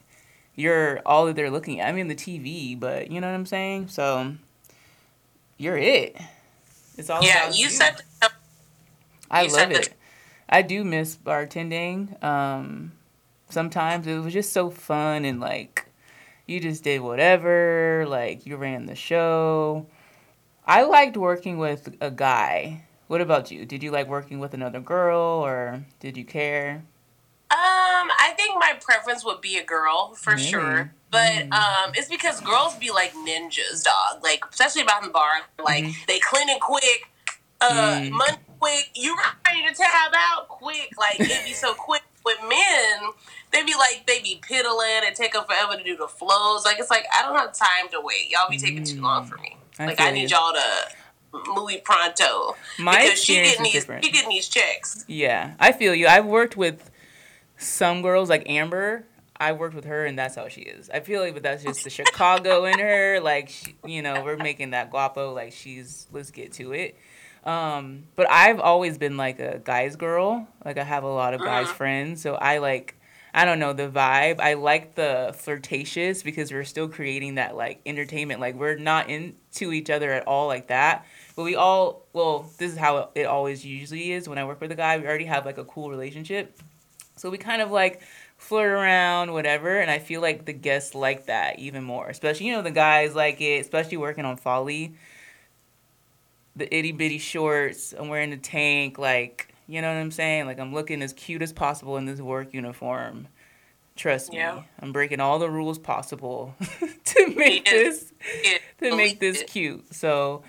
you're 0.55 1.01
all 1.07 1.27
that 1.27 1.37
they're 1.37 1.51
looking 1.51 1.81
at. 1.81 1.89
I 1.89 1.93
mean 1.93 2.09
the 2.09 2.15
TV, 2.15 2.79
but 2.79 3.11
you 3.11 3.21
know 3.21 3.29
what 3.29 3.35
I'm 3.35 3.47
saying. 3.47 3.89
So 3.89 4.35
you're 5.57 5.79
it. 5.79 6.17
It's 6.99 7.09
all 7.09 7.23
yeah. 7.23 7.49
you, 7.49 7.65
you 7.65 7.71
said. 7.71 8.03
I 9.31 9.43
you 9.43 9.53
love 9.53 9.71
it. 9.71 9.95
I 10.49 10.63
do 10.63 10.85
miss 10.85 11.17
bartending. 11.17 12.23
Um, 12.23 12.93
sometimes 13.49 14.07
it 14.07 14.19
was 14.19 14.33
just 14.33 14.53
so 14.53 14.71
fun 14.71 15.25
and 15.25 15.41
like 15.41 15.87
you 16.47 16.61
just 16.61 16.85
did 16.85 17.01
whatever. 17.01 18.05
Like 18.07 18.45
you 18.45 18.57
ran 18.57 18.87
the 18.87 18.95
show 18.95 19.87
I 20.69 20.83
liked 20.83 21.17
working 21.17 21.57
with 21.57 21.97
a 22.03 22.11
guy. 22.11 22.85
What 23.07 23.23
about 23.23 23.51
you? 23.51 23.65
Did 23.65 23.83
you 23.83 23.91
like 23.91 24.07
working 24.07 24.39
with 24.39 24.53
another 24.53 24.81
girl 24.81 25.19
or 25.19 25.83
did 25.99 26.19
you 26.19 26.27
care? 26.27 26.85
Um, 27.51 27.57
I 28.21 28.35
think 28.37 28.55
my 28.61 28.75
preference 28.79 29.25
would 29.25 29.41
be 29.41 29.57
a 29.57 29.65
girl 29.65 30.13
for 30.15 30.35
mm. 30.35 30.39
sure. 30.39 30.93
But 31.11 31.49
mm. 31.49 31.53
um, 31.55 31.93
it's 31.95 32.11
because 32.11 32.43
girls 32.43 32.77
be 32.77 32.91
like 32.91 33.15
ninjas, 33.15 33.83
dog. 33.83 34.23
Like 34.23 34.45
especially 34.51 34.83
about 34.83 35.03
the 35.03 35.09
bar, 35.09 35.31
like 35.65 35.85
mm. 35.85 36.07
they 36.07 36.19
clean 36.19 36.51
it 36.51 36.61
quick, 36.61 37.09
uh, 37.63 38.01
mm. 38.03 38.11
money 38.11 38.37
quick. 38.61 38.91
You 38.95 39.17
ready 39.47 39.67
to 39.67 39.75
tab 39.75 40.13
out 40.15 40.49
quick? 40.49 40.91
Like 40.99 41.19
it 41.19 41.47
be 41.47 41.55
so 41.55 41.73
quick. 41.79 42.03
With 42.27 42.41
men, 42.43 43.11
they 43.53 43.65
be 43.65 43.73
like 43.75 44.05
they 44.07 44.21
be 44.21 44.39
piddling 44.43 45.01
and 45.07 45.17
take 45.17 45.33
them 45.33 45.45
forever 45.45 45.79
to 45.79 45.83
do 45.83 45.97
the 45.97 46.09
flows. 46.09 46.67
Like 46.67 46.79
it's 46.79 46.91
like 46.91 47.07
I 47.15 47.23
don't 47.23 47.35
have 47.37 47.55
time 47.55 47.89
to 47.93 48.03
wait. 48.03 48.29
Y'all 48.29 48.51
be 48.51 48.59
taking 48.59 48.85
too 48.85 49.01
long 49.01 49.25
for 49.25 49.39
me. 49.39 49.57
I 49.79 49.87
like 49.87 50.01
I 50.01 50.11
need 50.11 50.31
you. 50.31 50.37
all 50.37 50.53
to 50.53 50.97
move 51.55 51.85
pronto 51.85 52.57
My 52.79 53.03
because 53.03 53.23
she 53.23 53.35
getting 53.35 53.65
these 53.65 53.73
different. 53.73 54.05
she 54.05 54.11
getting 54.11 54.31
these 54.31 54.49
checks. 54.49 55.05
Yeah, 55.09 55.55
I 55.59 55.73
feel 55.73 55.95
you. 55.95 56.07
I've 56.07 56.27
worked 56.27 56.57
with 56.57 56.91
some 57.57 58.03
girls 58.03 58.29
like 58.29 58.49
Amber. 58.49 59.05
I 59.41 59.53
worked 59.53 59.75
with 59.75 59.85
her, 59.85 60.05
and 60.05 60.19
that's 60.19 60.35
how 60.35 60.49
she 60.49 60.63
is. 60.63 60.91
I 60.91 61.01
feel 61.01 61.21
like, 61.21 61.35
but 61.35 61.45
that's 61.45 61.63
just 61.63 61.85
the 61.85 61.91
Chicago 61.91 62.65
in 62.65 62.81
her. 62.81 63.21
Like, 63.21 63.51
she, 63.51 63.77
you 63.87 64.03
know, 64.03 64.25
we're 64.25 64.37
making 64.37 64.71
that 64.71 64.91
guapo. 64.91 65.33
Like, 65.33 65.53
she's 65.53 66.09
let's 66.13 66.33
get 66.33 66.53
to 66.55 66.73
it. 66.73 66.97
Um, 67.45 68.05
but 68.17 68.29
I've 68.29 68.59
always 68.59 68.99
been 68.99 69.17
like 69.17 69.39
a 69.39 69.61
guy's 69.63 69.95
girl. 69.95 70.49
Like, 70.65 70.77
I 70.77 70.83
have 70.83 71.05
a 71.05 71.09
lot 71.09 71.35
of 71.35 71.41
guys 71.41 71.67
uh-huh. 71.67 71.75
friends, 71.75 72.21
so 72.21 72.35
I 72.35 72.59
like 72.59 72.98
I 73.39 73.45
don't 73.45 73.61
know 73.61 73.73
the 73.73 73.87
vibe. 73.87 74.41
I 74.41 74.55
like 74.55 74.97
the 74.97 75.33
flirtatious 75.39 76.25
because 76.25 76.51
we're 76.51 76.65
still 76.65 76.89
creating 76.89 77.37
that 77.37 77.55
like 77.55 77.81
entertainment. 77.87 78.41
Like 78.41 78.57
we're 78.57 78.75
not 78.75 79.09
into 79.09 79.73
each 79.73 79.91
other 79.91 80.11
at 80.11 80.27
all 80.27 80.49
like 80.49 80.67
that, 80.67 81.07
but 81.37 81.45
we 81.45 81.55
all 81.55 82.05
well. 82.13 82.51
This 82.59 82.73
is 82.73 82.77
how 82.77 83.11
it 83.15 83.27
always 83.27 83.65
usually 83.65 84.11
is 84.11 84.29
when 84.29 84.39
I 84.39 84.45
work 84.45 84.61
with 84.61 84.73
a 84.73 84.75
guy. 84.75 84.99
We 84.99 85.07
already 85.07 85.27
have 85.27 85.47
like 85.47 85.57
a 85.57 85.65
cool 85.65 85.89
relationship, 85.89 86.59
so 87.15 87.31
we 87.31 87.39
kind 87.39 87.63
of 87.63 87.71
like 87.71 88.03
flirt 88.39 88.73
around, 88.73 89.33
whatever. 89.33 89.79
And 89.79 89.89
I 89.89 90.01
feel 90.01 90.21
like 90.21 90.45
the 90.45 90.53
guests 90.53 90.97
like 90.97 91.27
that 91.27 91.61
even 91.61 91.85
more, 91.85 92.09
especially 92.09 92.47
you 92.47 92.55
know 92.55 92.63
the 92.63 92.73
guys 92.73 93.15
like 93.15 93.41
it, 93.41 93.61
especially 93.61 93.99
working 93.99 94.25
on 94.25 94.37
Folly. 94.37 94.97
The 96.57 96.77
itty 96.77 96.91
bitty 96.91 97.19
shorts. 97.19 97.95
I'm 97.97 98.09
wearing 98.09 98.31
the 98.31 98.37
tank, 98.37 98.99
like 98.99 99.55
you 99.69 99.83
know 99.83 99.89
what 99.89 100.01
I'm 100.01 100.11
saying? 100.11 100.47
Like 100.47 100.59
I'm 100.59 100.73
looking 100.73 101.03
as 101.03 101.13
cute 101.13 101.43
as 101.43 101.53
possible 101.53 101.97
in 101.99 102.07
this 102.07 102.21
work 102.21 102.53
uniform. 102.55 103.29
Trust 103.95 104.33
yeah. 104.33 104.57
me, 104.57 104.65
I'm 104.81 104.93
breaking 104.93 105.21
all 105.21 105.39
the 105.39 105.51
rules 105.51 105.79
possible 105.79 106.55
to 107.05 107.35
make 107.37 107.65
this 107.67 108.13
to 108.81 108.97
make 108.97 109.21
this 109.21 109.45
cute. 109.47 109.95
So 109.95 110.43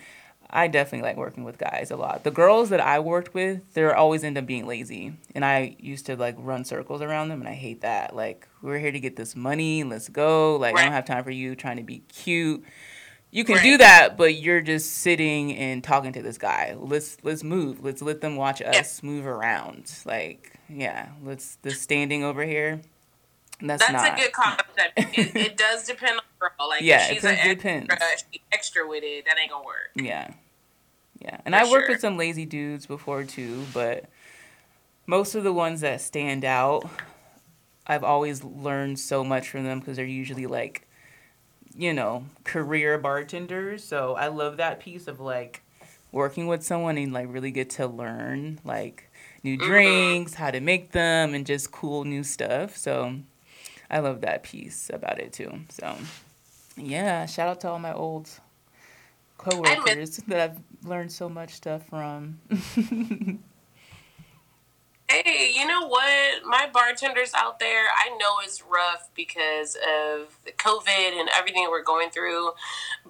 I 0.50 0.68
definitely 0.68 1.08
like 1.08 1.18
working 1.18 1.44
with 1.44 1.58
guys 1.58 1.92
a 1.92 1.96
lot. 1.96 2.24
The 2.24 2.32
girls 2.32 2.70
that 2.70 2.80
I 2.80 3.00
worked 3.00 3.34
with, 3.34 3.74
they're 3.74 3.96
always 3.96 4.24
end 4.24 4.38
up 4.38 4.46
being 4.46 4.66
lazy, 4.66 5.14
and 5.36 5.44
I 5.44 5.76
used 5.80 6.06
to 6.06 6.16
like 6.16 6.36
run 6.38 6.64
circles 6.64 7.02
around 7.02 7.30
them, 7.30 7.42
and 7.42 7.50
I 7.50 7.54
hate 7.54 7.82
that. 7.82 8.16
Like 8.16 8.48
we're 8.62 8.80
here 8.80 8.92
to 8.92 9.00
get 9.00 9.16
this 9.16 9.36
money, 9.36 9.84
let's 9.84 10.10
go. 10.10 10.56
Like 10.56 10.76
right. 10.76 10.82
I 10.82 10.86
don't 10.86 10.94
have 10.94 11.06
time 11.06 11.24
for 11.24 11.32
you 11.32 11.56
trying 11.56 11.78
to 11.78 11.84
be 11.84 12.00
cute 12.08 12.64
you 13.32 13.44
can 13.44 13.56
right. 13.56 13.64
do 13.64 13.78
that, 13.78 14.18
but 14.18 14.36
you're 14.36 14.62
just 14.62 14.92
sitting 14.92 15.56
and 15.56 15.84
talking 15.84 16.14
to 16.14 16.22
this 16.22 16.38
guy. 16.38 16.76
Let's 16.78 17.18
let's 17.24 17.44
move. 17.44 17.84
Let's 17.84 18.02
let 18.02 18.22
them 18.22 18.36
watch 18.36 18.62
us 18.62 19.02
yeah. 19.04 19.10
move 19.10 19.28
around. 19.28 19.92
Like, 20.06 20.54
yeah, 20.68 21.10
let's 21.24 21.56
the 21.58 21.72
standing 21.72 22.24
over 22.24 22.44
here. 22.44 22.82
That's, 23.62 23.86
that's 23.86 23.92
not, 23.92 24.18
a 24.18 24.22
good 24.22 24.32
concept. 24.32 24.94
it, 24.98 25.36
it, 25.36 25.58
does 25.58 25.86
depend 25.86 26.14
on 26.14 26.24
the 26.40 26.48
girl. 26.48 26.70
Like, 26.70 26.82
yeah, 26.82 27.04
she's 27.08 27.24
it 27.24 27.44
depends. 27.44 27.90
Extra, 27.92 28.40
extra 28.52 28.88
with 28.88 29.04
it, 29.04 29.26
that 29.26 29.36
ain't 29.40 29.52
gonna 29.52 29.66
work. 29.66 29.92
Yeah, 29.96 30.32
yeah. 31.20 31.40
And 31.46 31.56
I 31.56 31.70
worked 31.70 31.86
sure. 31.86 31.90
with 31.90 32.00
some 32.00 32.18
lazy 32.18 32.46
dudes 32.46 32.86
before 32.86 33.26
too, 33.26 33.66
but 33.74 34.06
most 35.06 35.36
of 35.36 35.44
the 35.44 35.54
ones 35.54 35.82
that 35.82 36.02
stand 36.02 36.46
out, 36.46 36.90
I've 37.86 38.04
always 38.04 38.44
learned 38.44 38.98
so 38.98 39.24
much 39.24 39.50
from 39.50 39.66
them 39.66 39.80
because 39.80 39.98
they're 39.98 40.06
usually 40.06 40.48
like 40.48 40.88
you 41.76 41.94
know, 41.94 42.26
career 42.44 42.98
bartenders. 42.98 43.84
So 43.84 44.16
I 44.16 44.28
love 44.28 44.58
that 44.58 44.80
piece 44.80 45.08
of 45.08 45.20
like 45.20 45.64
working 46.12 46.48
with 46.48 46.64
someone 46.64 46.98
and 46.98 47.14
like 47.14 47.28
really 47.30 47.52
get 47.52 47.70
to 47.72 47.88
learn 47.88 48.60
like 48.64 49.10
new 49.44 49.58
mm-hmm. 49.58 49.68
drinks, 49.68 50.34
how 50.34 50.52
to 50.52 50.60
make 50.60 50.92
them, 50.92 51.34
and 51.34 51.46
just 51.46 51.72
cool 51.72 52.04
new 52.04 52.24
stuff. 52.24 52.78
So 52.78 53.16
I 53.90 54.00
love 54.00 54.22
that 54.22 54.44
piece 54.44 54.90
about 54.94 55.20
it 55.20 55.34
too. 55.34 55.62
So 55.70 55.96
yeah, 56.78 57.26
shout 57.26 57.50
out 57.50 57.62
to 57.62 57.70
all 57.70 57.80
my 57.80 57.94
old 57.94 58.30
coworkers 59.38 60.18
that 60.28 60.40
I've 60.40 60.88
learned 60.88 61.12
so 61.12 61.30
much 61.30 61.54
stuff 61.54 61.88
from. 61.88 62.40
Hey, 65.10 65.52
you 65.56 65.66
know 65.66 65.88
what? 65.88 66.46
My 66.46 66.70
bartenders 66.72 67.34
out 67.34 67.60
there, 67.60 67.86
I 67.98 68.16
know 68.20 68.36
it's 68.44 68.62
rough 68.62 69.10
because 69.16 69.76
of 69.76 70.38
the 70.46 70.52
COVID 70.52 71.20
and 71.20 71.28
everything 71.36 71.68
we're 71.72 71.84
going 71.84 72.12
through. 72.12 72.52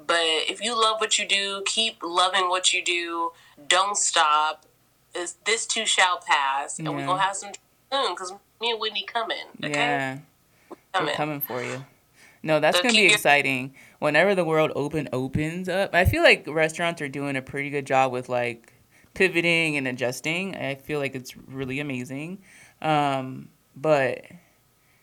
But 0.07 0.23
if 0.23 0.63
you 0.63 0.81
love 0.81 1.01
what 1.01 1.19
you 1.19 1.27
do, 1.27 1.61
keep 1.65 1.97
loving 2.01 2.47
what 2.47 2.73
you 2.73 2.81
do. 2.81 3.31
Don't 3.67 3.97
stop. 3.97 4.65
is 5.13 5.35
this 5.45 5.65
too 5.65 5.85
shall 5.85 6.21
pass, 6.25 6.79
and 6.79 6.87
yeah. 6.87 6.95
we're 6.95 7.05
gonna 7.05 7.21
have 7.21 7.35
some 7.35 7.51
soon 7.91 8.13
because 8.13 8.31
me 8.61 8.71
and 8.71 8.79
Whitney 8.79 9.03
coming. 9.03 9.37
Okay? 9.61 9.71
Yeah, 9.73 10.17
coming. 10.93 11.09
we're 11.09 11.15
coming 11.15 11.41
for 11.41 11.61
you. 11.61 11.83
No, 12.41 12.61
that's 12.61 12.77
so 12.77 12.83
gonna 12.83 12.93
be 12.93 13.07
exciting. 13.07 13.73
Whenever 13.99 14.35
the 14.35 14.45
world 14.45 14.71
open 14.73 15.09
opens 15.11 15.67
up, 15.67 15.93
I 15.93 16.05
feel 16.05 16.23
like 16.23 16.47
restaurants 16.47 17.01
are 17.01 17.09
doing 17.09 17.35
a 17.35 17.41
pretty 17.41 17.69
good 17.69 17.85
job 17.85 18.13
with 18.13 18.29
like 18.29 18.73
pivoting 19.19 19.75
and 19.75 19.85
adjusting. 19.85 20.55
I 20.55 20.75
feel 20.75 20.97
like 20.97 21.13
it's 21.13 21.35
really 21.35 21.81
amazing. 21.81 22.41
Um, 22.81 23.49
but 23.75 24.23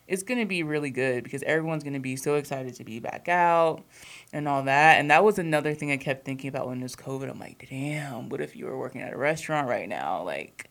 it's 0.09 0.23
going 0.23 0.41
to 0.41 0.47
be 0.47 0.63
really 0.63 0.89
good 0.89 1.23
because 1.23 1.43
everyone's 1.43 1.85
going 1.85 1.93
to 1.93 2.01
be 2.01 2.17
so 2.17 2.37
excited 2.37 2.75
to 2.77 2.85
be 2.85 2.99
back 2.99 3.29
out 3.29 3.85
and 4.33 4.49
all 4.49 4.63
that. 4.63 4.99
And 4.99 5.11
that 5.11 5.23
was 5.23 5.39
another 5.39 5.75
thing 5.75 5.93
I 5.93 5.99
kept 5.99 6.25
thinking 6.25 6.49
about 6.49 6.67
when 6.67 6.81
it 6.81 6.83
was 6.83 6.97
COVID. 6.97 7.29
I'm 7.29 7.39
like, 7.39 7.67
damn, 7.69 8.31
what 8.31 8.41
if 8.41 8.57
you 8.57 8.65
were 8.65 8.79
working 8.79 9.03
at 9.03 9.13
a 9.13 9.19
restaurant 9.19 9.69
right 9.69 9.87
now? 9.87 10.23
Like, 10.23 10.71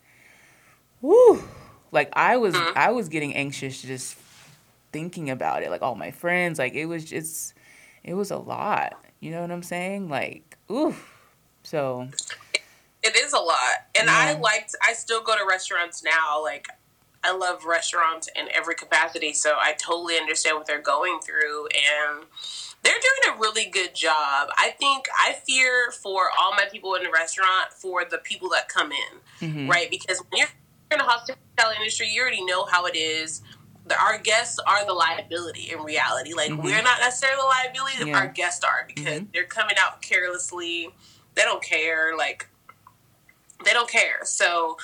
whoo. 1.02 1.44
Like 1.92 2.10
I 2.14 2.38
was 2.38 2.56
mm-hmm. 2.56 2.78
I 2.78 2.92
was 2.92 3.10
getting 3.10 3.36
anxious 3.36 3.80
just 3.80 4.18
thinking 4.92 5.30
about 5.30 5.62
it. 5.62 5.70
Like 5.70 5.84
all 5.84 5.94
my 5.94 6.10
friends, 6.10 6.58
like 6.58 6.74
it 6.74 6.88
was 6.88 7.06
just 7.06 7.54
it 8.04 8.16
was 8.16 8.32
a 8.32 8.38
lot. 8.38 9.06
You 9.20 9.30
know 9.30 9.42
what 9.42 9.52
I'm 9.52 9.64
saying? 9.64 10.10
Like, 10.10 10.58
ooh. 10.72 10.96
So 11.62 12.10
it 13.06 13.16
is 13.16 13.34
a 13.34 13.40
lot. 13.40 13.86
And 13.98 14.08
yeah. 14.08 14.36
I 14.36 14.40
liked 14.40 14.76
I 14.86 14.94
still 14.94 15.22
go 15.22 15.38
to 15.38 15.46
restaurants 15.48 16.04
now. 16.04 16.42
Like 16.42 16.68
I 17.24 17.36
love 17.36 17.66
restaurants 17.66 18.28
in 18.36 18.48
every 18.54 18.76
capacity, 18.76 19.34
so 19.34 19.56
I 19.60 19.74
totally 19.74 20.18
understand 20.18 20.58
what 20.58 20.68
they're 20.68 20.82
going 20.82 21.20
through 21.22 21.68
and 21.68 22.26
they're 22.84 22.94
doing 22.94 23.36
a 23.36 23.40
really 23.40 23.66
good 23.66 23.96
job. 23.96 24.50
I 24.58 24.70
think 24.78 25.08
I 25.18 25.34
fear 25.34 25.92
for 25.92 26.30
all 26.40 26.52
my 26.52 26.66
people 26.72 26.94
in 26.94 27.04
the 27.04 27.10
restaurant 27.10 27.74
for 27.74 28.06
the 28.06 28.20
people 28.20 28.50
that 28.50 28.70
come 28.70 28.92
in, 28.92 29.50
mm-hmm. 29.50 29.70
right? 29.70 29.90
Because 29.90 30.20
when 30.30 30.40
you're 30.40 30.48
in 30.92 31.00
the 31.00 31.04
hospitality 31.04 31.80
industry, 31.80 32.10
you 32.10 32.22
already 32.22 32.46
know 32.46 32.66
how 32.66 32.86
it 32.86 32.96
is. 32.96 33.42
The, 33.88 34.00
our 34.00 34.20
guests 34.20 34.60
are 34.68 34.86
the 34.86 34.94
liability 34.94 35.72
in 35.72 35.82
reality. 35.82 36.34
Like 36.36 36.52
mm-hmm. 36.52 36.64
we're 36.64 36.82
not 36.84 37.00
necessarily 37.00 37.42
the 37.42 37.48
liability, 37.48 38.10
yeah. 38.12 38.18
our 38.18 38.28
guests 38.28 38.64
are 38.64 38.86
because 38.88 39.22
mm-hmm. 39.22 39.26
they're 39.34 39.46
coming 39.46 39.76
out 39.80 40.04
carelessly. 40.04 40.90
They 41.34 41.42
don't 41.42 41.64
care. 41.64 42.16
Like 42.16 42.48
they 43.66 43.74
don't 43.74 43.90
care. 43.90 44.20
So 44.24 44.78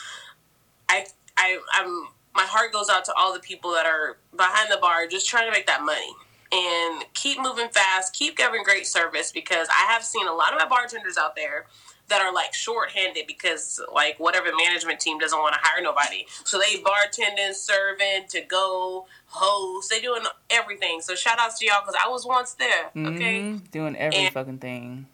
I 0.90 1.06
I 1.38 1.60
I'm 1.74 2.08
my 2.36 2.44
heart 2.44 2.72
goes 2.72 2.90
out 2.90 3.06
to 3.06 3.14
all 3.18 3.34
the 3.34 3.40
people 3.40 3.72
that 3.72 3.86
are 3.86 4.18
behind 4.36 4.72
the 4.72 4.78
bar 4.78 5.08
just 5.08 5.28
trying 5.28 5.46
to 5.46 5.52
make 5.52 5.68
that 5.68 5.84
money 5.84 6.14
and 6.52 7.04
keep 7.14 7.40
moving 7.40 7.70
fast, 7.70 8.14
keep 8.14 8.38
giving 8.38 8.64
great 8.64 8.88
service 8.88 9.32
because 9.32 9.68
I 9.70 9.92
have 9.92 10.04
seen 10.04 10.28
a 10.28 10.34
lot 10.34 10.54
of 10.54 10.60
my 10.60 10.68
bartenders 10.68 11.18
out 11.18 11.36
there 11.36 11.68
that 12.10 12.22
are 12.22 12.34
like 12.34 12.54
short-handed 12.54 13.26
because 13.26 13.80
like 13.94 14.20
whatever 14.20 14.50
management 14.56 15.00
team 15.00 15.18
doesn't 15.18 15.40
want 15.40 15.54
to 15.54 15.60
hire 15.62 15.82
nobody. 15.82 16.26
So 16.44 16.60
they 16.60 16.82
bartending, 16.82 17.54
serving, 17.54 18.28
to 18.30 18.42
go, 18.42 19.08
host, 19.28 19.90
they 19.90 20.02
doing 20.02 20.24
everything. 20.50 21.02
So 21.02 21.16
shout 21.16 21.40
outs 21.40 21.58
to 21.60 21.66
y'all 21.66 21.82
because 21.82 21.96
I 22.04 22.10
was 22.10 22.26
once 22.26 22.54
there. 22.54 22.88
Okay, 22.96 23.40
mm-hmm. 23.40 23.66
doing 23.72 23.96
every 23.96 24.18
and 24.18 24.34
fucking 24.34 24.60
thing. 24.60 25.08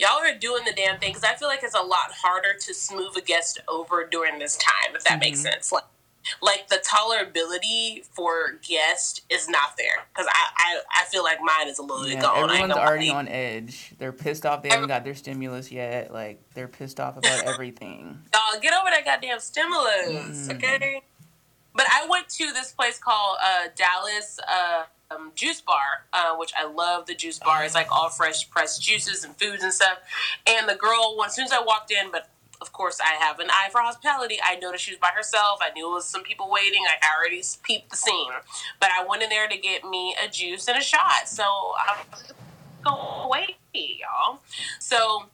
Y'all 0.00 0.18
are 0.18 0.34
doing 0.38 0.64
the 0.64 0.72
damn 0.72 0.98
thing 0.98 1.10
because 1.10 1.24
I 1.24 1.34
feel 1.34 1.48
like 1.48 1.62
it's 1.62 1.74
a 1.74 1.82
lot 1.82 2.10
harder 2.10 2.54
to 2.58 2.74
smooth 2.74 3.14
a 3.18 3.20
guest 3.20 3.60
over 3.68 4.06
during 4.10 4.38
this 4.38 4.56
time. 4.56 4.94
If 4.94 5.04
that 5.04 5.12
mm-hmm. 5.12 5.20
makes 5.20 5.40
sense, 5.40 5.70
like 5.70 5.84
like 6.40 6.68
the 6.68 6.82
tolerability 6.86 8.04
for 8.06 8.58
guests 8.66 9.20
is 9.30 9.48
not 9.48 9.76
there 9.76 10.06
because 10.12 10.26
I, 10.30 10.50
I 10.56 11.02
I 11.02 11.04
feel 11.06 11.22
like 11.22 11.38
mine 11.42 11.68
is 11.68 11.78
a 11.78 11.82
little 11.82 12.06
yeah, 12.06 12.14
bit 12.14 12.22
gone. 12.22 12.50
Everyone's 12.50 12.72
already 12.72 13.10
on 13.10 13.28
edge. 13.28 13.92
They're 13.98 14.12
pissed 14.12 14.46
off. 14.46 14.62
They 14.62 14.70
haven't 14.70 14.88
got 14.88 15.04
their 15.04 15.14
stimulus 15.14 15.70
yet. 15.70 16.12
Like 16.12 16.40
they're 16.54 16.68
pissed 16.68 16.98
off 16.98 17.18
about 17.18 17.44
everything. 17.44 18.22
Y'all 18.32 18.60
get 18.60 18.72
over 18.72 18.88
that 18.90 19.04
goddamn 19.04 19.40
stimulus, 19.40 20.48
mm. 20.48 20.54
okay? 20.54 21.02
But 21.74 21.86
I 21.92 22.06
went 22.08 22.28
to 22.30 22.52
this 22.52 22.72
place 22.72 22.98
called 22.98 23.36
uh, 23.42 23.68
Dallas. 23.76 24.38
Uh, 24.48 24.84
um, 25.10 25.32
juice 25.34 25.60
bar, 25.60 26.04
uh, 26.12 26.36
which 26.36 26.52
I 26.56 26.66
love 26.66 27.06
the 27.06 27.14
juice 27.14 27.38
bar. 27.38 27.64
It's 27.64 27.74
like 27.74 27.90
all 27.90 28.08
fresh 28.08 28.48
pressed 28.50 28.82
juices 28.82 29.24
and 29.24 29.36
foods 29.36 29.62
and 29.62 29.72
stuff. 29.72 29.98
And 30.46 30.68
the 30.68 30.74
girl, 30.74 31.16
as 31.24 31.34
soon 31.34 31.44
as 31.44 31.52
I 31.52 31.62
walked 31.62 31.90
in, 31.90 32.10
but 32.10 32.28
of 32.60 32.72
course, 32.72 33.00
I 33.00 33.14
have 33.24 33.38
an 33.40 33.48
eye 33.50 33.68
for 33.72 33.80
hospitality. 33.80 34.38
I 34.44 34.56
noticed 34.56 34.84
she 34.84 34.92
was 34.92 34.98
by 34.98 35.10
herself. 35.14 35.60
I 35.62 35.70
knew 35.72 35.90
it 35.90 35.94
was 35.94 36.06
some 36.06 36.22
people 36.22 36.50
waiting. 36.50 36.80
I 36.86 37.16
already 37.16 37.42
peeped 37.62 37.90
the 37.90 37.96
scene. 37.96 38.30
But 38.80 38.90
I 38.96 39.04
went 39.04 39.22
in 39.22 39.30
there 39.30 39.48
to 39.48 39.56
get 39.56 39.84
me 39.84 40.14
a 40.22 40.28
juice 40.28 40.68
and 40.68 40.76
a 40.76 40.82
shot. 40.82 41.26
So 41.26 41.42
I'm 41.88 42.04
going 42.84 43.30
wait, 43.30 43.56
y'all. 44.00 44.40
So 44.78 45.24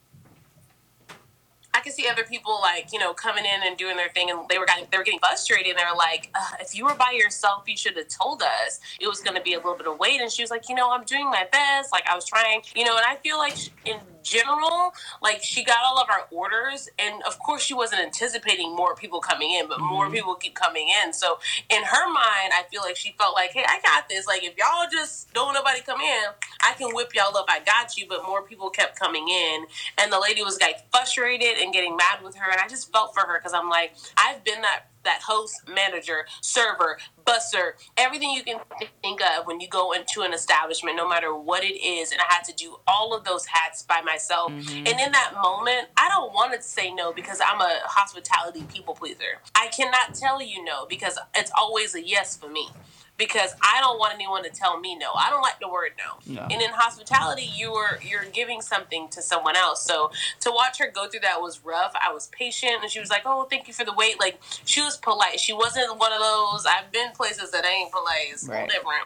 I 1.76 1.80
can 1.80 1.92
see 1.92 2.08
other 2.08 2.24
people 2.24 2.58
like 2.62 2.92
you 2.92 2.98
know 2.98 3.12
coming 3.12 3.44
in 3.44 3.66
and 3.66 3.76
doing 3.76 3.96
their 3.96 4.08
thing, 4.08 4.30
and 4.30 4.48
they 4.48 4.58
were 4.58 4.64
getting 4.64 4.86
they 4.90 4.96
were 4.96 5.04
getting 5.04 5.20
frustrated. 5.20 5.72
And 5.72 5.78
they're 5.78 5.94
like, 5.94 6.30
"If 6.58 6.74
you 6.74 6.86
were 6.86 6.94
by 6.94 7.10
yourself, 7.12 7.64
you 7.66 7.76
should 7.76 7.96
have 7.96 8.08
told 8.08 8.42
us 8.42 8.80
it 8.98 9.06
was 9.06 9.20
going 9.20 9.36
to 9.36 9.42
be 9.42 9.52
a 9.52 9.58
little 9.58 9.76
bit 9.76 9.86
of 9.86 9.98
wait." 9.98 10.20
And 10.20 10.32
she 10.32 10.42
was 10.42 10.50
like, 10.50 10.68
"You 10.70 10.74
know, 10.74 10.90
I'm 10.90 11.04
doing 11.04 11.26
my 11.26 11.46
best. 11.52 11.92
Like 11.92 12.08
I 12.08 12.14
was 12.14 12.24
trying, 12.24 12.62
you 12.74 12.84
know." 12.84 12.96
And 12.96 13.04
I 13.06 13.16
feel 13.16 13.36
like 13.36 13.56
in 13.84 14.00
general, 14.26 14.92
like 15.22 15.42
she 15.42 15.64
got 15.64 15.78
all 15.86 15.98
of 15.98 16.08
our 16.10 16.26
orders, 16.30 16.88
and 16.98 17.22
of 17.22 17.38
course 17.38 17.62
she 17.62 17.74
wasn't 17.74 18.02
anticipating 18.02 18.74
more 18.74 18.94
people 18.94 19.20
coming 19.20 19.52
in, 19.52 19.68
but 19.68 19.78
mm-hmm. 19.78 19.94
more 19.94 20.10
people 20.10 20.34
keep 20.34 20.54
coming 20.54 20.88
in. 21.04 21.12
So 21.12 21.38
in 21.70 21.82
her 21.82 22.06
mind, 22.06 22.50
I 22.52 22.64
feel 22.70 22.82
like 22.82 22.96
she 22.96 23.14
felt 23.16 23.34
like, 23.34 23.52
"Hey, 23.52 23.64
I 23.66 23.80
got 23.82 24.08
this. 24.08 24.26
Like 24.26 24.42
if 24.42 24.56
y'all 24.58 24.86
just 24.90 25.32
don't 25.32 25.54
nobody 25.54 25.80
come 25.80 26.00
in, 26.00 26.24
I 26.62 26.74
can 26.74 26.94
whip 26.94 27.14
y'all 27.14 27.36
up. 27.36 27.46
I 27.48 27.60
got 27.60 27.96
you." 27.96 28.06
But 28.08 28.26
more 28.26 28.42
people 28.42 28.68
kept 28.68 28.98
coming 28.98 29.28
in, 29.28 29.66
and 29.98 30.12
the 30.12 30.20
lady 30.20 30.42
was 30.42 30.60
like 30.60 30.90
frustrated 30.90 31.58
and 31.62 31.72
getting 31.72 31.96
mad 31.96 32.22
with 32.22 32.34
her, 32.36 32.50
and 32.50 32.60
I 32.60 32.68
just 32.68 32.92
felt 32.92 33.14
for 33.14 33.20
her 33.20 33.38
because 33.38 33.54
I'm 33.54 33.70
like, 33.70 33.94
I've 34.16 34.42
been 34.44 34.60
that 34.62 34.86
that 35.06 35.22
host, 35.26 35.62
manager, 35.72 36.26
server, 36.42 36.98
busser, 37.24 37.72
everything 37.96 38.30
you 38.30 38.42
can 38.42 38.60
think 39.02 39.20
of 39.22 39.46
when 39.46 39.60
you 39.60 39.68
go 39.68 39.92
into 39.92 40.20
an 40.22 40.32
establishment, 40.32 40.96
no 40.96 41.08
matter 41.08 41.34
what 41.34 41.64
it 41.64 41.82
is. 41.82 42.12
And 42.12 42.20
I 42.20 42.32
had 42.32 42.44
to 42.44 42.54
do 42.54 42.76
all 42.86 43.16
of 43.16 43.24
those 43.24 43.46
hats 43.46 43.82
by 43.82 44.02
myself. 44.02 44.52
Mm-hmm. 44.52 44.78
And 44.78 45.00
in 45.00 45.12
that 45.12 45.32
moment, 45.42 45.88
I 45.96 46.08
don't 46.08 46.32
want 46.34 46.52
to 46.52 46.62
say 46.62 46.92
no 46.92 47.12
because 47.12 47.40
I'm 47.40 47.60
a 47.60 47.80
hospitality 47.84 48.64
people 48.72 48.94
pleaser. 48.94 49.40
I 49.54 49.68
cannot 49.68 50.14
tell 50.14 50.42
you 50.42 50.62
no 50.62 50.86
because 50.86 51.18
it's 51.34 51.50
always 51.58 51.94
a 51.94 52.06
yes 52.06 52.36
for 52.36 52.50
me 52.50 52.68
because 53.16 53.54
I 53.62 53.80
don't 53.80 53.98
want 53.98 54.14
anyone 54.14 54.42
to 54.44 54.50
tell 54.50 54.78
me 54.78 54.96
no. 54.96 55.12
I 55.14 55.30
don't 55.30 55.42
like 55.42 55.58
the 55.60 55.68
word 55.68 55.92
no. 55.98 56.34
no. 56.34 56.42
And 56.42 56.60
in 56.60 56.70
hospitality, 56.72 57.48
you 57.54 57.72
are 57.72 57.98
you're 58.02 58.24
giving 58.32 58.60
something 58.60 59.08
to 59.08 59.22
someone 59.22 59.56
else. 59.56 59.82
So 59.84 60.10
to 60.40 60.50
watch 60.50 60.78
her 60.78 60.90
go 60.90 61.08
through 61.08 61.20
that 61.20 61.40
was 61.40 61.64
rough. 61.64 61.92
I 62.00 62.12
was 62.12 62.28
patient, 62.28 62.82
and 62.82 62.90
she 62.90 63.00
was 63.00 63.10
like, 63.10 63.22
"Oh, 63.24 63.46
thank 63.48 63.68
you 63.68 63.74
for 63.74 63.84
the 63.84 63.92
wait." 63.92 64.20
Like 64.20 64.40
she 64.64 64.82
was 64.82 64.96
polite. 64.96 65.40
She 65.40 65.52
wasn't 65.52 65.98
one 65.98 66.12
of 66.12 66.20
those. 66.20 66.66
I've 66.66 66.92
been 66.92 67.12
places 67.12 67.50
that 67.52 67.64
ain't 67.64 67.92
polite. 67.92 68.28
It's 68.32 68.48
right. 68.48 68.68
different, 68.68 69.04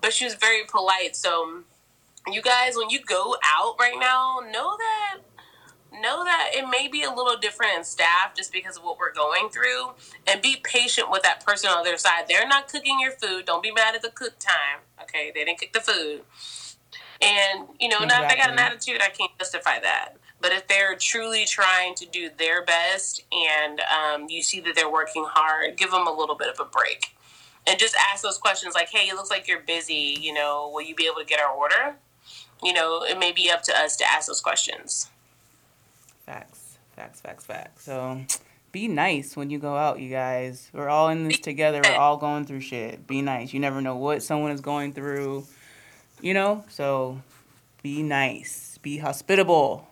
but 0.00 0.12
she 0.12 0.24
was 0.24 0.34
very 0.34 0.64
polite. 0.68 1.16
So 1.16 1.62
you 2.26 2.42
guys, 2.42 2.76
when 2.76 2.90
you 2.90 3.00
go 3.00 3.36
out 3.44 3.76
right 3.78 3.96
now, 3.98 4.40
know 4.50 4.76
that 4.76 5.18
know 6.00 6.24
that 6.24 6.50
it 6.54 6.68
may 6.68 6.88
be 6.88 7.02
a 7.02 7.10
little 7.10 7.36
different 7.36 7.72
in 7.76 7.84
staff 7.84 8.34
just 8.34 8.52
because 8.52 8.76
of 8.76 8.84
what 8.84 8.98
we're 8.98 9.12
going 9.12 9.48
through 9.48 9.90
and 10.26 10.42
be 10.42 10.56
patient 10.62 11.10
with 11.10 11.22
that 11.22 11.44
person 11.44 11.70
on 11.70 11.84
their 11.84 11.98
side. 11.98 12.24
They're 12.28 12.46
not 12.46 12.68
cooking 12.68 12.98
your 13.00 13.12
food. 13.12 13.46
Don't 13.46 13.62
be 13.62 13.72
mad 13.72 13.94
at 13.94 14.02
the 14.02 14.10
cook 14.10 14.38
time. 14.38 14.80
Okay, 15.02 15.32
they 15.34 15.44
didn't 15.44 15.60
cook 15.60 15.72
the 15.72 15.80
food. 15.80 16.22
And, 17.20 17.68
you 17.80 17.88
know, 17.88 17.96
exactly. 17.96 18.06
now 18.06 18.22
if 18.22 18.30
they 18.30 18.36
got 18.36 18.50
an 18.50 18.58
attitude, 18.58 19.00
I 19.00 19.08
can't 19.08 19.30
justify 19.38 19.80
that. 19.80 20.16
But 20.40 20.52
if 20.52 20.68
they're 20.68 20.96
truly 20.96 21.44
trying 21.46 21.94
to 21.94 22.06
do 22.06 22.28
their 22.36 22.64
best 22.64 23.24
and 23.32 23.80
um, 23.80 24.26
you 24.28 24.42
see 24.42 24.60
that 24.60 24.74
they're 24.74 24.90
working 24.90 25.24
hard, 25.26 25.76
give 25.76 25.90
them 25.90 26.06
a 26.06 26.12
little 26.12 26.34
bit 26.34 26.48
of 26.48 26.60
a 26.60 26.68
break. 26.68 27.16
And 27.66 27.78
just 27.78 27.96
ask 27.96 28.22
those 28.22 28.38
questions 28.38 28.74
like, 28.74 28.90
hey, 28.90 29.08
it 29.08 29.14
looks 29.14 29.30
like 29.30 29.48
you're 29.48 29.60
busy. 29.60 30.16
You 30.20 30.34
know, 30.34 30.70
will 30.72 30.82
you 30.82 30.94
be 30.94 31.06
able 31.06 31.20
to 31.20 31.24
get 31.24 31.40
our 31.40 31.50
order? 31.50 31.96
You 32.62 32.72
know, 32.72 33.02
it 33.02 33.18
may 33.18 33.32
be 33.32 33.50
up 33.50 33.62
to 33.64 33.76
us 33.76 33.96
to 33.96 34.04
ask 34.04 34.28
those 34.28 34.40
questions. 34.40 35.10
Facts, 36.26 36.78
facts, 36.96 37.20
facts, 37.20 37.44
facts. 37.46 37.84
So 37.84 38.20
be 38.72 38.88
nice 38.88 39.36
when 39.36 39.48
you 39.48 39.58
go 39.60 39.76
out, 39.76 40.00
you 40.00 40.10
guys. 40.10 40.68
We're 40.72 40.88
all 40.88 41.08
in 41.08 41.28
this 41.28 41.38
together. 41.38 41.80
We're 41.84 41.96
all 41.96 42.16
going 42.16 42.44
through 42.46 42.60
shit. 42.60 43.06
Be 43.06 43.22
nice. 43.22 43.54
You 43.54 43.60
never 43.60 43.80
know 43.80 43.96
what 43.96 44.24
someone 44.24 44.50
is 44.50 44.60
going 44.60 44.92
through, 44.92 45.46
you 46.20 46.34
know? 46.34 46.64
So 46.68 47.22
be 47.82 48.02
nice. 48.02 48.78
Be 48.82 48.98
hospitable. 48.98 49.88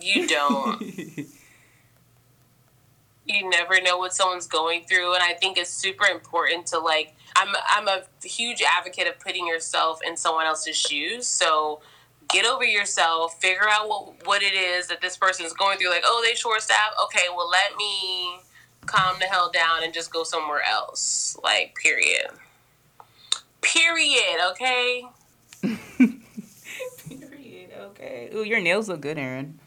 You 0.00 0.26
don't. 0.26 0.80
you 3.26 3.50
never 3.50 3.80
know 3.82 3.98
what 3.98 4.14
someone's 4.14 4.46
going 4.46 4.84
through 4.84 5.14
and 5.14 5.22
I 5.22 5.34
think 5.34 5.56
it's 5.58 5.70
super 5.70 6.06
important 6.06 6.66
to 6.68 6.78
like 6.78 7.14
I'm 7.36 7.54
I'm 7.68 7.88
a 7.88 8.02
huge 8.26 8.62
advocate 8.62 9.06
of 9.06 9.20
putting 9.20 9.46
yourself 9.46 10.00
in 10.06 10.16
someone 10.16 10.46
else's 10.46 10.76
shoes. 10.76 11.28
So 11.28 11.82
get 12.28 12.46
over 12.46 12.64
yourself, 12.64 13.40
figure 13.40 13.68
out 13.68 13.88
what 13.88 14.26
what 14.26 14.42
it 14.42 14.54
is 14.54 14.88
that 14.88 15.00
this 15.00 15.16
person 15.16 15.46
is 15.46 15.52
going 15.52 15.78
through. 15.78 15.90
Like, 15.90 16.04
oh, 16.04 16.22
they 16.26 16.34
short 16.34 16.62
staff. 16.62 16.92
Okay, 17.04 17.26
well, 17.34 17.48
let 17.48 17.76
me 17.76 18.38
calm 18.86 19.16
the 19.18 19.26
hell 19.26 19.50
down 19.52 19.82
and 19.82 19.92
just 19.94 20.12
go 20.12 20.24
somewhere 20.24 20.62
else. 20.62 21.36
Like, 21.42 21.74
period. 21.76 22.26
Period. 23.60 24.50
Okay. 24.50 25.04
period. 27.08 27.70
Okay. 27.78 28.30
Ooh, 28.34 28.42
your 28.44 28.60
nails 28.60 28.88
look 28.88 29.00
good, 29.00 29.18
Erin. 29.18 29.58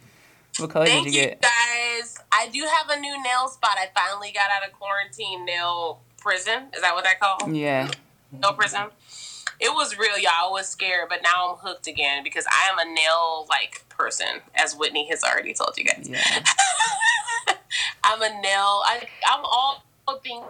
What 0.59 0.69
color 0.69 0.85
Thank 0.85 1.05
did 1.05 1.13
you 1.13 1.21
you 1.21 1.27
get? 1.27 1.41
guys. 1.41 2.17
I 2.31 2.47
do 2.49 2.61
have 2.61 2.89
a 2.89 2.99
new 2.99 3.21
nail 3.23 3.47
spot. 3.47 3.77
I 3.77 3.87
finally 3.93 4.31
got 4.31 4.49
out 4.51 4.67
of 4.67 4.73
quarantine 4.77 5.45
nail 5.45 6.01
prison. 6.17 6.67
Is 6.73 6.81
that 6.81 6.93
what 6.93 7.05
I 7.05 7.13
call? 7.15 7.51
Yeah. 7.53 7.89
Nail 8.31 8.53
prison. 8.53 8.85
It 9.59 9.69
was 9.69 9.97
real, 9.97 10.17
y'all. 10.17 10.31
I 10.35 10.49
was 10.51 10.67
scared, 10.67 11.07
but 11.09 11.19
now 11.23 11.51
I'm 11.51 11.57
hooked 11.57 11.87
again 11.87 12.23
because 12.23 12.45
I 12.49 12.69
am 12.71 12.77
a 12.79 12.93
nail 12.93 13.45
like 13.49 13.85
person, 13.89 14.41
as 14.53 14.75
Whitney 14.75 15.07
has 15.09 15.23
already 15.23 15.53
told 15.53 15.77
you 15.77 15.85
guys. 15.85 16.07
Yeah. 16.09 16.43
I'm 18.03 18.21
a 18.21 18.29
nail. 18.41 18.81
I, 18.85 19.07
I'm 19.27 19.43
all 19.45 19.83
things 20.23 20.45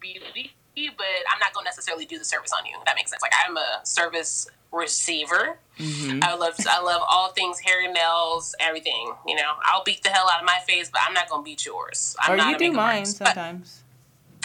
beauty, 0.00 0.52
but 0.96 1.06
I'm 1.32 1.38
not 1.40 1.52
gonna 1.52 1.64
necessarily 1.64 2.06
do 2.06 2.18
the 2.18 2.24
service 2.24 2.52
on 2.56 2.64
you. 2.66 2.76
That 2.86 2.96
makes 2.96 3.10
sense. 3.10 3.22
Like 3.22 3.32
I'm 3.46 3.56
a 3.56 3.80
service 3.84 4.48
receiver. 4.72 5.58
hmm 5.78 6.20
I 6.22 6.34
love 6.34 6.54
I 6.68 6.82
love 6.82 7.02
all 7.08 7.30
things 7.32 7.60
hair, 7.60 7.90
nails, 7.92 8.54
everything. 8.60 9.12
You 9.26 9.36
know, 9.36 9.52
I'll 9.62 9.84
beat 9.84 10.02
the 10.02 10.10
hell 10.10 10.28
out 10.30 10.40
of 10.40 10.46
my 10.46 10.58
face, 10.66 10.88
but 10.90 11.00
I'm 11.06 11.14
not 11.14 11.28
gonna 11.28 11.42
beat 11.42 11.64
yours. 11.66 12.16
I'm 12.20 12.32
Or 12.32 12.36
not 12.36 12.60
you 12.60 12.70
do 12.70 12.72
mine 12.72 13.04
sometimes. 13.06 13.82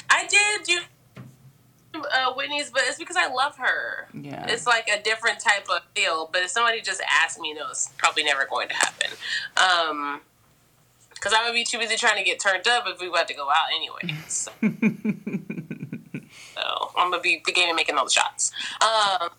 I 0.10 0.28
did 0.28 0.64
do 0.65 0.82
uh, 1.96 2.34
Whitney's, 2.34 2.70
but 2.70 2.84
it's 2.86 2.98
because 2.98 3.18
I 3.18 3.28
love 3.28 3.58
her. 3.58 4.08
Yeah. 4.14 4.46
It's 4.48 4.66
like 4.68 4.88
a 4.88 5.02
different 5.02 5.40
type 5.40 5.68
of 5.70 5.82
feel. 5.96 6.30
But 6.32 6.44
if 6.44 6.50
somebody 6.50 6.82
just 6.82 7.02
asked 7.10 7.40
me, 7.40 7.54
no, 7.54 7.70
it's 7.70 7.92
probably 7.98 8.24
never 8.24 8.46
going 8.50 8.68
to 8.70 8.76
happen. 8.76 9.12
Um, 9.58 10.22
because 11.14 11.34
I 11.34 11.46
would 11.46 11.54
be 11.54 11.64
too 11.64 11.78
busy 11.78 11.98
trying 11.98 12.18
to 12.18 12.24
get 12.24 12.40
turned 12.40 12.68
up 12.68 12.86
if 12.88 13.00
we 13.00 13.08
were 13.08 13.16
about 13.16 13.28
to 13.28 13.36
go 13.36 13.48
out 13.48 13.68
anyway. 13.76 14.18
So, 14.28 14.52
I'm 16.98 17.12
gonna 17.12 17.22
be 17.22 17.42
the 17.46 17.52
game 17.52 17.68
and 17.70 17.76
making 17.76 17.96
all 17.98 18.06
the 18.06 18.12
shots. 18.12 18.52
Um, 18.82 19.30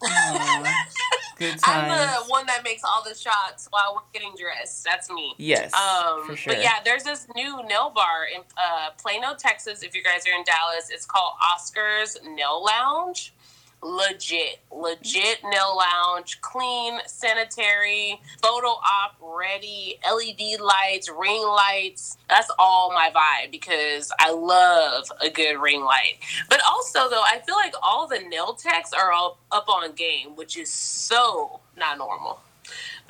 Good 1.39 1.57
I'm 1.65 1.89
the 1.89 2.31
one 2.31 2.47
that 2.47 2.63
makes 2.65 2.83
all 2.85 3.03
the 3.03 3.15
shots 3.15 3.67
while 3.71 3.95
we're 3.95 4.19
getting 4.19 4.35
dressed. 4.39 4.85
That's 4.85 5.11
me. 5.11 5.35
Yes, 5.39 5.73
Um, 5.75 6.27
for 6.27 6.37
sure. 6.37 6.55
But 6.55 6.63
yeah, 6.63 6.77
there's 6.85 7.05
this 7.05 7.27
new 7.35 7.63
nail 7.67 7.91
bar 7.95 8.27
in 8.35 8.43
uh, 8.57 8.91
Plano, 8.99 9.35
Texas. 9.39 9.83
If 9.83 9.95
you 9.95 10.03
guys 10.03 10.27
are 10.27 10.37
in 10.39 10.45
Dallas, 10.45 10.91
it's 10.91 11.07
called 11.07 11.33
Oscar's 11.55 12.17
Nail 12.25 12.65
Lounge. 12.65 13.33
Legit, 13.83 14.61
legit 14.71 15.41
nail 15.43 15.77
lounge, 15.77 16.41
clean, 16.41 16.99
sanitary, 17.07 18.21
photo 18.41 18.69
op 18.69 19.17
ready, 19.21 19.99
LED 20.09 20.61
lights, 20.61 21.11
ring 21.11 21.45
lights. 21.45 22.17
That's 22.29 22.51
all 22.59 22.93
my 22.93 23.11
vibe 23.15 23.51
because 23.51 24.13
I 24.21 24.31
love 24.33 25.11
a 25.21 25.29
good 25.31 25.61
ring 25.61 25.83
light. 25.83 26.15
But 26.49 26.61
also, 26.69 27.11
though, 27.11 27.25
I 27.25 27.41
feel 27.45 27.57
like 27.57 27.75
all 27.83 28.07
the 28.07 28.21
nail 28.21 28.55
techs 28.55 28.93
are 28.93 29.13
all 29.13 29.39
up 29.51 29.69
on 29.69 29.93
game, 29.95 30.37
which 30.37 30.57
is 30.57 30.71
so 30.71 31.61
not 31.77 31.99
normal 31.99 32.39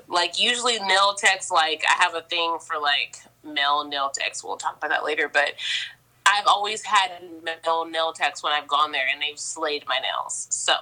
like 0.09 0.39
usually 0.41 0.79
nail 0.81 1.15
techs 1.15 1.51
like 1.51 1.83
i 1.89 2.03
have 2.03 2.15
a 2.15 2.23
thing 2.23 2.59
for 2.61 2.77
like 2.81 3.17
male 3.45 3.87
nail 3.87 4.11
techs 4.13 4.45
we'll 4.45 4.57
talk 4.57 4.77
about 4.77 4.91
that 4.91 5.05
later 5.05 5.29
but 5.29 5.55
i've 6.27 6.47
always 6.47 6.85
had 6.85 7.11
male 7.45 7.87
nail 7.87 8.13
techs 8.13 8.43
when 8.43 8.53
i've 8.53 8.69
gone 8.69 8.93
there 8.93 9.07
and 9.13 9.23
they've 9.23 9.39
slayed 9.39 9.85
my 9.89 9.99
nails 9.99 10.47
so 10.51 10.75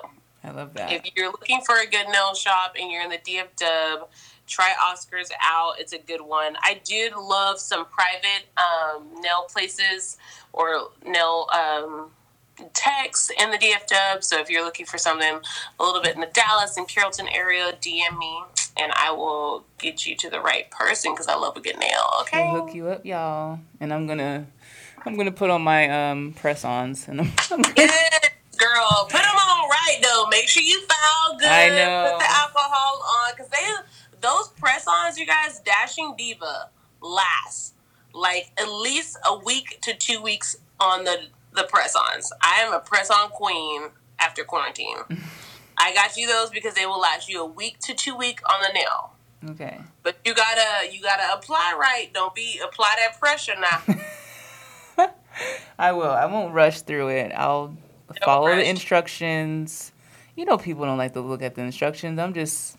I 0.45 0.51
love 0.53 0.75
that. 0.75 0.93
if 0.93 1.03
you're 1.17 1.29
looking 1.31 1.61
for 1.63 1.77
a 1.81 1.87
good 1.87 2.09
nail 2.09 2.35
shop 2.35 2.75
and 2.81 2.91
you're 2.91 3.03
in 3.03 3.11
the 3.11 3.19
df 3.19 3.49
dub 3.57 4.09
try 4.47 4.73
oscars 4.83 5.31
out 5.43 5.75
it's 5.79 5.93
a 5.93 5.99
good 5.99 6.21
one 6.23 6.57
i 6.63 6.81
do 6.85 7.11
love 7.19 7.59
some 7.61 7.87
private 7.87 8.47
um, 8.59 9.05
nail 9.23 9.45
places 9.49 10.17
or 10.53 10.89
nail 11.07 11.47
um, 11.55 12.11
techs 12.75 13.31
in 13.41 13.51
the 13.51 13.59
df 13.59 13.87
dub 13.87 14.25
so 14.25 14.39
if 14.41 14.51
you're 14.51 14.65
looking 14.65 14.87
for 14.87 14.99
something 14.99 15.41
a 15.81 15.85
little 15.85 16.03
bit 16.03 16.15
in 16.15 16.21
the 16.21 16.29
dallas 16.35 16.77
and 16.77 16.89
carrollton 16.89 17.29
area 17.29 17.73
dm 17.81 18.19
me 18.19 18.41
and 18.79 18.93
i 18.97 19.11
will 19.11 19.65
get 19.79 20.07
you 20.07 20.17
to 20.17 20.31
the 20.31 20.41
right 20.41 20.71
person 20.71 21.13
because 21.13 21.29
i 21.29 21.35
love 21.37 21.57
a 21.57 21.61
good 21.61 21.79
nail 21.79 22.05
okay 22.23 22.43
I'll 22.43 22.63
hook 22.63 22.75
you 22.75 22.89
up, 22.89 23.05
y'all. 23.07 23.61
And 23.81 23.93
I'm 23.93 24.07
gonna, 24.07 24.47
I'm 25.07 25.17
gonna 25.17 25.33
put 25.33 25.51
on 25.51 25.63
my 25.63 26.11
um 26.11 26.33
press-ons, 26.35 27.09
and 27.09 27.21
I'm, 27.21 27.33
Yes, 27.77 28.31
girl. 28.57 29.05
Put 29.05 29.23
them 29.23 29.37
on 29.37 29.69
right 29.69 29.99
though. 30.03 30.27
Make 30.29 30.49
sure 30.49 30.63
you 30.63 30.81
file 30.87 31.39
good. 31.39 31.49
I 31.49 31.69
know. 31.69 32.11
Put 32.13 32.19
the 32.21 32.31
alcohol 32.31 33.03
on 33.03 33.33
because 33.35 33.49
they 33.51 34.21
those 34.21 34.49
press 34.61 34.85
ons, 34.87 35.19
you 35.19 35.27
guys. 35.27 35.61
Dashing 35.61 36.15
Diva 36.17 36.69
last 37.01 37.75
like 38.13 38.51
at 38.59 38.69
least 38.69 39.17
a 39.27 39.39
week 39.39 39.79
to 39.83 39.95
two 39.95 40.21
weeks 40.23 40.57
on 40.79 41.05
the 41.05 41.27
the 41.55 41.65
press 41.65 41.95
ons. 41.97 42.33
I 42.43 42.61
am 42.63 42.73
a 42.73 42.81
press 42.81 43.11
on 43.11 43.31
queen 43.31 43.83
after 44.19 44.45
quarantine. 44.45 44.97
I 45.79 45.95
got 45.95 46.17
you 46.17 46.27
those 46.27 46.51
because 46.51 46.75
they 46.75 46.85
will 46.85 47.01
last 47.01 47.29
you 47.29 47.41
a 47.43 47.47
week 47.47 47.79
to 47.81 47.95
two 47.95 48.15
week 48.15 48.41
on 48.53 48.61
the 48.61 48.73
nail. 48.75 49.13
okay. 49.53 49.81
But 50.03 50.19
you 50.25 50.35
gotta 50.35 50.93
you 50.93 51.01
gotta 51.01 51.33
apply 51.33 51.75
right. 51.79 52.11
Don't 52.13 52.35
be 52.35 52.61
apply 52.63 52.95
that 52.99 53.19
pressure 53.19 53.55
now. 53.59 53.97
I 55.79 55.93
will. 55.93 56.11
I 56.11 56.27
won't 56.27 56.53
rush 56.55 56.83
through 56.83 57.09
it. 57.09 57.33
I'll 57.35 57.77
follow 58.25 58.49
rush. 58.49 58.57
the 58.65 58.69
instructions. 58.69 59.93
You 60.37 60.45
know, 60.45 60.59
people 60.59 60.85
don't 60.85 60.99
like 60.99 61.13
to 61.15 61.21
look 61.21 61.43
at 61.43 61.55
the 61.55 61.63
instructions. 61.63 62.19
I'm 62.19 62.35
just 62.35 62.77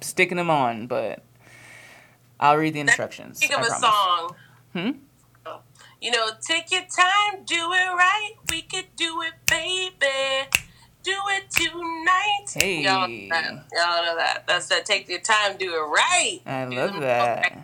sticking 0.00 0.36
them 0.36 0.50
on, 0.50 0.86
but 0.86 1.22
I'll 2.38 2.56
read 2.56 2.74
the 2.74 2.80
instructions. 2.80 3.38
Think 3.40 3.54
of 3.56 3.62
a 3.64 3.70
song. 3.70 4.34
Hmm? 4.72 4.90
You 6.00 6.10
know, 6.10 6.30
take 6.40 6.70
your 6.70 6.80
time, 6.82 7.44
do 7.44 7.54
it 7.56 7.92
right. 7.92 8.30
We 8.50 8.62
could 8.62 8.86
do 8.96 9.20
it, 9.20 9.34
baby. 9.46 10.48
Do 11.02 11.12
it 11.28 11.50
tonight. 11.50 12.46
Hey. 12.54 12.82
Y'all 12.82 13.06
know 13.06 13.28
that. 13.28 13.44
Y'all 13.72 14.04
know 14.04 14.16
that. 14.16 14.44
That's 14.46 14.66
that. 14.68 14.86
Take 14.86 15.08
your 15.10 15.20
time, 15.20 15.58
do 15.58 15.74
it 15.74 15.78
right. 15.78 16.40
I 16.46 16.64
Do 16.66 16.76
love 16.76 16.92
them- 16.92 17.00
that. 17.02 17.58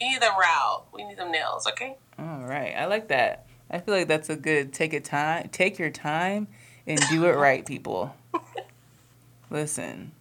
We 0.00 0.08
need 0.10 0.20
them 0.20 0.32
route. 0.38 0.84
We 0.92 1.04
need 1.04 1.16
them 1.16 1.32
nails, 1.32 1.66
okay? 1.66 1.96
All 2.18 2.44
right, 2.44 2.74
I 2.76 2.86
like 2.86 3.08
that. 3.08 3.46
I 3.70 3.78
feel 3.78 3.94
like 3.94 4.08
that's 4.08 4.28
a 4.30 4.36
good 4.36 4.72
take 4.72 4.92
it 4.94 5.04
time, 5.04 5.48
take 5.50 5.78
your 5.78 5.90
time, 5.90 6.48
and 6.86 7.00
do 7.10 7.26
it 7.26 7.32
right, 7.36 7.64
people. 7.64 8.14
Listen, 9.50 10.12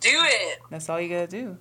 Do 0.00 0.10
it. 0.12 0.58
that's 0.70 0.88
all 0.88 1.00
you 1.00 1.08
gotta 1.08 1.26
do. 1.26 1.56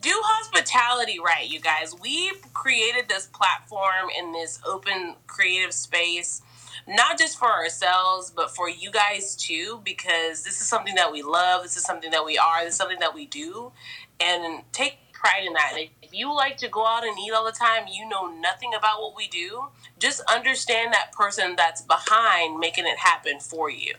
do 0.00 0.12
hospitality 0.24 1.18
right, 1.24 1.48
you 1.48 1.60
guys. 1.60 1.94
We 2.00 2.32
created 2.52 3.08
this 3.08 3.26
platform 3.26 4.08
in 4.16 4.32
this 4.32 4.60
open 4.64 5.16
creative 5.26 5.72
space, 5.72 6.42
not 6.86 7.18
just 7.18 7.38
for 7.38 7.50
ourselves, 7.50 8.30
but 8.30 8.54
for 8.54 8.68
you 8.68 8.90
guys 8.92 9.34
too, 9.34 9.80
because 9.84 10.44
this 10.44 10.60
is 10.60 10.68
something 10.68 10.94
that 10.94 11.10
we 11.10 11.22
love. 11.22 11.62
This 11.64 11.76
is 11.76 11.82
something 11.82 12.10
that 12.12 12.24
we 12.24 12.38
are. 12.38 12.64
This 12.64 12.74
is 12.74 12.78
something 12.78 13.00
that 13.00 13.14
we 13.14 13.26
do. 13.26 13.72
And 14.20 14.62
take 14.72 14.98
pride 15.12 15.44
in 15.44 15.54
that. 15.54 15.72
You 16.14 16.34
like 16.34 16.56
to 16.58 16.68
go 16.68 16.86
out 16.86 17.04
and 17.04 17.18
eat 17.18 17.32
all 17.32 17.44
the 17.44 17.52
time, 17.52 17.86
you 17.92 18.08
know 18.08 18.28
nothing 18.28 18.72
about 18.72 19.00
what 19.00 19.16
we 19.16 19.26
do, 19.26 19.66
just 19.98 20.20
understand 20.32 20.92
that 20.92 21.10
person 21.12 21.56
that's 21.56 21.82
behind 21.82 22.60
making 22.60 22.86
it 22.86 22.98
happen 22.98 23.40
for 23.40 23.68
you. 23.68 23.94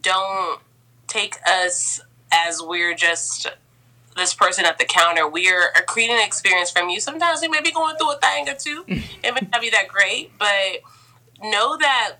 Don't 0.00 0.60
take 1.08 1.36
us 1.46 2.00
as 2.32 2.62
we're 2.62 2.94
just 2.94 3.48
this 4.16 4.34
person 4.34 4.64
at 4.64 4.78
the 4.78 4.84
counter. 4.84 5.26
We 5.26 5.48
are 5.50 5.72
creating 5.86 6.16
an 6.16 6.24
experience 6.24 6.70
from 6.70 6.88
you. 6.88 7.00
Sometimes 7.00 7.40
we 7.40 7.48
may 7.48 7.60
be 7.60 7.72
going 7.72 7.96
through 7.96 8.12
a 8.12 8.18
thing 8.18 8.48
or 8.48 8.54
two. 8.54 8.84
it 8.88 9.34
may 9.34 9.48
not 9.50 9.60
be 9.60 9.70
that 9.70 9.88
great, 9.88 10.32
but 10.38 10.48
know 11.42 11.76
that 11.78 12.16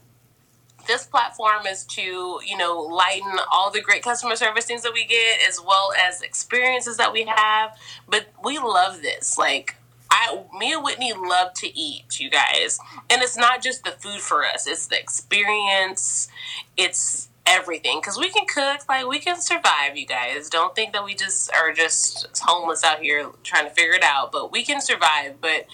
this 0.87 1.07
platform 1.07 1.67
is 1.67 1.85
to 1.85 2.41
you 2.45 2.57
know 2.57 2.81
lighten 2.81 3.39
all 3.51 3.71
the 3.71 3.81
great 3.81 4.03
customer 4.03 4.37
service 4.37 4.65
things 4.65 4.83
that 4.83 4.93
we 4.93 5.05
get 5.05 5.41
as 5.49 5.61
well 5.61 5.93
as 5.99 6.23
experiences 6.23 6.97
that 6.97 7.13
we 7.13 7.25
have. 7.25 7.77
But 8.09 8.27
we 8.43 8.59
love 8.59 9.03
this. 9.03 9.39
Like 9.39 9.77
I, 10.11 10.43
me 10.59 10.73
and 10.73 10.85
Whitney 10.85 11.13
love 11.15 11.55
to 11.55 11.79
eat, 11.79 12.21
you 12.21 12.31
guys, 12.31 12.79
and 13.11 13.23
it's 13.23 13.37
not 13.37 13.63
just 13.63 13.85
the 13.85 13.93
food 13.93 14.21
for 14.21 14.45
us; 14.45 14.67
it's 14.67 14.87
the 14.87 14.99
experience, 15.01 16.29
it's 16.77 17.29
everything. 17.47 17.99
Because 18.01 18.19
we 18.19 18.31
can 18.31 18.45
cook, 18.47 18.89
like 18.89 19.07
we 19.07 19.19
can 19.19 19.41
survive, 19.41 19.97
you 19.97 20.07
guys. 20.07 20.49
Don't 20.49 20.75
think 20.75 20.93
that 20.93 21.05
we 21.05 21.15
just 21.15 21.51
are 21.55 21.73
just 21.73 22.39
homeless 22.43 22.85
out 22.85 23.01
here 23.01 23.29
trying 23.43 23.65
to 23.65 23.71
figure 23.71 23.95
it 23.95 24.03
out, 24.05 24.33
but 24.33 24.53
we 24.53 24.65
can 24.65 24.81
survive. 24.81 25.41
But 25.41 25.67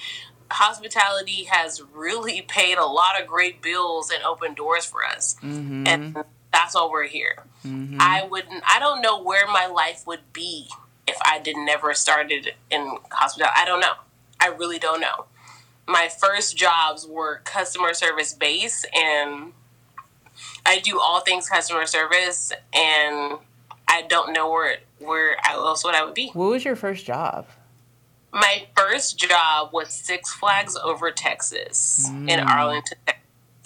hospitality 0.50 1.44
has 1.44 1.82
really 1.94 2.42
paid 2.48 2.78
a 2.78 2.86
lot 2.86 3.20
of 3.20 3.26
great 3.26 3.62
bills 3.62 4.10
and 4.10 4.22
opened 4.24 4.56
doors 4.56 4.84
for 4.84 5.04
us, 5.04 5.36
Mm-hmm. 5.42 5.86
and 5.86 6.16
that's 6.52 6.74
why 6.74 6.88
we're 6.90 7.06
here. 7.06 7.44
mm-hmm. 7.64 7.98
I 8.00 8.26
wouldn't. 8.30 8.62
I 8.68 8.78
don't 8.78 9.02
know 9.02 9.22
where 9.22 9.46
my 9.46 9.66
life 9.66 10.06
would 10.06 10.32
be 10.32 10.68
if 11.06 11.16
I 11.24 11.38
did 11.38 11.56
never 11.56 11.92
started 11.94 12.54
in 12.70 12.96
hospitality. 13.10 13.54
I 13.60 13.64
don't 13.64 13.80
know. 13.80 13.92
I 14.40 14.48
really 14.48 14.78
don't 14.78 15.00
know. 15.00 15.26
My 15.86 16.08
first 16.08 16.56
jobs 16.56 17.06
were 17.06 17.40
customer 17.44 17.92
service 17.94 18.32
based, 18.34 18.86
and 18.94 19.52
I 20.66 20.80
do 20.80 20.98
all 21.00 21.20
things 21.20 21.48
customer 21.48 21.86
service, 21.86 22.52
and 22.74 23.38
I 23.86 24.02
don't 24.08 24.32
know 24.32 24.50
where 24.50 24.78
where 24.98 25.36
else 25.46 25.84
what 25.84 25.94
I 25.94 26.04
would 26.04 26.14
be. 26.14 26.30
What 26.32 26.50
was 26.50 26.64
your 26.64 26.76
first 26.76 27.04
job? 27.06 27.46
My 28.32 28.66
first 28.76 29.18
job 29.18 29.70
was 29.72 29.88
Six 29.92 30.32
Flags 30.34 30.76
over 30.76 31.10
Texas 31.10 32.08
in 32.08 32.26
Mm. 32.26 32.46
Arlington. 32.46 32.98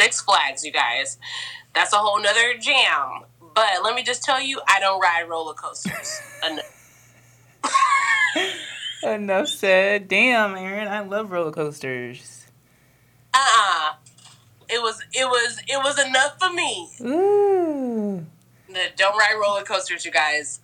Six 0.01 0.21
Flags, 0.23 0.65
you 0.65 0.73
guys. 0.73 1.19
That's 1.75 1.93
a 1.93 1.97
whole 1.97 2.21
nother 2.21 2.55
jam. 2.59 3.25
But 3.55 3.83
let 3.83 3.95
me 3.95 4.03
just 4.03 4.23
tell 4.23 4.41
you, 4.41 4.61
I 4.69 4.81
don't 4.81 5.01
ride 5.01 5.29
roller 5.29 5.55
coasters. 5.55 6.21
Enough. 6.51 6.65
Enough 9.03 9.49
said. 9.49 10.09
Damn, 10.09 10.55
Erin, 10.57 10.89
I 10.89 11.01
love 11.01 11.31
roller 11.33 11.51
coasters. 11.53 12.47
Uh 13.35 13.39
uh 13.39 13.93
It 14.69 14.81
was 14.81 15.03
it 15.13 15.25
was 15.27 15.59
it 15.67 15.83
was 15.83 15.99
enough 15.99 16.39
for 16.41 16.53
me. 16.53 16.89
Ooh. 17.03 18.27
Don't 18.97 19.17
ride 19.19 19.37
roller 19.41 19.63
coasters, 19.65 20.05
you 20.05 20.11
guys. 20.13 20.61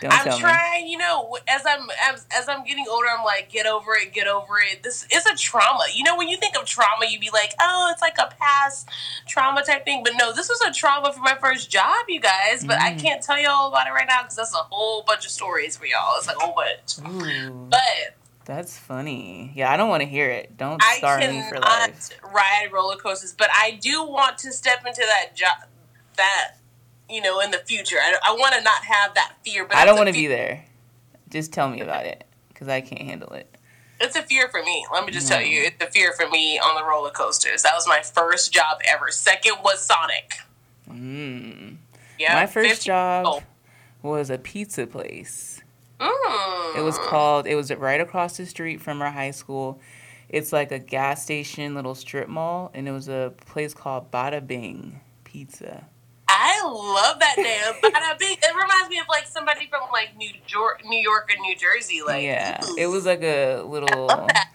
Don't 0.00 0.12
I'm 0.12 0.24
tell 0.24 0.36
me. 0.38 0.42
trying, 0.42 0.86
you 0.88 0.96
know, 0.96 1.36
as 1.46 1.62
I'm 1.66 1.88
as, 2.10 2.26
as 2.34 2.48
I'm 2.48 2.64
getting 2.64 2.86
older, 2.90 3.06
I'm 3.14 3.22
like, 3.24 3.50
get 3.50 3.66
over 3.66 3.92
it, 3.94 4.12
get 4.14 4.26
over 4.26 4.54
it. 4.58 4.82
This 4.82 5.06
is 5.12 5.26
a 5.26 5.36
trauma. 5.36 5.84
You 5.94 6.04
know, 6.04 6.16
when 6.16 6.28
you 6.28 6.38
think 6.38 6.56
of 6.56 6.64
trauma, 6.64 7.04
you'd 7.08 7.20
be 7.20 7.28
like, 7.30 7.52
oh, 7.60 7.90
it's 7.92 8.00
like 8.00 8.16
a 8.18 8.34
past 8.40 8.88
trauma 9.28 9.62
type 9.62 9.84
thing. 9.84 10.02
But 10.02 10.14
no, 10.18 10.32
this 10.32 10.48
was 10.48 10.60
a 10.62 10.72
trauma 10.72 11.12
for 11.12 11.20
my 11.20 11.36
first 11.40 11.70
job, 11.70 12.06
you 12.08 12.20
guys. 12.20 12.64
But 12.64 12.78
I 12.80 12.92
Mm. 12.94 12.98
can't 12.98 13.22
tell 13.22 13.38
y'all 13.38 13.68
about 13.68 13.86
it 13.86 13.90
right 13.90 14.06
now 14.08 14.22
because 14.22 14.36
that's 14.36 14.54
a 14.54 14.58
whole 14.70 15.02
bunch 15.02 15.26
of 15.26 15.30
stories 15.30 15.76
for 15.76 15.84
y'all. 15.84 16.16
It's 16.16 16.26
like 16.26 16.36
a 16.36 16.40
whole 16.40 16.54
bunch. 16.54 16.98
Ooh, 17.06 17.66
But 17.70 18.16
that's 18.46 18.78
funny. 18.78 19.52
Yeah, 19.54 19.70
I 19.70 19.76
don't 19.76 19.90
want 19.90 20.02
to 20.02 20.08
hear 20.08 20.30
it. 20.30 20.56
Don't 20.56 20.82
I 20.82 20.96
star 20.96 21.18
me 21.18 21.42
for 21.42 21.60
life. 21.60 22.08
ride 22.24 22.68
roller 22.72 22.96
coasters. 22.96 23.34
But 23.34 23.50
I 23.54 23.72
do 23.72 24.02
want 24.06 24.38
to 24.38 24.52
step 24.52 24.84
into 24.86 25.02
that 25.06 25.36
job. 25.36 25.68
That 26.16 26.56
you 27.10 27.20
know, 27.20 27.40
in 27.40 27.50
the 27.50 27.58
future, 27.58 27.96
I, 28.00 28.16
I 28.24 28.32
want 28.32 28.54
to 28.54 28.60
not 28.62 28.84
have 28.84 29.14
that 29.14 29.34
fear. 29.44 29.64
But 29.64 29.76
I 29.76 29.84
don't 29.84 29.96
want 29.96 30.08
to 30.08 30.12
be 30.12 30.26
there. 30.26 30.64
Just 31.28 31.52
tell 31.52 31.68
me 31.68 31.80
about 31.80 32.06
it, 32.06 32.24
because 32.48 32.68
I 32.68 32.80
can't 32.80 33.02
handle 33.02 33.32
it. 33.32 33.54
It's 34.00 34.16
a 34.16 34.22
fear 34.22 34.48
for 34.48 34.62
me. 34.62 34.86
Let 34.92 35.04
me 35.04 35.12
just 35.12 35.28
No. 35.28 35.36
tell 35.36 35.44
you, 35.44 35.62
it's 35.62 35.82
a 35.84 35.90
fear 35.90 36.12
for 36.12 36.28
me 36.28 36.58
on 36.58 36.74
the 36.74 36.84
roller 36.88 37.10
coasters. 37.10 37.62
That 37.62 37.74
was 37.74 37.86
my 37.86 38.00
first 38.02 38.52
job 38.52 38.78
ever. 38.88 39.10
Second 39.10 39.56
was 39.62 39.84
Sonic. 39.84 40.34
Mm. 40.90 41.76
Yeah, 42.18 42.34
My 42.34 42.46
first 42.46 42.68
50 42.68 42.86
job 42.86 43.42
was 44.02 44.30
a 44.30 44.38
pizza 44.38 44.86
place. 44.86 45.60
Mm. 46.00 46.76
It 46.78 46.82
was 46.82 46.98
called. 46.98 47.46
It 47.46 47.54
was 47.54 47.70
right 47.74 48.00
across 48.00 48.36
the 48.38 48.46
street 48.46 48.80
from 48.80 49.02
our 49.02 49.10
high 49.10 49.30
school. 49.32 49.80
It's 50.28 50.52
like 50.52 50.72
a 50.72 50.78
gas 50.78 51.22
station, 51.22 51.74
little 51.74 51.94
strip 51.94 52.28
mall, 52.28 52.70
and 52.72 52.88
it 52.88 52.92
was 52.92 53.08
a 53.08 53.32
place 53.46 53.74
called 53.74 54.10
Bada 54.10 54.44
Bing 54.46 55.00
Pizza. 55.24 55.84
I 56.42 56.62
love 56.64 57.18
that 57.20 57.36
name. 57.36 57.92
Bada 57.92 58.18
Bing. 58.18 58.38
It 58.42 58.54
reminds 58.54 58.88
me 58.88 58.98
of 58.98 59.06
like 59.10 59.26
somebody 59.26 59.66
from 59.66 59.82
like 59.92 60.16
New 60.16 60.30
York, 60.48 60.82
New 60.86 60.98
York 60.98 61.30
or 61.30 61.38
New 61.42 61.54
Jersey. 61.54 62.00
Like, 62.02 62.24
yeah, 62.24 62.64
ooh. 62.64 62.76
it 62.78 62.86
was 62.86 63.04
like 63.04 63.22
a 63.22 63.60
little. 63.60 64.06
that. 64.06 64.48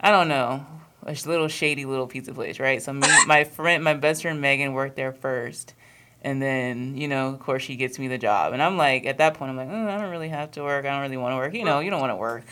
I 0.00 0.12
don't 0.12 0.28
know, 0.28 0.64
a 1.02 1.16
little 1.26 1.48
shady 1.48 1.86
little 1.86 2.06
pizza 2.06 2.32
place, 2.32 2.60
right? 2.60 2.80
So 2.80 2.92
me, 2.92 3.08
my 3.26 3.42
friend, 3.42 3.82
my 3.82 3.94
best 3.94 4.22
friend 4.22 4.40
Megan 4.40 4.74
worked 4.74 4.94
there 4.94 5.12
first, 5.12 5.74
and 6.22 6.40
then 6.40 6.96
you 6.96 7.08
know, 7.08 7.30
of 7.30 7.40
course, 7.40 7.64
she 7.64 7.74
gets 7.74 7.98
me 7.98 8.06
the 8.06 8.18
job, 8.18 8.52
and 8.52 8.62
I'm 8.62 8.76
like, 8.76 9.04
at 9.04 9.18
that 9.18 9.34
point, 9.34 9.50
I'm 9.50 9.56
like, 9.56 9.70
oh, 9.70 9.88
I 9.88 9.98
don't 10.00 10.10
really 10.10 10.28
have 10.28 10.52
to 10.52 10.62
work. 10.62 10.84
I 10.84 10.90
don't 10.90 11.02
really 11.02 11.16
want 11.16 11.32
to 11.32 11.36
work. 11.36 11.54
You 11.54 11.64
know, 11.64 11.80
you 11.80 11.90
don't 11.90 12.00
want 12.00 12.12
to 12.12 12.16
work. 12.16 12.44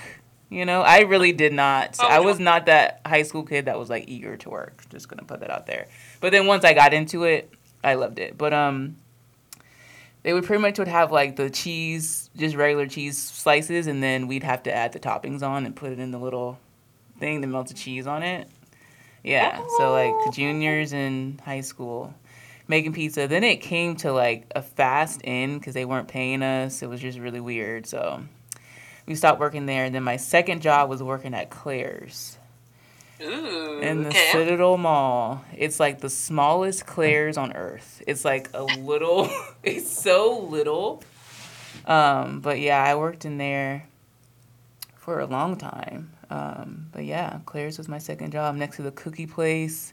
You 0.51 0.67
know, 0.67 0.83
I 0.83 1.01
really 1.03 1.33
did 1.33 1.53
not. 1.53 1.97
Oh, 2.01 2.07
I 2.07 2.19
was 2.19 2.41
not 2.41 2.67
that 2.67 3.01
high 3.07 3.23
school 3.23 3.45
kid 3.45 3.67
that 3.67 3.79
was 3.79 3.89
like 3.89 4.09
eager 4.09 4.37
to 4.39 4.51
work. 4.51 4.83
Just 4.91 5.09
gonna 5.09 5.23
put 5.23 5.39
that 5.41 5.51
out 5.51 5.67
there. 5.67 5.87
But 6.21 6.33
then 6.33 6.47
once 6.47 6.65
I 6.65 6.75
got 6.75 6.93
into 6.93 7.25
it, 7.25 7.51
I 7.83 7.95
loved 7.95 8.19
it. 8.19 8.37
But 8.39 8.53
um, 8.53 8.97
they 10.23 10.33
would 10.33 10.45
pretty 10.45 10.63
much 10.63 10.79
would 10.79 10.89
have 10.89 11.13
like 11.13 11.37
the 11.37 11.51
cheese, 11.51 12.31
just 12.37 12.57
regular 12.57 12.87
cheese 12.87 13.19
slices, 13.19 13.87
and 13.87 14.03
then 14.03 14.29
we'd 14.29 14.45
have 14.45 14.63
to 14.65 14.75
add 14.75 14.93
the 14.93 15.01
toppings 15.01 15.43
on 15.43 15.67
and 15.67 15.75
put 15.75 15.93
it 15.93 15.99
in 15.99 16.11
the 16.11 16.19
little 16.19 16.59
thing, 17.19 17.41
the 17.41 17.47
melted 17.47 17.77
cheese 17.77 18.07
on 18.07 18.23
it. 18.23 18.49
Yeah, 19.23 19.65
so 19.79 19.93
like 19.93 20.35
juniors 20.35 20.93
in 20.93 21.41
high 21.45 21.61
school 21.61 22.13
making 22.69 22.93
pizza. 22.93 23.29
Then 23.29 23.45
it 23.45 23.57
came 23.57 23.97
to 23.97 24.13
like 24.13 24.47
a 24.55 24.63
fast 24.63 25.21
end 25.25 25.61
because 25.61 25.75
they 25.75 25.85
weren't 25.85 26.09
paying 26.09 26.43
us. 26.43 26.83
It 26.83 26.89
was 26.89 27.01
just 27.01 27.19
really 27.19 27.41
weird. 27.41 27.87
So 27.87 28.23
we 29.07 29.15
stopped 29.15 29.41
working 29.41 29.67
there. 29.67 29.85
And 29.85 29.95
then 29.95 30.03
my 30.03 30.17
second 30.17 30.63
job 30.63 30.89
was 30.89 31.03
working 31.03 31.35
at 31.35 31.51
Claire's 31.51 32.39
Ooh, 33.23 33.79
in 33.81 34.03
the 34.03 34.09
okay. 34.09 34.29
Citadel 34.33 34.77
Mall. 34.77 35.45
It's 35.57 35.79
like 35.79 36.01
the 36.01 36.11
smallest 36.11 36.87
Claire's 36.87 37.37
on 37.37 37.53
earth. 37.53 38.03
It's 38.07 38.25
like 38.25 38.51
a 38.55 38.65
little. 38.65 39.29
it's 39.63 39.91
so 39.91 40.39
little. 40.39 41.03
Um, 41.87 42.41
but 42.41 42.61
yeah, 42.61 42.83
I 42.83 42.95
worked 42.95 43.25
in 43.25 43.39
there 43.39 43.87
for 44.97 45.21
a 45.21 45.27
long 45.27 45.57
time. 45.57 46.13
Um, 46.31 46.87
but 46.93 47.05
yeah, 47.05 47.41
Claire's 47.45 47.79
was 47.79 47.89
my 47.89 47.99
second 47.99 48.33
job 48.33 48.55
next 48.55 48.77
to 48.77 48.83
the 48.83 48.93
cookie 48.93 49.27
place. 49.27 49.93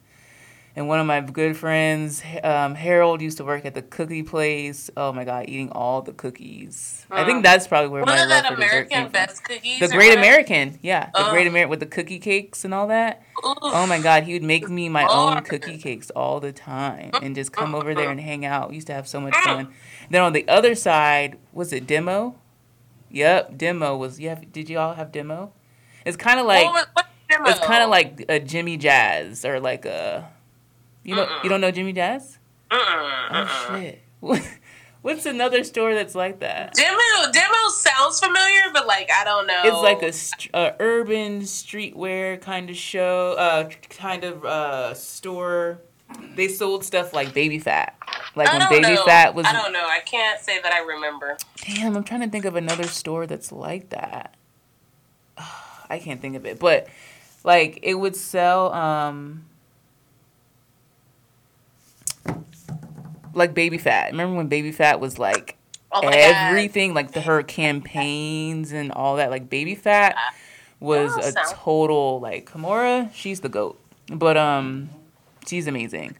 And 0.79 0.87
one 0.87 1.01
of 1.01 1.05
my 1.05 1.19
good 1.19 1.57
friends, 1.57 2.23
um, 2.41 2.73
Harold, 2.73 3.21
used 3.21 3.35
to 3.39 3.43
work 3.43 3.65
at 3.65 3.73
the 3.73 3.81
cookie 3.81 4.23
place. 4.23 4.89
Oh 4.95 5.11
my 5.11 5.25
god, 5.25 5.49
eating 5.49 5.69
all 5.71 6.01
the 6.01 6.13
cookies. 6.13 7.05
I 7.11 7.25
think 7.25 7.39
Mm. 7.39 7.43
that's 7.43 7.67
probably 7.67 7.89
where 7.89 8.05
my 8.05 8.13
Wasn't 8.13 8.29
love 8.29 8.43
that 8.43 8.53
for 8.53 8.61
dessert 8.61 8.89
came 8.89 8.99
American 8.99 9.03
from. 9.03 9.11
Best 9.11 9.43
Cookies? 9.43 9.79
The 9.81 9.87
Great 9.89 10.07
whatever? 10.11 10.19
American, 10.21 10.79
yeah, 10.81 11.09
the 11.13 11.25
Great 11.31 11.47
American 11.47 11.69
with 11.69 11.81
the 11.81 11.85
cookie 11.85 12.17
cakes 12.19 12.63
and 12.63 12.73
all 12.73 12.87
that. 12.87 13.21
Ooh. 13.45 13.55
Oh 13.61 13.85
my 13.87 13.99
God, 13.99 14.23
he 14.23 14.31
would 14.31 14.43
make 14.43 14.69
me 14.69 14.87
my 14.87 15.05
own 15.05 15.43
cookie 15.43 15.77
cakes 15.77 16.11
all 16.11 16.39
the 16.39 16.53
time 16.53 17.11
and 17.21 17.35
just 17.35 17.51
come 17.51 17.75
over 17.75 17.93
there 17.93 18.09
and 18.09 18.21
hang 18.21 18.45
out. 18.45 18.69
We 18.69 18.75
used 18.75 18.87
to 18.87 18.93
have 18.93 19.05
so 19.05 19.19
much 19.19 19.35
fun. 19.35 19.73
Then 20.09 20.21
on 20.21 20.31
the 20.31 20.47
other 20.47 20.75
side, 20.75 21.37
was 21.51 21.73
it 21.73 21.87
demo? 21.87 22.35
Yep, 23.11 23.57
demo 23.57 23.97
was. 23.97 24.17
Have, 24.19 24.49
did 24.53 24.69
you 24.69 24.79
all 24.79 24.93
have 24.93 25.11
demo? 25.11 25.51
It's 26.05 26.15
kind 26.15 26.39
of 26.39 26.45
like 26.45 26.63
what 26.63 26.87
was, 26.95 27.05
what 27.37 27.49
it's 27.49 27.59
kind 27.65 27.83
of 27.83 27.89
like 27.89 28.23
a 28.29 28.39
Jimmy 28.39 28.77
Jazz 28.77 29.43
or 29.43 29.59
like 29.59 29.83
a. 29.83 30.29
You 31.09 31.15
know, 31.15 31.25
Mm-mm. 31.25 31.43
you 31.43 31.49
don't 31.49 31.59
know 31.59 31.71
Jimmy 31.71 31.91
Jazz? 31.91 32.37
Mm-mm, 32.69 33.27
Oh 33.31 33.79
shit! 33.79 34.03
What's 35.01 35.25
another 35.25 35.63
store 35.63 35.95
that's 35.95 36.13
like 36.13 36.39
that? 36.41 36.75
Demo 36.75 37.31
demo 37.31 37.55
sounds 37.69 38.19
familiar, 38.19 38.71
but 38.71 38.85
like 38.85 39.09
I 39.11 39.23
don't 39.23 39.47
know. 39.47 39.61
It's 39.63 39.81
like 39.81 40.03
a, 40.03 40.13
st- 40.13 40.51
urban 40.53 41.41
streetwear 41.41 42.39
kind 42.39 42.69
of 42.69 42.75
show, 42.75 43.33
uh, 43.39 43.69
kind 43.89 44.23
of 44.23 44.45
uh, 44.45 44.93
store. 44.93 45.81
They 46.35 46.47
sold 46.47 46.85
stuff 46.85 47.11
like 47.11 47.33
Baby 47.33 47.57
Phat, 47.57 47.95
like 48.35 48.51
when 48.51 48.59
don't 48.59 48.69
Baby 48.69 48.93
know. 48.93 49.03
Fat 49.05 49.33
was. 49.33 49.47
I 49.47 49.51
don't 49.53 49.73
know. 49.73 49.87
I 49.89 50.01
can't 50.05 50.39
say 50.39 50.61
that 50.61 50.71
I 50.71 50.81
remember. 50.81 51.37
Damn, 51.65 51.97
I'm 51.97 52.03
trying 52.03 52.21
to 52.21 52.29
think 52.29 52.45
of 52.45 52.55
another 52.55 52.83
store 52.83 53.25
that's 53.25 53.51
like 53.51 53.89
that. 53.89 54.35
I 55.89 55.97
can't 55.97 56.21
think 56.21 56.35
of 56.35 56.45
it, 56.45 56.59
but 56.59 56.87
like 57.43 57.79
it 57.81 57.95
would 57.95 58.15
sell 58.15 58.71
um 58.73 59.45
like 63.33 63.53
Baby 63.53 63.77
Phat. 63.77 64.11
Remember 64.11 64.35
when 64.35 64.47
Baby 64.47 64.71
Phat 64.71 64.99
was 64.99 65.19
like 65.19 65.59
Oh 65.91 66.03
my 66.03 66.11
god. 66.11 66.47
everything, 66.47 66.93
like 66.93 67.11
the 67.13 67.21
her 67.21 67.41
campaigns 67.41 68.71
and 68.71 68.91
all 68.91 69.15
that. 69.15 69.31
Like 69.31 69.49
Baby 69.49 69.75
Phat 69.75 70.15
was 70.79 71.11
a 71.17 71.33
total 71.51 72.19
like 72.19 72.49
Kimora. 72.49 73.11
She's 73.13 73.39
the 73.39 73.49
goat, 73.49 73.79
but 74.07 74.37
um, 74.37 74.89
she's 75.47 75.67
amazing. 75.67 76.15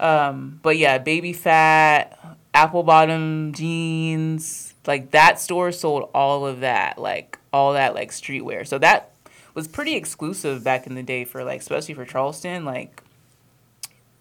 Um, 0.00 0.58
but 0.62 0.76
yeah, 0.76 0.98
Baby 0.98 1.32
Phat, 1.32 2.18
Apple 2.54 2.82
Bottom 2.82 3.52
jeans, 3.52 4.74
like 4.86 5.12
that 5.12 5.40
store 5.40 5.70
sold 5.70 6.10
all 6.12 6.44
of 6.46 6.60
that, 6.60 6.98
like 6.98 7.38
all 7.52 7.74
that 7.74 7.94
like 7.94 8.10
streetwear. 8.10 8.66
So 8.66 8.78
that 8.78 9.12
was 9.54 9.68
pretty 9.68 9.94
exclusive 9.94 10.64
back 10.64 10.86
in 10.88 10.94
the 10.96 11.02
day 11.04 11.24
for 11.24 11.44
like 11.44 11.60
especially 11.60 11.94
for 11.94 12.04
Charleston. 12.04 12.64
Like, 12.64 13.00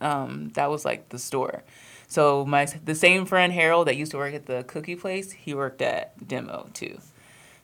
um, 0.01 0.49
that 0.53 0.69
was 0.69 0.85
like 0.85 1.09
the 1.09 1.19
store. 1.19 1.63
So 2.07 2.45
my 2.45 2.65
the 2.65 2.95
same 2.95 3.25
friend 3.25 3.51
Harold 3.51 3.87
that 3.87 3.97
used 3.97 4.11
to 4.11 4.17
work 4.17 4.33
at 4.33 4.45
the 4.45 4.63
cookie 4.67 4.95
place, 4.95 5.31
he 5.33 5.53
worked 5.53 5.81
at 5.81 6.27
Demo 6.27 6.69
too. 6.73 6.99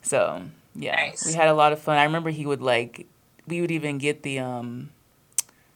So 0.02 0.44
yeah, 0.76 0.95
Nice. 0.95 1.26
we 1.26 1.34
had 1.34 1.48
a 1.48 1.53
lot 1.53 1.72
of 1.72 1.80
fun. 1.80 1.98
I 1.98 2.03
remember 2.03 2.30
he 2.30 2.45
would 2.45 2.61
like 2.61 3.07
we 3.48 3.61
would 3.61 3.72
even 3.72 3.98
get 3.98 4.24
the 4.24 4.40
um 4.40 4.90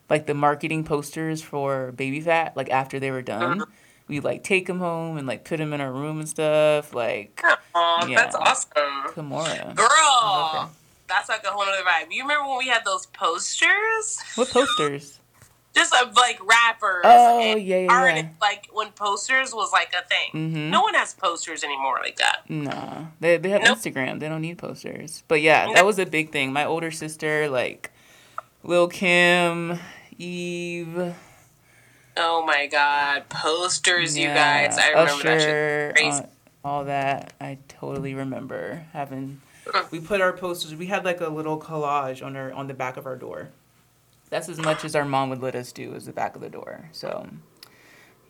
like 0.09 0.25
the 0.25 0.33
marketing 0.33 0.83
posters 0.83 1.41
for 1.41 1.91
Baby 1.93 2.21
Phat 2.21 2.55
like 2.57 2.69
after 2.69 2.99
they 2.99 3.11
were 3.11 3.21
done. 3.21 3.61
Uh-huh. 3.61 3.71
We'd 4.09 4.23
like 4.23 4.43
take 4.43 4.67
them 4.67 4.79
home 4.79 5.17
and 5.17 5.27
like 5.27 5.43
put 5.43 5.57
them 5.57 5.73
in 5.73 5.81
our 5.81 5.91
room 5.91 6.19
and 6.19 6.27
stuff. 6.29 6.93
Like 6.93 7.41
Aw, 7.75 8.05
Yeah. 8.05 8.15
that's 8.17 8.35
awesome. 8.35 8.71
Kimora. 9.13 9.75
Girl, 9.75 10.71
that's 11.07 11.29
like 11.29 11.43
a 11.45 11.49
whole 11.49 11.61
other 11.63 11.83
vibe. 11.83 12.07
You 12.11 12.23
remember 12.23 12.47
when 12.49 12.57
we 12.57 12.67
had 12.67 12.83
those 12.85 13.05
posters? 13.07 14.19
What 14.35 14.49
posters? 14.49 15.19
Just 15.77 15.93
of 16.01 16.15
like 16.15 16.39
rappers. 16.43 17.03
Oh, 17.05 17.39
and 17.39 17.61
yeah, 17.61 17.77
yeah, 17.79 17.91
artists, 17.91 18.23
yeah. 18.23 18.29
Like 18.47 18.67
when 18.73 18.89
posters 18.91 19.53
was 19.53 19.71
like 19.71 19.93
a 19.93 20.03
thing. 20.07 20.31
Mm-hmm. 20.33 20.69
No 20.71 20.81
one 20.81 20.95
has 20.95 21.13
posters 21.13 21.63
anymore 21.63 21.99
like 22.03 22.17
that. 22.17 22.49
Nah, 22.49 23.05
they 23.19 23.37
they 23.37 23.49
have 23.49 23.61
Nope. 23.63 23.77
Instagram. 23.77 24.19
They 24.19 24.27
don't 24.27 24.41
need 24.41 24.57
posters. 24.57 25.23
But 25.27 25.41
yeah, 25.41 25.71
that 25.75 25.85
was 25.85 25.99
a 25.99 26.05
big 26.05 26.31
thing. 26.31 26.51
My 26.51 26.65
older 26.65 26.89
sister, 26.91 27.47
like 27.49 27.91
Lil 28.63 28.87
Kim, 28.87 29.79
Eve, 30.17 31.13
Oh 32.19 32.43
my 32.43 32.65
god, 32.65 33.29
posters, 33.29 34.17
you 34.17 34.27
guys. 34.27 34.77
I 34.79 34.89
remember 34.89 35.11
that 35.23 35.41
shit. 35.41 35.49
Usher, 35.49 35.93
Crazy. 35.95 36.23
uh, 36.23 36.67
all 36.67 36.85
that. 36.85 37.33
I 37.39 37.59
totally 37.67 38.15
remember 38.15 38.85
having. 38.93 39.41
We 39.91 39.99
put 39.99 40.21
our 40.21 40.33
posters. 40.33 40.73
We 40.75 40.87
had 40.87 41.05
like 41.05 41.21
a 41.21 41.27
little 41.29 41.59
collage 41.59 42.25
on 42.25 42.35
our 42.35 42.51
on 42.53 42.65
the 42.67 42.73
back 42.73 42.97
of 42.97 43.05
our 43.05 43.15
door. 43.15 43.49
That's 44.29 44.49
as 44.49 44.59
much 44.59 44.85
as 44.85 44.95
our 44.95 45.05
mom 45.05 45.29
would 45.29 45.41
let 45.41 45.55
us 45.55 45.71
do, 45.71 45.93
is 45.93 46.05
the 46.05 46.13
back 46.13 46.35
of 46.35 46.41
the 46.41 46.49
door. 46.49 46.89
So, 46.91 47.27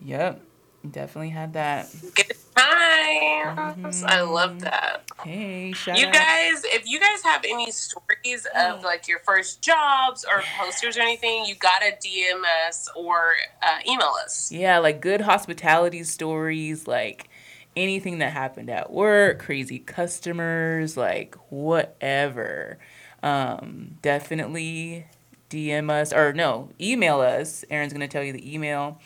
yep. 0.02 0.42
Definitely 0.90 1.30
had 1.30 1.54
that. 1.54 1.90
Good 2.16 2.34
times. 2.56 4.04
I 4.04 4.22
love 4.22 4.60
that. 4.62 5.04
Hey, 5.24 5.74
shout 5.74 6.00
You 6.00 6.08
out. 6.08 6.14
guys, 6.14 6.62
if 6.66 6.88
you 6.88 7.00
guys 7.00 7.24
have 7.24 7.44
any 7.44 7.72
stories 7.72 8.48
of 8.56 8.84
like 8.84 9.08
your 9.08 9.20
first 9.20 9.62
jobs 9.62 10.24
or 10.26 10.42
posters 10.60 10.98
or 10.98 11.02
anything, 11.02 11.46
you 11.46 11.56
gotta 11.56 11.94
DM 12.04 12.44
us 12.68 12.88
or 12.96 13.34
uh, 13.62 13.80
email 13.90 14.14
us. 14.24 14.52
Yeah, 14.52 14.80
like 14.80 15.02
good 15.02 15.22
hospitality 15.22 16.04
stories, 16.04 16.88
like 16.88 17.30
anything 17.76 18.20
that 18.20 18.32
happened 18.34 18.70
at 18.70 18.92
work, 18.92 19.40
crazy 19.40 19.80
customers, 19.80 20.96
like 20.96 21.36
whatever. 21.50 22.78
Um, 23.24 23.98
definitely 24.02 25.08
DM 25.50 25.90
us 25.90 26.14
or 26.14 26.34
no, 26.34 26.70
email 26.80 27.20
us. 27.22 27.64
Erin's 27.70 27.94
gonna 27.94 28.08
tell 28.08 28.24
you 28.24 28.34
the 28.34 28.54
email 28.54 29.00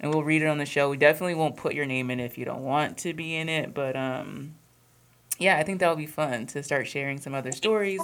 and 0.00 0.12
we'll 0.12 0.22
read 0.22 0.42
it 0.42 0.46
on 0.46 0.58
the 0.58 0.66
show. 0.66 0.90
We 0.90 0.96
definitely 0.96 1.34
won't 1.34 1.56
put 1.56 1.74
your 1.74 1.86
name 1.86 2.10
in 2.10 2.20
if 2.20 2.38
you 2.38 2.44
don't 2.44 2.62
want 2.62 2.98
to 2.98 3.12
be 3.14 3.36
in 3.36 3.48
it, 3.48 3.74
but 3.74 3.96
um 3.96 4.54
yeah, 5.40 5.56
I 5.56 5.62
think 5.62 5.78
that'll 5.78 5.96
be 5.96 6.06
fun 6.06 6.46
to 6.48 6.62
start 6.62 6.88
sharing 6.88 7.20
some 7.20 7.34
other 7.34 7.52
stories 7.52 8.00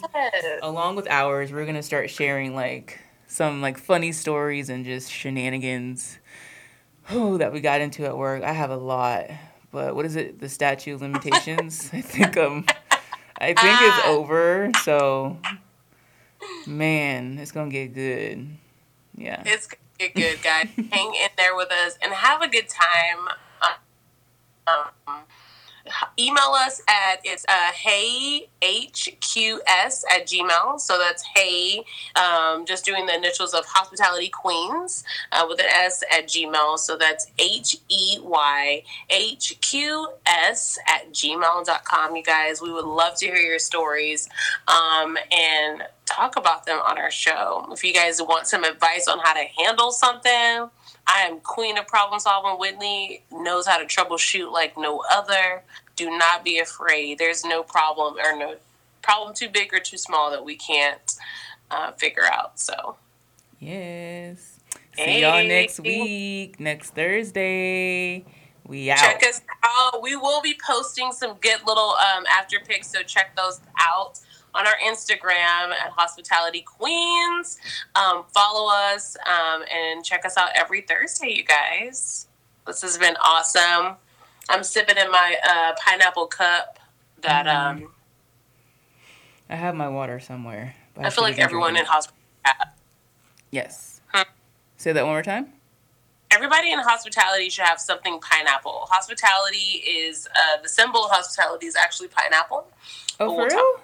along 0.62 0.97
with 0.97 1.09
ours, 1.09 1.53
we're 1.53 1.66
gonna 1.66 1.83
start 1.83 2.11
sharing 2.11 2.55
like 2.55 3.01
some 3.27 3.61
like 3.61 3.79
funny 3.79 4.12
stories 4.12 4.69
and 4.69 4.85
just 4.85 5.11
shenanigans 5.11 6.19
oh, 7.11 7.37
that 7.39 7.53
we 7.53 7.61
got 7.61 7.81
into 7.81 8.05
at 8.05 8.16
work. 8.16 8.43
I 8.43 8.53
have 8.53 8.71
a 8.71 8.77
lot, 8.77 9.31
but 9.71 9.95
what 9.95 10.05
is 10.05 10.16
it? 10.16 10.41
The 10.41 10.49
statute 10.49 10.95
of 10.95 11.03
limitations. 11.03 11.91
I 11.93 12.01
think 12.01 12.37
um, 12.37 12.65
I 13.39 13.55
think 13.55 13.59
it's 13.83 14.01
over. 14.07 14.71
So, 14.83 15.39
man, 16.66 17.39
it's 17.39 17.53
gonna 17.53 17.71
get 17.71 17.95
good. 17.95 18.47
Yeah. 19.16 19.43
It's 19.45 19.66
gonna 19.66 19.81
get 19.99 20.15
good, 20.15 20.43
guys. 20.43 20.69
Hang 20.93 21.15
in 21.15 21.31
there 21.37 21.57
with 21.57 21.71
us 21.73 21.99
and 22.03 22.12
have 22.12 22.43
a 22.43 22.49
good 22.49 22.69
time. 22.69 23.29
Um, 24.66 25.25
email 26.19 26.55
us 26.55 26.81
at 26.89 27.21
it's 27.25 27.45
uh, 27.49 27.73
hey 27.75 28.49
hqs 28.62 30.03
at 30.11 30.27
gmail 30.27 30.81
so 30.81 30.99
that's 30.99 31.23
hey 31.35 31.85
um, 32.16 32.65
just 32.65 32.85
doing 32.85 33.07
the 33.07 33.15
initials 33.15 33.53
of 33.53 33.65
hospitality 33.66 34.29
queens 34.29 35.05
uh, 35.33 35.45
with 35.49 35.59
an 35.61 35.66
s 35.69 36.03
at 36.11 36.27
gmail 36.27 36.79
so 36.79 36.97
that's 36.97 37.27
h-e-y 37.39 38.83
h-q-s 39.11 40.79
at 40.89 41.12
gmail.com 41.12 42.16
you 42.16 42.23
guys 42.23 42.62
we 42.62 42.73
would 42.73 42.87
love 42.87 43.15
to 43.16 43.27
hear 43.27 43.37
your 43.37 43.59
stories 43.59 44.29
um, 44.69 45.19
and 45.31 45.83
talk 46.15 46.36
about 46.36 46.66
them 46.66 46.78
on 46.89 46.99
our 46.99 47.11
show 47.11 47.66
if 47.73 47.82
you 47.82 47.93
guys 47.93 48.20
want 48.20 48.47
some 48.47 48.65
advice 48.65 49.09
on 49.09 49.19
how 49.19 49.32
to 49.32 49.45
handle 49.59 49.91
something 49.91 50.70
I 51.07 51.20
am 51.20 51.41
queen 51.41 51.77
of 51.78 51.86
problem 51.86 52.19
solving. 52.20 52.59
Whitney 52.59 53.23
knows 53.31 53.66
how 53.66 53.78
to 53.78 53.85
troubleshoot 53.85 54.51
like 54.51 54.77
no 54.78 55.03
other. 55.12 55.62
Do 55.97 56.11
not 56.16 56.45
be 56.45 56.59
afraid. 56.59 57.19
There's 57.19 57.45
no 57.45 57.62
problem 57.62 58.16
or 58.16 58.36
no 58.36 58.57
problem 59.03 59.35
too 59.35 59.49
big 59.49 59.74
or 59.74 59.81
too 59.81 59.99
small 59.99 60.31
that 60.31 60.45
we 60.45 60.57
can't 60.57 61.15
uh, 61.70 61.93
figure 61.93 62.24
out. 62.24 62.59
So 62.59 62.97
Yes. 63.61 64.61
See 64.97 65.23
y'all 65.23 65.45
next 65.45 65.81
week, 65.81 66.61
next 66.61 66.95
Thursday. 66.95 68.24
We 68.66 68.91
out. 68.91 68.99
check 68.99 69.23
us 69.24 69.43
out. 69.62 70.03
We 70.03 70.16
will 70.16 70.41
be 70.41 70.57
posting 70.66 71.12
some 71.12 71.36
good 71.41 71.61
little 71.66 71.97
um, 72.16 72.24
after 72.31 72.61
pics, 72.61 72.89
so 72.89 73.03
check 73.03 73.36
those 73.36 73.61
out 73.78 74.20
on 74.55 74.66
our 74.66 74.74
Instagram 74.86 75.72
at 75.72 75.90
Hospitality 75.97 76.62
Queens. 76.62 77.59
Um, 77.97 78.24
follow 78.32 78.70
us 78.72 79.16
um, 79.26 79.62
and 79.72 80.05
check 80.05 80.24
us 80.24 80.36
out 80.36 80.51
every 80.55 80.82
Thursday, 80.82 81.31
you 81.32 81.44
guys. 81.44 82.28
This 82.66 82.82
has 82.82 82.97
been 82.98 83.16
awesome. 83.24 83.97
I'm 84.48 84.62
sipping 84.62 84.97
in 84.97 85.10
my 85.10 85.36
uh, 85.48 85.72
pineapple 85.85 86.26
cup 86.26 86.78
that 87.22 87.47
um, 87.47 87.90
I 89.48 89.56
have 89.56 89.74
my 89.74 89.89
water 89.89 90.20
somewhere. 90.20 90.74
but 90.94 91.05
I 91.06 91.10
feel 91.10 91.24
like 91.24 91.39
everyone 91.39 91.76
in 91.76 91.85
hospitality. 91.85 92.70
Yes. 93.51 94.01
Hmm. 94.09 94.22
Say 94.76 94.93
that 94.93 95.02
one 95.05 95.14
more 95.14 95.22
time. 95.22 95.48
Everybody 96.31 96.72
in 96.72 96.78
hospitality 96.81 97.48
should 97.48 97.64
have 97.64 97.78
something 97.81 98.18
pineapple. 98.20 98.86
Hospitality 98.90 99.78
is 99.89 100.26
uh, 100.35 100.60
the 100.62 100.68
symbol 100.68 101.05
of 101.05 101.10
hospitality 101.12 101.66
is 101.66 101.76
actually 101.76 102.09
pineapple. 102.09 102.66
Oh, 103.20 103.32
We'll 103.32 103.44
for 103.44 103.51
talk- 103.51 103.59
real? 103.59 103.81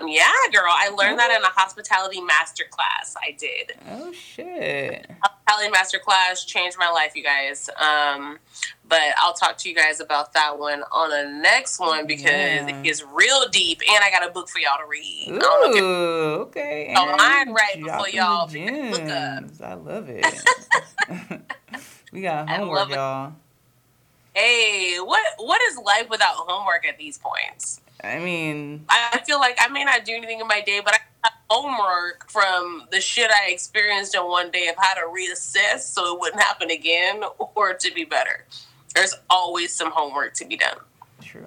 Um, 0.00 0.08
yeah, 0.08 0.30
girl, 0.52 0.64
I 0.68 0.88
learned 0.88 1.18
that 1.18 1.30
in 1.30 1.42
a 1.42 1.48
hospitality 1.48 2.20
master 2.22 2.64
class. 2.70 3.14
I 3.22 3.32
did. 3.32 3.72
Oh 3.90 4.10
shit. 4.12 5.06
Hospitality 5.22 5.70
master 5.70 5.98
class 5.98 6.44
changed 6.46 6.78
my 6.78 6.88
life, 6.88 7.12
you 7.14 7.22
guys. 7.22 7.68
Um, 7.78 8.38
but 8.88 9.02
I'll 9.18 9.34
talk 9.34 9.58
to 9.58 9.68
you 9.68 9.74
guys 9.74 10.00
about 10.00 10.32
that 10.32 10.58
one 10.58 10.82
on 10.92 11.10
the 11.10 11.30
next 11.40 11.78
one 11.78 12.06
because 12.06 12.24
Yeah. 12.30 12.68
it 12.68 12.82
gets 12.82 13.04
real 13.12 13.46
deep, 13.50 13.80
and 13.86 14.02
I 14.02 14.10
got 14.10 14.26
a 14.26 14.32
book 14.32 14.48
for 14.48 14.60
y'all 14.60 14.78
to 14.78 14.86
read. 14.88 15.28
I 15.30 15.36
if 15.74 15.82
okay. 15.82 16.94
Oh, 16.96 17.04
Erin, 17.08 17.16
mine 17.18 17.52
right 17.52 17.74
before 17.82 18.08
y'all 18.08 18.46
the 18.46 18.64
pick 18.64 18.74
a 18.74 18.90
book 18.92 19.10
up. 19.10 19.44
I 19.62 19.74
love 19.74 20.08
it. 20.08 21.42
we 22.12 22.22
got 22.22 22.48
homework, 22.50 22.88
y'all. 22.90 23.34
hey, 24.34 24.96
what 25.00 25.20
what 25.36 25.60
is 25.70 25.76
life 25.76 26.08
without 26.08 26.34
homework 26.36 26.86
at 26.86 26.96
these 26.96 27.18
points? 27.18 27.80
I 28.04 28.18
mean, 28.18 28.84
I 28.88 29.20
feel 29.24 29.38
like 29.38 29.56
I 29.60 29.68
may 29.68 29.84
not 29.84 30.04
do 30.04 30.12
anything 30.12 30.40
in 30.40 30.46
my 30.48 30.60
day, 30.60 30.80
but 30.84 30.94
I 30.94 30.98
have 31.24 31.32
homework 31.48 32.28
from 32.30 32.88
the 32.90 33.00
shit 33.00 33.30
I 33.30 33.50
experienced 33.50 34.14
in 34.14 34.22
one 34.22 34.50
day 34.50 34.68
of 34.68 34.74
how 34.78 34.94
to 34.94 35.02
reassess 35.02 35.80
so 35.80 36.14
it 36.14 36.20
wouldn't 36.20 36.42
happen 36.42 36.70
again 36.70 37.22
or 37.54 37.74
to 37.74 37.94
be 37.94 38.04
better. 38.04 38.44
There's 38.94 39.14
always 39.30 39.72
some 39.72 39.90
homework 39.92 40.34
to 40.34 40.44
be 40.44 40.56
done. 40.56 40.76
true. 41.22 41.46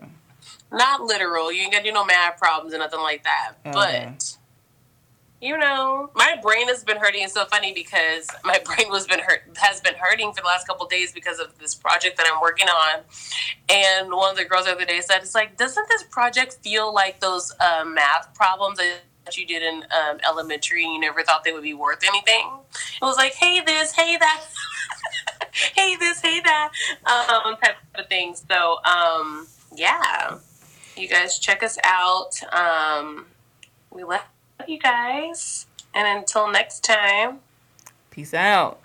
Not 0.72 1.02
literal. 1.02 1.52
You 1.52 1.64
ain't 1.64 1.72
gonna 1.72 1.84
do 1.84 1.92
no 1.92 2.06
math 2.06 2.40
problems 2.40 2.74
or 2.74 2.80
nothing 2.80 3.00
like 3.02 3.24
that. 3.24 3.54
But 3.64 4.38
you 5.42 5.58
know, 5.58 6.10
my 6.16 6.36
brain 6.42 6.68
has 6.70 6.84
been 6.84 6.98
hurting. 6.98 7.24
It's 7.24 7.34
so 7.34 7.46
funny 7.46 7.74
because 7.74 8.28
my 8.44 8.60
brain 8.64 8.90
was 8.90 9.06
been 9.08 9.20
hurt 9.20 9.42
has 9.58 9.82
been 9.82 9.96
hurting 9.96 10.34
for 10.34 10.42
the 10.42 10.48
last 10.48 10.68
couple 10.68 10.86
days 10.88 11.12
because 11.12 11.40
of 11.40 11.58
this 11.60 11.76
project 11.76 12.18
that 12.18 12.26
I'm 12.32 12.42
working 12.42 12.68
on. 12.68 13.02
And 13.70 14.12
one 14.12 14.32
of 14.32 14.38
the 14.38 14.46
girls 14.46 14.66
the 14.66 14.72
other 14.72 14.86
day 14.86 15.02
said, 15.02 15.22
"It's 15.22 15.36
like, 15.36 15.58
doesn't 15.58 15.88
this 15.90 16.04
project 16.04 16.58
feel 16.62 16.94
like 16.94 17.20
those 17.20 17.54
uh, 17.60 17.84
math 17.86 18.34
problems 18.34 18.78
that 18.78 19.38
you 19.38 19.46
did 19.46 19.64
in 19.64 19.84
um, 19.92 20.20
elementary 20.28 20.84
and 20.84 20.94
you 20.94 21.00
never 21.00 21.24
thought 21.24 21.44
they 21.44 21.52
would 21.52 21.64
be 21.64 21.74
worth 21.74 22.04
anything?" 22.08 22.50
It 23.02 23.06
was 23.06 23.18
like, 23.18 23.34
"Hey, 23.34 23.62
this, 23.66 23.92
hey 23.92 24.18
that." 24.18 24.46
hey 25.76 25.96
this, 25.96 26.22
hey 26.22 26.42
that, 26.42 26.72
um, 27.06 27.56
type 27.58 27.76
of 27.96 28.08
thing. 28.08 28.36
So, 28.50 28.78
um, 28.84 29.48
yeah, 29.76 30.38
you 30.98 31.08
guys 31.08 31.40
check 31.40 31.64
us 31.64 31.78
out. 31.84 32.32
Um, 32.54 33.26
we 33.92 34.04
love 34.04 34.22
you 34.68 34.80
guys, 34.80 35.68
and 35.94 36.20
until 36.20 36.50
next 36.52 36.84
time. 36.84 37.40
Peace 38.10 38.34
out. 38.34 38.80